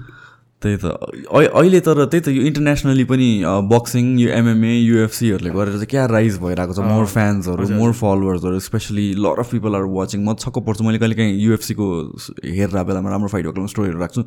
त्यही 0.62 0.78
त। 0.78 0.86
अहि- 0.86 1.50
अहिले 1.50 1.80
तर 1.80 2.06
त्यही 2.06 2.22
त 2.22 2.28
यो 2.28 2.42
इन्टरनेसनली 2.42 3.04
पनि 3.04 3.44
बक्सिङ 3.46 4.20
यो 4.20 4.30
एमएमए 4.30 4.80
युएफसीहरूले 4.80 5.50
गरेर 5.50 5.74
चाहिँ 5.74 5.86
क्या 5.86 6.06
राइज 6.06 6.40
भइरहेको 6.40 6.74
छ। 6.74 6.80
मोर 6.80 7.06
फ्यान्सहरू 7.06 7.70
more 7.70 7.92
फलोवर्सहरू 7.92 8.60
especially 8.60 9.14
lot 9.14 9.40
of 9.40 9.52
people 9.52 9.76
are 9.76 9.82
watching 9.82 10.26
म 10.26 10.34
छक्क 10.34 10.60
पर्छु। 10.60 10.84
मैले 10.84 10.98
कहिले 10.98 11.16
काहीँ 11.16 11.40
युएफसीको 11.40 12.18
हेरेर 12.46 12.84
बेलामा 12.84 13.10
राम्रो 13.10 13.28
फाइट 13.28 13.46
भएको 13.46 13.68
स्टोरीहरू 13.68 14.00
राख्छु। 14.00 14.24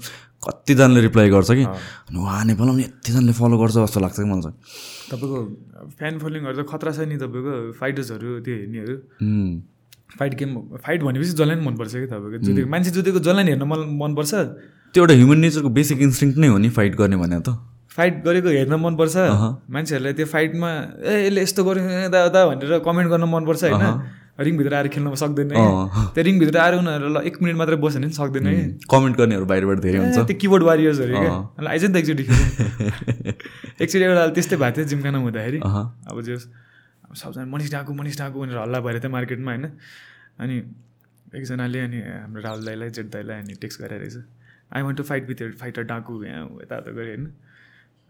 कतिजनाले 0.48 1.00
रिप्लाई 1.00 1.30
गर्छ 1.30 1.50
कि 1.50 1.64
उहाँ 2.18 2.44
नेपालमा 2.44 2.72
पनि 2.72 2.82
यतिजनाले 2.82 3.32
फलो 3.32 3.58
गर्छ 3.58 3.74
जस्तो 3.74 4.00
लाग्छ 4.00 4.16
कि 4.16 4.24
मलाई 4.24 4.40
चाहिँ। 4.40 4.56
तपाईँको 5.10 5.38
फ्यान 5.98 6.18
फलोइङहरू 6.18 6.62
त 6.62 6.66
खतरा 6.70 6.92
छ 6.92 6.98
नि 7.00 7.16
तपाईँको। 7.16 7.72
फाइटर्सहरू 7.72 8.40
त्यो 8.40 8.54
हेर्नेहरू। 8.54 8.94
फाइट 10.18 10.34
गेम 10.34 10.50
फाइट 10.84 11.02
भनेपछि 11.02 11.30
जसलाई 11.30 11.56
पनि 11.56 11.64
मनपर्छ 11.66 11.92
कि 11.94 12.06
तपाईँको? 12.06 12.38
जुदेको 12.46 12.68
मान्छे 12.70 12.90
जुदेको 12.90 13.18
जसलाई 13.20 13.44
हेर्न 13.44 13.64
मन 13.68 13.80
मनपर्छ। 14.02 14.32
त्यो 14.94 15.02
एउटा 15.04 15.14
ह्युमन 15.14 15.38
नेचरको 15.38 15.68
बेसिक 15.68 15.98
इन्स्टिङ 16.02 16.28
नै 16.38 16.48
हो 16.48 16.58
नि 16.58 16.68
फाइट 16.78 16.94
गर्ने 16.96 17.16
भने 17.16 17.40
त। 17.40 17.58
फाइट 17.96 18.22
गरेको 18.24 18.48
हेर्न 18.48 18.74
मनपर्छ। 18.80 19.16
मान्छेहरूलाई 19.68 20.12
त्यो 20.12 20.26
फाइटमा 20.32 20.70
ए 21.02 21.26
यसले 21.26 21.42
यस्तो 21.42 21.64
गर्यो 21.64 21.82
यता 22.08 22.18
यता 22.24 22.40
भनेर 22.48 22.78
कमेन्ट 22.86 23.08
गर्न 23.10 23.24
मनपर्छ 23.34 23.64
होइन? 23.64 23.84
रिङभित्र 24.38 24.74
आएर 24.74 24.88
खेल्न 24.94 25.14
सक्दैन। 25.18 25.50
त्यो 26.14 26.22
रिङभित्र 26.24 26.58
आएर 26.62 26.74
उनीहरू 26.78 27.08
ल 27.10 27.26
एक 27.26 27.42
मिनट 27.42 27.56
मात्रै 27.58 27.76
बस्यो 27.82 27.98
भने 27.98 28.06
पनि 28.06 28.14
सक्दैन 28.14 28.46
कि 28.48 28.86
कमेन्ट 28.86 29.16
गर्नेहरू 29.18 29.46
बाहिरबाट 29.50 29.78
धेरै 29.82 29.98
हुन्छ। 29.98 30.18
त्यो 30.30 30.36
किबोर्ड 30.38 30.62
वारियर्सहरू 30.62 31.14
क्या। 31.18 31.68
आइज 31.68 31.84
नि 31.84 31.92
त 31.92 31.96
एकचोटि। 31.98 32.24
एकचोटि 33.82 34.04
एउटा 34.04 34.26
त्यस्तै 34.38 34.56
भएको 34.56 34.76
थियो 34.78 34.86
जिमखाना 34.94 35.18
हुँदाखेरि। 35.18 35.58
अब 35.58 36.16
जे 36.22 36.38
सबजना 37.14 37.44
मनिष 37.44 37.70
डाकु 37.72 37.94
मनिष 37.94 38.18
डाकु 38.18 38.40
भनेर 38.40 38.58
हल्ला 38.58 38.80
भएर 38.80 38.98
थियो 39.00 39.10
मार्केटमा 39.10 39.50
होइन? 39.52 39.66
अनि 40.38 40.56
एकजनाले 41.36 41.80
अनि 41.80 42.00
हाम्रो 42.00 42.42
राहुल 42.42 42.64
दाईलाई 42.64 42.90
जेठ 42.90 43.06
दाईलाई 43.06 43.40
अनि 43.42 43.54
टेक्स्ट 43.54 43.80
गरेर 43.82 44.00
रहेछ 44.00 44.16
I 44.72 44.82
want 44.82 44.96
to 44.98 45.04
fight 45.04 45.28
with 45.28 45.40
fighter 45.58 45.82
डाकु 45.82 46.24
यहाँ 46.24 46.44
यताउता 46.62 46.90
गरेँ 46.90 47.16
होइन? 47.16 47.26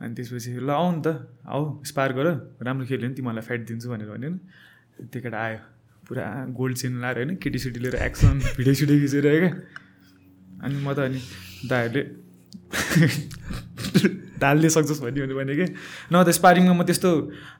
अनि 0.01 0.14
त्यसपछि 0.14 0.51
ल 0.61 0.70
आऊ 0.70 0.90
नि 0.92 1.03
त 1.07 1.09
आऊ 1.46 1.84
स्पार 1.84 2.12
गर 2.12 2.26
राम्रो 2.62 2.86
खेल्यो 2.86 3.09
भने 3.09 3.14
तिमीहरूलाई 3.14 3.46
फाइट 3.49 3.66
दिन्छु 3.66 3.88
भनेर 3.90 4.09
भन्यो 4.11 4.30
नि 4.30 4.38
त्यो 5.07 5.22
केटा 5.22 5.38
आयो 5.38 5.59
पुरा 6.09 6.24
गोल्ड 6.59 6.76
चेन 6.76 7.01
लाएर 7.01 7.16
होइन? 7.16 7.36
केटीसिटी 7.36 7.80
लिएर 7.80 7.94
एक्सन 7.94 8.38
भिडियो 8.57 8.74
सिडियो 8.74 8.99
खिचेर 9.01 9.26
क्या। 9.40 9.53
अनि 10.64 10.74
म 10.84 10.92
त 10.94 10.99
अनि 10.99 11.20
दाहरूले 11.68 12.03
ढाल्ने 14.41 14.68
सक्छस् 14.70 15.01
भन्यो 15.03 15.34
भने 15.36 15.55
कि 15.57 15.66
न 16.12 16.14
त 16.24 16.30
स्पारिङमा 16.39 16.74
म 16.74 16.82
त्यस्तो 16.82 17.11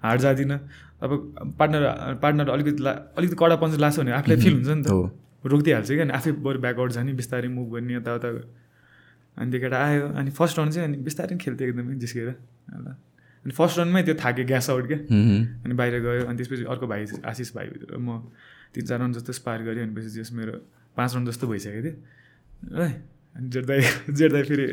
हार्ड 0.03 0.20
जाँदिनँ। 0.20 0.59
अब 1.03 1.11
पार्टनर 1.59 1.83
पार्टनर 2.22 2.49
अलिकति 2.51 2.83
ला 2.83 2.93
अलिकति 3.18 3.37
कडा 3.39 3.57
पञ्च 3.62 3.79
लाग्छ 3.79 3.99
भने 3.99 4.12
आफूलाई 4.18 4.39
फिल 4.43 4.55
हुन्छ 4.55 4.68
नि 4.68 4.83
त। 4.83 4.91
रोकिदिइहाल्छ 5.47 5.89
कि 5.89 6.03
अनि 6.03 6.12
आफै 6.18 6.31
बरु 6.43 6.59
ब्याकआउट 6.59 6.91
जाने 6.93 7.12
बिस्तारै 7.14 7.49
मुभ 7.49 7.68
गर्ने 7.74 7.95
यताउता। 7.95 8.29
अनि 9.39 9.51
त्यो 9.51 9.61
केटा 9.61 9.79
आयो। 9.79 10.07
अनि 10.18 10.31
फर्स्ट 10.35 10.59
राउन्ड 10.59 10.74
चाहिँ 10.74 10.89
अनि 10.89 10.97
बिस्तारै 11.07 11.37
खेल्थ्यो 11.39 11.66
एकदमै 11.68 11.95
जिस्केर। 12.03 12.29
ल 12.74 12.87
अनि 13.47 13.53
फर्स्ट 13.55 13.79
राउन्डमै 13.79 14.03
त्यो 14.03 14.14
थाक्यो 14.18 14.45
ग्यास 14.51 14.70
आउट 14.70 14.87
क्या. 14.91 14.99
अनि 15.62 15.74
बाहिर 15.79 15.95
गयो। 16.03 16.22
अनि 16.26 16.37
त्यसपछि 16.43 16.64
अर्को 16.66 16.87
भाइ 16.91 17.07
आशिष 17.22 17.55
भाइ 17.55 17.66
म 17.95 18.26
तिन 18.74 18.83
चार 18.85 18.99
राउन्ड 18.99 19.14
जस्तो 19.22 19.33
स्पार 19.33 19.62
गरेँ 19.62 19.83
अनि 19.87 19.95
पछि 19.95 20.11
जस 20.18 20.35
मेरो 20.35 20.53
पाँच 20.99 21.11
राउन्ड 21.14 21.31
जस्तो 21.31 21.47
भइसकेको 21.47 21.83
थियो। 21.87 21.95
है। 22.83 22.91
अनि 23.37 23.49
जेठ 23.51 23.64
दाई 23.64 23.81
जेठ 24.12 24.33
दाई 24.33 24.43
फेरि 24.43 24.66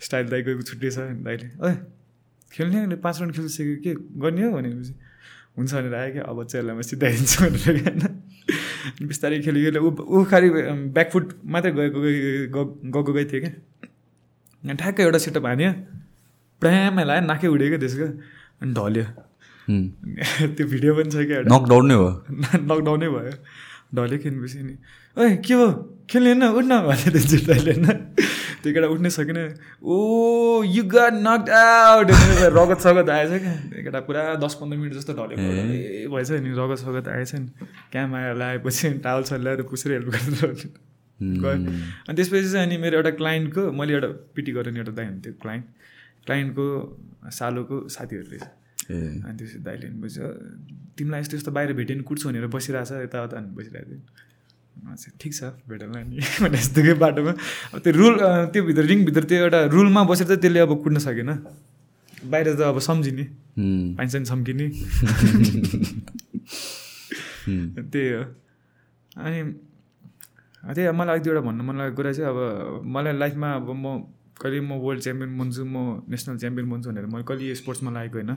स्टाइल 0.00 0.26
दाईको 0.28 0.60
छुट्टै 0.62 0.90
छ 0.90 0.98
अनि 0.98 1.22
दाइले 1.24 1.46
ओए 1.64 1.74
खेल्ने 2.52 2.78
अनि 2.82 2.96
पाँच 3.04 3.16
राउन्ड 3.18 3.34
खेलिसक्यो 3.36 3.76
के? 3.84 3.92
गर्ने 4.20 4.42
हो? 4.42 4.50
भनेपछि 4.56 4.94
हुन्छ 5.58 5.74
भनेर 5.74 5.94
आयो 5.94 6.12
क्या 6.12 6.22
अब 6.24 6.44
चाहिँ 6.44 6.66
म 6.66 6.82
सिधाइदिन्छु 6.82 7.38
भनेर 7.44 7.76
होइन 7.80 8.00
बिस्तारै 9.06 9.40
खेल्यो 9.40 9.62
खेल्यो। 9.64 9.82
ऊ 9.82 9.90
ऊ 9.90 10.24
खालि 10.30 10.48
ब्याकफुट 10.96 11.26
मात्रै 11.44 11.72
गएको 11.72 12.00
गएको 12.00 12.64
गएको 12.90 13.12
गएको 13.12 13.30
थियो 13.30 13.40
क्या। 13.40 14.74
ठ्याक्कै 14.74 15.02
एउटा 15.02 15.18
सेटअप 15.18 15.46
हान्यो। 15.46 15.70
प्रायमा 16.62 17.02
लगायो 17.02 17.22
नाकै 17.30 17.48
उड्यो 17.54 17.68
क्या 17.68 17.78
त्यसको 17.78 18.06
अनि 18.62 18.72
ढल्यो. 18.78 19.04
त्यो 20.56 20.66
भिडियो 20.66 20.92
पनि 20.98 21.10
छ 21.10 21.26
क्या 21.30 21.40
नकडाउन 21.46 21.84
नै 21.88 21.94
हो 21.94 22.08
लकडाउनै 22.70 23.08
भयो। 23.08 23.34
ढल्यो 23.94 24.18
खेल्नेपछि 24.18 24.58
नि 24.62 24.74
ओए 25.16 25.36
के 25.46 25.54
हो? 25.54 25.66
खेल्ने 26.10 26.30
होइन 26.30 26.44
उठ्न 26.58 26.72
भन्यो 26.86 27.10
त्यो 27.12 27.22
जुत्ताले 27.30 27.72
होइन 27.72 27.86
त्यो 28.62 28.72
केटा 28.74 28.88
उठ्नै 28.94 29.10
सकेन 29.10 29.38
oh 29.82 29.96
you 30.66 30.82
got 30.94 31.14
knock 31.26 31.50
out 31.50 32.08
रगत 32.58 32.80
सगत 32.86 33.08
आएछ 33.10 33.30
क्या। 33.42 33.54
त्यो 33.70 33.82
केटा 33.84 34.00
पुरा 34.08 34.22
दस 34.44 34.54
पन्ध्र 34.60 34.76
मिनट 34.78 34.92
जस्तो 34.94 35.12
ढलेको 35.18 35.42
भएछ 36.14 36.30
नि 36.44 36.50
रगत 36.60 36.78
सगत 36.84 37.08
आएछ 37.08 37.34
नि। 37.34 37.48
क्याम 37.92 38.14
आएर 38.14 38.34
लगाएपछि 38.36 38.90
टावल 39.06 39.22
छ 39.22 39.32
ल्याएर 39.42 39.62
पुसेर 39.70 39.92
हेल्प 39.92 40.08
गरेर 40.14 40.54
गयो। 41.20 41.50
अनि 41.50 42.14
त्यसपछि 42.16 42.48
चाहिँ 42.52 42.66
अनि 42.66 42.76
मेरो 42.84 42.96
एउटा 42.96 43.12
क्लाइन्टको 43.18 43.62
मैले 43.72 43.92
एउटा 43.94 44.08
पिटी 44.36 44.52
गरेर 44.52 44.76
एउटा 44.76 44.92
दाइ 44.92 45.06
हुन्थ्यो 45.06 45.32
क्लाइन्ट। 45.42 45.64
क्लाइन्टको 46.26 46.66
सालोको 47.32 47.76
साथीहरू 47.88 48.26
रहेछ। 48.30 48.42
ए 48.42 48.46
अनि 48.90 49.36
त्यसपछि 49.38 49.58
दाइले 49.66 49.86
बुझ्यो 50.02 50.26
तिमीलाई 50.98 51.20
यस्तो 51.20 51.36
यस्तो 51.36 51.50
बाहिर 51.52 51.72
भेट्यो 51.72 51.96
नि 51.96 52.02
कुट्छु 52.02 52.24
भनेर 52.28 52.46
बसिरहेछ 52.56 52.90
यताउता 53.06 53.36
अनि 53.36 53.48
बसिरहेको 53.56 53.90
थियो। 53.90 54.00
अच्छा 54.92 55.08
ठिक 55.20 55.32
छ 55.34 55.42
भेटला 55.68 56.02
नि 56.02 56.16
भने 56.42 56.58
यस्तोकै 56.58 56.94
बाटोमा। 57.02 57.32
अब 57.74 57.78
त्यो 57.84 57.92
रुल 57.92 58.14
त्यो 58.52 58.60
भित्र 58.64 58.82
रिङभित्र 58.90 59.22
त्यो 59.24 59.38
एउटा 59.44 59.58
रुलमा 59.74 60.00
बसेर 60.10 60.26
चाहिँ 60.26 60.40
त्यसले 60.40 60.60
अब 60.60 60.72
कुट्न 60.82 60.98
सकेन। 60.98 61.30
बाहिर 62.30 62.46
त 62.56 62.60
अब 62.60 62.78
सम्झिने. 62.78 63.24
पाइन्छ 63.96 64.14
नि 64.16 64.24
सम्किने. 64.24 64.66
त्यही 67.92 68.08
हो। 68.12 68.22
अनि 69.16 69.38
त्यही 70.74 70.86
हो, 70.86 70.92
मलाई 70.92 71.16
एक 71.16 71.22
दुईवटा 71.22 71.40
भन्नु 71.40 71.62
मन 71.64 71.76
लागेको 71.78 71.96
कुरा 71.96 72.12
चाहिँ 72.12 72.30
अब 72.30 72.38
मलाई 72.84 73.12
लाइफमा 73.18 73.48
अब 73.54 73.68
म 73.72 73.84
कहिले 74.40 74.60
म 74.60 74.72
वर्ल्ड 74.80 75.00
च्याम्पियन 75.02 75.30
बन्छु 75.38 75.64
म 75.64 75.76
नेसनल 76.08 76.36
च्याम्पियन 76.38 76.66
बन्छु 76.70 76.86
भनेर 76.90 77.06
मैले 77.12 77.24
कहिले 77.28 77.54
स्पोर्ट्समा 77.54 77.90
लागेको 77.92 78.18
होइन। 78.18 78.36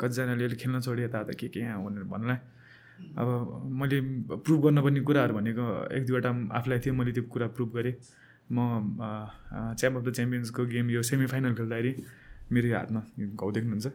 कतिजनाले 0.00 0.44
अहिले 0.44 0.56
खेल्न 0.56 0.80
छोड्यो 0.80 1.04
यताउता 1.06 1.32
के 1.40 1.48
के 1.48 1.60
यहाँ 1.60 1.84
भनेर 1.84 2.04
भन्नलाई। 2.12 2.38
अब 3.18 3.28
मैले 3.80 3.98
प्रुभ 4.44 4.60
गर्नुपर्ने 4.64 5.00
कुराहरू 5.08 5.34
भनेको 5.34 5.64
एक 5.96 6.02
दुईवटा 6.06 6.30
आफूलाई 6.58 6.78
थियो 6.84 6.94
मैले 6.94 7.12
त्यो 7.12 7.24
कुरा 7.32 7.46
प्रुभ 7.56 7.70
गरेँ। 7.76 7.94
म 8.52 8.58
च्याम्प 9.78 9.96
अफ 9.98 10.04
द 10.06 10.12
च्याम्पियन्सको 10.12 10.62
गेम 10.66 10.90
यो 10.90 11.02
सेमी 11.02 11.26
फाइनल 11.26 11.54
खेल्दाखेरि 11.54 11.92
मेरो 12.52 12.68
हातमा 12.76 13.00
घाउ 13.38 13.50
देख्नुहुन्छ. 13.56 13.86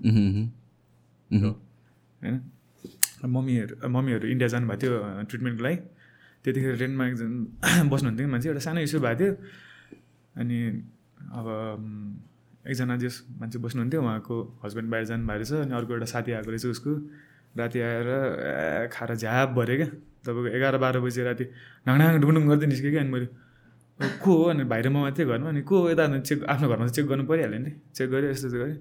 होइन? 2.22 2.36
मम्मीहरू 3.26 3.90
मम्मीहरू 3.90 4.26
इन्डिया 4.28 4.48
जानुभएको 4.54 4.82
थियो 4.82 4.94
ट्रिटमेन्टको 5.30 5.64
लागि 5.64 5.78
त्यतिखेर 6.44 6.76
रेन्टमा 6.82 7.04
एकजना 7.08 7.84
बस्नुहुन्थ्यो 7.92 8.26
कि 8.26 8.32
मान्छे 8.32 8.48
एउटा 8.50 8.62
सानो 8.66 8.80
इस्यु 8.88 9.00
भएको 9.02 9.20
थियो। 9.20 9.34
अनि 10.42 10.58
अब 11.38 11.46
एकजना 12.68 12.96
जस 13.04 13.16
मान्छे 13.40 13.58
बस्नुहुन्थ्यो 13.64 14.00
उहाँको 14.02 14.36
हस्बेन्ड 14.66 14.88
बाहिर 14.92 15.06
जानुभएको 15.12 15.40
रहेछ 15.40 15.52
अनि 15.66 15.74
अर्को 15.80 15.92
एउटा 15.94 16.08
साथी 16.14 16.32
आएको 16.38 16.50
रहेछ 16.52 16.66
उसको। 16.76 16.92
राति 17.58 17.80
आएर 17.80 18.08
खाएर 18.94 19.16
झ्याप 19.16 19.50
भऱ्यो 19.58 19.76
क्या? 19.78 19.88
तपाईँको 20.26 20.48
एघार 20.58 20.76
बाह्र 20.84 21.00
बजी 21.06 21.22
राति 21.28 21.46
ढाङढाङ 21.88 22.20
ढुङढुङ 22.22 22.44
गर्दै 22.52 22.68
निस्क्यो 22.72 22.92
क्या 22.92 23.02
अनि 23.02 23.12
मैले 23.12 23.28
को 24.22 24.32
हो? 24.38 24.44
अनि 24.54 24.64
भाइ 24.72 24.82
र 24.86 24.88
म 24.94 24.98
मात्रै 25.08 25.26
घरमा 25.26 25.50
अनि 25.50 25.62
को 25.66 25.76
हो? 25.82 25.90
यता 25.90 26.04
चेक 26.22 26.40
आफ्नो 26.46 26.66
घरमा 26.70 26.88
चेक 26.94 27.06
गर्नु 27.08 27.24
परिहाल्यो 27.26 27.60
नि। 27.66 27.72
चेक 27.98 28.08
गरेँ 28.12 28.30
यस्तो 28.32 28.48
गरेँ 28.54 28.78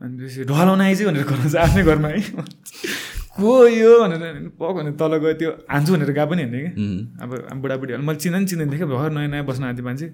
अनि 0.00 0.12
त्यसपछि 0.18 0.44
ढलाउन 0.50 0.80
आइज 0.80 0.98
भनेर 1.06 1.24
गर्नु 1.30 1.48
चाहिँ 1.54 1.64
आफ्नै 1.68 1.82
घरमा 1.86 2.08
है। 2.08 2.20
को 3.36 3.50
यो? 3.68 3.90
भनेर 4.02 4.50
पक 4.58 4.72
भनेर 4.76 4.94
तल 5.00 5.12
गयो 5.22 5.32
त्यो 5.40 5.50
हान्छु 5.70 5.90
भनेर 5.94 6.10
गएको 6.10 6.26
पनि 6.30 6.42
हेर्ने 6.42 6.60
कि 6.60 6.70
Mhm. 6.74 6.98
अब 7.22 7.30
बुढाबुढीहरू 7.62 8.02
मैले 8.02 8.18
चिन्दा 8.18 8.38
नि 8.42 8.46
चिन्दैन 8.50 8.68
थिएँ 8.72 8.78
क्या 8.80 8.88
भर्खर 8.90 9.10
नयाँ 9.14 9.28
नयाँ 9.30 9.44
बस्न 9.46 9.62
आएको 9.64 9.76
थियो 9.78 9.86
मान्छे। 9.86 10.06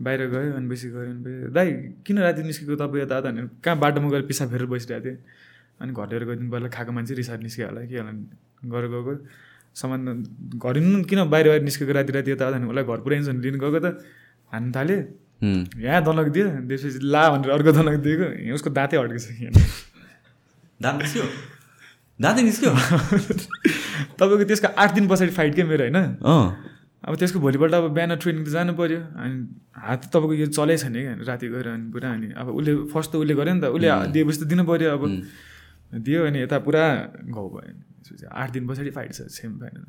बाहिर 0.00 0.26
गयो 0.30 0.52
अनि 0.56 0.68
बेसी 0.68 0.88
गयो 0.90 1.10
अनि 1.10 1.22
बेसी 1.24 1.52
दाइ 1.52 1.68
किन 2.06 2.18
राति 2.18 2.42
निस्केको 2.42 2.76
तपाईँ 2.76 3.02
यता 3.02 3.20
भनेर 3.20 3.48
कहाँ 3.64 3.78
बाटोमा 3.78 4.08
गएर 4.10 4.22
पिसाब 4.30 4.48
फेरेर 4.50 4.66
बसिरहेको 4.66 5.04
थिएँ। 5.06 5.18
अनि 5.80 5.92
घर 5.92 6.06
लिएर 6.10 6.24
गइदिनु 6.24 6.50
पर्ला 6.50 6.68
खाएको 6.68 6.92
मान्छे 6.92 7.14
रिसार 7.14 7.38
निस्क्यो 7.42 7.66
होला 7.66 7.80
के 7.86 7.96
होला 7.98 8.12
गएर 8.72 8.86
गएको 8.94 9.12
सामान 9.74 10.00
घर 10.58 10.76
हिँड्नु 10.78 11.04
किन 11.04 11.18
बाहिर 11.30 11.46
बाहिर 11.48 11.62
निस्केको 11.62 11.92
राति 11.92 12.12
राति 12.12 12.30
यता 12.30 12.50
भने 12.50 12.66
उसलाई 12.66 12.84
घर 12.84 13.00
पुऱ्याइन्छ 13.02 13.28
भने 13.28 13.40
लिनु 13.42 13.58
गएको 13.58 13.78
त। 13.78 14.02
हान्नु 14.52 14.72
थाल्यो. 14.74 14.98
यहाँ 15.38 16.02
दलक 16.02 16.28
दियो 16.34 16.46
त्यसपछि 16.66 16.98
ला 17.02 17.22
भनेर 17.30 17.50
अर्को 17.50 17.72
दलक 17.72 18.00
दिएको। 18.02 18.54
उसको 18.54 18.70
दाँतै 18.70 18.96
अड्केछ 18.96 19.26
यहाँ। 19.38 19.52
दाँत 20.82 20.96
निस्क्यो? 21.02 21.24
दाँतै 22.18 22.42
निस्क्यो? 22.42 22.70
तपाईँको 24.18 24.44
त्यसको 24.50 24.68
आठ 24.74 24.94
दिन 24.94 25.06
पछाडि 25.08 25.30
फाइट 25.30 25.54
के 25.54 25.62
मेरो 25.62 25.84
होइन? 25.86 25.98
अब 27.04 27.14
त्यसको 27.16 27.38
भोलिपल्ट 27.40 27.74
अब 27.74 27.84
बिहान 27.94 28.12
ट्रेनिङ 28.22 28.42
त 28.44 28.48
जानु 28.50 28.72
पऱ्यो 28.74 29.00
अनि 29.22 29.36
हात 29.86 30.00
तपाईँको 30.10 30.34
यो 30.34 30.46
चलै 30.50 30.76
छैन 30.82 30.94
क्या 30.94 31.14
राति 31.30 31.48
गएर 31.48 31.68
अनि 31.68 31.86
पुरा 31.94 32.08
अनि 32.12 32.28
अब 32.34 32.46
उसले 32.58 32.72
फर्स्ट 32.92 33.10
त 33.12 33.14
उसले 33.22 33.34
गर्यो 33.38 33.54
नि 33.54 33.60
त 33.62 33.64
उसले 33.76 33.88
दिएपछि 34.14 34.38
त 34.40 34.44
दिनु 34.50 34.64
पऱ्यो 34.70 34.88
अब। 34.98 35.02
दियो 36.04 36.20
अनि 36.26 36.38
यता 36.42 36.58
पुरा 36.66 36.84
घाउ 37.32 37.46
भयो 37.54 37.72
त्यसपछि 38.02 38.26
आठ 38.26 38.48
दिन 38.52 38.66
पछाडि 38.68 38.90
फाइट 38.98 39.12
छ 39.14 39.20
सेमी 39.30 39.56
फाइनल 39.62 39.84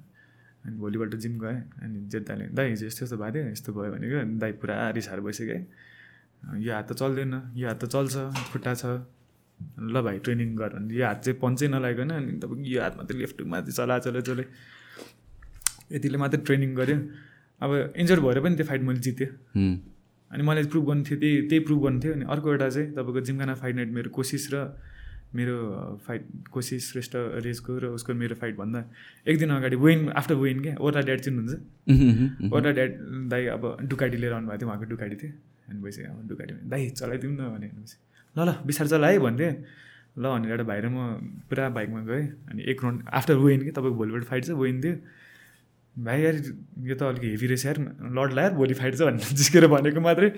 अनि 0.66 0.76
भोलिपल्ट 0.78 1.16
जिम 1.24 1.34
गएँ 1.40 1.60
अनि 1.84 1.98
जेताले 2.14 2.46
दाइ 2.56 2.70
हिजो 2.70 2.86
यस्तो 2.88 3.06
यस्तो 3.06 3.18
भएको 3.18 3.34
थियो 3.36 3.52
यस्तो 3.52 3.70
भयो 3.74 3.92
भनेको 3.94 4.18
अनि 4.24 4.34
दाइ 4.40 4.52
पुरा 4.62 4.76
रिसाएर 4.98 5.20
है 5.52 5.60
यो 6.62 6.72
हात 6.74 6.92
त 6.92 6.94
चल्दैन 7.02 7.34
यो 7.56 7.68
हात 7.68 7.84
त 7.84 7.86
चल्छ 7.90 8.16
खुट्टा 8.52 8.74
छ। 8.74 8.86
ल 9.92 10.02
भाइ 10.02 10.18
ट्रेनिङ 10.24 10.56
गर। 10.56 10.72
यो 10.88 11.06
हात 11.06 11.20
चाहिँ 11.26 11.40
पन्चै 11.42 11.68
नलागिकन 11.68 12.10
अनि 12.16 12.32
तपाईँको 12.40 12.70
यो 12.70 12.80
हात 12.82 12.96
मात्रै 12.98 13.18
लेफ्ट 13.20 13.42
माथि 13.44 13.72
चला 13.76 14.00
चला 14.00 14.20
चले। 14.24 14.44
यतिले 15.92 16.18
मात्रै 16.18 16.42
ट्रेनिङ 16.46 16.76
गऱ्यो 16.76 16.98
अब 17.62 17.72
इन्जर 17.96 18.20
भएर 18.20 18.40
पनि 18.40 18.56
त्यो 18.56 18.66
फाइट 18.66 18.82
मैले 18.82 19.00
जितेँ. 19.00 19.30
अनि 20.32 20.44
मलाई 20.44 20.64
प्रुभ 20.72 20.86
गर्नु 20.88 21.04
थियो 21.04 21.18
त्यही 21.20 21.42
त्यही 21.50 21.62
प्रुभ 21.66 21.80
गर्नु 21.84 22.00
थियो 22.04 22.14
अनि 22.14 22.26
अर्को 22.34 22.48
एउटा 22.52 22.70
चाहिँ 22.70 22.88
तपाईँको 22.94 23.22
जिमखाना 23.28 23.54
फाइट 23.62 23.76
नाइट 23.76 23.90
मेरो 23.98 24.10
कोसिस 24.14 24.54
र 24.54 24.56
मेरो 25.36 25.56
फाइट 26.06 26.24
कोसिस 26.52 26.92
श्रेष्ठ 26.92 27.14
रेजको 27.46 27.78
र 27.80 27.86
उसको 27.98 28.14
मेरो 28.14 28.36
फाइटभन्दा 28.42 28.80
एक 29.30 29.38
दिन 29.40 29.50
अगाडि 29.50 29.76
वेन 29.76 30.10
आफ्टर 30.10 30.36
वेन 30.36 30.62
क्या 30.62 30.76
ओर्ला 30.82 31.02
ड्याड 31.02 31.20
चिन्नुहुन्छ. 31.26 32.54
ओर्ला 32.54 32.72
ड्याड 32.78 32.92
दाइ 33.30 33.46
अब 33.54 33.64
डुकाटी 33.90 34.18
लिएर 34.18 34.34
आउनुभएको 34.34 34.58
थियो 34.60 34.70
उहाँको 34.70 34.86
डुकाटी 34.90 35.16
थियो। 35.22 35.32
अनि 35.70 35.80
भइसक्यो 35.82 36.12
अब 36.14 36.28
डुकाटी 36.30 36.54
दाइ 36.70 36.90
चलाइदिउँ 36.90 37.34
न 37.34 37.42
भने 37.54 37.68
भनेपछि 37.68 37.98
ल 38.36 38.40
ल 38.42 38.50
बिस्तार 38.66 38.88
चला 38.88 39.08
है 39.08 39.20
भन्थेँ। 39.20 39.54
ल 40.18 40.24
भनेर 40.34 40.52
एउटा 40.52 40.66
भाइ 40.66 40.80
र 40.82 40.88
म 40.90 40.98
पुरा 41.50 41.70
बाइकमा 41.78 42.02
गएँ। 42.10 42.26
अनि 42.50 42.62
एक 42.72 42.84
राउन्ड 42.84 43.00
आफ्टर 43.14 43.36
वेन 43.38 43.62
कि? 43.64 43.72
तपाईँको 43.72 43.98
भोलिपल्ट 44.02 44.26
फाइट 44.30 44.46
छ 44.46 44.58
वेन 44.58 44.82
थियो। 44.82 44.96
भाइ 45.98 46.22
यार 46.22 46.36
यो 46.80 46.96
त 46.96 47.04
अलिक 47.04 47.24
हेभी 47.24 47.48
रहेछ 47.48 47.66
यार। 47.66 47.76
लड 48.02 48.34
लाएर 48.34 48.52
भोलि 48.52 48.74
फाइट 48.74 48.96
छ 48.96 49.02
भनेर 49.02 49.36
जिस्केर 49.36 49.68
भनेको 49.68 50.02
मात्रै। 50.02 50.32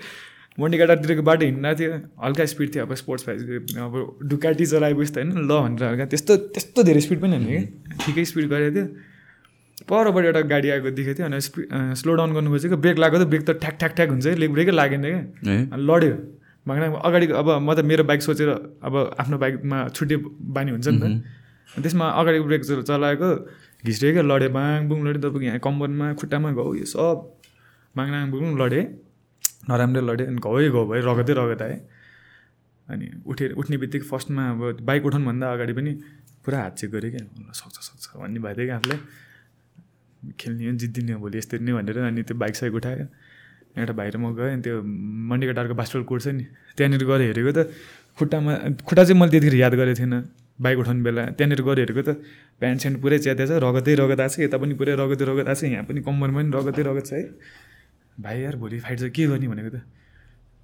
मन्डिकाटातिरको 0.60 1.22
बाटो 1.22 1.44
हिँड्दा 1.44 1.74
थियो। 1.74 1.92
हल्का 2.24 2.44
स्पिड 2.44 2.74
थियो। 2.74 2.86
अब 2.86 2.94
स्पोर्ट्स 2.94 3.24
फाइट 3.24 3.40
अब 3.78 4.18
डुकाटी 4.22 4.66
चलाएपछि 4.66 5.12
त 5.12 5.18
होइन। 5.18 5.32
ल 5.32 5.48
भनेर 5.48 5.84
हल्का 5.84 6.04
त्यस्तो 6.04 6.36
त्यस्तो 6.36 6.82
धेरै 6.82 7.00
स्पिड 7.00 7.20
पनि 7.20 7.30
होइन 7.30 7.44
कि? 7.44 7.84
ठिकै 8.06 8.24
स्पिड 8.24 8.48
गरेको 8.48 8.76
थियो। 8.76 8.86
परबाट 9.88 10.24
एउटा 10.24 10.40
गाडी 10.40 10.70
आएको 10.70 10.90
देखेको 10.90 11.18
थियो। 11.18 11.26
अनि 11.26 11.40
स्पि 11.40 11.62
स्लो 11.72 12.14
डाउन 12.14 12.34
गर्नु 12.34 12.50
खोजेको। 12.50 12.76
ब्रेक 12.76 12.98
लागेको 12.98 13.24
त 13.24 13.26
ब्रेक 13.26 13.42
त 13.42 13.50
ठ्याक 13.50 13.74
ठ्याक 13.78 13.92
ठ्याक 13.92 14.08
हुन्छ 14.08 14.26
लेग 14.26 14.50
ब्रेकै 14.50 14.70
लागेन 14.70 15.02
क्या। 15.02 15.76
लड्यो। 15.76 16.38
भाग्ना 16.68 16.86
अगाडि 16.96 17.26
अब 17.26 17.50
म 17.50 17.74
त 17.74 17.80
मेरो 17.80 18.04
बाइक 18.04 18.22
सोचेर 18.22 18.48
अब 18.82 19.16
आफ्नो 19.20 19.38
बाइकमा 19.38 19.88
छुट्टै 19.88 20.16
बानी 20.40 20.70
हुन्छ 20.70 20.88
नि 20.88 20.98
त। 20.98 21.82
त्यसमा 21.82 22.08
अगाडिको 22.08 22.44
ब्रेक 22.44 22.64
चल- 22.64 22.82
चलाएको। 22.82 23.48
घिस्रियो 23.84 24.12
क्या 24.12 24.22
लड्यो 24.22 24.50
बाङ 24.56 24.88
बुङ 24.88 24.98
लड्यो 25.06 25.20
तपाईँको 25.22 25.40
यहाँ 25.42 25.58
कम्बरमा 25.66 26.06
खुट्टामा 26.20 26.50
घाउ 26.52 26.74
यो 26.74 26.86
सब 26.86 27.16
बुङ 28.32 28.48
लडेँ 28.60 28.84
नराम्रो 29.70 30.00
लड्यो 30.08 30.26
अनि 30.26 30.40
घाउ 30.44 30.54
घाउ 30.74 30.84
भयो 30.90 31.02
रगतै 31.08 31.32
रगत 31.40 31.62
आएँ। 31.62 31.80
अनि 32.88 33.06
उठेर 33.30 33.50
उठ्ने 33.60 33.76
बित्तिकै 33.82 34.06
फर्स्टमा 34.10 34.42
अब 34.50 34.60
बाइक 34.86 35.02
उठाउनुभन्दा 35.06 35.46
अगाडि 35.54 35.72
पनि 35.72 35.92
पुरा 36.44 36.58
हात 36.62 36.72
चेक 36.78 36.90
गरेँ 36.90 37.10
क्या। 37.10 37.52
सक्छ 37.54 37.76
सक्छ 37.78 38.04
भन्ने 38.22 38.38
भएको 38.42 38.58
थियो 38.58 38.66
कि 38.66 38.74
आफूलाई 38.78 38.98
खेल्ने 40.38 40.66
हो 40.66 40.72
जित्दिने 40.82 41.12
हो 41.12 41.18
भोलि 41.20 41.38
यस्तरी 41.38 41.62
नै 41.64 41.72
भनेर 41.72 41.98
अनि 42.10 42.22
त्यो 42.22 42.36
बाइक 42.38 42.54
साइक 42.56 42.74
उठायो। 42.74 43.06
एउटा 43.78 43.92
भाइ 43.98 44.08
र 44.10 44.16
म 44.18 44.34
गएँ 44.36 44.52
अनि 44.52 44.62
त्यो 44.62 44.74
मन्डीको 44.82 45.52
टारको 45.58 45.74
बास्टल 45.74 46.02
कोर्ट 46.10 46.22
छ 46.22 46.28
नि 46.38 46.44
त्यहाँनिर 46.76 47.04
गएर 47.06 47.20
हेरेको 47.30 47.52
त 47.56 47.58
खुट्टामा 48.18 48.52
खुट्टा 48.86 49.02
चाहिँ 49.04 49.18
मैले 49.20 49.30
त्यतिखेर 49.32 49.56
याद 49.62 49.74
गरेको 49.74 49.98
थिएन। 49.98 50.14
बाइक 50.58 50.78
उठाउने 50.78 51.02
बेला 51.02 51.22
त्यहाँनिर 51.38 51.62
गएर 51.62 51.78
हेरेको 51.80 52.02
त 52.02 52.10
प्यान्ट 52.60 52.80
स्यान्ट 52.80 52.96
पुरै 53.02 53.18
च्यात्या 53.18 53.46
छ 53.46 53.52
रगतै 53.64 53.94
रगत 54.00 54.20
आएको 54.20 54.34
छ 54.34 54.40
यता 54.46 54.56
पनि 54.62 54.74
पुरै 54.80 54.92
रगतै 55.00 55.24
रगत 55.30 55.46
आएको 55.48 55.60
छ 55.60 55.64
यहाँ 55.72 55.84
पनि 55.88 56.00
कम्मरमा 56.06 56.40
पनि 56.40 56.50
रगतै 56.56 56.82
रगत 56.88 57.06
छ 57.06 57.12
है। 57.12 57.22
भाइ 58.20 58.36
यार 58.42 58.56
भोलि 58.56 58.78
फाइट 58.84 58.98
चाहिँ 58.98 59.12
के 59.16 59.26
गर्ने 59.26 59.48
भनेको 59.48 59.70
त? 59.72 59.80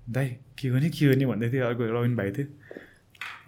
दाइ 0.09 0.29
के 0.59 0.67
गर्ने 0.71 0.89
के 0.91 1.07
गर्ने 1.09 1.25
भन्दै 1.27 1.49
थियो 1.53 1.65
अर्को 1.67 1.83
रविन 1.97 2.15
भाइ 2.17 2.31
थियो। 2.37 2.47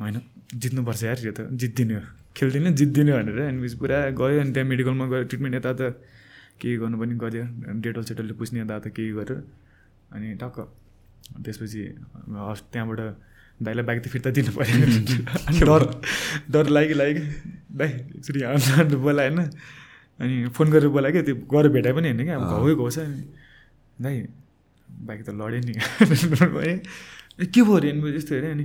होइन 0.01 0.17
जित्नुपर्छ 0.55 1.03
यार 1.05 1.19
यो 1.27 1.33
त 1.33 1.41
जित्दिने 1.61 1.95
हो। 1.95 2.03
खेल्दिनँ 2.37 2.73
जित्दिनँ 2.81 3.13
भनेर 3.13 3.39
अनि 3.47 3.69
पुरा 3.77 3.99
गयो 4.17 4.41
अनि 4.41 4.51
त्यहाँ 4.55 4.69
मेडिकलमा 4.69 5.05
गयो 5.13 5.23
ट्रिटमेन्ट 5.31 5.55
यता 5.61 5.73
त 5.77 5.83
के 6.61 6.77
गर्नु 6.77 6.97
पनि 7.01 7.15
गऱ्यो। 7.23 7.45
डेटल 7.85 8.03
सेटलले 8.09 8.35
पुस्ने 8.41 8.61
यता 8.61 8.77
त 8.81 8.87
के 8.97 9.03
गरेर 9.13 9.39
अनि 10.15 10.29
टक्क 10.43 10.57
त्यसपछि 11.45 11.83
त्यहाँबाट 12.73 13.01
दाइलाई 13.61 13.85
बाइक 13.85 13.99
त 14.01 14.09
फिर्ता 14.09 14.31
दिनु 14.31 14.53
पऱ्यो 14.53 15.67
डर 15.69 15.83
डर 16.51 16.67
लाग्यो 16.71 16.97
लाग्यो 16.97 17.25
दाइ 17.75 17.89
एकचोटि 17.89 18.41
यहाँ 18.41 18.85
बोलाएन 18.99 19.39
अनि 20.21 20.37
फोन 20.51 20.71
गरेर 20.71 20.89
बोलायो 20.91 21.13
क्या 21.13 21.23
त्यो 21.23 21.35
गएर 21.47 21.69
भेटाए 21.71 21.93
पनि 21.93 22.09
होइन 22.09 22.25
क्या 22.25 22.37
अब 22.37 22.45
घाउ 22.47 22.75
घाउ 22.75 22.91
छ 22.91 22.99
दाइ 23.99 24.17
बाइक 24.89 25.21
त 25.23 25.31
लड्यो 25.33 25.61
नि 25.61 25.75
ए 27.37 27.47
के 27.47 27.63
भयो 27.63 27.75
अरे 27.75 27.91
अनि 27.91 28.17
यस्तो 28.17 28.35
हेरेँ 28.35 28.51
अनि 28.51 28.65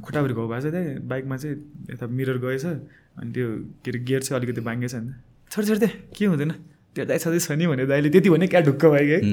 खुट्टाभरि 0.00 0.34
घाउ 0.34 0.46
भएको 0.46 0.60
छ 0.60 0.72
त्यही 0.72 0.98
बाइकमा 1.06 1.36
चाहिँ 1.36 1.56
यता 1.90 2.06
मिरर 2.12 2.38
गएछ 2.40 2.64
अनि 2.64 3.30
त्यो 3.32 3.46
के 3.80 3.90
अरे 3.90 3.98
गियर 4.00 4.22
चाहिँ 4.22 4.36
अलिकति 4.38 4.60
बाङ्गेछ 4.62 4.94
नि 4.96 5.12
छोड 5.50 5.64
छोड 5.66 5.86
के 6.12 6.24
हुँदैन 6.26 6.50
त्यो 6.96 7.04
दाइ 7.04 7.18
छँदैछ 7.20 7.50
नि 7.52 7.66
भने 7.66 7.86
दाइले 7.86 8.10
त्यति 8.10 8.30
भने 8.30 8.46
क्या 8.48 8.60
ढुक्क 8.62 8.84
भयो 8.86 9.06
कि 9.10 9.30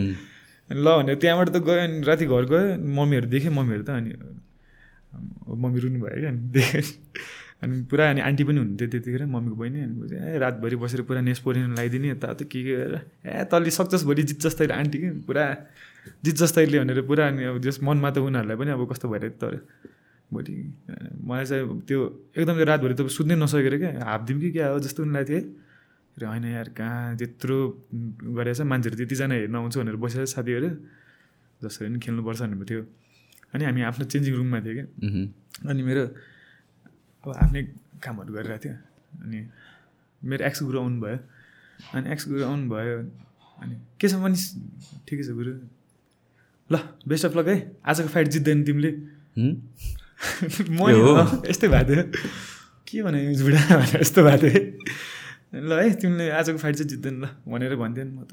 है 0.70 0.76
ल 0.76 0.88
भनेर 0.96 1.16
त्यहाँबाट 1.18 1.50
त 1.50 1.58
गयो 1.60 1.80
अनि 1.80 2.02
राति 2.04 2.26
घर 2.28 2.46
गयो 2.48 2.62
मम्मीहरू 2.92 3.28
देखेँ 3.30 3.52
मम्मीहरू 3.52 3.84
त 3.84 3.90
अनि 3.92 4.12
मम्मी 5.14 5.80
रुनु 5.80 6.00
भयो 6.02 6.20
क्या? 6.20 6.32
अनि 6.32 6.82
अनि 7.62 7.82
पुरा 7.86 8.10
अनि 8.10 8.22
आन्टी 8.22 8.44
पनि 8.44 8.58
हुन्थ्यो 8.58 8.88
त्यतिखेर 8.90 9.26
मम्मीको 9.30 9.56
बहिनी। 9.56 9.80
अनि 9.82 10.18
ए 10.18 10.38
रातभरि 10.40 10.76
बसेर 10.82 11.02
पुरा 11.06 11.22
नेसपोरिन 11.22 11.72
लगाइदिने 11.72 12.08
यताउता 12.10 12.46
के 12.50 12.60
के 12.64 12.74
गरेर। 12.76 12.96
ए 13.22 13.44
तल्ली 13.52 13.72
सक्छस् 13.72 14.06
भोलि 14.06 14.24
जित 14.24 14.40
जस्तै 14.42 14.66
आन्टी 14.74 14.98
कि? 14.98 15.10
पुरा 15.30 15.46
जित 16.26 16.36
जस्तैले 16.42 16.80
भनेर 16.80 17.02
पुरा 17.06 17.28
अनि 17.28 17.44
अब 17.54 17.62
जस 17.62 17.78
मनमा 17.86 18.10
त 18.10 18.18
उनीहरूलाई 18.18 18.58
पनि 18.58 18.72
अब 18.74 18.82
कस्तो 18.90 19.06
भइरहेको 19.14 19.38
तर। 19.38 19.54
भोलि 20.34 20.54
मलाई 21.22 21.46
चाहिँ 21.46 21.80
त्यो 21.86 22.00
एकदम 22.34 22.56
रातभरि 22.66 22.94
त 22.98 23.02
सुत्नै 23.14 23.36
नसकेर 23.38 23.78
क्या? 23.78 23.92
हाफदिम 24.10 24.38
कि 24.42 24.50
क्या 24.58 24.68
हो 24.74 24.80
जस्तो 24.82 25.04
उनीलाई 25.06 25.26
थिएँ 25.30 25.44
र 26.18 26.26
होइन 26.26 26.46
यार 26.58 26.70
कहाँ 26.74 27.16
त्यत्रो 27.18 27.58
गरेछ? 28.36 28.62
मान्छेहरू 28.66 28.98
त्यतिजना 28.98 29.36
हेर्न 29.38 29.56
आउँछ 29.56 29.78
भनेर 29.78 29.96
बसेर 30.02 30.26
साथीहरू। 30.26 30.70
जसरी 31.62 31.88
पनि 31.88 32.00
खेल्नुपर्छ 32.02 32.42
भनेको 32.42 32.66
थियो। 32.66 32.82
अनि 33.54 33.64
हामी 33.66 33.82
आफ्नो 33.90 34.06
चेन्जिङ 34.06 34.34
रुममा 34.36 34.60
थियो 34.66 34.74
क्या 34.78 34.88
अनि 35.70 35.82
मेरो 35.84 36.04
अब 37.24 37.30
आफ्नै 37.36 37.62
कामहरू 38.04 38.34
गरिरहेको 38.34 38.64
थियो। 38.64 38.76
अनि 39.24 39.40
मेरो 40.22 40.42
एक्स 40.46 40.60
गुरु 40.64 40.78
आउनु 40.80 40.98
भयो 41.02 41.18
अनि 41.94 42.12
एक्स 42.12 42.24
गुरु 42.30 42.44
आउनु 42.46 42.66
भयो 42.70 42.98
अनि 43.62 43.76
के 44.00 44.08
छ 44.10 44.14
पनि 44.24 44.38
ठिकै 45.08 45.24
छ 45.24 45.30
गुरु। 45.38 45.52
ल 46.72 46.76
बेस्ट 47.08 47.26
अफ 47.26 47.36
लक 47.38 47.48
है। 47.48 47.58
आजको 47.86 48.08
फाइट 48.08 48.28
जित्दैन 48.36 48.64
तिमीले। 48.64 48.92
म 50.70 50.80
यस्तै 51.50 51.68
भएको 51.68 51.94
थियो। 51.94 52.04
के 52.88 53.04
भने 53.04 53.20
झुडा 53.36 53.62
भनेर? 53.78 54.02
यस्तो 54.02 54.24
भएको 54.24 54.50
थियो। 54.50 54.62
ल 55.68 55.72
है 55.82 55.94
तिमीले 56.00 56.30
आजको 56.40 56.58
फाइट 56.58 56.76
चाहिँ 56.76 56.90
जित्दैन 56.90 57.16
ल 57.22 57.26
भनेर 57.48 57.76
भन्थ्यो 57.76 58.04
नि 58.06 58.14
म 58.16 58.24
त। 58.24 58.32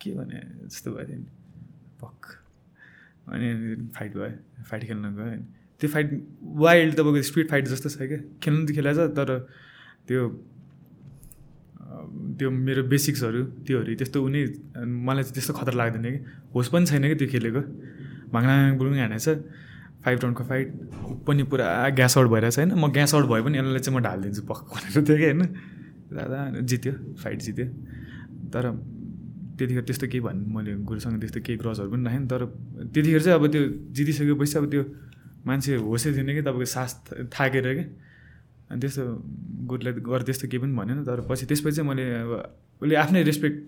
के 0.00 0.10
भने 0.14 0.38
जस्तो 0.68 0.90
भएको 0.92 1.08
थियो 1.08 1.18
नि। 1.18 1.28
पक 2.00 2.43
अनि 3.28 3.48
फाइट 3.96 4.12
भयो 4.14 4.64
फाइट 4.68 4.82
खेल्न 4.84 5.04
गयो 5.16 5.36
त्यो 5.80 5.88
फाइट 5.90 6.08
वाइल्ड 6.64 6.92
तपाईँको 6.94 7.22
स्पिड 7.30 7.46
फाइट 7.50 7.64
जस्तो 7.68 7.88
छ 7.88 7.96
क्या। 8.10 8.18
खेल्नु 8.42 8.66
त 8.66 8.70
खेलाएको 8.76 9.06
छ 9.08 9.14
तर 9.16 9.30
त्यो 10.08 10.20
त्यो 12.38 12.50
मेरो 12.50 12.82
बेसिक्सहरू 12.90 13.42
त्योहरू 13.66 13.94
त्यस्तो 14.00 14.18
उनी 14.24 14.40
मलाई 14.76 15.22
चाहिँ 15.22 15.34
त्यस्तो 15.34 15.52
खतरा 15.54 15.76
लाग्दैन 15.78 16.04
कि 16.04 16.20
होस् 16.54 16.70
पनि 16.72 16.86
छैन 16.86 17.02
कि 17.08 17.16
त्यो 17.20 17.28
खेलेको। 17.34 17.62
भाङना 18.34 18.54
बुलुङ 18.78 18.98
हानेछ 18.98 19.28
फाइभ 20.04 20.18
राउन्डको 20.22 20.44
फाइट 20.44 20.68
पनि 21.26 21.42
पुरा 21.48 21.66
ग्यास 21.96 22.16
आउट 22.18 22.28
भइरहेको 22.28 22.56
छैन 22.56 22.70
म 22.76 22.92
ग्यास 22.92 23.14
आउट 23.14 23.26
भयो 23.30 23.42
पनि 23.44 23.56
यसलाई 23.58 23.80
चाहिँ 23.80 23.96
म 23.96 24.02
ढालिदिन्छु 24.04 24.42
पक्क 24.50 24.62
भनेर 24.74 25.00
थियो 25.06 25.16
कि 25.16 25.24
होइन। 25.24 25.42
दादा 26.12 26.38
जित्यो 26.60 26.92
फाइट 27.22 27.38
जित्यो। 27.46 27.66
तर 28.52 28.64
त्यतिखेर 29.58 29.84
त्यस्तो 29.88 30.06
केही 30.12 30.20
भन्नु 30.26 30.44
मैले 30.54 30.72
गुरुसँग 30.88 31.20
त्यस्तो 31.20 31.40
केही 31.46 31.58
क्रसहरू 31.58 31.90
पनि 31.90 32.04
राखेँ 32.04 32.26
तर 32.26 32.42
त्यतिखेर 32.94 33.22
चाहिँ 33.22 33.38
अब 33.38 33.44
त्यो 33.54 33.62
जितिसकेपछि 33.94 34.56
अब 34.58 34.64
त्यो 34.70 34.82
मान्छे 35.46 35.72
होसै 35.76 36.10
थिएन 36.16 36.30
कि 36.34 36.42
तपाईँको 36.42 36.68
सास 36.76 36.90
थाकेर 37.34 37.66
कि। 37.78 37.84
अनि 38.70 38.80
त्यस्तो 38.80 39.02
गुरुलाई 39.70 39.92
गर 40.00 40.22
त्यस्तो 40.26 40.46
केही 40.48 40.60
पनि 40.62 40.72
भनेन 40.74 40.98
तर 41.04 41.20
पछि 41.28 41.44
त्यसपछि 41.46 41.76
चाहिँ 41.76 41.88
मैले 41.88 42.04
अब 42.24 42.32
उसले 42.82 42.94
आफ्नै 42.96 43.22
रेस्पेक्ट 43.22 43.58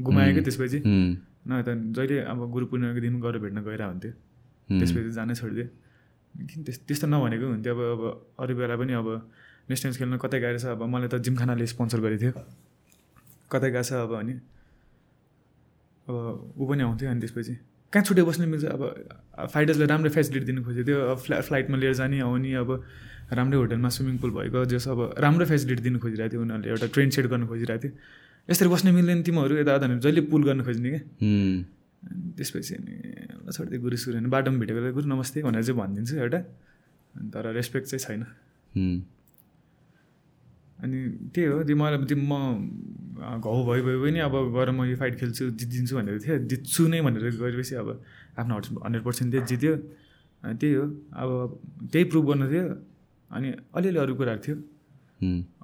गुमाएँ 0.00 0.34
कि 0.34 0.40
त्यसपछि। 0.40 0.78
न 0.80 1.50
त 1.60 1.68
जहिले 1.96 2.16
अब 2.24 2.38
गुरु 2.50 2.66
पूर्णिमाको 2.72 3.00
दिन 3.00 3.14
गएर 3.20 3.36
भेट्न 3.44 3.58
गएर 3.68 3.82
हुन्थ्यो 3.82 4.12
त्यसपछि 4.80 5.10
जानै 5.12 5.34
छोडिदियो। 5.36 5.66
किन 6.34 6.60
त्यस 6.64 6.78
त्यस्तो 6.88 7.06
नभनेको 7.06 7.46
हुन्थ्यो। 7.52 7.72
अब 7.74 7.80
अब 7.94 8.02
अरू 8.40 8.52
बेला 8.56 8.74
पनि 8.80 8.92
अब 8.96 9.08
नेसनल्स 9.68 9.96
खेल्न 10.00 10.16
कतै 10.24 10.38
गएर 10.40 10.56
अब 10.72 10.82
मलाई 10.88 11.08
त 11.12 11.20
जिमखानाले 11.20 11.66
स्पोन्सर 11.68 12.00
गरेको 12.00 12.20
थियो। 12.20 12.32
कतै 13.50 13.68
गएको 13.70 13.84
छ 13.84 13.92
अब 14.08 14.12
अनि। 14.24 14.34
अब 16.10 16.58
ऊ 16.58 16.66
पनि 16.68 16.82
आउँथ्यो 16.82 17.10
अनि 17.10 17.20
त्यसपछि। 17.22 17.54
कहाँ 17.92 18.04
छुट्टै 18.06 18.22
बस्नु 18.22 18.46
मिल्छ? 18.46 18.64
अब 18.66 18.82
फाइटर्सलाई 19.54 19.86
राम्रो 19.92 20.10
फेसिलिटी 20.10 20.46
दिनु 20.46 20.60
खोज्यो। 20.66 20.84
त्यो 20.84 20.98
फ्ला 21.22 21.40
फ्लाइटमा 21.48 21.76
लिएर 21.78 21.94
जाने 22.00 22.20
आउने 22.26 22.50
अब 22.62 22.70
राम्रै 23.38 23.56
होटलमा 23.58 23.88
स्विमिङ 23.94 24.16
पुल 24.22 24.30
भएको 24.30 24.64
जस 24.70 24.88
अब 24.90 25.00
राम्रो 25.18 25.44
फेसिलिटी 25.46 25.82
दिनु 25.82 25.98
खोजिरहेको 25.98 26.30
थियो 26.32 26.42
उनीहरूले। 26.42 26.68
एउटा 26.70 26.86
ट्रेन 26.94 27.10
सेट 27.14 27.26
गर्नु 27.30 27.46
खोजिरहेको 27.46 27.82
थियो। 27.82 27.92
यसरी 28.50 28.68
बस्नु 28.74 28.90
मिल्दैन 28.92 29.22
तिमीहरू 29.22 29.54
यता 29.62 29.78
जहिले 29.78 30.20
पुल 30.30 30.42
गर्नु 30.48 30.62
खोज्ने 30.66 30.90
क्या। 30.90 31.02
त्यसपछि 32.36 32.72
अनि 32.74 32.94
छोडिदियो 33.52 33.80
गुरु 33.82 33.96
सुरु 34.02 34.18
बाटोमा 34.34 34.58
भेटेको 34.58 34.92
गुरु 34.96 35.06
नमस्ते 35.10 35.42
भनेर 35.46 35.62
चाहिँ 35.62 35.78
भनिदिन्छु 35.80 36.14
एउटा। 36.16 36.40
तर 37.34 37.44
रेस्पेक्ट 37.54 37.86
चाहिँ 37.90 38.02
छैन। 38.06 38.22
अनि 40.82 40.98
त्यही 41.34 41.46
हो 41.52 41.62
त्यो 41.68 41.76
मलाई 41.76 41.98
त्यो 42.10 42.16
म 42.16 42.32
घाउ 43.44 43.58
भयो 43.68 43.82
भयो 43.84 43.98
पनि 44.04 44.18
अब 44.26 44.34
गएर 44.56 44.68
म 44.70 44.84
यो 44.90 44.96
फाइट 44.96 45.14
खेल्छु 45.20 45.42
जितिदिन्छु 45.60 45.94
भनेर 45.96 46.18
थियो। 46.24 46.36
जित्छु 46.50 46.82
नै 46.88 47.00
भनेर 47.04 47.24
गएपछि 47.36 47.74
अब 47.82 47.88
आफ्नो 48.40 48.54
हन्ड्रेड 48.84 49.02
पर्सेन्ट 49.04 49.28
चाहिँ 49.32 49.46
जित्यो। 49.50 49.74
अनि 50.42 50.54
त्यही 50.60 50.74
हो 50.74 50.84
अब 51.20 51.30
त्यही 51.92 52.04
प्रुभ 52.10 52.24
गर्नु 52.28 52.46
थियो। 52.52 52.64
अनि 53.30 53.48
अलिअलि 53.76 53.98
अरू 54.04 54.14
कुराहरू 54.20 54.40
थियो। 54.46 54.56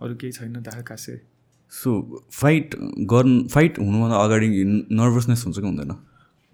अरू 0.02 0.14
केही 0.20 0.32
छैन 0.36 0.60
दाखा 0.60 0.82
कासे। 0.84 1.14
सो 1.72 1.90
फाइट 2.30 2.74
गर्नु 3.10 3.48
फाइट 3.48 3.78
हुनुभन्दा 3.78 4.16
अगाडि 4.24 4.48
नर्भसनेस 4.92 5.40
हुन्छ 5.44 5.58
कि 5.58 5.66
हुँदैन? 5.66 5.92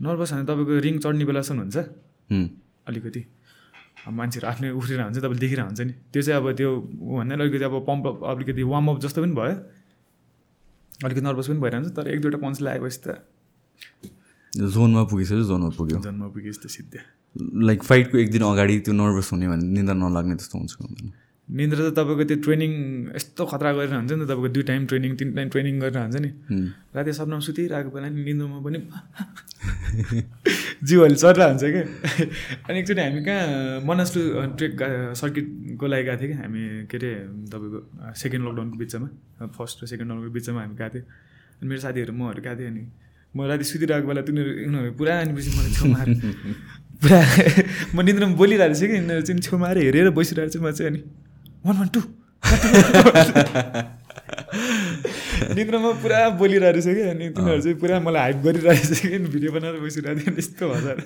नर्भस 0.00 0.32
भने 0.32 0.44
तपाईँको 0.46 0.72
रिङ 0.86 0.94
चढ्ने 1.02 1.24
बेलासम्म 1.24 1.58
हुन्छ 1.60 1.76
अलिकति। 2.88 3.20
मान्छेहरू 4.10 4.46
आफ्नै 4.50 4.68
उफ्रिरहेको 4.74 5.06
हुन्छ 5.06 5.18
तपाईँले 5.22 5.40
देखिरहेको 5.40 5.68
हुन्छ 5.68 5.80
नि। 5.86 5.92
त्यो 6.12 6.22
चाहिँ 6.22 6.38
अब 6.42 6.46
त्यो 6.58 6.70
भन्दा 7.22 7.34
अलिकति 7.38 7.64
अब 7.64 7.74
पम्प 7.86 8.04
अलिकति 8.32 8.62
वार्मअप 8.62 8.98
जस्तो 9.04 9.22
पनि 9.22 9.34
भयो। 9.38 9.54
अलिकति 11.06 11.22
नर्भस 11.22 11.46
पनि 11.48 11.60
भइरहन्छ 11.62 11.88
तर 11.96 12.04
एक 12.10 12.18
दुईवटा 12.20 12.38
पन्च 12.42 12.56
लगाएपछि 12.66 13.00
त 13.06 13.06
जोनमा 14.52 15.02
पुगिसक्यो 15.08 15.44
जोनमा 15.48 15.70
पुग्यो। 15.78 15.98
जोनमा 16.02 16.26
पुगेपछि 16.34 16.60
त 16.60 16.66
सिद्धे। 16.68 17.00
लाइक 17.62 17.82
फाइटको 17.82 18.18
एक 18.18 18.30
दिन 18.30 18.42
अगाडि 18.42 18.78
त्यो 18.84 18.94
नर्भस 18.94 19.28
हुने 19.32 19.46
भने 19.48 19.64
निन्दा 19.70 19.94
नलाग्ने 19.94 20.34
त्यस्तो 20.36 20.58
हुन्छ 20.58 20.72
निन्द्रा 21.48 21.90
त 21.90 21.92
तपाईँको 21.98 22.24
त्यो 22.30 22.38
ट्रेनिङ 22.44 22.72
यस्तो 23.16 23.42
खतरा 23.50 23.70
गरेर 23.76 23.92
हुन्छ 23.92 24.12
नि 24.12 24.24
त 24.24 24.30
तपाईँको 24.30 24.48
दुई 24.56 24.64
टाइम 24.70 24.82
ट्रेनिङ 24.90 25.10
तिन 25.20 25.28
टाइम 25.36 25.48
ट्रेनिङ 25.52 25.74
गरेर 25.82 25.98
हुन्छ 26.02 26.16
नि। 26.24 26.30
राति 26.94 27.12
सपनामा 27.12 27.42
सुतिरहेको 27.46 27.90
बेला 27.92 28.08
नि 28.08 28.20
निन्द्रामा 28.24 28.58
पनि 28.64 28.78
जिउहरू 30.88 31.14
चर्रा 31.14 31.46
हुन्छ 31.52 31.64
क्या 31.74 31.82
अनि 32.66 32.78
एकचोटि 32.78 33.00
हामी 33.02 33.20
कहाँ 33.26 33.84
मनासलु 33.84 34.22
ट्रेक 34.58 34.72
सर्किटको 35.20 35.86
लागि 35.92 36.04
गएको 36.08 36.20
थियो 36.22 36.28
कि? 36.30 36.36
हामी 36.40 36.60
के 36.90 36.96
अरे 36.96 37.10
तपाईँको 37.52 37.78
सेकेन्ड 38.22 38.42
लकडाउनको 38.48 38.76
बिचमा 38.82 39.08
फर्स्ट 39.58 39.76
र 39.82 39.86
सेकेन्ड 39.92 40.08
लकडाउनको 40.10 40.32
बिचमा 40.32 40.60
हामी 40.62 40.76
गएको 40.80 40.94
थियो। 40.94 41.04
अनि 41.60 41.66
मेरो 41.68 41.80
साथीहरू 41.84 42.12
महरू 42.16 42.40
गएको 42.42 42.56
थियो 42.58 42.68
अनि 42.72 42.82
म 43.34 43.38
राति 43.50 43.64
सुतिरहेको 43.70 44.06
बेला 44.08 44.22
तिनीहरू 44.28 44.50
उनीहरू 44.68 44.92
पुरा 44.96 45.12
आएपछि 45.20 45.50
मलाई 45.58 45.72
छेउमा 45.76 46.00
पुरा 47.02 47.18
म 47.94 47.98
निन्द्रामा 48.06 48.34
बोलिरहेको 48.40 48.74
छु 48.78 48.86
कि? 48.86 48.94
यिनीहरू 48.96 49.22
चाहिँ 49.26 49.42
छेउमा 49.46 49.66
आएर 49.68 49.78
हेरेर 49.84 50.10
बसिरहेको 50.16 50.52
छु 50.54 50.60
म 50.62 50.70
चाहिँ 50.70 50.90
अनि। 50.92 51.00
वान 51.66 51.76
वान 51.78 51.88
टू 51.94 52.00
निद्रामा 55.56 55.90
पुरा 56.02 56.18
बोलिरहेको 56.38 56.78
रहेछ 56.78 56.88
कि 56.96 57.02
अनि 57.10 57.28
तिनीहरू 57.36 57.60
चाहिँ 57.62 57.76
पुरा 57.82 58.00
मलाई 58.06 58.22
हाइप 58.22 58.38
गरिरहेको 58.46 58.94
छ 58.94 59.00
कि 59.02 59.18
भिडियो 59.34 59.50
बनाएर 59.52 59.76
बसिरहेको 59.84 60.20
थियो 60.20 60.38
यस्तो 60.38 60.64
हजार। 60.72 60.98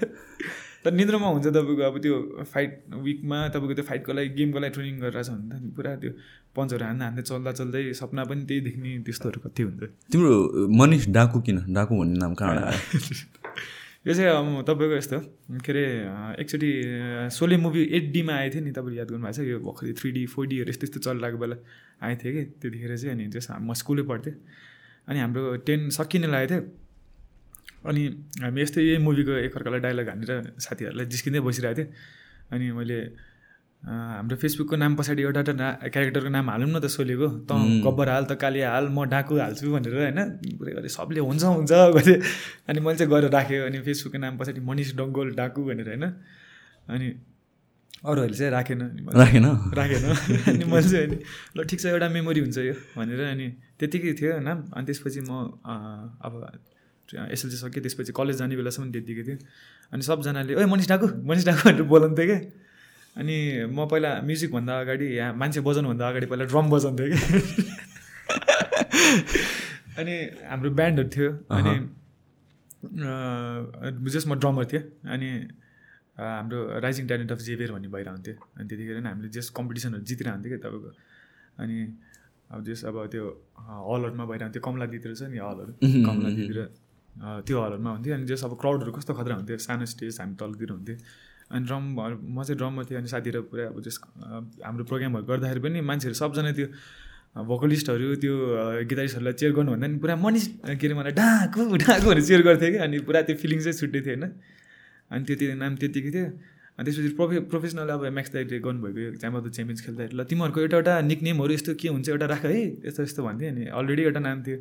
तर 0.85 0.93
निद्रामा 0.93 1.29
हुन्छ 1.35 1.47
तपाईँको 1.47 1.83
अब 1.89 1.97
त्यो 2.03 2.17
फाइट 2.53 2.73
विकमा 3.07 3.39
तपाईँको 3.55 3.75
त्यो 3.75 3.85
फाइटको 3.91 4.13
लागि 4.19 4.29
गेमको 4.39 4.59
लागि 4.65 4.73
ट्रेनिङ 4.77 4.95
गरिरहेछ 5.03 5.29
भने 5.31 5.57
त 5.59 5.75
पुरा 5.77 5.95
त्यो 6.03 6.11
पन्चहरू 6.57 6.85
हान्दा 6.87 7.05
हान्दै 7.07 7.23
चल्दा 7.31 7.51
चल्दै 7.61 7.83
सपना 8.01 8.23
पनि 8.31 8.43
त्यही 8.49 8.61
देख्ने 8.69 8.91
त्यस्तोहरू 9.07 9.39
कति 9.47 9.63
हुन्छ। 9.67 9.83
तिम्रो 10.13 10.33
मनिष 10.81 11.03
डाकु 11.19 11.39
किन? 11.47 11.59
डाकु 11.75 11.93
भन्ने 12.01 12.19
नाम 12.23 12.33
कहाँ 12.39 12.55
यो 14.07 14.15
चाहिँ 14.15 14.63
तपाईँको 14.63 14.97
यस्तो 14.97 15.19
के 15.67 15.73
अरे 15.73 15.85
एकचोटि 16.39 16.71
सोले 17.35 17.57
मुभी 17.59 17.83
एट 17.91 18.05
डीमा 18.13 18.33
आएको 18.33 18.55
थियो 18.55 18.65
नि 18.65 18.71
तपाईँले 18.71 18.99
याद 18.99 19.11
गर्नुभएको 19.11 19.35
छ 19.35 19.47
यो 19.51 19.59
भर्खरै 19.59 19.93
थ्री 19.99 20.11
डी 20.15 20.23
फोर 20.31 20.47
डीहरू 20.47 20.71
यस्तो 20.71 20.87
यस्तो 20.87 21.01
चलिरहेको 21.03 21.39
बेला 21.43 21.57
आएको 22.07 22.23
थियो 22.23 22.33
कि 22.33 22.43
त्यतिखेर 22.63 22.97
चाहिँ 22.97 23.15
अनि 23.15 23.27
जस 23.35 23.49
म 23.51 23.75
स्कुलै 23.75 24.03
पढ्थेँ। 24.07 24.35
अनि 25.11 25.19
हाम्रो 25.19 25.43
टेन 25.67 25.91
सकिने 25.91 26.29
लागेको 26.31 26.55
थियो। 26.55 26.63
अनि 27.91 28.03
हामी 28.43 28.63
यस्तै 28.63 28.83
यही 28.83 28.99
मुभीको 29.03 29.33
एकअर्कालाई 29.47 29.81
डाइलग 29.81 30.09
हानेर 30.09 30.55
साथीहरूलाई 30.55 31.07
जिस्किँदै 31.07 31.41
बसिरहेको 31.43 31.79
थिएँ 31.79 31.91
अनि 32.55 32.67
मैले 32.79 32.99
हाम्रो 33.83 34.37
फेसबुकको 34.43 34.77
नाम 34.77 34.97
पछाडि 34.97 35.23
एउटा 35.23 35.41
एउटा 35.41 35.53
ना 35.53 35.69
क्यारेक्टरको 35.95 36.31
नाम 36.35 36.51
हालौँ 36.51 36.69
न 36.69 36.81
त 36.81 36.87
सोलेको। 36.91 37.29
त 37.47 37.51
गब्बर 37.85 38.09
हाल 38.09 38.25
त 38.27 38.35
कालिया 38.35 38.67
हाल 38.73 38.89
म 38.91 39.05
डाकु 39.07 39.39
हाल्छु 39.39 39.71
भनेर 39.71 39.95
होइन? 39.95 40.21
पुरै 40.59 40.73
गरेँ 40.75 40.91
सबले 40.91 41.21
हुन्छ 41.23 41.45
हुन्छ 41.45 41.73
गरेँ 41.95 42.19
अनि 42.67 42.79
मैले 42.83 42.97
चाहिँ 42.99 43.11
गरेर 43.13 43.31
राखेँ 43.31 43.61
अनि 43.71 43.79
फेसबुकको 43.87 44.19
नाम 44.19 44.35
पछाडि 44.43 44.61
मनिष 44.61 44.89
डङ्गोल 44.99 45.29
डाकु 45.39 45.61
भनेर 45.71 45.87
होइन? 45.87 46.05
अनि 46.91 47.07
अरूहरूले 48.03 48.37
चाहिँ 48.37 48.53
राखेन। 48.53 48.83
राखेन? 49.07 49.47
राखेन। 49.79 50.05
अनि 50.51 50.65
मैले 50.67 50.89
चाहिँ 50.91 51.07
अनि 51.07 51.17
ल 51.55 51.59
ठिक 51.71 51.79
छ 51.81 51.87
एउटा 51.95 52.09
मेमोरी 52.11 52.41
हुन्छ 52.43 52.59
यो 52.59 52.75
भनेर 52.99 53.21
अनि 53.23 53.47
त्यतिकै 53.79 54.13
थियो 54.19 54.39
नाम 54.43 54.59
अनि 54.75 54.85
त्यसपछि 54.87 55.21
म 55.31 55.63
अब 56.27 56.33
एसएलसी 57.31 57.57
सकेँ 57.63 57.83
त्यसपछि 57.87 58.13
कलेज 58.19 58.37
जाने 58.43 58.55
बेलासम्म 58.59 58.91
त्यतिकै 58.93 59.23
थियो। 59.27 59.39
अनि 59.95 60.03
सबजनाले 60.03 60.53
ओए 60.59 60.67
मनिष 60.67 60.87
डाकु 60.91 61.07
मनिष 61.23 61.45
डाकु 61.47 61.61
भनेर 61.71 61.87
बोलाउँथ्यो 61.87 62.27
क्या। 62.27 62.66
अनि 63.17 63.37
म 63.73 63.89
पहिला 63.91 64.11
म्युजिकभन्दा 64.29 64.75
अगाडि 64.81 65.07
यहाँ 65.17 65.33
मान्छे 65.41 65.61
बजाउनुभन्दा 65.67 66.05
अगाडि 66.09 66.27
पहिला 66.33 66.45
ड्रम 66.53 66.67
बजाउँथेँ 66.71 67.09
कि। 67.11 67.17
अनि 70.01 70.15
हाम्रो 70.51 70.71
ब्यान्डहरू 70.79 71.09
थियो 71.09 71.31
अनि 71.57 71.75
जस 74.13 74.25
म 74.29 74.31
ड्रमर 74.41 74.65
थिएँ 74.73 74.83
अनि 75.15 75.29
हाम्रो 76.17 76.59
राइजिङ 76.85 77.05
ट्यालेन्ट 77.07 77.31
अफ 77.33 77.39
जेभियर 77.49 77.71
भन्ने 77.73 77.89
भइरहन्थ्यो 77.97 78.35
अनि 78.57 78.67
त्यतिखेर 78.69 78.97
नै 79.01 79.09
हामीले 79.11 79.29
जस 79.37 79.47
कम्पिटिसनहरू 79.57 80.05
जितिरहन्थ्यो 80.05 80.51
क्या 80.53 80.61
तपाईँको। 80.65 80.91
अनि 81.63 81.77
अब 82.53 82.59
जस 82.69 82.81
अब 82.89 82.97
त्यो 83.13 83.25
हलहरूमा 83.89 84.25
भइरहन्थ्यो 84.31 84.61
कमला 84.67 84.87
दिदीहरू 84.93 85.15
छ 85.17 85.19
नि 85.33 85.39
हलहरू 85.41 85.73
कमला 86.09 86.29
दिदीतिर 86.37 86.59
त्यो 87.49 87.57
हलहरूमा 87.65 87.91
हुन्थ्यो 87.97 88.13
अनि 88.17 88.25
जस 88.29 88.41
अब 88.45 88.53
क्राउडहरू 88.61 88.91
कस्तो 88.93 89.13
खतरा 89.19 89.35
हुन्थ्यो 89.41 89.57
सानो 89.67 89.85
स्टेज 89.93 90.15
हामी 90.21 90.35
तलतिर 90.41 90.71
हुन्थ्यो। 90.77 90.97
अनि 91.51 91.65
ड्रम 91.67 91.83
म 92.37 92.43
चाहिँ 92.43 92.59
ड्रममा 92.59 92.83
थिएँ 92.89 92.99
अनि 92.99 93.09
साथीहरू 93.15 93.43
पुरा 93.51 93.67
अब 93.71 93.81
जस 93.87 93.97
हाम्रो 94.67 94.85
प्रोग्रामहरू 94.91 95.25
गर्दाखेरि 95.31 95.61
पनि 95.67 95.81
मान्छेहरू 95.91 96.17
सबजना 96.23 96.53
त्यो 96.59 96.67
भोकलिस्टहरू 97.51 98.07
त्यो 98.23 98.35
गिटारिस्टहरूलाई 98.91 99.35
चेयर 99.41 99.53
गर्नुभन्दा 99.53 99.87
नि 99.87 99.99
पुरा 100.03 100.15
मनिस 100.17 100.47
के 100.67 100.87
अरे 100.87 100.95
मलाई 100.99 101.13
डाकु 101.21 101.61
डाकु 101.85 102.07
भनेर 102.11 102.25
चेयर 102.29 102.43
गर्थेँ 102.49 102.71
कि 102.73 102.79
अनि 102.87 102.99
पुरा 103.07 103.21
त्यो 103.29 103.37
फिलिङ 103.43 103.59
चाहिँ 103.63 103.79
छुट्टै 103.81 104.01
थियो 104.07 104.15
होइन 104.17 104.25
अनि 105.13 105.23
त्यति 105.25 105.45
नाम 105.63 105.73
त्यतिकै 105.83 106.11
थियो। 106.11 106.27
अनि 106.79 106.85
त्यसपछि 106.87 107.11
प्रोफे 107.19 107.39
प्रोफेसनल 107.53 107.89
अब 107.89 108.03
म्याक्स 108.17 108.33
दाइले 108.33 108.59
गर्नुभएको 108.67 109.17
च्याम्प 109.21 109.37
अफ 109.37 109.45
द 109.45 109.51
च्याम्पियन्स 109.57 109.81
खेल्दाखेरि 109.87 110.17
ल 110.17 110.25
तिमीहरूको 110.31 110.61
एउटा 110.61 110.77
एउटा 110.77 110.95
निकनेमहरू 111.13 111.53
यस्तो 111.55 111.75
के 111.81 111.89
हुन्छ 111.89 112.09
एउटा 112.09 112.27
राख 112.33 112.45
है 112.45 112.59
यस्तो 112.89 113.03
यस्तो 113.03 113.21
भन्थ्यो। 113.27 113.49
अनि 113.53 113.65
अलरेडी 113.81 114.03
एउटा 114.09 114.21
नाम 114.27 114.43
थियो। 114.47 114.57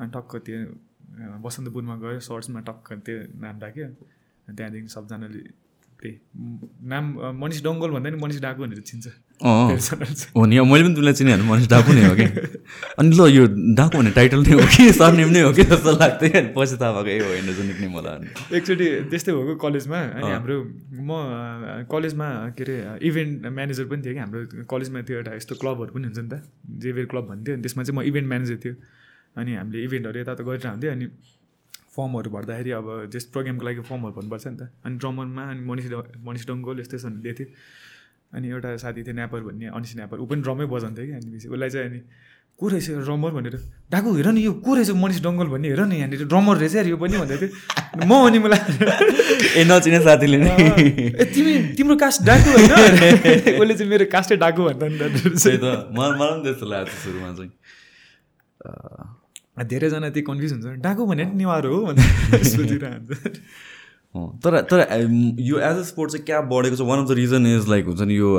अनि 0.00 0.10
टक्क 0.14 0.32
त्यो 0.46 0.58
बसन्तपुरमा 1.44 1.94
गयो 2.04 2.20
सर्ट्समा 2.28 2.60
टक्क 2.68 2.86
त्यो 3.06 3.16
नाम 3.44 3.56
राख्यो। 3.64 3.88
त्यहाँदेखि 4.48 4.88
सबजनाले 4.96 5.42
त्यही 6.00 6.14
नाम 6.90 7.04
मनिष 7.40 7.58
डङ्गोल 7.64 7.90
भन्दा 7.96 8.10
नि 8.10 8.18
मनिष 8.24 8.38
डाकु 8.40 8.58
भनेर 8.64 8.80
चिन्छ। 8.90 9.06
हो 10.36 10.44
नि 10.46 10.60
मैले 10.60 10.82
पनि 10.84 10.94
तिमीलाई 10.96 11.14
चिने 11.20 11.36
मनिष 11.44 11.66
डाकु 11.68 11.92
नै 11.92 12.02
हो 12.08 12.14
कि? 12.20 12.26
अनि 13.00 13.10
ल 13.16 13.20
यो 13.36 13.44
डाकु 13.76 13.94
भन्ने 13.98 14.12
टाइटल 14.18 14.40
नै 14.44 14.52
हो 14.56 14.64
कि? 14.72 14.82
सरनेम 15.00 15.28
नै 15.36 15.40
हो 15.44 15.52
कि? 15.52 15.62
जस्तो 15.72 15.90
लाग्थ्यो 16.00 16.30
अनि 16.40 16.50
पछि 16.56 16.76
थाहा 16.80 17.02
भएको 17.04 17.12
ए 17.12 17.40
होइन 17.40 17.48
जो 17.56 17.62
निक्ने 17.68 17.88
मलाई 17.96 18.56
एकचोटि 18.56 18.86
त्यस्तै 19.12 19.32
भएको 19.32 19.54
कलेजमा 19.64 20.00
अनि 20.16 20.30
हाम्रो 20.32 20.56
म 21.08 21.10
कलेजमा 21.92 22.28
के 22.56 22.64
अरे 22.64 22.76
इभेन्ट 23.08 23.46
म्यानेजर 23.58 23.84
पनि 23.92 24.00
थियो 24.04 24.12
कि 24.14 24.20
हाम्रो 24.24 24.40
कलेजमा 24.72 24.98
थियो 25.08 25.16
एउटा 25.20 25.32
यस्तो 25.40 25.54
क्लबहरू 25.60 25.90
पनि 25.96 26.04
हुन्छ 26.08 26.18
नि 26.24 26.28
त 26.32 26.34
जेभियर 26.82 27.06
क्लब 27.12 27.24
भन्थ्यो 27.32 27.52
अनि 27.54 27.62
त्यसमा 27.64 27.82
चाहिँ 27.84 27.96
म 27.96 28.08
इभेन्ट 28.10 28.28
म्यानेजर 28.32 28.56
थियो। 28.64 28.74
अनि 29.38 29.50
हामीले 29.54 29.78
इभेन्टहरू 29.86 30.18
यता 30.20 30.34
त 30.34 30.42
गरिरहन्थ्यो 30.48 30.90
अनि 30.90 31.06
फर्महरू 31.96 32.30
भर्दाखेरि 32.30 32.70
अब 32.70 32.86
जस 33.12 33.24
प्रोग्रामको 33.34 33.64
लागि 33.66 33.82
फर्महरू 33.90 34.12
भर्नुपर्छ 34.14 34.46
नि 34.46 34.56
त। 34.56 34.62
अनि 34.86 34.96
ड्रमरमा 34.98 35.42
अनि 35.50 35.60
मनिष 35.66 35.86
मनिष 36.22 36.42
डङ्गोल 36.46 36.80
यस्तै 36.80 36.98
दिएको 36.98 37.38
थियो। 37.38 37.48
अनि 38.34 38.46
एउटा 38.48 38.76
साथी 38.78 39.02
थियो 39.02 39.14
न्यापर 39.14 39.40
भन्ने 39.42 39.66
अनिस 39.74 39.92
न्यापर। 39.96 40.16
ऊ 40.22 40.26
पनि 40.30 40.40
ड्रमै 40.42 40.66
बजाउँथ्यो 40.70 41.04
कि 41.06 41.12
अनि 41.18 41.28
उसलाई 41.50 41.70
चाहिँ 41.70 41.86
अनि 41.90 42.00
को 42.60 42.68
रहेछ 42.68 42.88
ड्रमर? 43.08 43.30
भनेर 43.34 43.56
डाकु 43.90 44.08
हेर 44.14 44.28
नि 44.30 44.40
यो 44.44 44.52
को 44.62 44.70
रहेछ 44.74 44.90
मनिष 45.02 45.18
डङ्गल 45.26 45.46
भन्ने 45.50 45.68
हेर 45.68 45.80
नि 45.90 45.96
यहाँनिर 45.96 46.24
ड्रमर 46.30 46.56
रहेछ 46.62 46.86
यो 46.86 46.96
पनि 46.96 47.16
भन्दै 47.18 47.36
थियो। 47.42 47.50
म 48.06 48.10
अनि 48.28 48.38
मलाई 48.38 48.60
ए 49.58 49.62
नचिने 49.66 50.00
साथीले 50.06 50.38
ए 50.38 51.24
तिमी 51.34 51.52
तिम्रो 51.74 51.96
कास्ट 51.98 52.22
डाकु 52.22 52.48
होइन? 52.54 52.70
उसले 53.58 53.74
चाहिँ 53.74 53.90
मेरो 53.90 54.06
कास्टै 54.14 54.36
डाकु 54.38 54.60
भन्दा 54.62 54.86
नि 54.86 54.96
त। 54.98 55.74
मलाई 55.90 56.14
पनि 56.20 56.38
त्यस्तो 56.44 56.66
लाग्छ 56.70 56.92
सुरुमा 57.02 57.30
चाहिँ। 57.34 57.50
धेरैजना 59.56 60.08
त्यही 60.10 60.22
कन्फ्युज 60.26 60.52
हुन्छ 60.52 60.80
डाकु 60.82 61.06
भने 61.06 61.24
निवार 61.34 61.66
हो 61.66 61.84
भनेर 61.86 62.44
सोचिरहन्छ। 62.52 63.10
तर 64.44 64.60
तर 64.70 64.80
यो 65.40 65.58
एज 65.58 65.76
अ 65.76 65.82
स्पोर्ट 65.86 66.10
चाहिँ 66.12 66.24
क्या 66.26 66.40
बढेको 66.52 66.76
छ? 66.76 66.80
One 66.82 66.98
of 67.02 67.08
the 67.08 67.12
reason 67.18 67.46
is 67.46 67.68
like 67.68 67.86
हुन्छ 67.86 68.02
नि 68.02 68.16
यो 68.16 68.36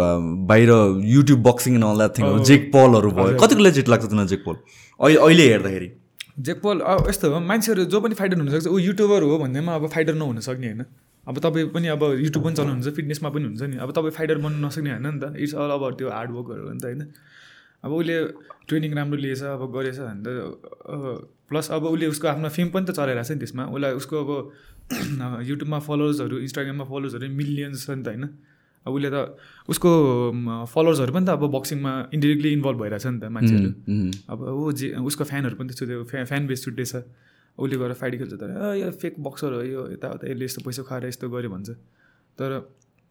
बाहिर 0.47 0.69
YouTube 1.07 1.43
boxing 1.43 1.75
and 1.75 1.85
all 1.85 1.97
that 1.97 2.17
thing 2.17 2.43
Jake 2.49 2.71
पलहरू 2.73 3.11
भयो। 3.19 3.37
कतिको 3.43 3.61
लेजिट 3.63 3.89
लाग्छ 3.89 4.05
तिनीहरू 4.05 4.27
जेक 4.27 4.43
पल 4.47 4.55
अहिले 4.55 5.19
अहिले 5.19 5.47
हेर्दाखेरि। 5.51 5.91
जेक 6.39 6.61
पल 6.63 6.79
अब 6.79 7.07
यस्तो 7.09 7.31
हो 7.33 7.39
मान्छेहरू 7.47 7.85
जो 7.93 8.01
पनि 8.01 8.15
फाइटर 8.15 8.37
हुनसक्छ 8.39 8.67
ऊ 8.67 8.77
युट्युबर 8.79 9.23
हो 9.23 9.37
भन्दैमा 9.37 9.75
अब 9.75 9.87
फाइटर 9.95 10.13
नहुन 10.15 10.39
सक्ने 10.49 10.67
होइन। 10.67 10.85
अब 11.27 11.39
तपाईँ 11.39 11.67
पनि 11.75 11.87
अब 11.87 12.03
युट्युब 12.19 12.43
पनि 12.45 12.55
चलाउनुहुन्छ 12.55 12.95
फिटनेसमा 12.95 13.29
पनि 13.29 13.45
हुन्छ 13.45 13.61
नि। 13.61 13.77
अब 13.77 13.91
तपाईँ 13.97 14.11
फाइटर 14.17 14.37
बन्नु 14.47 14.67
नसक्ने 14.67 14.91
होइन 14.91 15.07
नि 15.07 15.19
त। 15.21 15.35
इट्स 15.37 15.53
अल 15.55 15.71
अब 15.71 15.83
त्यो 15.97 16.09
हार्डवर्कहरू 16.09 16.67
हो 16.67 16.73
नि 16.73 16.79
त 16.79 16.85
होइन? 16.85 17.01
अब 17.83 17.91
उसले 17.93 18.15
ट्रेनिङ 18.67 18.91
राम्रो 18.93 19.17
लिएछ 19.17 19.41
अब 19.43 19.63
गरेछ 19.75 19.97
भने 19.99 20.21
त 20.21 20.27
प्लस 21.49 21.71
अब 21.71 21.83
उसले 21.85 22.07
उसको 22.13 22.27
आफ्नो 22.27 22.49
फेम 22.49 22.69
पनि 22.69 22.85
त 22.85 22.91
चलाइरहेको 22.97 23.27
छ 23.27 23.31
नि 23.31 23.39
त्यसमा। 23.41 23.63
उसलाई 23.75 23.93
उसको 24.01 24.15
अब 24.23 24.29
युट्युबमा 25.49 25.79
फलोवर्सहरू 25.87 26.35
इन्स्टाग्राममा 26.45 26.85
फलोवर्सहरू 26.91 27.27
मिलियन्स 27.41 27.85
छ 27.85 27.89
नि 27.97 28.03
त 28.03 28.07
होइन। 28.07 28.25
अब 28.85 28.91
उसले 28.93 29.09
त 29.13 29.17
उसको 29.69 29.89
फलोवर्सहरू 30.73 31.11
पनि 31.13 31.25
त 31.25 31.29
अब 31.37 31.43
बक्सिङमा 31.57 31.91
इन्डिरेक्टली 32.13 32.49
इन्भल्भ 32.57 32.77
भइरहेछ 32.81 33.05
नि 33.07 33.19
त 33.19 33.23
मान्छेहरू। 33.35 33.69
अब 34.31 34.39
ऊ 34.41 34.71
जे 34.73 34.87
उसको 35.09 35.23
फ्यानहरू 35.31 35.55
पनि 35.59 35.69
त 35.69 35.83
त्यो 35.89 36.03
फ्या 36.11 36.23
फ्यान 36.31 36.47
बेस 36.47 36.59
छुट्टै 36.65 36.85
छ 36.85 37.03
उसले 37.57 37.75
गएर 37.77 37.93
फाइट 37.99 38.13
खेल्छ 38.19 38.33
तर 38.41 38.49
यो 38.79 38.89
फेक 39.01 39.13
बक्सर 39.19 39.49
हो 39.53 39.61
यो 39.61 39.81
यताउता 39.95 40.25
यसले 40.31 40.45
यस्तो 40.45 40.61
पैसा 40.65 40.81
खाएर 40.87 41.05
यस्तो 41.11 41.29
गर्यो 41.29 41.49
भन्छ। 41.51 41.69
तर 42.39 42.49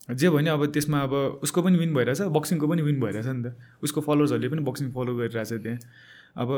जे 0.09 0.29
भयो 0.31 0.41
नि 0.41 0.51
अब 0.51 0.67
त्यसमा 0.73 0.99
अब 1.01 1.13
उसको 1.43 1.63
पनि 1.63 1.77
विन 1.79 1.95
भइरहेछ 1.95 2.21
बक्सिङको 2.35 2.67
पनि 2.69 2.83
विन 2.83 3.01
भइरहेछ 3.01 3.27
नि 3.27 3.43
त। 3.45 3.55
उसको 3.83 4.01
फलोवर्सहरूले 4.01 4.49
पनि 4.49 4.63
बक्सिङ 4.65 4.91
फलो 4.93 5.13
गरिरहेछ 5.17 5.53
त्यहाँ। 5.53 5.79
अब 6.37 6.49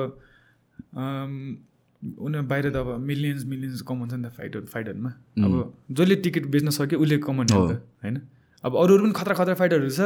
उनीहरू 2.03 2.47
बाहिर 2.49 2.71
त 2.71 2.77
अब 2.77 2.89
मिलियन्स 3.01 3.45
मिलियन्स 3.47 3.83
कमाउँछ 3.83 4.13
नि 4.15 4.25
त 4.25 4.33
फाइटर 4.39 4.61
फाइटरमा 4.73 5.11
अब 5.45 5.53
जसले 5.91 6.17
टिकट 6.25 6.45
बेच्न 6.55 6.71
सक्यो 6.71 6.99
उसले 6.99 7.19
कमाउने 7.19 7.53
नि 7.53 7.61
त 7.69 7.83
होइन? 8.03 8.17
अब 8.65 8.73
अरू 8.77 8.95
अरू 8.95 9.03
पनि 9.05 9.13
खतरा 9.13 9.35
खतरा 9.35 9.55
फाइटरहरू 9.55 9.91
छ। 9.91 10.01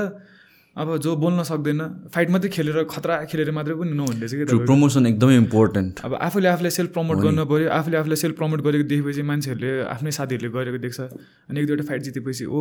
अब 0.77 0.97
जो 1.01 1.15
बोल्न 1.16 1.43
सक्दैन 1.43 1.81
फाइट 2.15 2.31
मात्रै 2.31 2.48
खेलेर 2.53 2.82
खतरा 2.85 3.15
खेलेर 3.32 3.51
मात्रै 3.59 3.74
पनि 3.81 3.93
नहुँदैछ 3.97 4.32
कि 4.35 4.44
प्रमोसन 4.62 5.07
एकदमै 5.07 5.36
इम्पोर्टेन्ट 5.36 6.01
अब 6.05 6.15
आफूले 6.27 6.48
आफूलाई 6.48 6.73
सेल्फ 6.77 6.90
प्रमोट 6.93 7.16
गर्नु 7.24 7.44
पऱ्यो 7.48 7.69
आफूले 7.77 7.97
आफूलाई 7.97 8.19
सेल्फ 8.23 8.36
प्रमोट 8.36 8.61
गरेको 8.66 8.85
देखेपछि 8.93 9.23
मान्छेहरूले 9.31 9.70
आफ्नै 9.94 10.12
साथीहरूले 10.19 10.51
गरेको 10.57 10.78
देख्छ। 10.85 11.01
अनि 11.48 11.57
एक 11.61 11.66
दुईवटा 11.66 11.85
फाइट 11.89 12.03
जितेपछि 12.09 12.44
ओ 12.44 12.61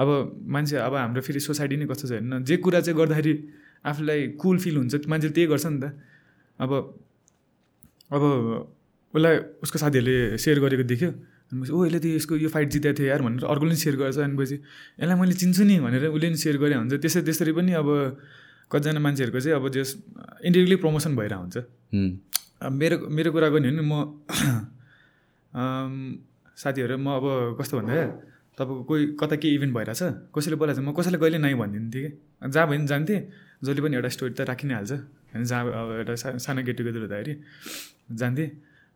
अब 0.00 0.08
मान्छे 0.56 0.76
अब 0.88 0.94
हाम्रो 0.94 1.20
फेरि 1.20 1.40
सोसाइटी 1.40 1.76
नै 1.76 1.86
कस्तो 1.92 2.08
छ 2.08 2.12
होइन 2.16 2.44
जे 2.48 2.56
कुरा 2.64 2.80
चाहिँ 2.80 2.96
गर्दाखेरि 2.96 3.34
आफूलाई 3.92 4.20
कुल 4.40 4.56
फिल 4.64 4.76
हुन्छ 4.76 4.94
मान्छेले 5.12 5.34
त्यही 5.36 5.46
गर्छ 5.52 5.66
नि 5.66 5.78
त। 5.80 5.92
अब 6.58 6.70
अब 8.08 8.22
उसलाई 9.14 9.36
उसको 9.60 9.78
साथीहरूले 9.84 10.16
सेयर 10.38 10.58
गरेको 10.64 10.84
देख्यो। 10.92 11.10
अनि 11.50 11.66
ओ 11.70 11.78
यसले 11.86 11.98
त 11.98 12.06
यसको 12.14 12.34
यो 12.38 12.48
फाइट 12.54 12.68
जितेको 12.70 12.94
थियो 12.98 13.06
यार 13.10 13.20
भनेर 13.26 13.44
अर्कोले 13.44 13.74
पनि 13.74 13.78
सेयर 13.82 13.96
गर्छ। 13.98 14.18
अनि 14.22 14.36
पछि 14.38 14.56
यसलाई 15.02 15.16
मैले 15.18 15.34
चिन्छु 15.34 15.62
नि 15.66 15.76
भनेर 15.82 16.14
उसले 16.14 16.26
पनि 16.30 16.38
सेयर 16.38 16.56
गरे 16.62 16.74
हुन्छ। 16.78 16.94
त्यसै 17.02 17.20
त्यसरी 17.26 17.52
पनि 17.58 17.72
अब 17.74 17.88
कतिजना 18.70 19.00
मान्छेहरूको 19.02 19.40
चाहिँ 19.42 19.56
अब 19.58 19.64
जस 19.74 19.88
इन्डिरेक्टली 20.46 20.76
प्रमोसन 20.78 21.12
भइरहेको 21.18 21.42
हुन्छ। 21.42 21.56
अब 22.62 22.72
मेरो 22.72 22.96
मेरो 23.10 23.30
कुरा 23.34 23.48
गर्ने 23.50 23.68
हो 23.68 23.74
नि 23.74 23.82
म 23.82 23.92
साथीहरू 26.62 26.96
म 27.02 27.08
अब 27.18 27.56
कस्तो 27.58 27.74
भन्दा 27.82 27.94
तपाईँको 28.54 28.82
कोही 28.84 29.02
कता 29.16 29.36
के 29.42 29.48
इभेन्ट 29.56 29.72
भइरहेछ? 29.74 30.30
कसैले 30.36 30.56
बोलाएको 30.60 30.78
छ? 30.78 30.84
म 30.84 30.92
कसैले 30.92 31.18
कहिले 31.18 31.38
नै 31.40 31.54
भनिदिन्थेँ 31.56 32.02
कि? 32.04 32.10
जहाँ 32.52 32.66
भयो 32.68 32.78
भने 32.78 32.86
जान्थेँ। 32.86 33.20
जसले 33.64 33.80
पनि 33.80 33.94
एउटा 33.96 34.10
स्टोरी 34.14 34.32
त 34.36 34.40
राखि 34.44 34.66
नै 34.68 34.74
हाल्छ। 34.78 34.92
होइन 35.32 35.44
जहाँ 35.50 35.62
अब 35.66 35.88
एउटा 36.04 36.14
सानो 36.38 36.60
गेट 36.62 36.76
टुगेदर 36.78 37.00
हुँदाखेरि 37.00 37.34
जान्थेँ। 38.20 38.48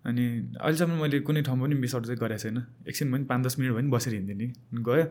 अनि 0.04 0.24
अहिलेसम्म 0.60 1.00
मैले 1.00 1.20
कुनै 1.20 1.42
ठाउँमा 1.42 1.64
पनि 1.66 1.74
मिस 1.74 1.94
आउट 1.94 2.04
चाहिँ 2.06 2.18
गरेको 2.20 2.42
छैन। 2.42 2.58
एकछिन 2.88 3.12
पनि 3.12 3.24
पाँच 3.24 3.40
दस 3.46 3.54
मिनट 3.58 3.72
भयो 3.72 3.80
नि 3.80 3.90
बसेर 3.90 4.12
हिँड्थेँ 4.14 4.36
नि 4.36 4.46
गयो। 4.84 5.04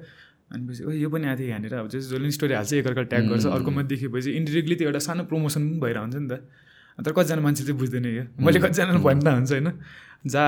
अनि 0.53 0.61
पछि 0.70 0.82
ओ 0.84 0.91
यो 0.91 1.10
पनि 1.10 1.26
आएको 1.28 1.40
थियो 1.40 1.49
यहाँनिर। 1.49 1.74
अब 1.74 1.88
चाहिँ 1.90 2.03
जसले 2.06 2.20
पनि 2.20 2.32
स्टोरी 2.32 2.53
हाल्छ 2.53 2.74
एकअर्का 2.74 3.03
ट्याग 3.10 3.24
गर्छ 3.30 3.45
अर्कोमा 3.57 3.82
देखेपछि 3.90 4.30
इन्डिरेक्टली 4.38 4.76
त्यो 4.76 4.88
एउटा 4.88 5.02
सानो 5.07 5.24
प्रमोसन 5.26 5.61
पनि 5.65 5.80
भइरहेको 5.82 6.06
हुन्छ 6.06 6.15
नि 6.22 6.28
त। 6.30 6.34
तर 7.02 7.11
कतिजना 7.18 7.41
मान्छे 7.41 7.64
चाहिँ 7.64 7.78
बुझ्दैन 7.80 8.06
यो। 8.06 8.24
मैले 8.38 8.60
कतिजनालाई 8.61 9.02
भन्दा 9.02 9.30
हुन्छ 9.34 9.52
होइन 9.52 9.70
जा 10.30 10.44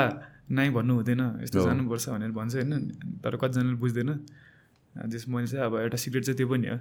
नाइ 0.46 0.70
भन्नु 0.78 0.94
हुँदैन 1.02 1.22
यस्तो 1.42 1.58
जानुपर्छ 1.66 2.06
भनेर 2.14 2.32
भन्छ 2.38 2.54
होइन। 2.56 2.74
तर 3.26 3.34
कतिजनाले 3.42 3.78
बुझ्दैन। 3.82 4.10
जस 5.10 5.26
मैले 5.28 5.48
चाहिँ 5.50 5.66
अब 5.66 5.74
एउटा 5.90 5.98
सिक्रेट 5.98 6.24
चाहिँ 6.24 6.38
त्यो 6.38 6.48
पनि 6.48 6.68
हो। 6.70 6.78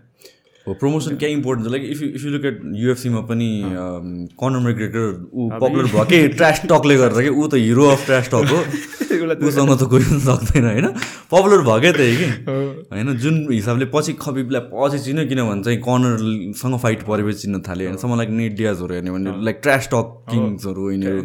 हो 0.66 0.74
प्रमोसन 0.81 1.16
क्या 1.20 1.28
इम्पोर्टेन्ट 1.28 1.69
छ 1.69 1.70
like 1.73 1.82
if 1.85 2.03
if 2.03 2.24
you 2.24 2.31
look 2.31 2.45
at 2.45 2.61
युएफसीमा 2.82 3.20
पनि 3.31 3.49
कर्नर 4.41 4.61
मेग्रेटर 4.66 5.09
ऊ 5.32 5.49
पपुलर 5.61 5.86
भयो। 5.93 6.05
कि 6.05 6.28
ट्रास 6.36 6.61
टकले 6.70 6.97
गर्दा 6.97 7.20
कि? 7.20 7.28
ऊ 7.28 7.47
त 7.49 7.55
हिरो 7.61 7.85
अफ 7.89 8.07
ट्रास 8.07 8.28
टक 8.35 8.49
हो। 8.53 8.61
उसँग 9.49 9.73
त 9.81 9.89
कोही 9.93 10.05
पनि 10.05 10.20
सक्दैन 10.20 10.65
होइन? 10.65 10.86
पपुलर 11.31 11.61
भएकै 11.69 11.93
त्यही 11.99 12.16
कि? 12.16 12.28
होइन 12.49 13.12
जुन 13.24 13.35
हिसाबले 13.53 13.86
पछि 13.95 14.12
खबिबलाई 14.24 14.62
पछि 14.73 14.99
चिन्यो 15.05 15.24
किनभने 15.28 15.62
चाहिँ 15.65 15.78
कर्नरसँग 15.85 16.78
फाइट 16.81 17.03
परेपछि 17.12 17.39
चिन्न 17.45 17.61
थाल्यो। 17.69 17.85
होइन 17.89 17.99
समन 18.01 18.16
लाइक 18.19 18.31
नेट 18.41 18.53
डियाजहरू 18.57 18.93
हेर्ने 18.95 19.11
भने 19.11 19.31
लाइक 19.45 19.61
ट्रास 19.62 19.89
टक 19.93 20.07
किङ्सहरू 20.32 20.91
यिनीहरू 20.91 21.20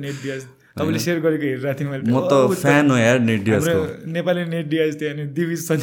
तपाईँले 0.79 0.99
सेयर 0.99 1.19
गरेको 1.19 1.45
हेरिरहेको 1.47 1.79
थिएँ 1.79 1.89
मैले। 1.91 2.03
म 2.11 2.27
त 2.27 2.59
फ्यान 2.59 2.91
हो 2.91 2.97
यार 2.97 3.19
नेट 3.29 3.41
डियाजको। 3.43 4.11
नेपाली 4.11 4.43
नेट 4.51 4.65
डियाज 4.75 4.91
थियो 5.01 5.09
अनि 5.15 5.23
दिविज 5.39 5.59
छ 5.63 5.79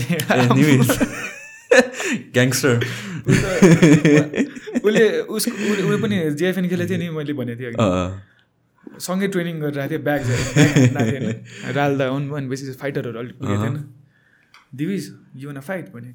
ग्याङ्स्टर 2.35 2.75
उसले 3.27 5.05
उसको 5.21 5.51
उसले 5.53 5.83
उसले 5.87 5.97
पनि 6.03 6.17
जिएफएन 6.39 6.69
खेलेको 6.69 6.89
थियो 6.91 6.99
नि 6.99 7.09
मैले 7.11 7.33
भनेको 7.33 7.59
थिएँ। 7.61 7.73
सँगै 9.01 9.27
ट्रेनिङ 9.29 9.57
गरिरहेको 9.61 9.91
थिएँ 9.91 10.03
ब्याग 10.07 10.23
राल्दा 11.77 12.05
हुन् 12.07 12.31
भनेपछि 12.31 12.73
फाइटरहरू 12.83 13.19
अलिक 13.19 13.35
पुगेको 13.39 13.63
थिएन। 13.65 13.77
दिविज 14.75 15.05
यो 15.37 15.51
न 15.53 15.61
फाइट 15.61 15.87
भने 15.95 16.11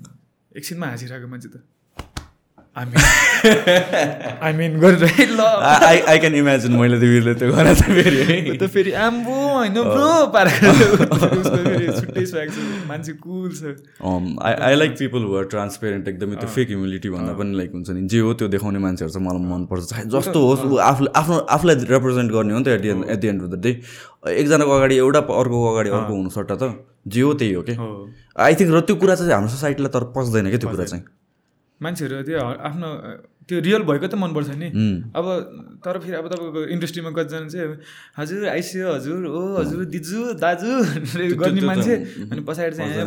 एकछिनमा 0.57 0.87
हाँसिरहेको 0.87 1.27
मान्छे 1.27 1.49
त। 1.49 1.63
आई 2.71 4.53
मिन 4.55 4.79
गरेर 4.79 5.03
ल 5.29 5.39
आई 5.69 5.97
आई 6.07 6.19
क्यान 6.19 6.35
इमेजिन 6.35 6.71
मैले 6.79 6.97
तिमीले 6.99 7.33
त्यो 7.35 7.51
गरेर 7.51 7.75
चाहिँ 7.75 7.95
फेरि 8.03 8.21
है। 8.29 8.37
त 8.57 8.67
फेरि 8.71 8.91
आम्बो 9.05 9.35
होइन 9.35 9.75
ब्रो 9.75 10.11
पारेर 10.31 10.55
छुट्टै 11.99 12.23
स्वाग 12.25 12.47
छ 12.47 12.57
मान्छे 12.87 13.13
कुल 13.19 13.49
छ 13.51 13.75
I 14.47 14.53
I 14.67 14.75
like 14.79 14.91
people 15.01 15.21
who 15.27 15.35
are 15.37 15.45
transparent 15.53 16.07
एकदमै 16.07 16.35
त्यो 16.39 16.49
फेक 16.55 16.67
ह्युमिलिटी 16.71 17.09
भन्दा 17.11 17.33
पनि 17.43 17.51
लाइक 17.59 17.71
हुन्छ 17.75 17.89
नि। 17.91 18.07
जे 18.07 18.19
हो 18.23 18.33
त्यो 18.39 18.47
देखाउने 18.55 18.79
मान्छेहरू 18.87 19.11
चाहिँ 19.13 19.27
मलाई 19.27 19.43
मनपर्छ 19.51 19.83
चाहे 19.91 20.03
जस्तो 20.15 20.39
होस् 20.47 20.63
ऊ 20.65 20.73
आफूले 20.87 21.09
आफ्नो 21.19 21.35
आफूलाई 21.59 21.75
रिप्रेजेन्ट 21.91 22.29
गर्ने 22.31 22.53
हो 22.53 22.59
नि 22.59 22.65
त 22.65 22.67
at 22.79 22.83
at 22.87 23.19
the 23.19 23.27
end 23.27 23.39
of 23.43 23.47
the 23.51 23.53
day 23.67 23.71
एकजनाको 24.39 24.71
अगाडि 24.79 24.95
एउटा 25.05 25.19
अर्कोको 25.43 25.67
अगाडि 25.73 25.89
अर्को 25.99 26.11
हुनु 26.13 26.29
सट्टा 26.39 26.55
त। 26.55 26.63
जे 27.07 27.21
हो 27.21 27.33
त्यही 27.33 27.53
हो 27.53 27.61
कि 27.67 27.75
आई 28.47 28.53
थिङ्क 28.55 28.71
र 28.71 28.79
त्यो 28.87 28.95
कुरा 29.01 29.15
चाहिँ 29.15 29.33
हाम्रो 29.33 29.51
सोसाइटीलाई 29.59 29.91
तर 29.91 30.03
पस्दैन 30.15 30.45
क्या 30.49 30.59
त्यो 30.63 30.71
कुरा 30.71 30.85
चाहिँ। 30.85 31.03
मान्छेहरू 31.81 32.15
त्यो 32.29 32.39
आफ्नो 32.69 32.89
त्यो 33.47 33.57
रियल 33.67 33.83
भएको 33.89 34.07
त 34.07 34.15
मनपर्छ 34.21 34.49
नि. 34.61 34.67
अब 35.17 35.25
तर 35.83 35.95
फेरि 36.03 36.15
अब 36.21 36.27
तपाईँको 36.31 36.61
इन्डस्ट्रीमा 36.75 37.11
कतिजना 37.17 37.47
चाहिँ 37.51 37.67
हजुर 38.19 38.41
आइसियो 38.47 38.87
हजुर 38.95 39.21
ओ 39.27 39.41
हजुर 39.59 39.85
दिजु 39.95 40.19
दाजु 40.39 40.71
गर्ने 41.41 41.61
मान्छे 41.61 41.93
अनि 42.31 42.41
पछाडि 42.47 42.75
चाहिँ 42.77 43.05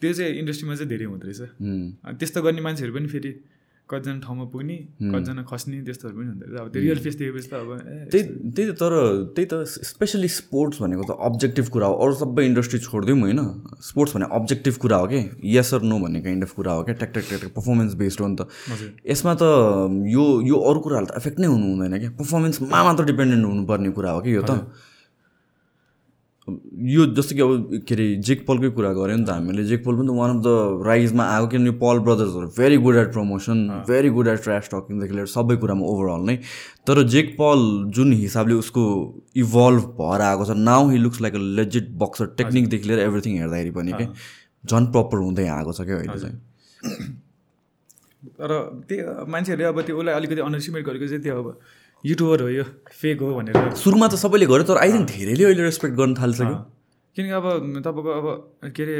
त्यो 0.00 0.12
चाहिँ 0.12 0.32
इन्डस्ट्रीमा 0.40 0.74
चाहिँ 0.74 0.88
धेरै 0.88 1.06
हुँदो 1.10 1.26
रहेछ। 1.28 1.42
त्यस्तो 2.18 2.38
गर्ने 2.42 2.60
मान्छेहरू 2.66 2.92
पनि 2.96 3.08
फेरि 3.12 3.30
कतिजना 3.90 4.20
ठाउँमा 4.24 4.44
पुग्ने 4.54 4.76
कतिजना 5.12 5.42
खस्ने 5.50 5.76
त्यस्तोहरू 5.86 6.14
पनि 6.16 6.26
हुँदो 6.30 6.46
रहेछ। 6.46 6.60
अब 6.60 6.68
त्यो 6.72 6.80
रियल 6.82 6.98
फेस 7.04 7.14
देखेपछि 7.20 7.48
त 7.50 7.54
अब 7.54 7.70
त्यही 8.10 8.22
त्यही 8.54 8.66
त 8.70 8.72
तर 8.80 8.92
त्यही 9.34 9.46
त 9.50 9.54
स्पेसली 9.66 10.28
स्पोर्ट्स 10.38 10.76
भनेको 10.82 11.02
त 11.10 11.12
अब्जेक्टिभ 11.18 11.66
कुरा 11.74 11.86
हो। 11.90 11.94
अरू 12.04 12.14
सबै 12.22 12.42
इन्डस्ट्री 12.46 12.78
छोडिदिउँ 12.86 13.20
होइन। 13.20 13.40
स्पोर्ट्स 13.90 14.16
भने 14.16 14.26
अब्जेक्टिभ 14.30 14.74
कुरा 14.82 14.96
हो 14.96 15.06
कि? 15.12 15.20
यस 15.56 15.74
अर 15.74 15.82
नो 15.82 15.98
भन्ने 15.98 16.20
काइन्ड 16.22 16.44
अफ 16.44 16.52
कुरा 16.54 16.72
हो 16.72 16.82
क्या? 16.84 16.94
ट्याक 16.94 17.10
ट्याक 17.12 17.26
ट्याक 17.28 17.40
ट्याक 17.40 17.52
पर्फर्मेन्स 17.58 17.94
बेस्ड 18.00 18.20
हो 18.20 18.26
नि 18.28 18.36
त। 18.36 18.48
यसमा 19.10 19.34
त 19.34 19.42
यो 20.14 20.24
यो 20.46 20.56
अरू 20.70 20.80
कुराहरू 20.80 21.06
त 21.06 21.12
एफेक्ट 21.16 21.38
नै 21.40 21.48
हुनु 21.50 21.66
हुँदैन 21.74 21.98
क्या? 21.98 22.10
पर्फर्मेन्समा 22.20 22.82
मात्र 22.84 23.04
डिपेन्डेन्ट 23.10 23.44
हुनुपर्ने 23.46 23.90
कुरा 23.96 24.10
हो 24.10 24.20
कि 24.20 24.34
यो 24.34 24.42
त? 24.42 24.70
यो 26.92 27.06
जस्तो 27.16 27.34
कि 27.36 27.42
अब 27.42 27.84
के 27.88 27.94
अरे 27.94 28.06
जेक 28.28 28.46
पलकै 28.46 28.70
कुरा 28.76 28.92
गऱ्यो 28.92 29.16
नि 29.16 29.24
त 29.24 29.30
हामीले। 29.30 29.64
जेक 29.66 29.84
पल 29.84 29.94
पनि 29.96 30.06
त 30.06 30.16
वान 30.16 30.30
अफ 30.30 30.40
द 30.44 30.86
राइजमा 30.86 31.24
आएको 31.26 31.46
किनभने 31.52 31.72
Paul 31.78 31.98
ब्रदर्सहरू 32.06 32.46
very 32.58 32.76
good 32.84 32.96
at 32.96 33.12
promotion 33.12 33.58
very 33.88 34.10
good 34.18 34.28
at 34.28 34.42
trash 34.44 34.68
टकिङदेखि 34.74 35.14
लिएर 35.14 35.30
सबै 35.34 35.56
कुरामा 35.62 35.86
ओभरअल 35.86 36.22
नै। 36.26 36.36
तर 36.86 37.02
जेक 37.14 37.32
पल 37.38 37.64
जुन 37.96 38.12
हिसाबले 38.20 38.54
उसको 38.64 38.84
इभल्भ 39.36 39.88
भएर 39.98 40.20
आएको 40.28 40.44
छ 40.44 40.58
now 40.60 40.90
he 40.90 40.98
looks 40.98 41.20
like 41.20 41.34
a 41.34 41.42
legit 41.58 41.90
boxer 42.04 42.26
टेक्निकदेखि 42.38 42.88
लिएर 42.88 43.00
एभ्रिथिङ 43.00 43.32
हेर्दाखेरि 43.38 43.72
पनि 43.80 43.92
क्या 43.92 44.08
झन् 44.66 44.92
प्रपर 44.92 45.18
हुँदै 45.24 45.46
आएको 45.56 45.72
छ 45.72 45.90
क्या 45.90 45.96
अहिले 45.96 46.18
चाहिँ। 46.20 46.38
तर 48.40 48.50
त्यही 48.88 49.02
मान्छेहरूले 49.32 49.68
अब 49.68 49.80
त्यो 49.82 49.98
उसलाई 49.98 50.14
अलिकति 50.14 50.40
अन्डरस्टिमेट 50.42 50.84
गरेको 50.86 51.06
चाहिँ 51.06 51.22
त्यो 51.22 51.36
अब 51.38 51.46
युट्युबर 52.04 52.42
हो 52.42 52.48
यो 52.48 52.64
फेक 52.90 53.20
हो 53.20 53.34
भनेर। 53.34 53.74
सुरुमा 53.76 54.06
त 54.08 54.14
सबैले 54.16 54.46
गर्यो 54.46 54.64
तर 54.68 54.78
आई 54.82 54.92
थिङ्क 54.92 55.08
धेरैले 55.10 55.44
अहिले 55.44 55.62
रेस्पेक्ट 55.62 55.94
गर्न 55.96 56.14
थालिसक्यो। 56.20 56.58
किनकि 57.16 57.32
अब 57.36 57.46
तपाईँको 57.84 58.10
अब 58.20 58.26
के 58.76 58.82
अरे 58.82 58.96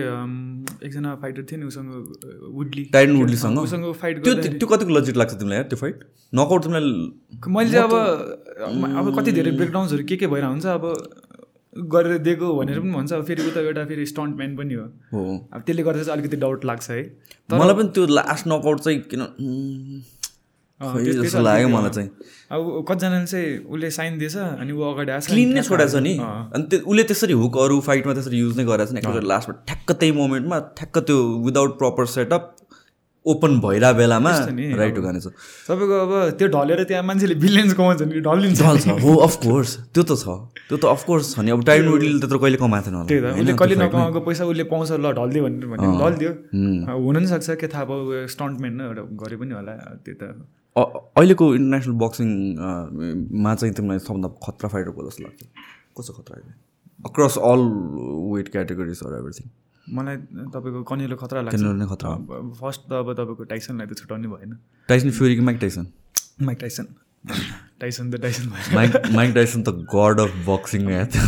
एकजना 0.87 1.15
फाइटर 1.23 1.43
थियो 1.51 1.59
नि 1.61 1.67
उसँग 1.67 1.89
वुडली। 2.59 2.85
टाइडन 2.93 3.17
वुडलीसँग? 3.17 3.59
उसँग 3.59 3.85
फाइट 4.03 4.23
त्यो 4.25 4.35
त्यो 4.35 4.67
कतिको 4.67 4.91
लजिट 4.99 5.17
लाग्छ 5.17 5.33
तिमीलाई 5.35 5.59
यार 5.59 5.67
त्यो 5.71 5.79
फाइट 5.81 6.05
नकआउट 6.35 6.63
तिमीलाई 6.65 6.85
मैले 7.49 7.71
चाहिँ 7.71 7.85
अब 7.87 7.95
अब 9.01 9.07
कति 9.19 9.33
धेरै 9.33 9.51
ब्रेकडाउन्सहरू 9.63 10.05
के 10.05 10.17
के 10.17 10.27
भएर 10.27 10.45
हुन्छ 10.45 10.67
अब 10.67 10.85
गरेर 11.95 12.19
दिएको 12.19 12.47
भनेर 12.55 12.79
पनि 12.81 12.93
भन्छ 12.93 13.13
अब 13.13 13.25
फेरि 13.25 13.43
उता 13.49 13.61
एउटा 13.61 13.85
फेरि 13.87 14.07
स्टन्ट 14.13 14.37
म्यान 14.37 14.57
पनि 14.57 14.75
हो। 14.75 14.85
हो। 15.15 15.21
अब 15.55 15.61
त्यसले 15.67 15.83
गर्दा 15.83 16.03
चाहिँ 16.03 16.19
अलिकति 16.19 16.37
डाउट 16.37 16.65
लाग्छ 16.67 16.91
है। 16.91 17.03
मलाई 17.51 17.75
पनि 17.75 17.89
त्यो 17.95 18.07
लास्ट 18.11 18.49
नकआउट 18.49 18.81
चाहिँ 18.81 19.01
किन 19.13 19.23
जस्तो 20.81 21.43
लाग्यो 21.43 21.69
मलाई। 21.69 21.91
चाहिँ। 21.93 22.09
अब 22.51 22.61
कतिजनाले 22.89 23.27
चाहिँ 23.27 23.49
उसले 23.69 23.91
साइन 23.91 24.19
दिएछ 24.19 24.37
अनि 24.37 24.73
ऊ 24.73 24.81
अगाडि 24.91 25.11
आएछ 25.13 25.27
क्लिन 25.29 25.53
नै 25.55 25.63
छोडेको 25.63 25.93
छ 25.93 26.03
नि। 26.03 26.15
अनि 26.17 26.65
त्यो 26.71 26.79
उसले 26.89 27.03
त्यसरी 27.11 27.35
हुकहरू 27.37 27.81
फाइटमा 27.89 28.13
त्यसरी 28.17 28.39
युज 28.41 28.57
नै 28.59 28.65
गरेको 28.65 28.89
छ 28.89 28.93
नि 28.97 28.99
एकचोटि 29.05 29.29
लास्टमा 29.29 29.55
ठ्याक्क 29.69 29.89
त्यही 29.93 30.13
मोमेन्टमा 30.17 30.59
ठ्याक्क 30.81 30.97
त्यो 31.05 31.19
विदाउट 31.47 31.79
प्रपर 31.79 32.07
सेटअप 32.17 32.57
ओपन 33.27 33.53
भइरहेको 33.61 33.99
बेलामा 34.01 34.31
राइट 34.81 34.97
अब। 34.97 35.01
उगानेछ 35.05 35.27
तपाईँको 35.69 35.97
अब 36.01 36.13
त्यो 36.41 36.47
ढलेर 36.49 36.83
त्यहाँ 36.89 37.05
मान्छेले 37.05 37.35
बिलियन्स 37.37 37.73
कमाउँछ 37.77 38.03
नि 38.09 38.21
ढलिन्छ 38.25 38.61
ढल 38.63 38.79
छ 38.81 38.97
हो 39.05 39.13
अफकोर्स 39.29 39.77
त्यो 39.93 40.03
त 40.09 40.17
छ। 40.17 40.27
त्यो 40.69 40.77
त 40.81 40.85
अफकोर्स 40.89 41.37
छ 41.37 41.45
नि। 41.45 41.51
अब 41.53 41.61
टाइम 41.69 41.85
वुडले 41.93 42.19
त्यत्रो 42.25 42.39
कहिले 42.41 42.59
कमाएको 42.65 42.89
थिएन 42.89 43.05
त्यही 43.05 43.21
त। 43.21 43.37
उसले 43.37 43.53
कहिले। 43.61 43.77
नकमाएको 43.85 44.21
पैसा 44.25 44.43
उसले 44.49 44.65
पाउँछ 44.73 44.91
ल 44.97 45.13
ढलिदियो 45.13 45.43
भनेर 45.45 45.67
भन्यो। 45.69 45.91
अँ। 45.93 46.01
ढलिदियो। 46.01 46.33
हुन 46.97 47.15
पनि 47.21 47.27
सक्छ। 47.29 47.61
के 47.61 47.69
थाहा 47.69 47.85
अब 47.85 48.25
स्टन्टम्यान 48.33 48.73
न 48.73 48.81
एउटा 48.89 49.03
गरे 49.21 49.37
पनि 49.37 49.53
होला। 49.53 49.73
त्यो 50.01 50.15
त 50.17 50.23
अहिलेको 50.77 51.55
इन्टरनेसनल 51.55 51.95
बक्सिङमा 52.03 53.55
चाहिँ 53.55 53.75
तिमीलाई 53.75 53.99
सबभन्दा 53.99 54.29
खतरा 54.47 54.69
फाइटर 54.75 54.91
को 54.91 55.09
जस्तो 55.09 55.23
लाग्छ 55.25 55.43
कस्तो 55.99 56.13
खतरा 56.19 56.35
अहिले? 56.37 56.53
Across 57.07 57.37
all 57.51 57.63
weight 58.35 58.49
categories 58.55 59.01
or 59.07 59.19
everything 59.19 59.47
मलाई 59.87 60.17
तपाईँको 60.55 60.83
कनिलो 60.91 61.17
खतरा 61.17 61.41
लाग्छ। 61.43 61.61
नै 61.61 61.87
खतरा 61.93 62.11
फर्स्ट 62.63 62.81
त 62.89 62.93
अब 63.03 63.13
तपाईँको 63.19 63.45
टाइसनलाई 63.53 63.87
त 63.87 63.99
छुट्याउनै 63.99 64.29
भएन। 64.35 64.51
टाइसन 64.89 65.11
फ्युरी 65.11 65.35
कि 65.37 65.43
Mike 65.49 65.59
Tyson 65.61 65.87
Mike 66.43 66.59
Tyson 66.61 66.87
Tyson 67.81 68.11
त 68.11 68.21
टाइसन 68.23 68.45
भयो। 68.51 68.75
माइक 68.77 68.93
माइक 69.15 69.35
टाइसन 69.35 69.63
त 69.63 69.69
गड 69.95 70.21
अफ 70.21 70.31
बक्सिङ 70.47 70.87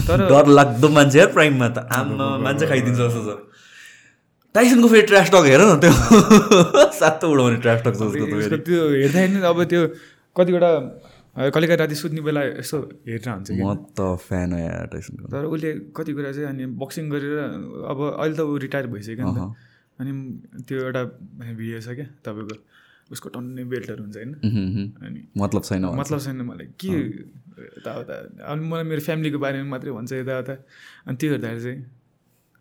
तर- 0.08 0.28
डर 0.30 0.46
लाग्दो 0.58 0.88
मान्छे 0.88 1.18
यार 1.18 1.32
प्राइममा 1.32 1.68
त। 1.68 1.78
आमा 1.98 2.36
मान्छे 2.46 2.66
खाइदिन्छ 2.66 2.98
जस्तो 2.98 3.22
छ। 3.26 3.51
टाइसनको 4.54 4.88
फेरि 4.88 5.06
ट्रास 5.08 5.30
टक 5.32 5.44
हेर 5.48 5.60
न 5.60 5.80
त्यो। 5.80 5.92
सातो 6.98 7.26
उडाउने 7.32 7.58
ट्रास 7.64 7.80
टक 7.84 7.94
छ 7.96 8.02
उसको 8.08 8.24
त 8.26 8.32
उसको 8.32 8.48
फेरि। 8.48 8.58
त्यो 8.68 8.80
हेर्दाखेरि 8.92 9.42
अब 9.48 9.58
त्यो 9.72 9.82
कतिवटा 10.36 10.70
कहिले 11.32 11.66
काहीँ 11.66 11.78
राति 11.80 11.94
सुत्ने 11.96 12.20
बेला 12.20 12.42
यसो 12.60 12.78
हेरेर 13.08 13.28
हुन्छ 13.28 13.50
म 13.56 13.72
त 13.96 14.00
फ्यान 14.20 14.50
टाइसनको 14.92 15.26
तर 15.32 15.44
उसले 15.48 15.70
कति 15.96 16.12
कुरा 16.12 16.32
चाहिँ 16.36 16.48
अनि 16.48 16.64
बक्सिङ 16.76 17.04
गरेर 17.08 17.32
अब 17.88 17.98
अहिले 18.20 18.36
त 18.36 18.40
ऊ 18.44 18.56
रिटायर 18.64 18.86
भइसक्यो 18.92 19.24
नि 19.24 19.32
त। 19.32 19.40
अनि 20.00 20.12
त्यो 20.68 20.76
एउटा 20.84 21.02
भिडियो 21.56 21.80
छ 21.80 21.96
क्या 21.96 22.06
तपाईँको 22.20 22.56
उसको 23.12 23.28
टन्ने 23.32 23.64
बेल्टहरू 23.72 24.02
हुन्छ 24.04 24.16
होइन। 24.16 24.32
अनि 25.00 25.20
मतलब 25.36 25.62
छैन 25.64 25.84
मतलब 25.96 26.20
छैन 26.20 26.40
मलाई। 26.44 26.66
के 26.76 26.92
यताउता? 27.80 28.14
अनि 28.52 28.60
मलाई 28.68 28.84
मेरो 28.92 29.02
फ्यामिलीको 29.08 29.38
बारेमा 29.40 29.68
मात्रै 29.72 29.92
भन्छ 29.96 30.12
यताउता। 30.12 30.54
अनि 31.08 31.16
त्यो 31.16 31.28
हेर्दाखेरि 31.32 31.62
चाहिँ 31.64 31.80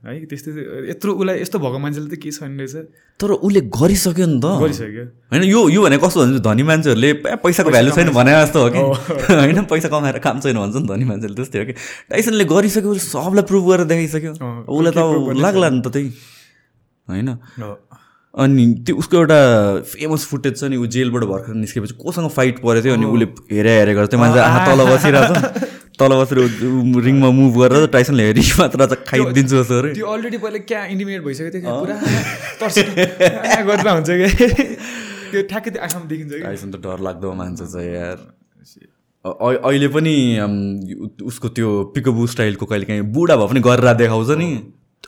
है? 0.01 0.25
त्यस्तो 0.25 0.49
यत्रो 0.89 1.13
उसलाई 1.13 1.41
यस्तो 1.41 1.57
भएको 1.61 1.79
मान्छेले 1.79 2.09
त 2.09 2.17
के 2.17 2.31
छैन 2.31 2.57
रहेछ। 2.57 2.75
तर 3.21 3.31
उसले 3.37 3.61
गरिसक्यो 3.69 4.25
नि 4.25 4.39
त। 4.41 4.45
गरिसक्यो। 4.61 5.05
होइन 5.29 5.43
यो 5.45 5.61
यो 5.69 5.81
भने 5.85 5.97
कस्तो 6.01 6.19
भन्छ 6.25 6.41
धनी 6.41 6.63
मान्छेहरूले 6.65 7.09
पैसाको 7.37 7.69
भ्यालु 7.69 7.91
छैन 7.93 8.09
भने 8.09 8.31
जस्तो 8.33 8.59
हो 8.61 8.69
कि। 8.73 8.81
होइन 9.29 9.61
पैसा 9.69 9.87
कमाएर 9.93 10.17
काम 10.25 10.39
छैन 10.41 10.57
भन्छ 10.57 10.75
नि 10.75 10.87
धनी 10.89 11.05
मान्छेले 11.05 11.35
त्यस्तै 11.37 11.59
हो 11.59 11.65
कि। 11.69 11.73
टाइसनले 12.09 12.45
गरिसक्यो 12.49 12.89
उसले 12.91 13.05
सबलाई 13.13 13.45
प्रुभ 13.45 13.63
गरेर 13.69 13.85
देखाइसक्यो। 13.93 14.33
उसलाई 14.65 14.93
त 14.97 15.37
लाग्ला 15.37 15.69
नि 15.69 15.81
त 15.85 15.87
त्यही। 15.93 16.09
होइन। 17.07 17.29
हो। 17.61 17.73
अनि 18.33 18.63
त्यो 18.87 18.95
उसको 18.95 19.17
एउटा 19.17 19.39
फेमस 19.91 20.25
फुटेज 20.25 20.53
छ 20.59 20.63
नि 20.71 20.77
ऊ 20.79 20.85
जेलबाट 20.87 21.23
भर्खर 21.29 21.53
निस्केपछि 21.61 21.93
कोसँग 21.99 22.29
फाइट 22.31 22.63
परेको 22.63 22.83
थियो 22.83 22.93
अनि 22.95 23.05
उसले 23.05 23.27
हेरे 23.51 23.71
हेरे 23.77 23.93
गर्छ 23.93 24.09
त्यो 24.09 24.19
मान्छे 24.19 24.39
आँखा 24.39 24.59
तल 24.65 24.81
बसिरहेको 24.87 25.35
छ 25.35 25.67
तल 26.01 26.13
बसेर 26.21 26.39
रिङमा 27.07 27.29
मुभ 27.39 27.53
गरेर 27.61 27.87
टाइसनले 27.95 28.23
हेरि 28.27 28.43
मात्र 28.59 28.85
चाहिँ 28.91 29.05
खाइदिन्छु 29.13 29.55
जस्तो 29.55 29.79
अरे 29.79 29.93
त्यो 29.95 30.07
अलरेडी 30.17 30.37
पहिला 30.43 30.59
क्या 30.73 30.81
इन्टिमेट 30.97 31.21
भइसकेको 31.29 31.49
थियो 31.55 31.71
पुरा 31.79 31.95
गरेर 33.69 33.87
हुन्छ 33.95 34.09
क्या 34.09 34.29
त्यो 35.31 35.41
ठ्याक्कै 35.49 35.69
त्यो 35.71 35.81
आँखामा 35.83 36.05
देखिन्छ 36.11 36.31
कि? 36.33 36.39
टाइसन 36.43 36.69
त 36.71 36.75
डर 36.83 36.99
लाग्दो 37.07 37.33
मान्छे 37.41 37.65
छ 37.71 37.75
यार। 37.87 38.17
अहिले 39.25 39.87
पनि 39.95 40.13
उसको 41.23 41.47
त्यो 41.57 41.69
पिकबु 41.95 42.21
स्टाइलको 42.33 42.65
कहिले 42.65 42.85
काहीँ 42.85 43.03
बुढा 43.15 43.35
भए 43.39 43.47
पनि 43.51 43.59
गरेर 43.67 43.93
देखाउँछ 44.01 44.31
नि। 44.41 44.49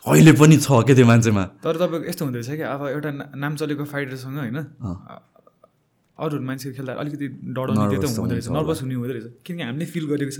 अहिले 0.06 0.34
पनि 0.40 0.56
छ 0.64 0.80
क्या 0.88 0.96
त्यो 0.96 1.06
मान्छेमा? 1.12 1.44
तर 1.66 1.76
तपाईँको 1.82 2.06
यस्तो 2.10 2.26
हुँदो 2.26 2.40
रहेछ 2.40 2.50
क्या 2.62 2.68
अब 2.74 2.82
एउटा 2.88 3.12
नाम 3.44 3.56
चलेको 3.62 3.84
फाइटरसँग 3.94 4.38
होइन 4.38 4.60
अरू 6.20 6.40
मान्छे 6.46 6.72
खेल्दा 6.78 6.94
अलिकति 6.94 7.28
डराउने 7.58 7.86
त्यो 7.90 8.00
त 8.02 8.06
हुँदो 8.18 8.34
रहेछ। 8.34 8.48
नर्भस 8.54 8.80
हुने 8.84 8.96
हुँदो 8.96 9.14
रहेछ। 9.14 9.28
किनकि 9.46 9.64
हामीले 9.64 9.86
फिल 9.94 10.06
गरेको 10.12 10.34
छ। 10.34 10.40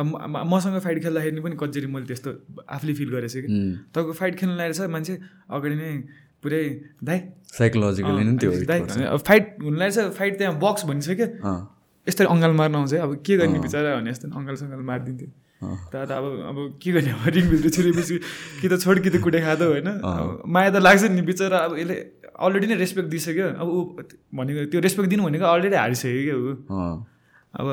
मसँग 0.00 0.78
फाइट 0.80 0.98
खेल्दाखेरि 1.02 1.40
पनि 1.44 1.56
कतिचोटि 1.60 1.88
मैले 1.92 2.06
त्यस्तो 2.10 2.30
आफूले 2.64 2.92
फिल 2.98 3.10
गरेको 3.14 3.30
छु 3.30 3.40
कि। 3.44 3.48
तपाईँको 3.94 4.12
फाइट 4.20 4.34
खेल्न 4.40 4.54
लागेको 4.56 4.76
छ 4.78 4.90
मान्छे 4.90 5.14
अगाडि 5.50 5.76
नै 5.76 5.90
पुरै 6.40 6.62
दाइ। 7.04 7.18
साइकोलोजिकली 7.52 8.22
नि 8.24 8.32
त्यो 8.40 8.50
दाइ 8.66 8.80
फाइट 9.28 9.44
हुन 9.62 9.74
लागेको 9.76 10.00
छ। 10.00 10.16
फाइट 10.18 10.32
त्यहाँ 10.38 10.54
बक्स 10.58 10.82
भनिसक्यो। 10.88 11.26
अँ, 11.44 11.60
यस्तरी 12.08 12.26
अङ्गाल 12.32 12.52
मार्न 12.56 12.74
आउँछ 12.80 12.92
है, 12.94 13.00
अब 13.04 13.12
के 13.20 13.36
गर्ने 13.36 13.58
बिचरा 13.60 13.90
भने 14.00 14.10
जस्तो 14.10 14.26
अङ्गाल 14.32 14.56
सङ्गाल 14.56 14.80
मारिदिन्थ्यो। 14.88 15.28
तर 15.92 16.04
त 16.08 16.10
अब 16.16 16.24
अब 16.48 16.56
के 16.80 16.90
गर्ने? 16.96 17.10
अब 17.12 17.28
रिङभित्र 17.28 17.68
छिरेपछि 17.68 18.16
कि 18.64 18.66
त 18.72 18.80
छोड 18.80 19.04
कि 19.04 19.10
त 19.12 19.20
कुटे 19.20 19.40
खाँदो 19.44 19.66
होइन? 19.68 19.88
माया 20.48 20.70
त 20.72 20.76
लाग्छ 20.80 21.12
नि 21.12 21.20
बिचरा। 21.20 21.58
अब 21.60 21.76
यसले 21.76 21.96
अलरेडी 22.40 22.66
नै 22.66 22.76
रेस्पेक्ट 22.82 23.08
दिइसक्यो। 23.10 23.46
अब 23.60 23.68
ऊ 23.68 23.78
भनेको 24.34 24.64
त्यो 24.72 24.80
रेस्पेक्ट 24.80 25.08
दिनु 25.10 25.22
भनेको 25.24 25.44
अलरेडी 25.44 25.76
हारिसक्यो 25.76 26.22
क्या 26.26 26.36
ऊ। 26.36 26.48
अब 27.60 27.66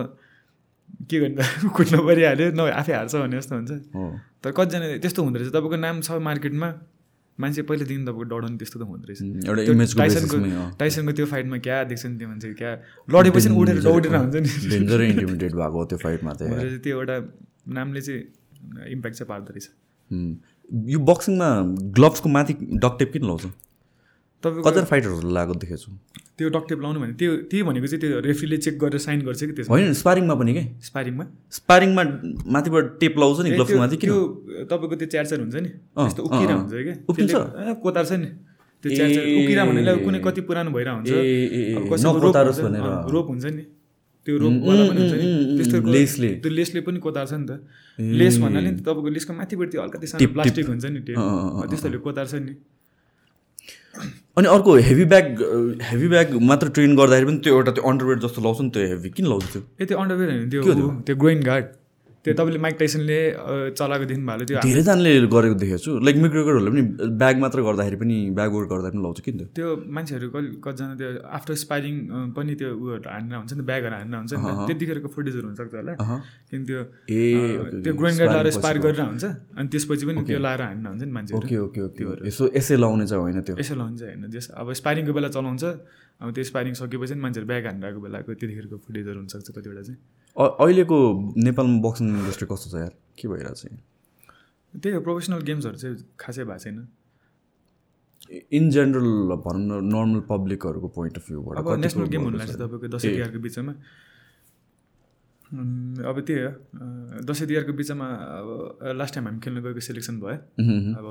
के 1.09 1.19
गर्ने 1.19 1.35
त? 1.35 1.41
कुट्न 1.77 1.95
परिहाल्यो। 2.07 2.51
न 2.51 2.59
आफै 2.73 2.93
हार्छ 2.93 3.15
भने 3.15 3.37
जस्तो 3.37 3.55
हुन्छ। 3.55 3.71
तर 4.43 4.51
कतिजना 4.51 4.85
त्यस्तो 5.03 5.23
हुँदो 5.23 5.37
रहेछ। 5.39 5.51
तपाईँको 5.53 5.77
नाम 5.77 6.01
छ 6.01 6.19
मार्केटमा। 6.29 6.69
मान्छे 7.39 7.61
पहिलेदेखि 7.69 8.01
तपाईँको 8.01 8.23
डराउने 8.33 8.57
त्यस्तो 8.57 8.77
त 8.79 8.83
हुँदो 8.89 9.05
रहेछ। 9.07 9.21
टाइसनको। 9.97 10.37
टाइसनको 10.79 11.11
त्यो 11.17 11.25
फाइटमा 11.33 11.57
क्या 11.67 11.83
देख्छ 11.91 12.05
नि 12.05 12.17
त्यो 12.17 12.27
मान्छे 12.27 12.53
क्या? 12.53 12.71
लडेपछि 13.13 13.49
उडेर 13.61 13.77
दौडेर 13.81 14.15
हुन्छ 14.15 14.35
नि। 14.35 14.49
इन्टिमिडेट 14.77 15.53
भएको 15.61 15.85
त्यो 15.85 15.97
फाइटमा 16.03 16.33
चाहिँ 16.33 16.79
त्यो 16.81 16.97
एउटा 16.97 17.15
नामले 17.77 18.01
चाहिँ 18.01 18.21
इम्प्याक्ट 18.95 19.17
चाहिँ 19.17 19.29
पार्दो 19.29 19.53
रहेछ। 19.53 19.67
यो 20.91 20.99
बक्सिङमा 20.99 21.49
ग्लोभ्सको 21.97 22.29
माथि 22.29 22.53
डकटेप 22.83 23.11
किन 23.13 23.23
लाउँछ 23.23 23.45
तपाईँको 24.43 24.61
कतिवटा 24.69 24.85
फाइटरहरू 24.85 25.29
लगाएको 25.29 25.53
देखेको 25.61 25.77
छु। 25.77 25.91
त्यो 26.37 26.47
डक्टेप 26.53 26.79
लाउनु 26.81 26.99
भने 27.01 27.13
त्यो 27.17 27.31
त्यही 27.49 27.63
भनेको 27.65 27.87
चाहिँ 27.87 28.01
त्यो 28.01 28.19
रेफ्रीले 28.21 28.57
चेक 28.65 28.75
गरेर 28.77 29.01
साइन 29.01 29.19
गर्छ 29.25 29.41
कि 29.41 29.53
त्यसमा? 29.57 29.71
होइन 29.73 29.93
स्पारिङमा 29.97 30.35
पनि 30.37 30.53
के? 30.53 30.63
स्पारिङमा? 30.87 31.25
स्पारिङमा 31.57 32.03
माथिबाट 32.53 32.85
टेप 33.01 33.13
लाउँछ 33.17 33.39
नि 33.41 33.49
ए, 33.49 33.53
ग्लोभ्सको 33.57 33.73
त्यो 33.73 33.81
माथि 33.81 33.97
किन? 33.97 34.09
त्यो 34.09 34.17
तपाईँको 34.69 34.95
त्यो 35.01 35.07
च्यार्चर 35.13 35.37
हुन्छ 35.41 35.55
नि। 35.57 35.69
त्यस्तो 35.97 36.21
उकिरा। 36.27 36.53
हुन्छ 37.09 37.33
कोतार्छ 37.81 38.11
नि। 38.21 38.29
त्यो 38.83 38.89
च्यार्चर। 38.93 39.21
उकिरा 39.41 39.61
भन्नेलाई 39.65 39.97
कुनै 40.05 40.19
कति 40.21 40.41
पुरानो 40.45 40.69
भइरहेको 40.77 41.01
हुन्छ। 41.01 42.05
रोप 42.21 42.37
हुन्छ, 42.37 42.61
भनेर। 42.61 42.85
रोप 43.09 43.27
नि। 43.57 43.65
त्यो 44.25 44.37
त्यस्तो 45.57 45.77
लेसले। 45.81 46.29
त्यो 46.45 46.51
लेसले 46.53 46.79
पनि 46.85 46.99
कोतार्छ 47.01 47.33
नि 47.33 47.45
त। 47.49 47.51
लेस 47.97 48.37
भन्नाले 48.37 48.69
नि 48.77 48.79
तपाईँको 48.85 49.09
लेसको 49.17 49.33
माथिबाट 49.33 49.67
त्यो 49.73 49.81
अलिकति 49.81 50.07
सानो। 50.07 50.29
प्लास्टिक 50.29 50.65
हुन्छ 50.69 50.85
नि 50.93 50.99
त्यो। 51.01 51.15
त्यस्तोले 51.73 51.97
कोतार्छ 52.05 52.33
नि। 52.45 52.53
अनि 54.37 54.47
अर्को 54.47 54.75
हेभी 54.87 55.05
ब्याग 55.05 55.41
हेभी 55.83 56.07
ब्याग 56.07 56.33
मात्र 56.49 56.69
ट्रेन 56.69 56.95
गर्दाखेरि 56.95 57.25
पनि 57.25 57.37
त्यो 57.37 57.53
एउटा 57.55 57.71
त्यो 57.71 57.83
अन्डरवेयर 57.89 58.19
जस्तो 58.19 58.41
लाउँछ 58.41 58.61
नि 58.61 58.69
त्यो 58.69 58.83
हेभी 58.87 59.09
किन 59.09 59.27
लाउँछ 59.27 59.45
त्यो 59.53 59.61
ए 59.81 59.85
त्यो 59.85 59.97
अन्डरवेयर 59.97 60.29
होइन 60.31 60.49
त्यो 60.49 60.63
त्यो? 61.07 61.15
ग्रोइन 61.15 61.41
गार्ड 61.43 61.65
त्यो 62.27 62.33
तपाईँले 62.35 62.59
माइक 62.59 62.75
टाइसनले 62.79 63.19
चलाएको 63.79 64.05
देख्नु 64.11 64.25
भएको 64.27 64.45
थियो 64.45 64.59
त्यो 64.59 64.67
धेरैजनाले 64.67 65.11
गरेको 65.31 65.55
देखेको 65.63 65.79
छु। 65.79 65.91
लाइक 66.03 66.15
मिक्रोकरहरूले 66.23 66.71
पनि 66.75 66.83
ब्याग 67.23 67.35
मात्र 67.43 67.59
गर्दाखेरि 67.67 67.97
पनि 68.03 68.17
ब्याग 68.35 68.51
वर्क 68.57 68.69
गर्दा 68.73 68.89
पनि 68.91 69.01
लाउँछ 69.05 69.19
किन 69.25 69.35
त्यो 69.37 69.47
त्यो 69.55 69.67
मान्छेहरू 69.95 70.27
कति 70.35 70.47
कतिजना 70.65 70.95
त्यो 70.99 71.09
आफ्टर 71.37 71.53
स्पाइरिङ 71.63 71.95
पनि 72.35 72.51
त्यो 72.59 72.69
उयोहरू 72.83 73.09
हान्न 73.15 73.31
हुन्छ 73.39 73.53
नि 73.57 73.63
ब्यागहरू 73.69 73.95
हान्न 73.95 74.13
हुन्छ 74.19 74.33
नि 74.35 74.53
त्यतिखेरको 74.67 75.09
फुटेजहरू 75.15 75.45
हुनसक्छ 75.47 75.73
होला। 75.79 75.93
किन 76.51 76.61
त्यो 76.67 76.79
ए 77.07 77.23
त्यो 77.83 77.93
ग्रोइन 77.95 78.15
गार्ड 78.19 78.31
लाएर 78.35 78.47
पछिको। 78.59 78.83
गरेर 78.83 79.01
हुन्छ। 79.07 79.25
अनि 79.57 79.67
त्यसपछि 79.71 80.03
पनि 80.07 80.19
त्यो 80.27 80.39
लाएर 80.45 80.61
हान्न 80.67 80.85
हुन्छ 80.91 81.03
नि 81.07 81.13
मान्छेहरू। 81.17 81.47
Okay 81.47 81.57
okay 81.63 81.81
okay. 81.87 82.27
यसो 82.27 82.43
यसै 82.59 82.75
लाउने 82.83 83.05
चाहिँ 83.07 83.21
होइन 83.23 83.39
त्यो? 83.47 83.55
यसो 83.63 83.75
लाउँछ 83.79 84.01
होइन 84.03 84.23
जस 84.35 84.45
अब 84.59 84.67
स्पारिङको 84.81 85.13
बेला 85.15 85.29
चलाउँछ। 85.31 85.63
अब 86.17 86.27
त्यो 86.35 86.43
स्पारिङ 86.51 86.73
सकेपछि 86.81 87.13
मान्छेहरू 87.23 87.47
ब्याग 87.47 87.63
हानिरहेको 87.69 87.99
बेलाको 88.01 88.29
त्यतिखेरको 88.41 88.75
फुटेजहरू 88.85 89.17
हुनसक्छ 89.21 89.47
कतिवटा 89.55 89.81
चाहिँ। 89.87 89.99
अहिलेको 90.37 90.97
नेपालमा 91.45 91.77
बक्सिङ 91.81 92.05
इन्डस्ट्री 92.09 92.47
कस्तो 92.51 92.67
छ 92.69 92.75
यार? 92.77 92.93
के 93.17 93.25
भइरहेको 93.27 93.57
छ 93.57 93.65
यहाँ? 93.65 93.81
त्यही 94.73 94.95
हो 94.95 95.01
प्रोफेसनल 95.01 95.41
गेम्सहरू 95.49 95.77
चाहिँ 95.81 95.97
खासै 96.21 96.43
भएको 96.45 96.63
छैन। 96.63 96.87
इन 98.53 98.69
जेनरल 98.69 99.09
भनौँ 99.45 99.81
न 99.81 99.87
नर्मल 99.87 100.21
पब्लिकहरूको 100.29 100.87
पोइन्ट 100.93 101.17
अफ 101.17 101.25
भ्यूबाट 101.27 101.57
अब 101.57 101.67
नेसनल 101.81 102.07
गेम 102.13 102.21
हुनु 102.27 102.37
लाग्छ 102.37 102.53
तपाईँको 102.53 102.87
दसैँ 102.95 103.11
तिहारको 103.15 103.39
बिचमा। 103.39 103.73
अब 106.11 106.17
त्यही 106.27 106.41
हो 106.43 106.51
दसैँ 107.23 107.47
तिहारको 107.47 107.73
बिचमा 107.73 108.07
अब 108.37 108.47
लास्ट 108.99 109.13
टाइम 109.15 109.25
हामी 109.27 109.39
खेल्न 109.41 109.57
गएको 109.65 109.81
सेलेक्सन 109.89 110.15
भयो। 110.21 110.37
अब 110.99 111.07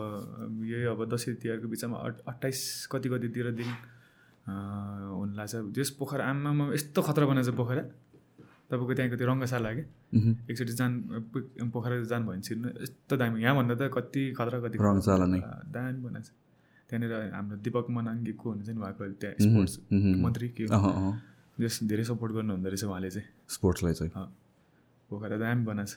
यही 0.70 0.84
अब 0.92 1.00
दसैँ 1.08 1.34
तिहारको 1.42 1.66
बिचमा 1.72 1.96
अठ 2.06 2.14
अट्ठाइस 2.30 2.60
कति 2.92 3.08
कतितिरदेखि 3.08 3.74
हुन 4.46 5.30
लाग्छ 5.34 5.54
त्यस 5.74 5.90
पोखरा 5.98 6.24
आमामा 6.30 6.64
यस्तो 6.76 7.00
खतरा 7.02 7.26
बनाएछ 7.26 7.48
पोखरा। 7.56 7.82
तपाईँको 8.70 8.94
त्यहाँको 8.94 9.16
त्यो 9.16 9.26
रङ्गशाला 9.30 9.70
कि? 9.76 9.82
एकचोटि 10.50 10.72
जान 10.80 10.92
पोखरा 11.70 11.96
जानु 12.10 12.24
भयो 12.26 12.32
भने 12.34 12.42
छिर्नु 12.46 12.68
यस्तो 12.82 13.14
दामी। 13.16 13.36
यहाँभन्दा 13.42 13.74
त 13.78 13.82
कति 13.94 14.22
खतरा 14.38 14.58
कति। 14.64 14.76
रङ्गशाला 14.78 15.26
नै। 15.32 15.40
दामी 15.70 15.98
बनाएको 16.02 16.26
छ। 16.26 16.30
त्यहाँनिर 16.90 17.12
हाम्रो 17.34 17.56
दिपक 17.66 17.86
मनाङ्गी 17.90 18.32
को 18.38 18.46
हुनुहुन्छ 18.50 18.70
नि 18.70 18.80
उहाँको 18.82 19.02
त्यहाँ 19.22 19.34
स्पोर्ट्स 19.42 19.74
मन्त्री 20.22 20.48
के 20.56 20.64
जस 21.62 21.74
धेरै 21.90 22.04
सपोर्ट 22.10 22.32
गर्नुहुँदो 22.36 22.68
रहेछ 22.68 22.84
उहाँले 22.84 23.10
चाहिँ। 23.10 23.28
स्पोर्ट्सलाई 23.54 23.94
चाहिँ। 23.94 24.12
पोखरा 25.10 25.36
दामी 25.38 25.62
बनाएको 25.66 25.90
छ। 25.90 25.94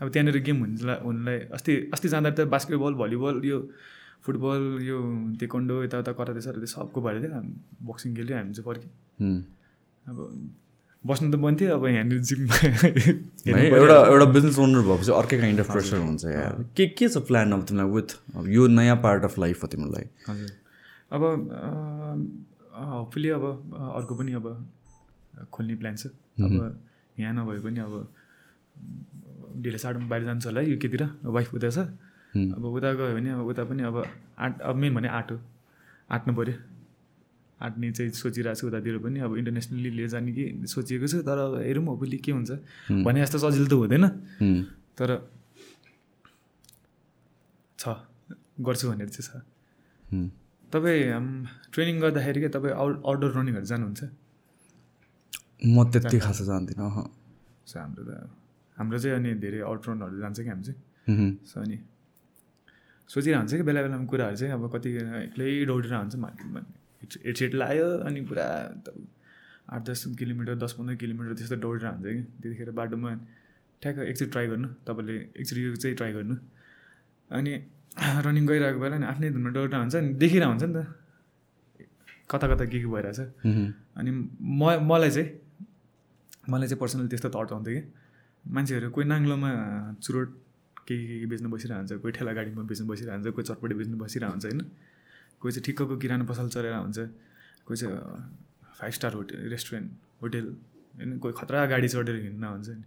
अब 0.00 0.06
त्यहाँनिर 0.12 0.38
गेम 0.46 0.56
हुनुलाई 0.60 0.98
हुनुलाई 1.02 1.38
अस्ति 1.56 1.72
अस्ति 1.92 2.08
जाँदा 2.08 2.30
त 2.36 2.40
बास्केटबल 2.52 2.94
भलिबल 2.94 3.34
यो 3.44 3.58
फुटबल 4.22 4.60
यो 4.86 4.98
तेकोन्डो 5.40 5.82
यताउता 5.82 6.12
कराते 6.14 6.40
सराते 6.46 6.66
सबको 6.70 6.98
भएर 7.02 7.16
थियो। 7.22 7.40
बक्सिङ 7.82 8.10
खेल्यो 8.16 8.36
हामी 8.38 8.52
चाहिँ 8.54 8.66
फर्क्यौँ। 8.68 9.34
अब 10.06 10.16
बस्नु 11.06 11.26
त 11.32 11.36
बन्थ्यो 11.42 11.74
अब 11.74 11.84
यहाँनिर 11.86 12.18
जिममा 12.30 12.56
है 12.62 12.70
एउटा 13.66 13.96
एउटा 14.06 14.26
बिजनेस 14.34 14.58
ओनर 14.62 14.80
भएपछि 14.86 15.12
अर्कै 15.12 15.38
काइन्ड 15.38 15.60
अफ 15.60 15.68
प्रेसर 15.72 15.98
हुन्छ 15.98 16.24
यार। 16.24 16.64
के 16.76 16.86
के 16.94 17.08
छ 17.08 17.16
प्लान 17.26 17.52
अब 17.52 17.64
तिमीलाई 17.66 17.90
विथ 17.90 18.10
यो 18.54 18.66
नयाँ 18.70 18.96
पार्ट 19.02 19.24
अफ 19.24 19.38
लाइफ 19.38 19.62
हो 19.62 19.66
तिमीलाई? 19.74 20.06
हजुर। 20.28 20.50
अब 21.12 21.22
होपफुली 22.72 23.28
अब 23.34 23.44
अर्को 23.98 24.14
पनि 24.14 24.32
अब 24.38 24.46
खोल्ने 25.50 25.74
प्लान 25.82 25.96
छ। 25.96 26.06
अब 26.38 26.78
यहाँ 27.18 27.32
नभए 27.34 27.58
पनि 27.66 27.80
अब 27.82 27.94
ढिलो 29.62 29.78
साढोमा 29.78 30.06
बाहिर 30.08 30.24
जान्छ 30.24 30.46
होला 30.46 30.60
यो 30.70 30.76
केतिर 30.78 31.02
वाइफ 31.26 31.54
उता 31.54 31.70
छ। 31.70 31.78
अब 32.32 32.64
उता 32.64 32.92
गयो 32.94 33.14
भने 33.18 33.30
अब 33.42 33.46
उता 33.50 33.64
पनि 33.66 33.82
अब 33.90 33.96
आँट 34.38 34.60
अब 34.70 34.76
मेन 34.76 34.94
भने 34.94 35.08
आँटो 35.18 35.36
आँट्नु 36.10 36.32
पऱ्यो। 36.34 36.54
आँट्ने 37.62 37.90
चाहिँ 37.92 38.10
सोचिरहेको 38.10 38.58
छु 38.60 38.66
उतातिर 38.68 38.98
पनि। 38.98 39.18
अब 39.22 39.36
इन्टरनेसनली 39.38 39.90
लिएर 39.96 40.08
जाने 40.14 40.32
कि 40.34 40.44
सोचिएको 40.66 41.06
छु 41.06 41.18
तर 41.22 41.38
अब 41.38 41.54
हेरौँ 41.62 41.84
होपफुली 41.86 42.18
के 42.18 42.32
हुन्छ। 42.32 42.50
भने 43.06 43.18
जस्तो 43.22 43.38
सजिलो 43.38 43.66
त 43.66 43.74
हुँदैन। 43.78 44.04
तर 44.98 45.10
छ 47.78 47.84
गर्छु 48.60 48.84
भनेर 48.90 49.08
चाहिँ 49.14 49.26
छ। 49.26 49.30
तपाईँ 50.72 51.00
हाम 51.12 51.26
ट्रेनिङ 51.72 51.96
गर्दाखेरि 52.00 52.38
क्या 52.40 52.50
तपाईँ 52.56 52.74
आउट 52.74 52.94
आउटडोर 53.06 53.30
रनिङहरू 53.38 53.66
जानुहुन्छ? 53.70 54.02
म 55.62 55.76
त्यति 55.92 56.18
खासै 56.18 56.44
जान्दिनँ। 56.44 56.90
सो 57.68 57.78
हाम्रो 57.78 58.02
त 58.02 58.10
हाम्रो 58.76 58.98
चाहिँ 58.98 59.16
अनि 59.16 59.30
धेरै 59.38 59.60
आउट 59.68 59.80
रनहरू 59.88 60.16
जान्छ 60.18 60.38
कि 60.40 60.48
हामी 60.48 60.64
चाहिँ। 60.66 60.78
सो 61.44 61.56
अनि 61.60 61.76
सोचिरहेको 63.10 63.40
हुन्छ 63.40 63.52
कि 63.60 63.64
बेला 63.68 63.80
बेलामा 63.84 64.06
कुराहरू 64.08 64.36
चाहिँ 64.36 64.52
अब 64.56 64.64
कति 64.72 64.88
एक्लै 65.28 65.48
दौडिरहेको 65.68 66.02
हुन्छ 66.02 66.16
मार्केटमा 66.24 66.60
हेड 67.24 67.36
सेट 67.36 67.54
लायो 67.54 67.88
अनि 68.08 68.20
पुरा 68.30 68.46
आठ 69.72 69.82
दस 69.88 70.04
किलोमिटर 70.18 70.54
दस 70.64 70.72
पन्ध्र 70.78 70.94
किलोमिटर 71.02 71.32
त्यस्तो 71.34 71.56
दौडिरहेको 71.56 71.96
हुन्छ 71.96 72.14
कि। 72.16 72.22
त्यतिखेर 72.42 72.70
बाटोमा 72.78 73.10
ठ्याक्क 73.82 73.98
एकचोटि 74.10 74.30
ट्राई 74.30 74.46
गर्नु 74.46 74.68
तपाईँले 74.86 75.14
एकचोटि 75.40 75.60
यो 75.64 75.74
चाहिँ 75.76 75.96
ट्राई 75.96 76.12
गर्नु। 76.12 76.34
अनि 77.30 77.52
रनिङ 78.26 78.44
गइरहेको 78.46 78.80
बेला 78.80 78.96
नि 78.98 79.06
आफ्नै 79.06 79.30
धुनमा 79.30 79.50
दौडिरहेको 79.56 79.82
हुन्छ 79.82 79.96
नि 79.96 80.14
देखिरहेको 80.22 80.50
हुन्छ 80.52 80.64
नि 80.64 80.74
त। 80.74 80.80
कता 82.30 82.46
कता 82.48 82.64
के 82.64 82.78
के 82.80 82.88
भइरहेछ। 82.94 83.20
अनि 83.98 84.10
म 84.10 84.62
मलाई 84.90 85.10
चाहिँ 85.10 85.28
मलाई 86.50 86.66
चाहिँ 86.68 86.80
पर्सनली 86.80 87.08
त्यस्तो 87.08 87.28
थट 87.34 87.52
आउँथ्यो 87.52 87.74
कि। 87.76 87.82
मान्छेहरू 88.44 88.90
कोही 88.90 89.06
नाङ्लोमा 89.06 89.50
चुरोट 90.02 90.28
के 90.86 90.94
के 91.06 91.20
के 91.20 91.26
बेच्नु 91.26 91.48
बसिरहेको 91.50 91.80
हुन्छ 91.80 92.02
कोही 92.02 92.12
ठेला 92.12 92.32
गाडीमा 92.38 92.62
बेच्नु 92.70 92.86
बसिरहेको 92.90 93.22
हुन्छ 93.22 93.34
कोही 93.36 93.44
चटपटी 93.48 93.74
बेच्नु 93.80 93.96
बसिरहेको 94.02 94.32
हुन्छ 94.32 94.44
होइन। 94.46 94.60
कोही 95.42 95.52
चाहिँ 95.52 95.64
ठिक्कको 95.66 95.94
किराना 95.98 96.24
पसल 96.30 96.48
चलेर 96.54 96.74
हुन्छ 96.86 96.98
कोही 97.66 97.76
चाहिँ 97.82 97.98
five 98.78 98.92
star 98.98 99.12
hotel 99.18 99.38
restaurant 99.50 99.88
hotel 100.22 100.46
होइन 100.96 101.18
कोही 101.18 101.34
खतरा 101.34 101.66
गाडी 101.66 101.88
चढेर 101.88 102.16
हिँड्न 102.22 102.44
हुन्छ 102.54 102.68
नि। 102.78 102.84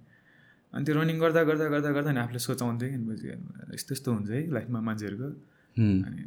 अनि 0.74 0.84
त्यो 0.86 0.94
रनिङ 0.96 1.18
गर्दा 1.20 1.42
गर्दा 1.50 1.66
गर्दा 1.74 1.90
गर्दा 1.98 2.12
नि 2.16 2.20
आफूले 2.24 2.40
सोचाउँथेँ 2.40 2.90
कि 2.96 3.28
यस्तो 3.76 3.92
यस्तो 3.96 4.10
हुन्छ 4.16 4.30
है 4.30 4.40
लाइफमा 4.56 4.80
मान्छेहरूको। 4.88 5.28
अनि 6.08 6.20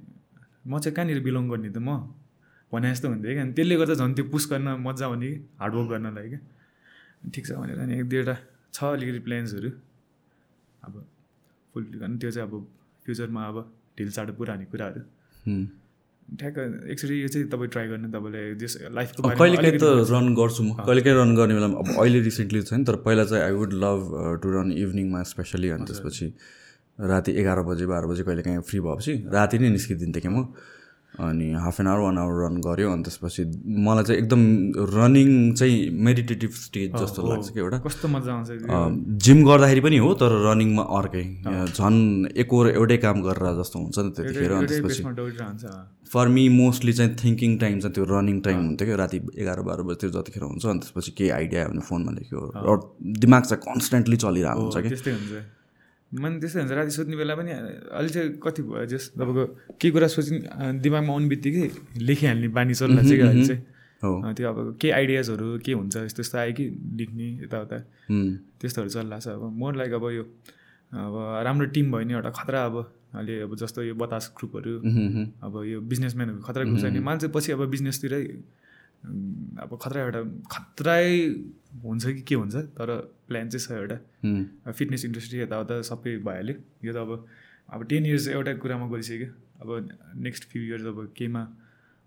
म 0.68 0.78
चाहिँ 0.78 0.94
कहाँनिर 0.96 1.20
बिलोङ 1.24 1.44
गर्ने 1.48 1.70
त 1.72 1.78
म? 1.80 2.12
भने 2.72 2.92
जस्तो 2.92 3.08
हुन्थ्यो 3.08 3.32
कि। 3.32 3.40
अनि 3.40 3.52
त्यसले 3.56 3.74
गर्दा 3.80 3.94
झन् 3.96 4.14
त्यो 4.16 4.24
पुस 4.32 4.44
गर्न 4.52 4.68
मजा 4.84 5.04
आउने 5.08 5.28
कि 5.32 5.36
हार्डवर्क 5.60 5.88
गर्नलाई 5.90 6.28
क्या। 6.28 6.40
ठिक 7.32 7.44
छ 7.46 7.50
भनेर 7.60 7.78
अनि 7.80 7.92
एक 8.00 8.08
दुईवटा 8.08 8.36
छ 8.76 8.78
अलिकति 8.96 9.20
प्लान्सहरू 9.26 9.70
अब 10.84 10.94
फुल 11.74 11.84
अनि 12.04 12.16
त्यो 12.20 12.30
चाहिँ 12.30 12.48
अब 12.48 12.54
फ्युचरमा 13.04 13.42
अब 13.48 13.56
ढिल 13.98 14.10
चाँडो 14.16 14.32
पुरा 14.38 14.52
हुने 14.54 14.66
कुराहरू। 14.72 15.00
ठ्याक्क 16.28 16.56
एकचोटि 16.92 17.14
यो 17.22 17.28
चाहिँ 17.32 17.48
तपाईँ 17.48 17.70
ट्राई 17.72 17.86
गर्नु 17.88 18.08
तपाईँलाई 18.12 18.54
जस 18.60 18.72
लाइफको 18.92 19.28
कहिलेकाहीँ 19.28 19.78
त 19.80 19.84
रन 20.12 20.26
गर्छु 20.36 20.62
म। 20.62 20.70
कहिलेकाहीँ 20.84 21.16
रन 21.18 21.30
गर्ने 21.36 21.54
बेलामा 21.56 21.76
अब 21.80 21.88
अहिले 22.04 22.20
रिसेन्टली 22.28 22.62
छैन 22.68 22.84
तर 22.84 22.96
पहिला 23.06 23.24
चाहिँ 23.24 23.44
I 23.44 23.52
would 23.56 23.72
love 23.84 24.00
to 24.42 24.48
run 24.52 24.68
इभिनिङमा 24.76 25.22
specially 25.32 25.68
अनि 25.72 25.84
त्यसपछि 25.88 26.26
राति 26.98 27.32
एघार 27.40 27.58
बजे 27.64 27.86
बाह्र 27.88 28.06
बजे 28.12 28.22
कहिलेकाहीँ 28.28 28.60
फ्री 28.68 28.80
भएपछि 28.84 29.12
राति 29.32 29.56
नै 29.58 29.68
निस्किदिन्थेँ 29.72 30.22
कि 30.22 30.28
म। 30.28 30.52
अनि 31.18 31.46
half 31.58 31.80
an 31.80 31.86
hour 31.86 32.00
one 32.00 32.18
hour 32.18 32.34
run 32.44 32.60
गऱ्यो 32.62 32.90
अनि 32.92 33.02
त्यसपछि 33.02 33.42
मलाई 33.86 34.04
चाहिँ 34.04 34.20
एकदम 34.22 34.42
रनिङ 34.94 35.30
चाहिँ 35.58 35.78
मेडिटेटिभ 36.06 36.50
स्टेज 36.58 36.94
जस्तो 36.94 37.26
लाग्छ 37.28 37.48
कि 37.50 37.60
एउटा। 37.60 37.78
कस्तो 37.86 38.08
मजा 38.08 38.32
आउँछ। 38.32 38.48
जिम 39.26 39.44
गर्दाखेरि 39.46 39.80
पनि 39.80 39.98
हो 39.98 40.12
तर 40.14 40.32
रनिङमा 40.46 40.84
अर्कै। 40.98 41.24
झन् 41.74 41.98
एकहोर 42.38 42.70
एउटै 42.70 42.96
काम 43.06 43.22
गरेर 43.26 43.54
जस्तो 43.60 43.78
हुन्छ 43.78 43.98
नि 43.98 44.10
त्यतिखेर 44.16 44.52
अनि 44.52 44.66
त्यसपछि 44.66 45.02
फर 46.12 46.28
मी 46.38 46.48
मोस्टली 46.54 46.92
चाहिँ 46.92 47.16
थिङ्किङ 47.24 47.58
टाइम 47.58 47.80
चाहिँ 47.80 47.94
त्यो 47.94 48.04
रनिङ 48.14 48.40
टाइम 48.46 48.64
हुन्थ्यो 48.64 48.86
क्या 48.88 48.96
राति 49.02 49.18
एघार 49.42 49.60
बाह्र 49.66 49.82
बजीतिर 49.90 50.10
जतिखेर 50.10 50.42
हुन्छ 50.42 50.66
अनि 50.66 50.78
त्यसपछि 50.86 51.10
केही 51.18 51.30
आइडिया 51.42 51.60
आयो 51.62 51.70
भने 51.70 51.82
फोनमा 51.90 52.12
लेख्यो। 52.18 52.38
र 52.56 52.80
दिमाग 53.26 53.42
चाहिँ 53.42 53.62
कन्सटेन्टली 53.68 54.16
चलिरहेको 54.24 54.60
हुन्छ 54.60 54.76
कि। 54.86 55.57
मन 56.12 56.40
त्यस्तै 56.40 56.60
हुन्छ 56.60 56.72
राति 56.72 56.90
सुत्ने 56.90 57.16
बेला 57.16 57.34
पनि 57.36 57.50
अहिले 57.52 58.08
चाहिँ 58.08 58.28
कति 58.40 58.62
भयो 58.64 58.86
जस 58.88 59.12
तपाईँको 59.12 59.44
केही 59.76 59.90
कुरा 59.92 60.06
सोच्ने 60.08 60.38
दिमागमा 60.80 61.12
आउने 61.12 61.28
बित्तिकै 61.28 61.68
लेखिहाल्ने 62.00 62.48
बानी 62.48 62.74
छ 62.74 62.82
कि 62.88 63.20
अहिले 63.20 63.44
चाहिँ। 63.44 63.60
त्यो 64.34 64.48
अब 64.48 64.58
केही 64.80 64.92
आइडियाजहरू 64.94 65.46
के 65.60 65.72
हुन्छ 65.72 65.96
यस्तो 66.08 66.20
यस्तो 66.22 66.38
आयो 66.38 66.52
कि 66.56 66.64
लेख्ने 66.96 67.26
यताउता। 67.44 67.78
त्यस्तोहरू 68.60 68.90
चलिरहेको 68.90 69.20
छ 69.20 69.28
अब। 69.36 69.42
मोर 69.60 69.72
लाइक 69.76 69.92
अब 70.00 70.04
यो 70.16 70.24
अब 70.96 71.14
राम्रो 71.44 71.66
टिम 71.76 71.92
भयो 71.92 72.00
भने 72.00 72.12
एउटा 72.14 72.30
खतरा 72.40 72.64
अब 72.64 72.76
अहिले 73.14 73.34
अब 73.44 73.52
जस्तो 73.60 73.82
यो 73.82 73.94
बतास 74.00 74.32
ग्रुपहरू 74.38 74.74
अब 75.44 75.54
यो 75.66 75.80
बिजनेसम्यानहरू 75.92 76.40
खतरा 76.40 76.64
ग्रुप 76.64 76.78
छ 76.80 76.84
भने 76.88 77.00
मान्छे 77.04 77.28
पछि 77.36 77.52
अब 77.52 77.68
बिजनेसतिरै 77.68 78.22
अब 79.04 79.78
खतरा 79.82 80.00
एउटा 80.02 80.22
खतरै 80.50 81.06
हुन्छ 81.84 82.04
कि 82.06 82.22
के 82.22 82.34
हुन्छ 82.34 82.54
तर 82.76 82.90
प्लान 83.28 83.48
चाहिँ 83.48 83.64
छ 83.64 83.70
एउटा 83.72 84.72
फिटनेस 84.72 85.04
इन्डस्ट्री 85.04 85.40
यताउता 85.40 85.80
सबै 85.84 86.16
भइहाल्यो 86.26 86.56
यो 86.84 86.92
त 86.92 86.96
अब 86.98 87.10
अब 87.68 87.84
टेन 87.88 88.06
इयर्स 88.06 88.28
एउटा 88.28 88.52
कुरामा 88.64 88.86
गइसक्यो 88.88 89.28
अब 89.62 89.68
नेक्स्ट 90.26 90.44
फ्यु 90.50 90.62
इयर्स 90.62 90.84
अब 90.86 90.98
केमा 91.16 91.42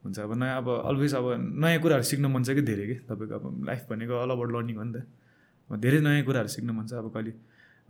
हुन्छ 0.04 0.20
अब 0.20 0.34
नयाँ 0.38 0.58
अब 0.58 0.70
अलवेज 0.70 1.14
अब 1.16 1.28
नयाँ 1.64 1.80
कुराहरू 1.82 2.04
सिक्न 2.04 2.26
मन 2.34 2.44
छ 2.44 2.58
कि 2.58 2.62
धेरै 2.64 2.88
कि 2.88 2.96
तपाईँको 3.08 3.36
अब 3.36 3.66
लाइफ 3.66 3.86
भनेको 3.90 4.14
अल 4.22 4.30
अबाउट 4.32 4.52
लर्निङ 4.52 4.76
हो 4.76 4.84
नि 4.84 4.94
त 5.00 5.80
धेरै 5.80 6.00
नयाँ 6.02 6.24
कुराहरू 6.26 6.50
सिक्न 6.50 6.70
मन 6.72 6.86
छ 6.88 6.94
अब 7.02 7.12
कहिले 7.14 7.34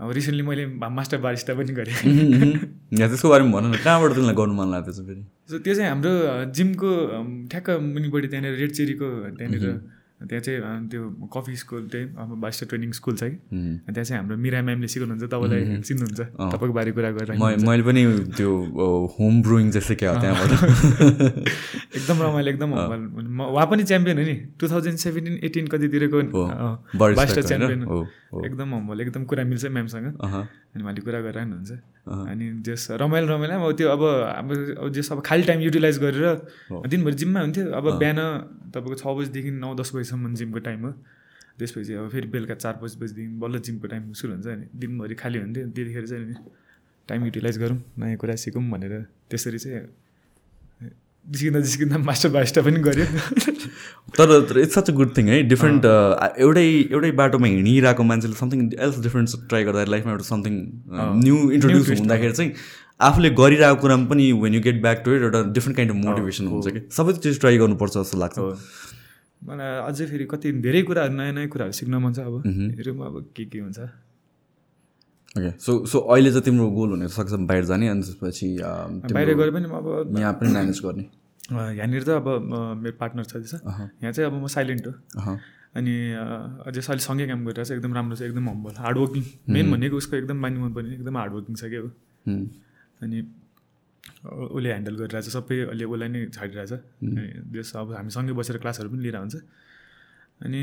अब 0.01 0.11
रिसेन्टली 0.11 0.43
मैले 0.43 0.65
मास्टर 0.97 1.17
बारिस्टा 1.21 1.53
पनि 1.53 1.73
गरेँ। 1.77 1.95
यहाँ 2.97 3.09
त्यसको 3.09 3.29
बारेमा 3.29 3.51
भन 3.53 3.65
न 3.69 3.77
कहाँबाट 3.85 4.11
तिमीलाई 4.17 4.35
गर्नु 4.35 4.53
मन 4.57 4.67
चाहिँ 4.81 5.05
फेरि? 5.07 5.21
सो 5.49 5.59
त्यो 5.61 5.73
चाहिँ 5.77 5.89
हाम्रो 5.89 6.11
जिमको 6.57 6.89
ठ्याक्क 7.51 7.69
मुनिपट्टि 7.93 8.27
त्यहाँनिर 8.27 8.53
रेड 8.61 8.71
चेरीको 8.81 9.07
त्यहाँनिर 9.37 9.65
त्यहाँ 10.21 10.41
चाहिँ 10.45 10.87
त्यो 10.89 11.01
कफी 11.33 11.55
स्कुल 11.57 11.87
चाहिँ 11.89 12.05
अब 12.13 12.29
बारिस्टा 12.41 12.65
ट्रेनिङ 12.69 12.91
स्कुल 12.93 13.15
छ 13.17 13.23
कि। 13.23 13.37
त्यहाँ 13.89 14.05
चाहिँ 14.05 14.19
हाम्रो 14.21 14.37
मिरा 14.37 14.61
म्यामले 14.61 14.87
सिकाउनुहुन्छ 14.93 15.25
तपाईँलाई 15.33 15.81
चिन्नुहुन्छ 15.81 16.21
तपाईँको 16.53 16.73
बारे 16.77 16.91
कुरा 16.93 17.09
गरेर 17.17 17.37
मैले 17.41 17.83
पनि 17.83 18.01
त्यो 18.37 18.49
होम 19.17 19.33
ब्रुइङ 19.41 19.71
चाहिँ 19.71 19.85
सिकेँ 19.87 20.09
हो 20.09 20.15
त्यहाँबाट। 20.21 20.51
एकदम 21.97 22.17
रमाइलो 22.21 22.49
एकदम 22.53 22.69
उहाँ 22.71 23.67
पनि 23.71 23.83
च्याम्पियन 23.83 24.17
हो 24.17 24.25
नि। 24.25 24.35
टु 24.61 24.65
थाउजन्ड 24.69 24.97
सेभेन्टिन 25.05 25.35
एटिन 25.43 25.65
कतितिरको 25.73 26.17
होइन? 26.17 26.29
च्याम्पियन। 27.41 27.81
एकदम 28.45 28.69
हम्बल 28.75 29.01
एकदम 29.01 29.23
कुरा 29.25 29.43
मिल्छ 29.43 29.65
म्यामसँग। 29.65 30.05
अनि 30.21 30.81
उहाँले 30.83 31.01
कुरा 31.01 31.19
गरेर 31.21 31.43
हुनुहुन्छ 31.43 31.71
अनि 32.05 32.45
जस 32.65 32.87
रमाइलो 33.01 33.27
रमाइलो 33.27 33.53
अब 33.61 33.75
त्यो 33.77 33.89
अब 33.89 34.03
अब 34.03 34.51
अब 34.79 34.89
जस 34.91 35.11
अब 35.11 35.21
खाली 35.25 35.43
टाइम 35.43 35.59
युटिलाइज 35.61 35.97
गरेर 35.99 36.25
दिनभरि 36.87 37.15
जिममा 37.15 37.39
हुन्थ्यो। 37.39 37.65
अब 37.71 37.85
बिहान 37.99 38.19
तपाईँको 38.73 38.95
छ 38.95 39.05
बजीदेखि 39.17 39.51
नौ 39.51 39.73
दस 39.75 39.91
बजीसम्म 39.95 40.33
जिमको 40.35 40.59
टाइम 40.59 40.85
हो। 40.85 40.91
त्यसपछि 41.59 41.93
अब 41.93 42.09
फेरि 42.09 42.27
बेलुका 42.27 42.55
चार 42.55 42.73
पाँच 42.81 42.95
बजीदेखि 42.97 43.37
बल्ल 43.37 43.59
जिमको 43.61 43.87
टाइम 43.87 44.11
सुरु 44.13 44.33
हुन्छ 44.33 44.47
अनि 44.47 44.65
दिनभरि 44.75 45.15
खाली 45.15 45.39
हुन्थ्यो। 45.39 45.67
त्यतिखेर 45.69 46.05
चाहिँ 46.07 46.35
टाइम 47.09 47.25
युटिलाइज 47.25 47.57
गरौँ। 47.59 47.77
नयाँ 47.99 48.17
कुरा 48.17 48.35
सिकौँ 48.35 48.63
भनेर 48.71 48.93
त्यसरी 49.29 49.59
चाहिँ 49.59 49.81
जिस्किँदा 51.25 51.59
जिस्किँदा 51.59 51.97
मास्टर 51.97 52.29
बाइस्टा 52.29 52.61
पनि 52.61 52.79
गऱ्यो। 52.81 53.05
तर 54.17 54.59
it's 54.59 54.75
such 54.75 54.89
a 54.89 54.93
good 54.93 55.15
thing 55.17 55.27
है? 55.29 55.41
डिफ्रेन्ट 55.47 55.85
एउटै 55.85 56.65
एउटै 56.91 57.11
बाटोमा 57.21 57.47
हिँडिरहेको 57.47 58.03
मान्छेले 58.03 58.35
समथिङ 58.35 58.59
एल्स 58.79 58.99
डिफ्रेन्ट 59.03 59.47
ट्राई 59.49 59.63
गर्दा 59.63 59.83
लाइफमा 59.91 60.11
एउटा 60.11 60.27
समथिङ 60.29 60.53
न्यू 61.23 61.37
इन्ट्रोड्युस 61.51 61.89
हुँदाखेरि 61.99 62.33
चाहिँ 62.33 62.51
आफूले 63.09 63.29
गरिरहेको 63.37 63.81
कुरामा 63.81 64.05
पनि 64.09 64.31
when 64.43 64.53
you 64.53 64.61
get 64.61 64.81
back 64.81 65.01
to 65.05 65.15
it 65.15 65.21
एउटा 65.21 65.41
डिफ्रेन्ट 65.53 65.75
काइन्ड 65.77 65.91
अफ 65.91 65.97
मोटिभेसन 66.05 66.47
हुन्छ 66.47 66.67
कि? 66.67 66.81
सबै 66.97 67.13
चिज 67.23 67.39
ट्राई 67.39 67.57
गर्नुपर्छ 67.57 67.93
जस्तो 67.97 68.17
लाग्छ। 68.17 68.37
मलाई 69.41 69.69
अझै 69.89 70.05
फेरि 70.05 70.25
कति 70.31 70.51
धेरै 70.65 70.81
कुराहरू 70.89 71.13
नयाँ 71.17 71.33
नयाँ 71.33 71.47
कुराहरू 71.53 71.73
सिक्न 71.73 71.93
मन 72.03 72.13
छ 72.13 72.19
अब। 72.19 72.35
हेरौँ 72.77 72.97
अब 73.07 73.15
के 73.35 73.45
के 73.45 73.59
हुन्छ। 73.59 73.79
ओके 75.37 75.51
सो 75.59 75.71
सो 75.87 75.97
अहिले 76.11 76.29
चाहिँ 76.31 76.43
तिम्रो 76.45 76.69
गोल 76.75 76.89
हुन 76.89 77.07
सक्छ 77.07 77.31
बाहिर 77.47 77.63
जाने 77.65 77.87
अनि 77.87 78.01
त्यसपछि 78.03 78.47
बाहिर 79.15 79.33
गएर 79.39 79.51
पनि 79.55 79.65
अब 79.71 80.17
यहाँ 80.19 80.33
पनि 80.39 80.49
म्यानेज 80.51 80.79
गर्ने। 80.85 81.05
यहाँनिर 81.51 82.03
त 82.03 82.09
अब 82.19 82.27
मेरो 82.83 82.95
पार्टनर 82.99 83.23
छ 83.23 83.33
त्यसो 83.33 83.57
यहाँ 83.57 84.11
चाहिँ 84.11 84.27
अब 84.27 84.35
म 84.43 84.47
साइलेन्ट 84.47 84.87
हो। 84.87 84.93
अनि 85.71 85.93
अझै 86.67 86.81
अहिले 86.83 87.03
सँगै 87.07 87.25
काम 87.27 87.45
गरिरहेको 87.47 87.63
छ 87.63 87.71
एकदम 87.71 87.93
राम्रो 87.95 88.15
छ 88.15 88.21
एकदम 88.27 88.49
हम्बल 88.49 88.73
हार्डवर्किङ 88.83 89.23
मेन 89.55 89.71
भनेको 89.71 89.95
उसको 90.03 90.15
एकदम 90.17 90.41
बानी 90.41 90.57
मन 90.59 90.73
पर्ने 90.75 90.93
एकदम 90.99 91.17
हार्डवर्किङ 91.17 91.55
छ 91.55 91.63
क्या 91.71 91.81
अनि 93.03 93.17
उसले 94.51 94.69
ह्यान्डल 94.69 94.95
गरिरहेछ 94.99 95.27
सबै 95.31 95.57
अहिले 95.71 95.85
उसलाई 95.87 96.09
नै 96.11 96.25
छाडिरहेछ 96.35 96.71
अनि 97.07 97.23
त्यस 97.55 97.71
अब 97.79 97.87
हामी 97.95 98.11
सँगै 98.17 98.33
बसेर 98.35 98.57
क्लासहरू 98.63 98.89
पनि 98.91 99.01
लिएर 99.07 99.17
हुन्छ 99.23 99.35
अनि 100.41 100.61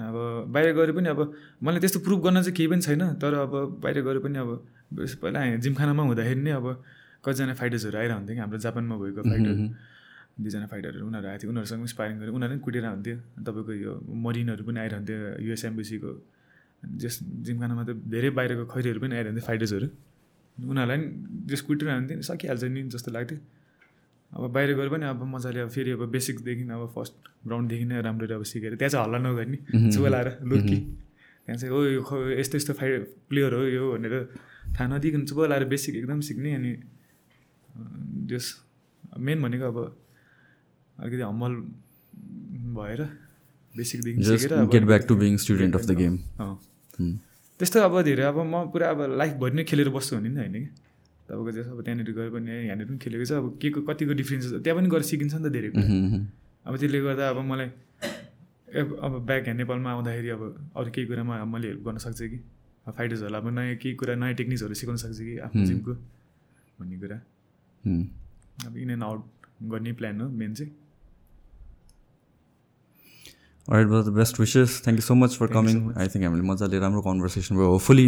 अब 0.00 0.16
बाहिर 0.52 0.72
गएर 0.74 0.92
पनि 0.92 1.08
अब 1.08 1.20
मलाई 1.62 1.80
त्यस्तो 1.80 2.00
प्रुभ 2.06 2.20
गर्न 2.24 2.42
चाहिँ 2.42 2.56
केही 2.56 2.68
पनि 2.72 2.82
छैन 2.82 3.02
तर 3.22 3.34
अब 3.44 3.52
बाहिर 3.82 4.02
गएर 4.02 4.18
पनि 4.24 4.38
अब 4.38 4.50
पहिला 5.22 5.40
जिमखानामा 5.64 6.02
हुँदाखेरि 6.02 6.40
नै 6.40 6.52
अब 6.60 6.66
कतिजना 7.24 7.54
फाइटर्सहरू 7.60 7.96
आइरहन्थ्यो 7.98 8.34
कि 8.34 8.40
हाम्रो 8.40 8.58
जापानमा 8.64 8.96
भएको 8.96 9.22
फाइटर 9.22 9.54
दुईजना 10.40 10.66
फाइटरहरू 10.72 11.06
उनीहरू 11.06 11.28
आएको 11.28 11.40
थियो। 11.42 11.50
उनीहरूसँग 11.52 11.86
स्पाइरिङ 11.92 12.16
गरेर 12.20 12.32
उनीहरू 12.32 12.52
पनि 12.54 12.64
कुटेर 12.64 12.84
हुन्थ्यो 12.86 13.16
तपाईँको 13.44 13.72
यो 13.84 13.92
मरिनहरू 14.24 14.62
पनि 14.64 14.78
आइरहन्थ्यो 14.80 15.16
युएस 15.46 15.64
एम्बेसीको 15.68 16.10
जस 17.02 17.14
जिमखानामा 17.46 17.82
त 17.84 17.90
धेरै 18.08 18.30
बाहिरको 18.38 18.64
खैरीहरू 18.72 19.00
पनि 19.04 19.14
आइरहन्थ्यो 19.20 19.44
फाइटर्सहरू। 19.46 19.86
उनीहरूलाई 20.56 20.96
पनि 20.96 21.06
जस 21.50 21.60
कुटिरहन्थ्यो 21.68 22.16
नि 22.16 22.24
सकिहाल्छ 22.30 22.64
नि 22.72 22.82
जस्तो 22.94 23.10
लाग्थ्यो। 23.12 23.38
अब 24.32 24.42
बाहिर 24.52 24.70
गएर 24.74 24.88
पनि 24.88 25.04
अब 25.06 25.22
मजाले 25.26 25.60
अब 25.60 25.68
फेरि 25.70 25.90
अब 25.90 26.02
बेसिकदेखि 26.08 26.64
अब 26.70 26.82
फर्स्ट 26.94 27.14
ग्राउन्डदेखि 27.46 27.84
नै 27.84 28.00
राम्ररी 28.00 28.34
अब 28.34 28.42
सिकेर 28.44 28.74
त्यहाँ 28.76 28.90
चाहिँ 28.90 29.04
हल्ला 29.04 29.18
नगर्ने 29.20 29.58
चुलाएर 29.90 30.28
लुर्की 30.44 30.76
त्यहाँ 31.48 31.58
चाहिँ 31.58 31.72
ओ 31.74 31.78
यो 31.88 32.02
ख- 32.02 32.38
यस्तो 32.38 32.56
यस्तो 32.56 32.72
फाइ 32.72 32.90
प्लेयर 33.28 33.52
हो 33.54 33.62
यो 33.68 33.84
भनेर 33.92 34.14
थाहा 34.74 34.86
नदिकन 34.88 35.22
चुप 35.26 35.38
लाएर 35.50 35.64
बेसिक 35.66 35.94
एकदम 35.96 36.20
सिक्ने 36.22 36.50
अनि 36.54 36.72
जस 38.28 38.46
मेन 39.18 39.42
भनेको 39.42 39.66
अब 39.66 39.78
अलिकति 40.98 41.22
हम्बल 41.22 41.52
भएर 42.76 43.00
बेसिकदेखि 43.74 44.20
जस्ट 44.20 44.42
सिकेर 44.42 44.58
अब 44.58 44.70
get 44.70 44.84
back 44.84 45.02
to 45.08 45.14
being 45.16 45.36
student 45.36 45.74
of 45.74 45.84
the 45.86 45.92
game. 45.96 46.14
त्यस्तो 47.60 47.78
अब 47.80 48.00
धेरै 48.02 48.24
अब 48.24 48.38
म 48.44 48.54
पुरा 48.72 48.86
अब 48.90 49.00
लाइफभरि 49.18 49.54
नै 49.54 49.64
खेलेर 49.64 49.88
बस्छु 49.90 50.16
भने 50.16 50.28
नि 50.28 50.36
होइन 50.36 50.52
कि? 50.54 50.68
तपाईँको 51.30 51.50
जस्तो 51.54 51.70
अब 51.70 51.80
त्यहाँनिर 51.86 52.10
गएर 52.10 52.28
पनि 52.34 52.50
यहाँनिर 52.66 52.86
पनि 52.90 52.98
खेलेको 52.98 53.24
छ। 53.24 53.32
अब 53.38 53.46
के 53.62 53.70
को 53.70 53.80
कतिको 53.86 54.12
डिफ्रेन्स 54.18 54.44
त्यहाँ 54.66 54.76
पनि 54.78 54.88
गएर 54.90 55.02
सिकिन्छ 55.06 55.34
नि 55.34 55.42
त 55.46 55.52
धेरै 55.54 55.70
कुरा। 55.70 55.86
अब 56.66 56.74
त्यसले 56.76 57.00
गर्दा 57.00 57.24
अब 57.30 57.38
मलाई 57.46 57.70
अब 58.98 59.12
ब्याक 59.26 59.46
यहाँ 59.46 59.56
नेपालमा 59.56 59.90
आउँदाखेरि 59.90 60.28
अब 60.30 60.42
अरू 60.76 60.90
केही 60.90 61.06
कुरामा 61.06 61.34
मैले 61.46 61.68
हेल्प 61.68 61.82
गर्न 61.86 61.98
सक्छु 62.02 62.26
कि? 62.28 62.38
फाइटर्सहरूलाई 62.90 63.40
अब 63.40 63.46
नयाँ 63.54 63.76
केही 63.78 63.94
कुरा 63.94 64.14
नयाँ 64.14 64.34
टेक्निक्सहरू 64.34 64.74
सिकाउन 64.74 64.96
सक्छु 64.98 65.22
कि 65.24 65.38
आफ्नो 65.46 65.64
जिमको 65.66 65.92
भन्ने 66.78 66.96
कुरा। 66.98 67.16
अब 68.66 68.76
इन 68.76 68.90
एन्ड 68.90 69.04
आउट 69.04 69.22
गर्ने 69.70 69.92
प्लान 69.92 70.20
हो 70.20 70.28
मेन 70.28 70.54
चाहिँ। 70.54 70.72
Right 73.72 73.86
the 73.88 74.12
best 74.14 74.40
wishes 74.40 74.80
thank 74.84 74.98
you 74.98 75.04
so 75.06 75.14
much 75.14 75.36
for 75.38 75.46
coming 75.54 75.76
I 75.96 76.06
think 76.14 76.24
हामीले 76.24 76.42
मजाले 76.46 76.78
राम्रो 76.84 77.00
कन्भर्सेसन 77.02 77.56
भयो 77.56 77.68
होपफुली 77.70 78.06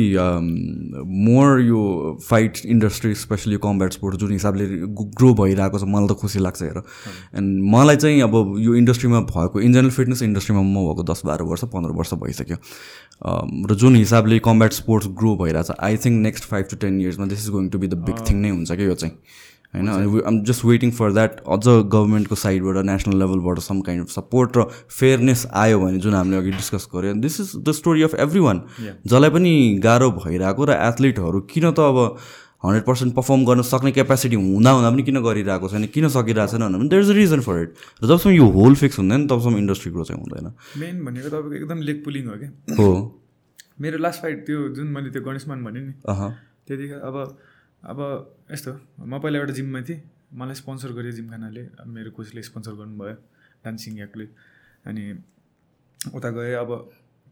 मोर 1.27 1.61
यो 1.63 1.83
fight 2.29 2.61
industry 2.67 3.15
especially 3.23 3.57
combat 3.67 3.93
sport 3.99 4.17
जुन 4.25 4.33
हिसाबले 4.33 4.67
ग्रो 5.21 5.33
भइरहेको 5.43 5.79
छ 5.79 5.91
मलाई 5.95 6.09
त 6.09 6.19
खुसी 6.23 6.39
लाग्छ 6.47 6.63
हेर। 6.63 6.83
एन्ड 7.39 7.63
मलाई 7.75 7.97
चाहिँ 7.97 8.21
अब 8.23 8.35
यो 8.59 8.75
इन्डस्ट्रीमा 8.83 9.21
भएको 9.31 9.61
इन 9.61 9.73
जेनरल 9.73 9.91
फिटनेस 10.01 10.23
इन्डस्ट्रीमा 10.23 10.63
म 10.63 10.87
भएको 10.89 11.03
दस 11.13 11.23
बाह्र 11.27 11.43
वर्ष 11.53 11.65
पन्ध्र 11.77 11.91
वर्ष 12.01 12.15
भइसक्यो। 12.25 12.57
Um, 13.23 13.51
र 13.71 13.75
जुन 13.79 13.97
हिसाबले 13.97 14.39
कम्ब्याट 14.45 14.73
स्पोर्ट्स 14.73 15.09
ग्रो 15.19 15.37
भइरहेछ 15.37 15.71
I 15.79 15.97
think 16.05 16.23
next 16.23 16.45
five 16.51 16.67
to 16.71 16.77
ten 16.83 17.01
इयर्समा 17.01 17.27
this 17.27 17.41
is 17.45 17.51
going 17.55 17.69
to 17.71 17.79
be 17.79 17.89
the 17.89 17.95
big 18.09 18.19
thing 18.29 18.37
नै 18.43 18.51
हुन्छ 18.51 18.73
क्या 18.73 18.87
यो 18.87 18.95
चाहिँ। 18.95 19.15
होइन 19.75 20.21
आम 20.27 20.43
जस्ट 20.45 20.65
वेटिङ 20.65 20.91
फर 20.91 21.13
द्याट 21.13 21.41
अझ 21.49 21.65
गभर्मेन्टको 21.69 22.35
साइडबाट 22.35 22.85
नेसनल 22.85 23.19
लेभलबाट 23.19 23.59
सम 23.59 23.81
काइन्ड 23.81 24.05
अफ 24.05 24.11
सपोर्ट 24.11 24.57
र 24.57 24.65
फेयरनेस 24.91 25.47
आयो 25.55 25.81
भने 25.81 25.99
जुन 25.99 26.15
हामीले 26.15 26.37
अघि 26.37 26.51
डिस्कस 26.51 26.89
गऱ्यो 26.95 27.15
this 27.21 27.41
is 27.41 27.53
the 27.57 27.73
story 27.73 28.03
of 28.03 28.15
everyone 28.41 28.63
जसलाई 28.81 29.31
पनि 29.31 29.53
गाह्रो 29.83 30.11
भइरहेको 30.11 30.65
र 30.65 30.79
एथलिटहरू 30.83 31.41
किन 31.53 31.71
त 31.71 31.81
अब 31.81 32.19
हन्ड्रेड 32.65 32.85
पर्सेन्ट 32.85 33.15
पर्फर्म 33.15 33.45
गर्न 33.45 33.63
सक्ने 33.63 33.93
क्यापेसिटी 33.93 34.37
हुँदा 34.37 34.71
हुँदा 34.71 34.91
पनि 34.91 35.03
किन 35.03 35.21
गरिरहेको 35.21 35.69
छैन 35.69 35.87
किन 35.87 36.09
सकिरहेको 36.09 36.53
छैन 36.53 36.69
भने 36.73 36.89
there 36.89 37.03
is 37.03 37.11
a 37.11 37.13
reason 37.13 37.41
for 37.41 37.63
it 37.63 37.75
र 38.03 38.07
जबसम्म 38.07 38.35
यो 38.35 38.47
होल 38.51 38.75
फिक्स 38.75 38.99
हुँदैन 38.99 39.27
तबसम्म 39.27 39.57
इन्डस्ट्री 39.57 39.93
ग्रो 39.93 40.05
चाहिँ 40.05 40.23
हुँदैन। 40.23 40.53
मेन 40.81 41.05
भनेको 41.05 41.29
तपाईँको 41.29 41.55
एकदम 41.55 41.79
लेग 41.83 42.05
पुलिङ 42.05 42.27
हो 42.27 42.37
क्या। 42.39 42.77
हो। 42.77 43.21
मेरो 43.81 43.99
लास्ट 43.99 44.23
फाइट 44.23 44.47
त्यो 44.47 44.69
जुन 44.69 44.87
मैले 44.87 45.11
त्यो 45.11 45.23
गणेशमान 45.23 45.65
भनेँ 45.65 45.83
नि 45.87 45.93
त्यतिखेर 46.69 47.01
अब 47.01 47.39
अब 47.85 47.99
यस्तो 48.53 48.73
म 49.01 49.19
पहिला 49.19 49.39
एउटा 49.41 49.55
जिममा 49.59 49.81
थिएँ। 49.89 50.01
मलाई 50.33 50.55
स्पोन्सर 50.61 50.91
गरेँ 50.97 51.13
जिमखानाले 51.13 51.63
मेरो 51.89 52.11
कोचले 52.17 52.43
स्पोन्सर 52.43 52.73
गर्नुभयो 52.81 53.15
डान्सिङ 53.65 53.93
याकले 53.99 54.27
अनि 54.89 55.03
उता 56.17 56.29
गएँ। 56.37 56.55
अब 56.63 56.71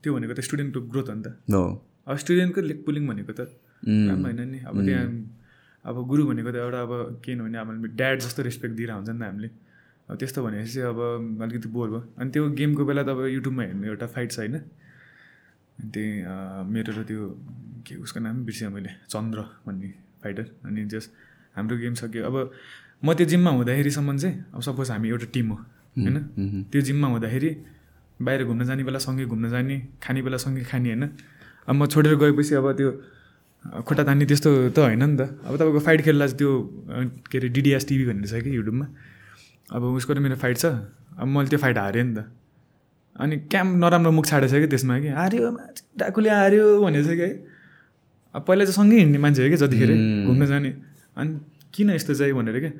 त्यो 0.02 0.10
भनेको 0.16 0.34
त 0.34 0.40
स्टुडेन्टको 0.40 0.80
ग्रोथ 0.88 1.08
हो 1.08 1.14
नि 1.14 1.22
त। 1.24 1.28
अब 2.08 2.16
स्टुडेन्टको 2.16 2.60
लेग 2.60 2.78
पुलिङ 2.84 3.02
भनेको 3.08 3.32
त। 3.32 3.40
राम्रो 3.84 4.28
होइन 4.28 4.40
नि। 4.48 4.58
अब 4.68 4.76
त्यहाँ 4.84 5.06
अब 5.84 5.96
गुरु 6.08 6.22
भनेको 6.28 6.50
त 6.52 6.56
एउटा 6.60 6.80
अब 6.84 6.92
के 7.24 7.32
भने 7.36 7.58
अब 7.58 7.68
ड्याड 7.96 8.16
जस्तो 8.20 8.40
रेस्पेक्ट 8.48 8.74
दिएर 8.76 8.90
हुन्छ 8.92 9.08
नि 9.10 9.18
त 9.20 9.22
हामीले। 9.24 9.48
अब 10.08 10.14
त्यस्तो 10.20 10.40
भनेपछि 10.44 10.72
चाहिँ 10.72 10.88
अब 10.92 11.00
अलिकति 11.40 11.68
बोर 11.68 11.88
भयो। 11.88 12.02
अनि 12.20 12.30
त्यो 12.30 12.42
गेमको 12.58 12.82
बेला 12.84 13.02
त 13.04 13.08
अब 13.16 13.20
युट्युबमा 13.32 13.62
हेर्नु 13.62 13.84
एउटा 13.88 14.06
फाइट 14.12 14.28
छ 14.32 14.38
होइन 14.44 14.56
त्यही 15.80 16.08
मेरो 16.68 16.92
र 16.92 17.00
त्यो 17.08 17.20
के 17.88 17.96
उसको 18.04 18.20
नाम 18.20 18.44
बिर्सेँ 18.44 18.68
मैले? 18.68 18.90
चन्द्र 19.08 19.40
भन्ने। 19.64 19.90
फाइटर 20.22 20.46
अनि 20.66 20.84
जस 20.92 21.04
हाम्रो 21.56 21.76
गेम 21.76 21.94
सक्यो 21.94 22.24
अब 22.24 22.36
म 23.04 23.14
त्यो 23.16 23.26
जिममा 23.26 23.50
हुँदाखेरिसम्म 23.50 24.16
चाहिँ 24.18 24.34
अब 24.54 24.60
सपोज 24.60 24.90
हामी 24.90 25.08
एउटा 25.08 25.26
टिम 25.32 25.48
हो 25.50 25.56
होइन? 25.96 26.16
त्यो 26.70 26.80
जिममा 26.88 27.06
हुँदाखेरि 27.08 27.50
बाहिर 28.20 28.44
घुम्न 28.44 28.64
जाने 28.64 28.82
बेला 28.84 28.98
सँगै 29.00 29.24
घुम्न 29.24 29.48
जाने 29.50 29.76
खाने 30.02 30.20
बेला 30.22 30.36
सँगै 30.36 30.62
खाने 30.68 30.88
होइन? 30.92 31.04
अब 31.68 31.74
म 31.74 31.86
छोडेर 31.86 32.14
गएपछि 32.20 32.54
अब 32.54 32.66
त्यो 32.76 32.90
खुट्टा 33.84 34.02
तान्ने 34.04 34.24
त्यस्तो 34.28 34.50
त 34.76 34.78
होइन 34.78 35.04
नि 35.04 35.16
त। 35.16 35.22
अब 35.44 35.56
तपाईँको 35.56 35.80
फाइट 35.80 36.00
खेल्दा 36.04 36.26
चाहिँ 36.26 36.38
त्यो 36.38 36.50
के 37.30 37.38
अरे 37.38 37.48
डिडिएस 37.48 37.88
टिभी 37.88 38.04
भन्ने 38.08 38.26
छ 38.28 38.44
कि 38.44 38.50
युट्युबमा? 38.56 38.86
अब 39.72 39.82
उसको 39.96 40.12
त 40.14 40.18
मेरो 40.20 40.36
फाइट 40.36 40.56
छ 40.56 40.64
अब 41.16 41.26
मैले 41.26 41.48
त्यो 41.48 41.58
फाइट 41.58 41.78
हारेँ 41.78 42.04
नि 42.04 42.14
त। 42.14 42.28
अनि 43.16 43.36
क्याम 43.48 43.66
नराम्रो 43.80 44.12
मुख 44.12 44.26
छाडेछ 44.26 44.52
कि 44.52 44.66
त्यसमा 44.68 44.98
कि 45.00 45.08
हार्यो 45.16 45.48
डाकुले 45.96 46.30
हार्यो 46.30 46.64
भनेको 46.84 47.04
छ 47.08 47.16
कि। 47.16 47.24
है 47.24 47.49
अब 48.34 48.42
पहिला 48.46 48.64
चाहिँ 48.64 48.76
सँगै 48.78 48.96
हिँड्ने 48.98 49.18
मान्छे 49.18 49.42
हो 49.42 49.48
क्या 49.48 49.58
जतिखेर 49.66 49.90
घुम्न 50.26 50.46
जाने। 50.46 50.70
अनि 51.16 51.30
किन 51.74 51.90
यस्तो 51.90 52.14
चाहिँ 52.14 52.34
भनेर 52.34 52.58
क्या? 52.60 52.72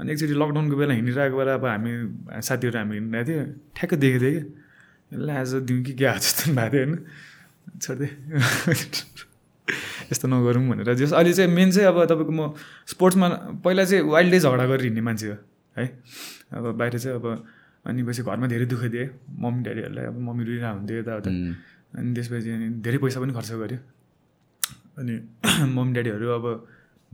अनि 0.00 0.08
एकचोटि 0.12 0.34
लकडाउनको 0.34 0.76
बेला 0.76 0.94
हिँडिरहेको 0.94 1.36
बेला 1.38 1.52
अब 1.54 1.64
हामी 1.64 1.92
साथीहरू 2.40 2.78
हामी 2.78 2.94
हिँडिरहेको 2.98 3.28
थियो। 3.30 3.42
ठ्याक्कै 3.76 3.96
देखेको 3.96 4.24
थिएँ 4.24 4.34
कि 4.34 4.42
यसलाई 5.14 5.36
आज 5.36 5.52
दिउँ 5.68 5.82
कि 5.84 5.92
क्या 5.94 6.12
जस्तो 6.16 6.44
भएको 6.52 6.70
थियो 6.72 6.84
होइन। 6.84 6.92
छोड्दै। 7.80 8.08
यस्तो 10.10 10.26
नगरौँ 10.28 10.64
भनेर। 10.68 10.94
जस 10.94 11.12
अहिले 11.12 11.32
चाहिँ 11.32 11.50
मेन 11.52 11.70
चाहिँ 11.70 11.88
अब 11.88 12.04
तपाईँको 12.04 12.32
म 12.32 12.52
स्पोर्ट्समा 12.88 13.28
पहिला 13.64 13.84
चाहिँ 13.84 14.04
वाइल्डै 14.04 14.38
झगडा 14.40 14.64
गरेर 14.66 14.82
हिँड्ने 14.88 15.02
मान्छे 15.04 15.26
हो 15.28 15.36
है। 15.76 15.84
अब 16.52 16.64
बाहिर 16.80 16.98
चाहिँ 16.98 17.16
अब 17.20 17.24
अनि 17.86 18.02
पछि 18.02 18.22
घरमा 18.24 18.46
धेरै 18.48 18.66
दुःख 18.66 18.82
दिएँ। 18.92 19.08
मम्मी 19.30 19.60
ड्याडीहरूलाई 19.62 20.04
अब 20.04 20.16
मम्मी 20.18 20.42
रुइरहेको 20.44 20.76
हुन्थ्यो 20.78 20.96
यताउता। 20.98 21.30
अनि 21.94 22.08
त्यसपछि 22.14 22.50
अनि 22.50 22.66
धेरै 22.84 22.98
पैसा 22.98 23.20
पनि 23.20 23.32
खर्च 23.32 23.50
गऱ्यो। 23.62 23.78
अनि 24.98 25.14
मम्मी 25.76 25.92
ड्याडीहरू 25.92 26.28
अब 26.38 26.44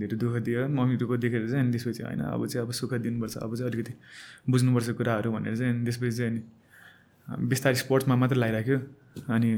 धेरै 0.01 0.17
दुःख 0.17 0.35
दियो। 0.47 0.69
मम्मी 0.69 0.97
दुःख 0.97 1.13
देखेर 1.21 1.43
चाहिँ 1.51 1.63
अनि 1.65 1.71
त्यसपछि 1.73 2.03
होइन 2.03 2.21
अब 2.21 2.47
चाहिँ 2.47 2.67
अब 2.67 2.73
सुख 2.73 2.95
दिनुपर्छ 3.05 3.37
अब 3.37 3.55
चाहिँ 3.57 3.71
अलिकति 3.71 3.93
बुझ्नुपर्छ 4.51 4.89
कुराहरू 4.99 5.29
भनेर 5.33 5.57
चाहिँ 5.57 5.73
अनि 5.75 5.85
त्यसपछि 5.85 6.17
चाहिँ 6.17 6.31
अनि 6.31 7.47
बिस्तारै 7.51 7.77
स्पोर्ट्समा 7.85 8.15
मात्रै 8.17 8.39
लगाइराख्यो 8.39 8.79
अनि 9.35 9.51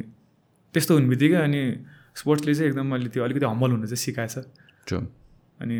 त्यस्तो 0.74 0.94
हुने 0.94 1.08
बित्तिकै 1.08 1.38
अनि 1.46 1.60
स्पोर्ट्सले 2.20 2.54
चाहिँ 2.54 2.68
एकदम 2.70 2.86
त्यो 3.08 3.22
अलिकति 3.24 3.46
हम्बल 3.46 3.70
हुन 3.70 3.80
चाहिँ 3.86 4.02
सिकाएछ। 4.06 4.34
अनि 5.62 5.76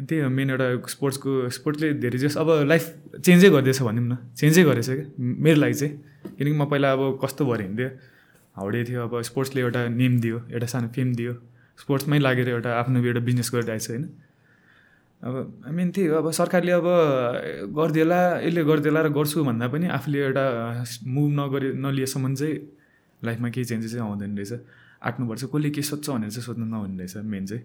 त्यही 0.00 0.20
हो 0.22 0.28
मेन 0.32 0.50
एउटा 0.50 0.66
स्पोर्ट्सको 0.88 1.30
स्पोर्ट्सले 1.56 1.92
धेरै 2.02 2.18
जस 2.18 2.36
अब 2.40 2.48
लाइफ 2.72 2.84
चेन्जै 3.20 3.48
गरिदिएछ 3.50 3.82
भनौँ 3.82 4.04
न। 4.08 4.16
चेन्जै 4.32 4.62
गरेछ 4.64 4.88
क्या 4.90 5.06
मेरो 5.18 5.58
लागि 5.60 5.74
चाहिँ। 5.74 5.92
किनकि 6.36 6.56
म 6.56 6.64
पहिला 6.72 6.92
अब 6.92 7.02
कस्तो 7.22 7.42
भएर 7.46 7.60
हिँड्थेँ 7.60 7.90
हाउडे 8.56 8.84
थियो 8.88 9.00
अब 9.08 9.20
स्पोर्ट्सले 9.28 9.60
एउटा 9.60 9.80
नेम 10.00 10.20
दियो 10.20 10.36
एउटा 10.50 10.66
सानो 10.72 10.88
फेम 10.96 11.14
दियो। 11.14 11.32
स्पोर्ट्समै 11.78 12.18
लागेर 12.18 12.48
एउटा 12.48 12.70
आफ्नो 12.80 13.04
एउटा 13.04 13.20
बिजनेस 13.20 13.50
गरिरहेको 13.54 13.84
छ 13.84 13.90
होइन? 13.90 14.04
अब 15.22 15.34
मेन 15.72 15.90
त्यही 15.90 16.06
हो। 16.08 16.16
अब 16.16 16.30
सरकारले 16.30 16.72
अब 16.72 16.86
गरिदिएला 17.72 18.20
यसले 18.44 18.62
गरिदिएला 18.64 19.00
र 19.00 19.08
गर्छु 19.16 19.44
भन्दा 19.44 19.66
पनि 19.72 19.86
आफूले 19.88 20.18
एउटा 20.28 20.44
मुभ 21.08 21.30
नगरे 21.40 21.68
नलिएसम्म 21.84 22.34
चाहिँ 22.34 22.54
लाइफमा 23.22 23.48
केही 23.50 23.64
चेन्जेस 23.64 23.92
चाहिँ 23.92 24.04
आउँदैन 24.08 24.36
रहेछ। 24.36 24.52
आँट्नुपर्छ 25.02 25.44
कसले 25.52 25.70
के 25.70 25.82
सोध्छ 25.82 26.06
भनेर 26.10 26.30
चाहिँ 26.30 26.44
सोध्नु 26.46 26.64
नहुने 26.68 26.96
रहेछ 27.00 27.16
मेन 27.24 27.44
चाहिँ। 27.46 27.62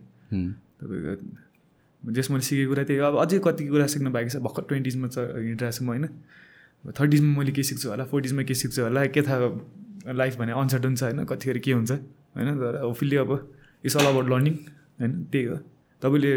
तपाईँको 0.79 2.11
जस 2.11 2.31
मैले 2.31 2.43
सिकेको 2.43 2.69
कुरा 2.71 2.83
त्यही 2.83 2.99
हो। 2.99 3.05
अब 3.07 3.15
अझै 3.19 3.39
कति 3.45 3.63
कुरा 3.67 3.85
सिक्नु 3.93 4.09
बाँकी 4.11 4.29
छ। 4.31 4.35
भर्खर 4.41 4.63
ट्वेन्टिजमा 4.69 5.07
छ 5.07 5.17
हिँडिरहेको 5.19 5.75
छु 5.77 5.83
म 5.85 5.87
होइन? 5.91 6.07
थर्टिजमा 6.97 7.31
मैले 7.37 7.51
के 7.51 7.63
सिक्छु 7.63 7.89
होला? 7.89 8.03
फोर्टिजमा 8.09 8.43
के 8.43 8.53
सिक्छु 8.57 8.81
होला? 8.81 9.05
के 9.11 9.21
थाहा 9.21 10.13
लाइफ 10.15 10.33
भने 10.39 10.51
अनसर्टन 10.55 10.95
छ 10.95 11.03
होइन? 11.03 11.19
कतिखेर 11.29 11.57
के 11.61 11.71
हुन्छ 11.77 11.91
होइन? 11.91 12.49
तर 12.57 12.81
होपफुल्ली 12.81 13.15
अब 13.21 13.31
इट्स 13.83 13.95
अल 13.97 14.05
अबाउट 14.05 14.27
लर्निङ 14.29 14.53
होइन 14.99 15.11
त्यही 15.31 15.45
हो। 15.45 15.57
तपाईँले 16.01 16.31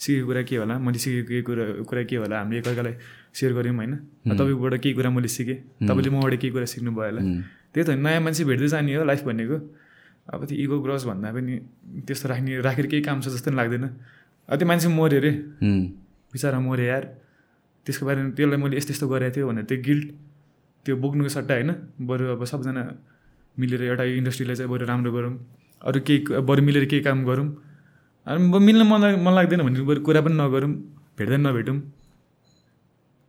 सिकेको 0.00 0.26
कुरा 0.26 0.42
के 0.48 0.56
होला? 0.56 0.74
मैले 0.78 0.98
सिकेको 0.98 1.42
कुरा 1.46 1.64
कुरा 1.88 2.02
के 2.08 2.16
होला? 2.16 2.36
हामीले 2.40 2.58
एकअर्कालाई 2.60 2.94
सेयर 3.36 3.52
गऱ्यौँ 3.52 3.76
होइन? 3.76 3.92
तपाईँकोबाट 4.28 4.74
केही 4.82 4.94
कुरा 4.98 5.10
मैले 5.10 5.28
सिकेँ। 5.28 5.58
तपाईँले 5.88 6.10
मबाट 6.10 6.34
केही 6.40 6.52
कुरा 6.54 6.66
सिक्नु 6.72 6.90
भयो 6.90 7.08
होला 7.10 7.22
त्यही 7.72 7.84
त 7.86 7.90
नयाँ 7.94 8.20
मान्छे 8.24 8.42
भेट्दै 8.44 8.68
जाने 8.72 8.94
हो 8.96 9.04
लाइफ 9.04 9.22
भनेको। 9.28 9.56
अब 10.30 10.40
त्यो 10.46 10.56
इगो 10.64 10.76
ग्रस 10.82 11.04
भन्दा 11.10 11.28
पनि 11.36 11.54
त्यस्तो 12.06 12.26
राख्ने 12.28 12.60
राखेर 12.66 12.86
केही 12.86 13.02
काम 13.02 13.20
छ 13.20 13.34
जस्तो 13.34 13.50
पनि 13.50 13.56
लाग्दैन। 13.60 13.84
अब 14.48 14.56
त्यो 14.58 14.66
मान्छे 14.66 14.88
मऱ्यो 14.88 15.18
अरे। 15.20 15.32
बिचरा 16.32 16.58
मऱ्यो 16.58 16.86
यार। 16.86 17.04
त्यसको 17.86 18.02
बारेमा 18.06 18.30
त्यसलाई 18.36 18.58
मैले 18.62 18.76
यस्तो 18.76 18.92
यस्तो 18.94 19.06
गरेको 19.10 19.34
थियो 19.36 19.46
भनेर 19.48 19.64
त्यो 19.70 19.78
गिल्ट 19.86 20.06
त्यो 20.86 20.94
बोक्नुको 21.02 21.30
सट्टा 21.36 21.54
होइन। 21.54 21.70
बरु 22.08 22.24
अब 22.34 22.42
सबजना 22.50 22.82
मिलेर 23.56 23.82
एउटा 23.90 24.04
इन्डस्ट्रीलाई 24.20 24.56
चाहिँ 24.56 24.70
बरु 24.70 24.84
राम्रो 24.86 25.10
गरौँ। 25.12 25.34
अरू 25.82 25.98
केही 26.06 26.18
बरु 26.48 26.62
मिलेर 26.62 26.84
केही 26.90 27.02
काम 27.02 27.24
गरौँ। 27.24 27.48
अनि 28.26 28.58
मिल्न 28.66 28.82
मन 28.86 29.02
मन 29.24 29.32
लाग्दैन 29.34 29.60
भने 29.66 29.80
बरु 29.90 30.00
कुरा 30.06 30.20
पनि 30.24 30.34
नगरौँ 30.40 30.70
भेट्दै 31.18 31.38
नभेटौँ। 31.40 31.76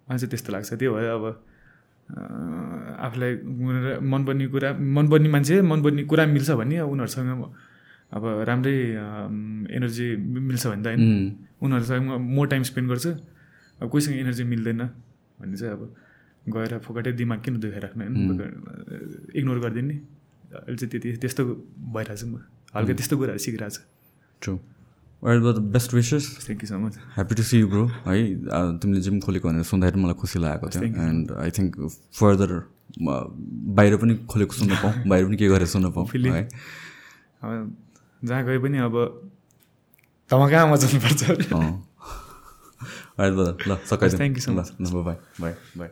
मलाई 0.08 0.18
चाहिँ 0.20 0.30
त्यस्तो 0.32 0.50
लाग्छ। 0.54 0.70
त्यो 0.80 0.92
भयो 0.96 1.12
अब 1.18 1.26
आफूलाई 3.06 3.32
मनपर्ने 4.04 4.46
कुरा 4.54 4.70
मनपर्ने 4.98 5.30
मान्छे 5.32 5.62
मनपर्ने 5.64 6.04
कुरा 6.12 6.24
मिल्छ 6.36 6.50
भने 6.60 6.76
उनीहरूसँग 6.84 7.30
अब 8.12 8.24
राम्रै 8.50 8.76
एनर्जी 9.72 10.08
मिल्छ 10.20 10.64
भने 10.68 10.84
त 10.84 10.88
होइन। 10.92 11.02
उनीहरूसँग 11.64 12.08
मोर 12.36 12.48
टाइम 12.52 12.64
स्पेन्ड 12.70 12.88
गर्छु। 12.92 13.12
अब 13.80 13.88
कोहीसँग 13.90 14.16
एनर्जी 14.24 14.44
मिल्दैन 14.44 14.82
भने 15.40 15.56
चाहिँ 15.58 15.74
अब 15.74 15.82
गएर 16.52 16.72
फोकटै 16.84 17.12
दिमाग 17.16 17.40
किन 17.44 17.54
दुखाइराख्नु 17.64 18.02
होइन 18.04 18.16
इग्नोर 19.40 19.60
गरिदिने। 19.64 19.96
अहिले 20.52 20.78
चाहिँ 20.78 20.92
त्यति 20.92 21.10
त्यस्तो 21.24 21.42
भइरहेको 21.96 22.20
छ 22.20 22.24
म। 22.28 22.36
हल्का 22.76 22.94
त्यस्तो 23.00 23.16
कुराहरू 23.18 23.42
सिकिरहेको 23.46 23.76
छ 23.76 23.80
true 24.42 24.54
well 25.22 25.38
the 25.42 25.60
best 25.76 25.90
wishes 25.94 26.24
thank 26.46 26.60
you 26.64 26.68
so 26.70 26.78
much 26.82 26.94
happy 27.16 27.34
to 27.36 27.44
see 27.46 27.56
you 27.60 27.68
bro 27.72 27.84
है 28.08 28.16
तिमीले 28.82 29.02
जिम 29.06 29.20
खोलेको 29.22 29.46
भनेर 29.48 29.64
सुन्दाखेरि 29.72 30.00
मलाई 30.02 30.18
खुसी 30.22 30.38
लागेको 30.42 30.66
थियो। 30.74 30.84
एन्ड 31.08 31.26
आई 31.44 31.50
थिङ्क 31.58 31.72
फर्दर 32.20 32.50
बाहिर 33.78 33.94
पनि 34.02 34.14
खोलेको 34.32 34.54
सुन्न 34.60 34.74
पाऊँ 34.82 34.94
बाहिर 35.12 35.24
पनि 35.28 35.38
के 35.38 35.48
गरेर 35.54 35.70
सुन्न 35.74 35.92
पाऊँ 35.94 36.08
है। 36.10 36.44
अब 37.42 37.52
जहाँ 38.24 38.44
गए 38.46 38.58
पनि 38.66 38.78
अब 38.88 38.96
धमाकामा 40.30 40.76
जानुपर्छ। 40.82 41.22
ल 43.22 43.78
सकाइ 43.86 44.10
thank 44.10 44.36
you 44.38 44.44
so 44.44 44.52
much 44.52 44.68
bye 44.82 45.16
bye 45.40 45.54
bye 45.78 45.90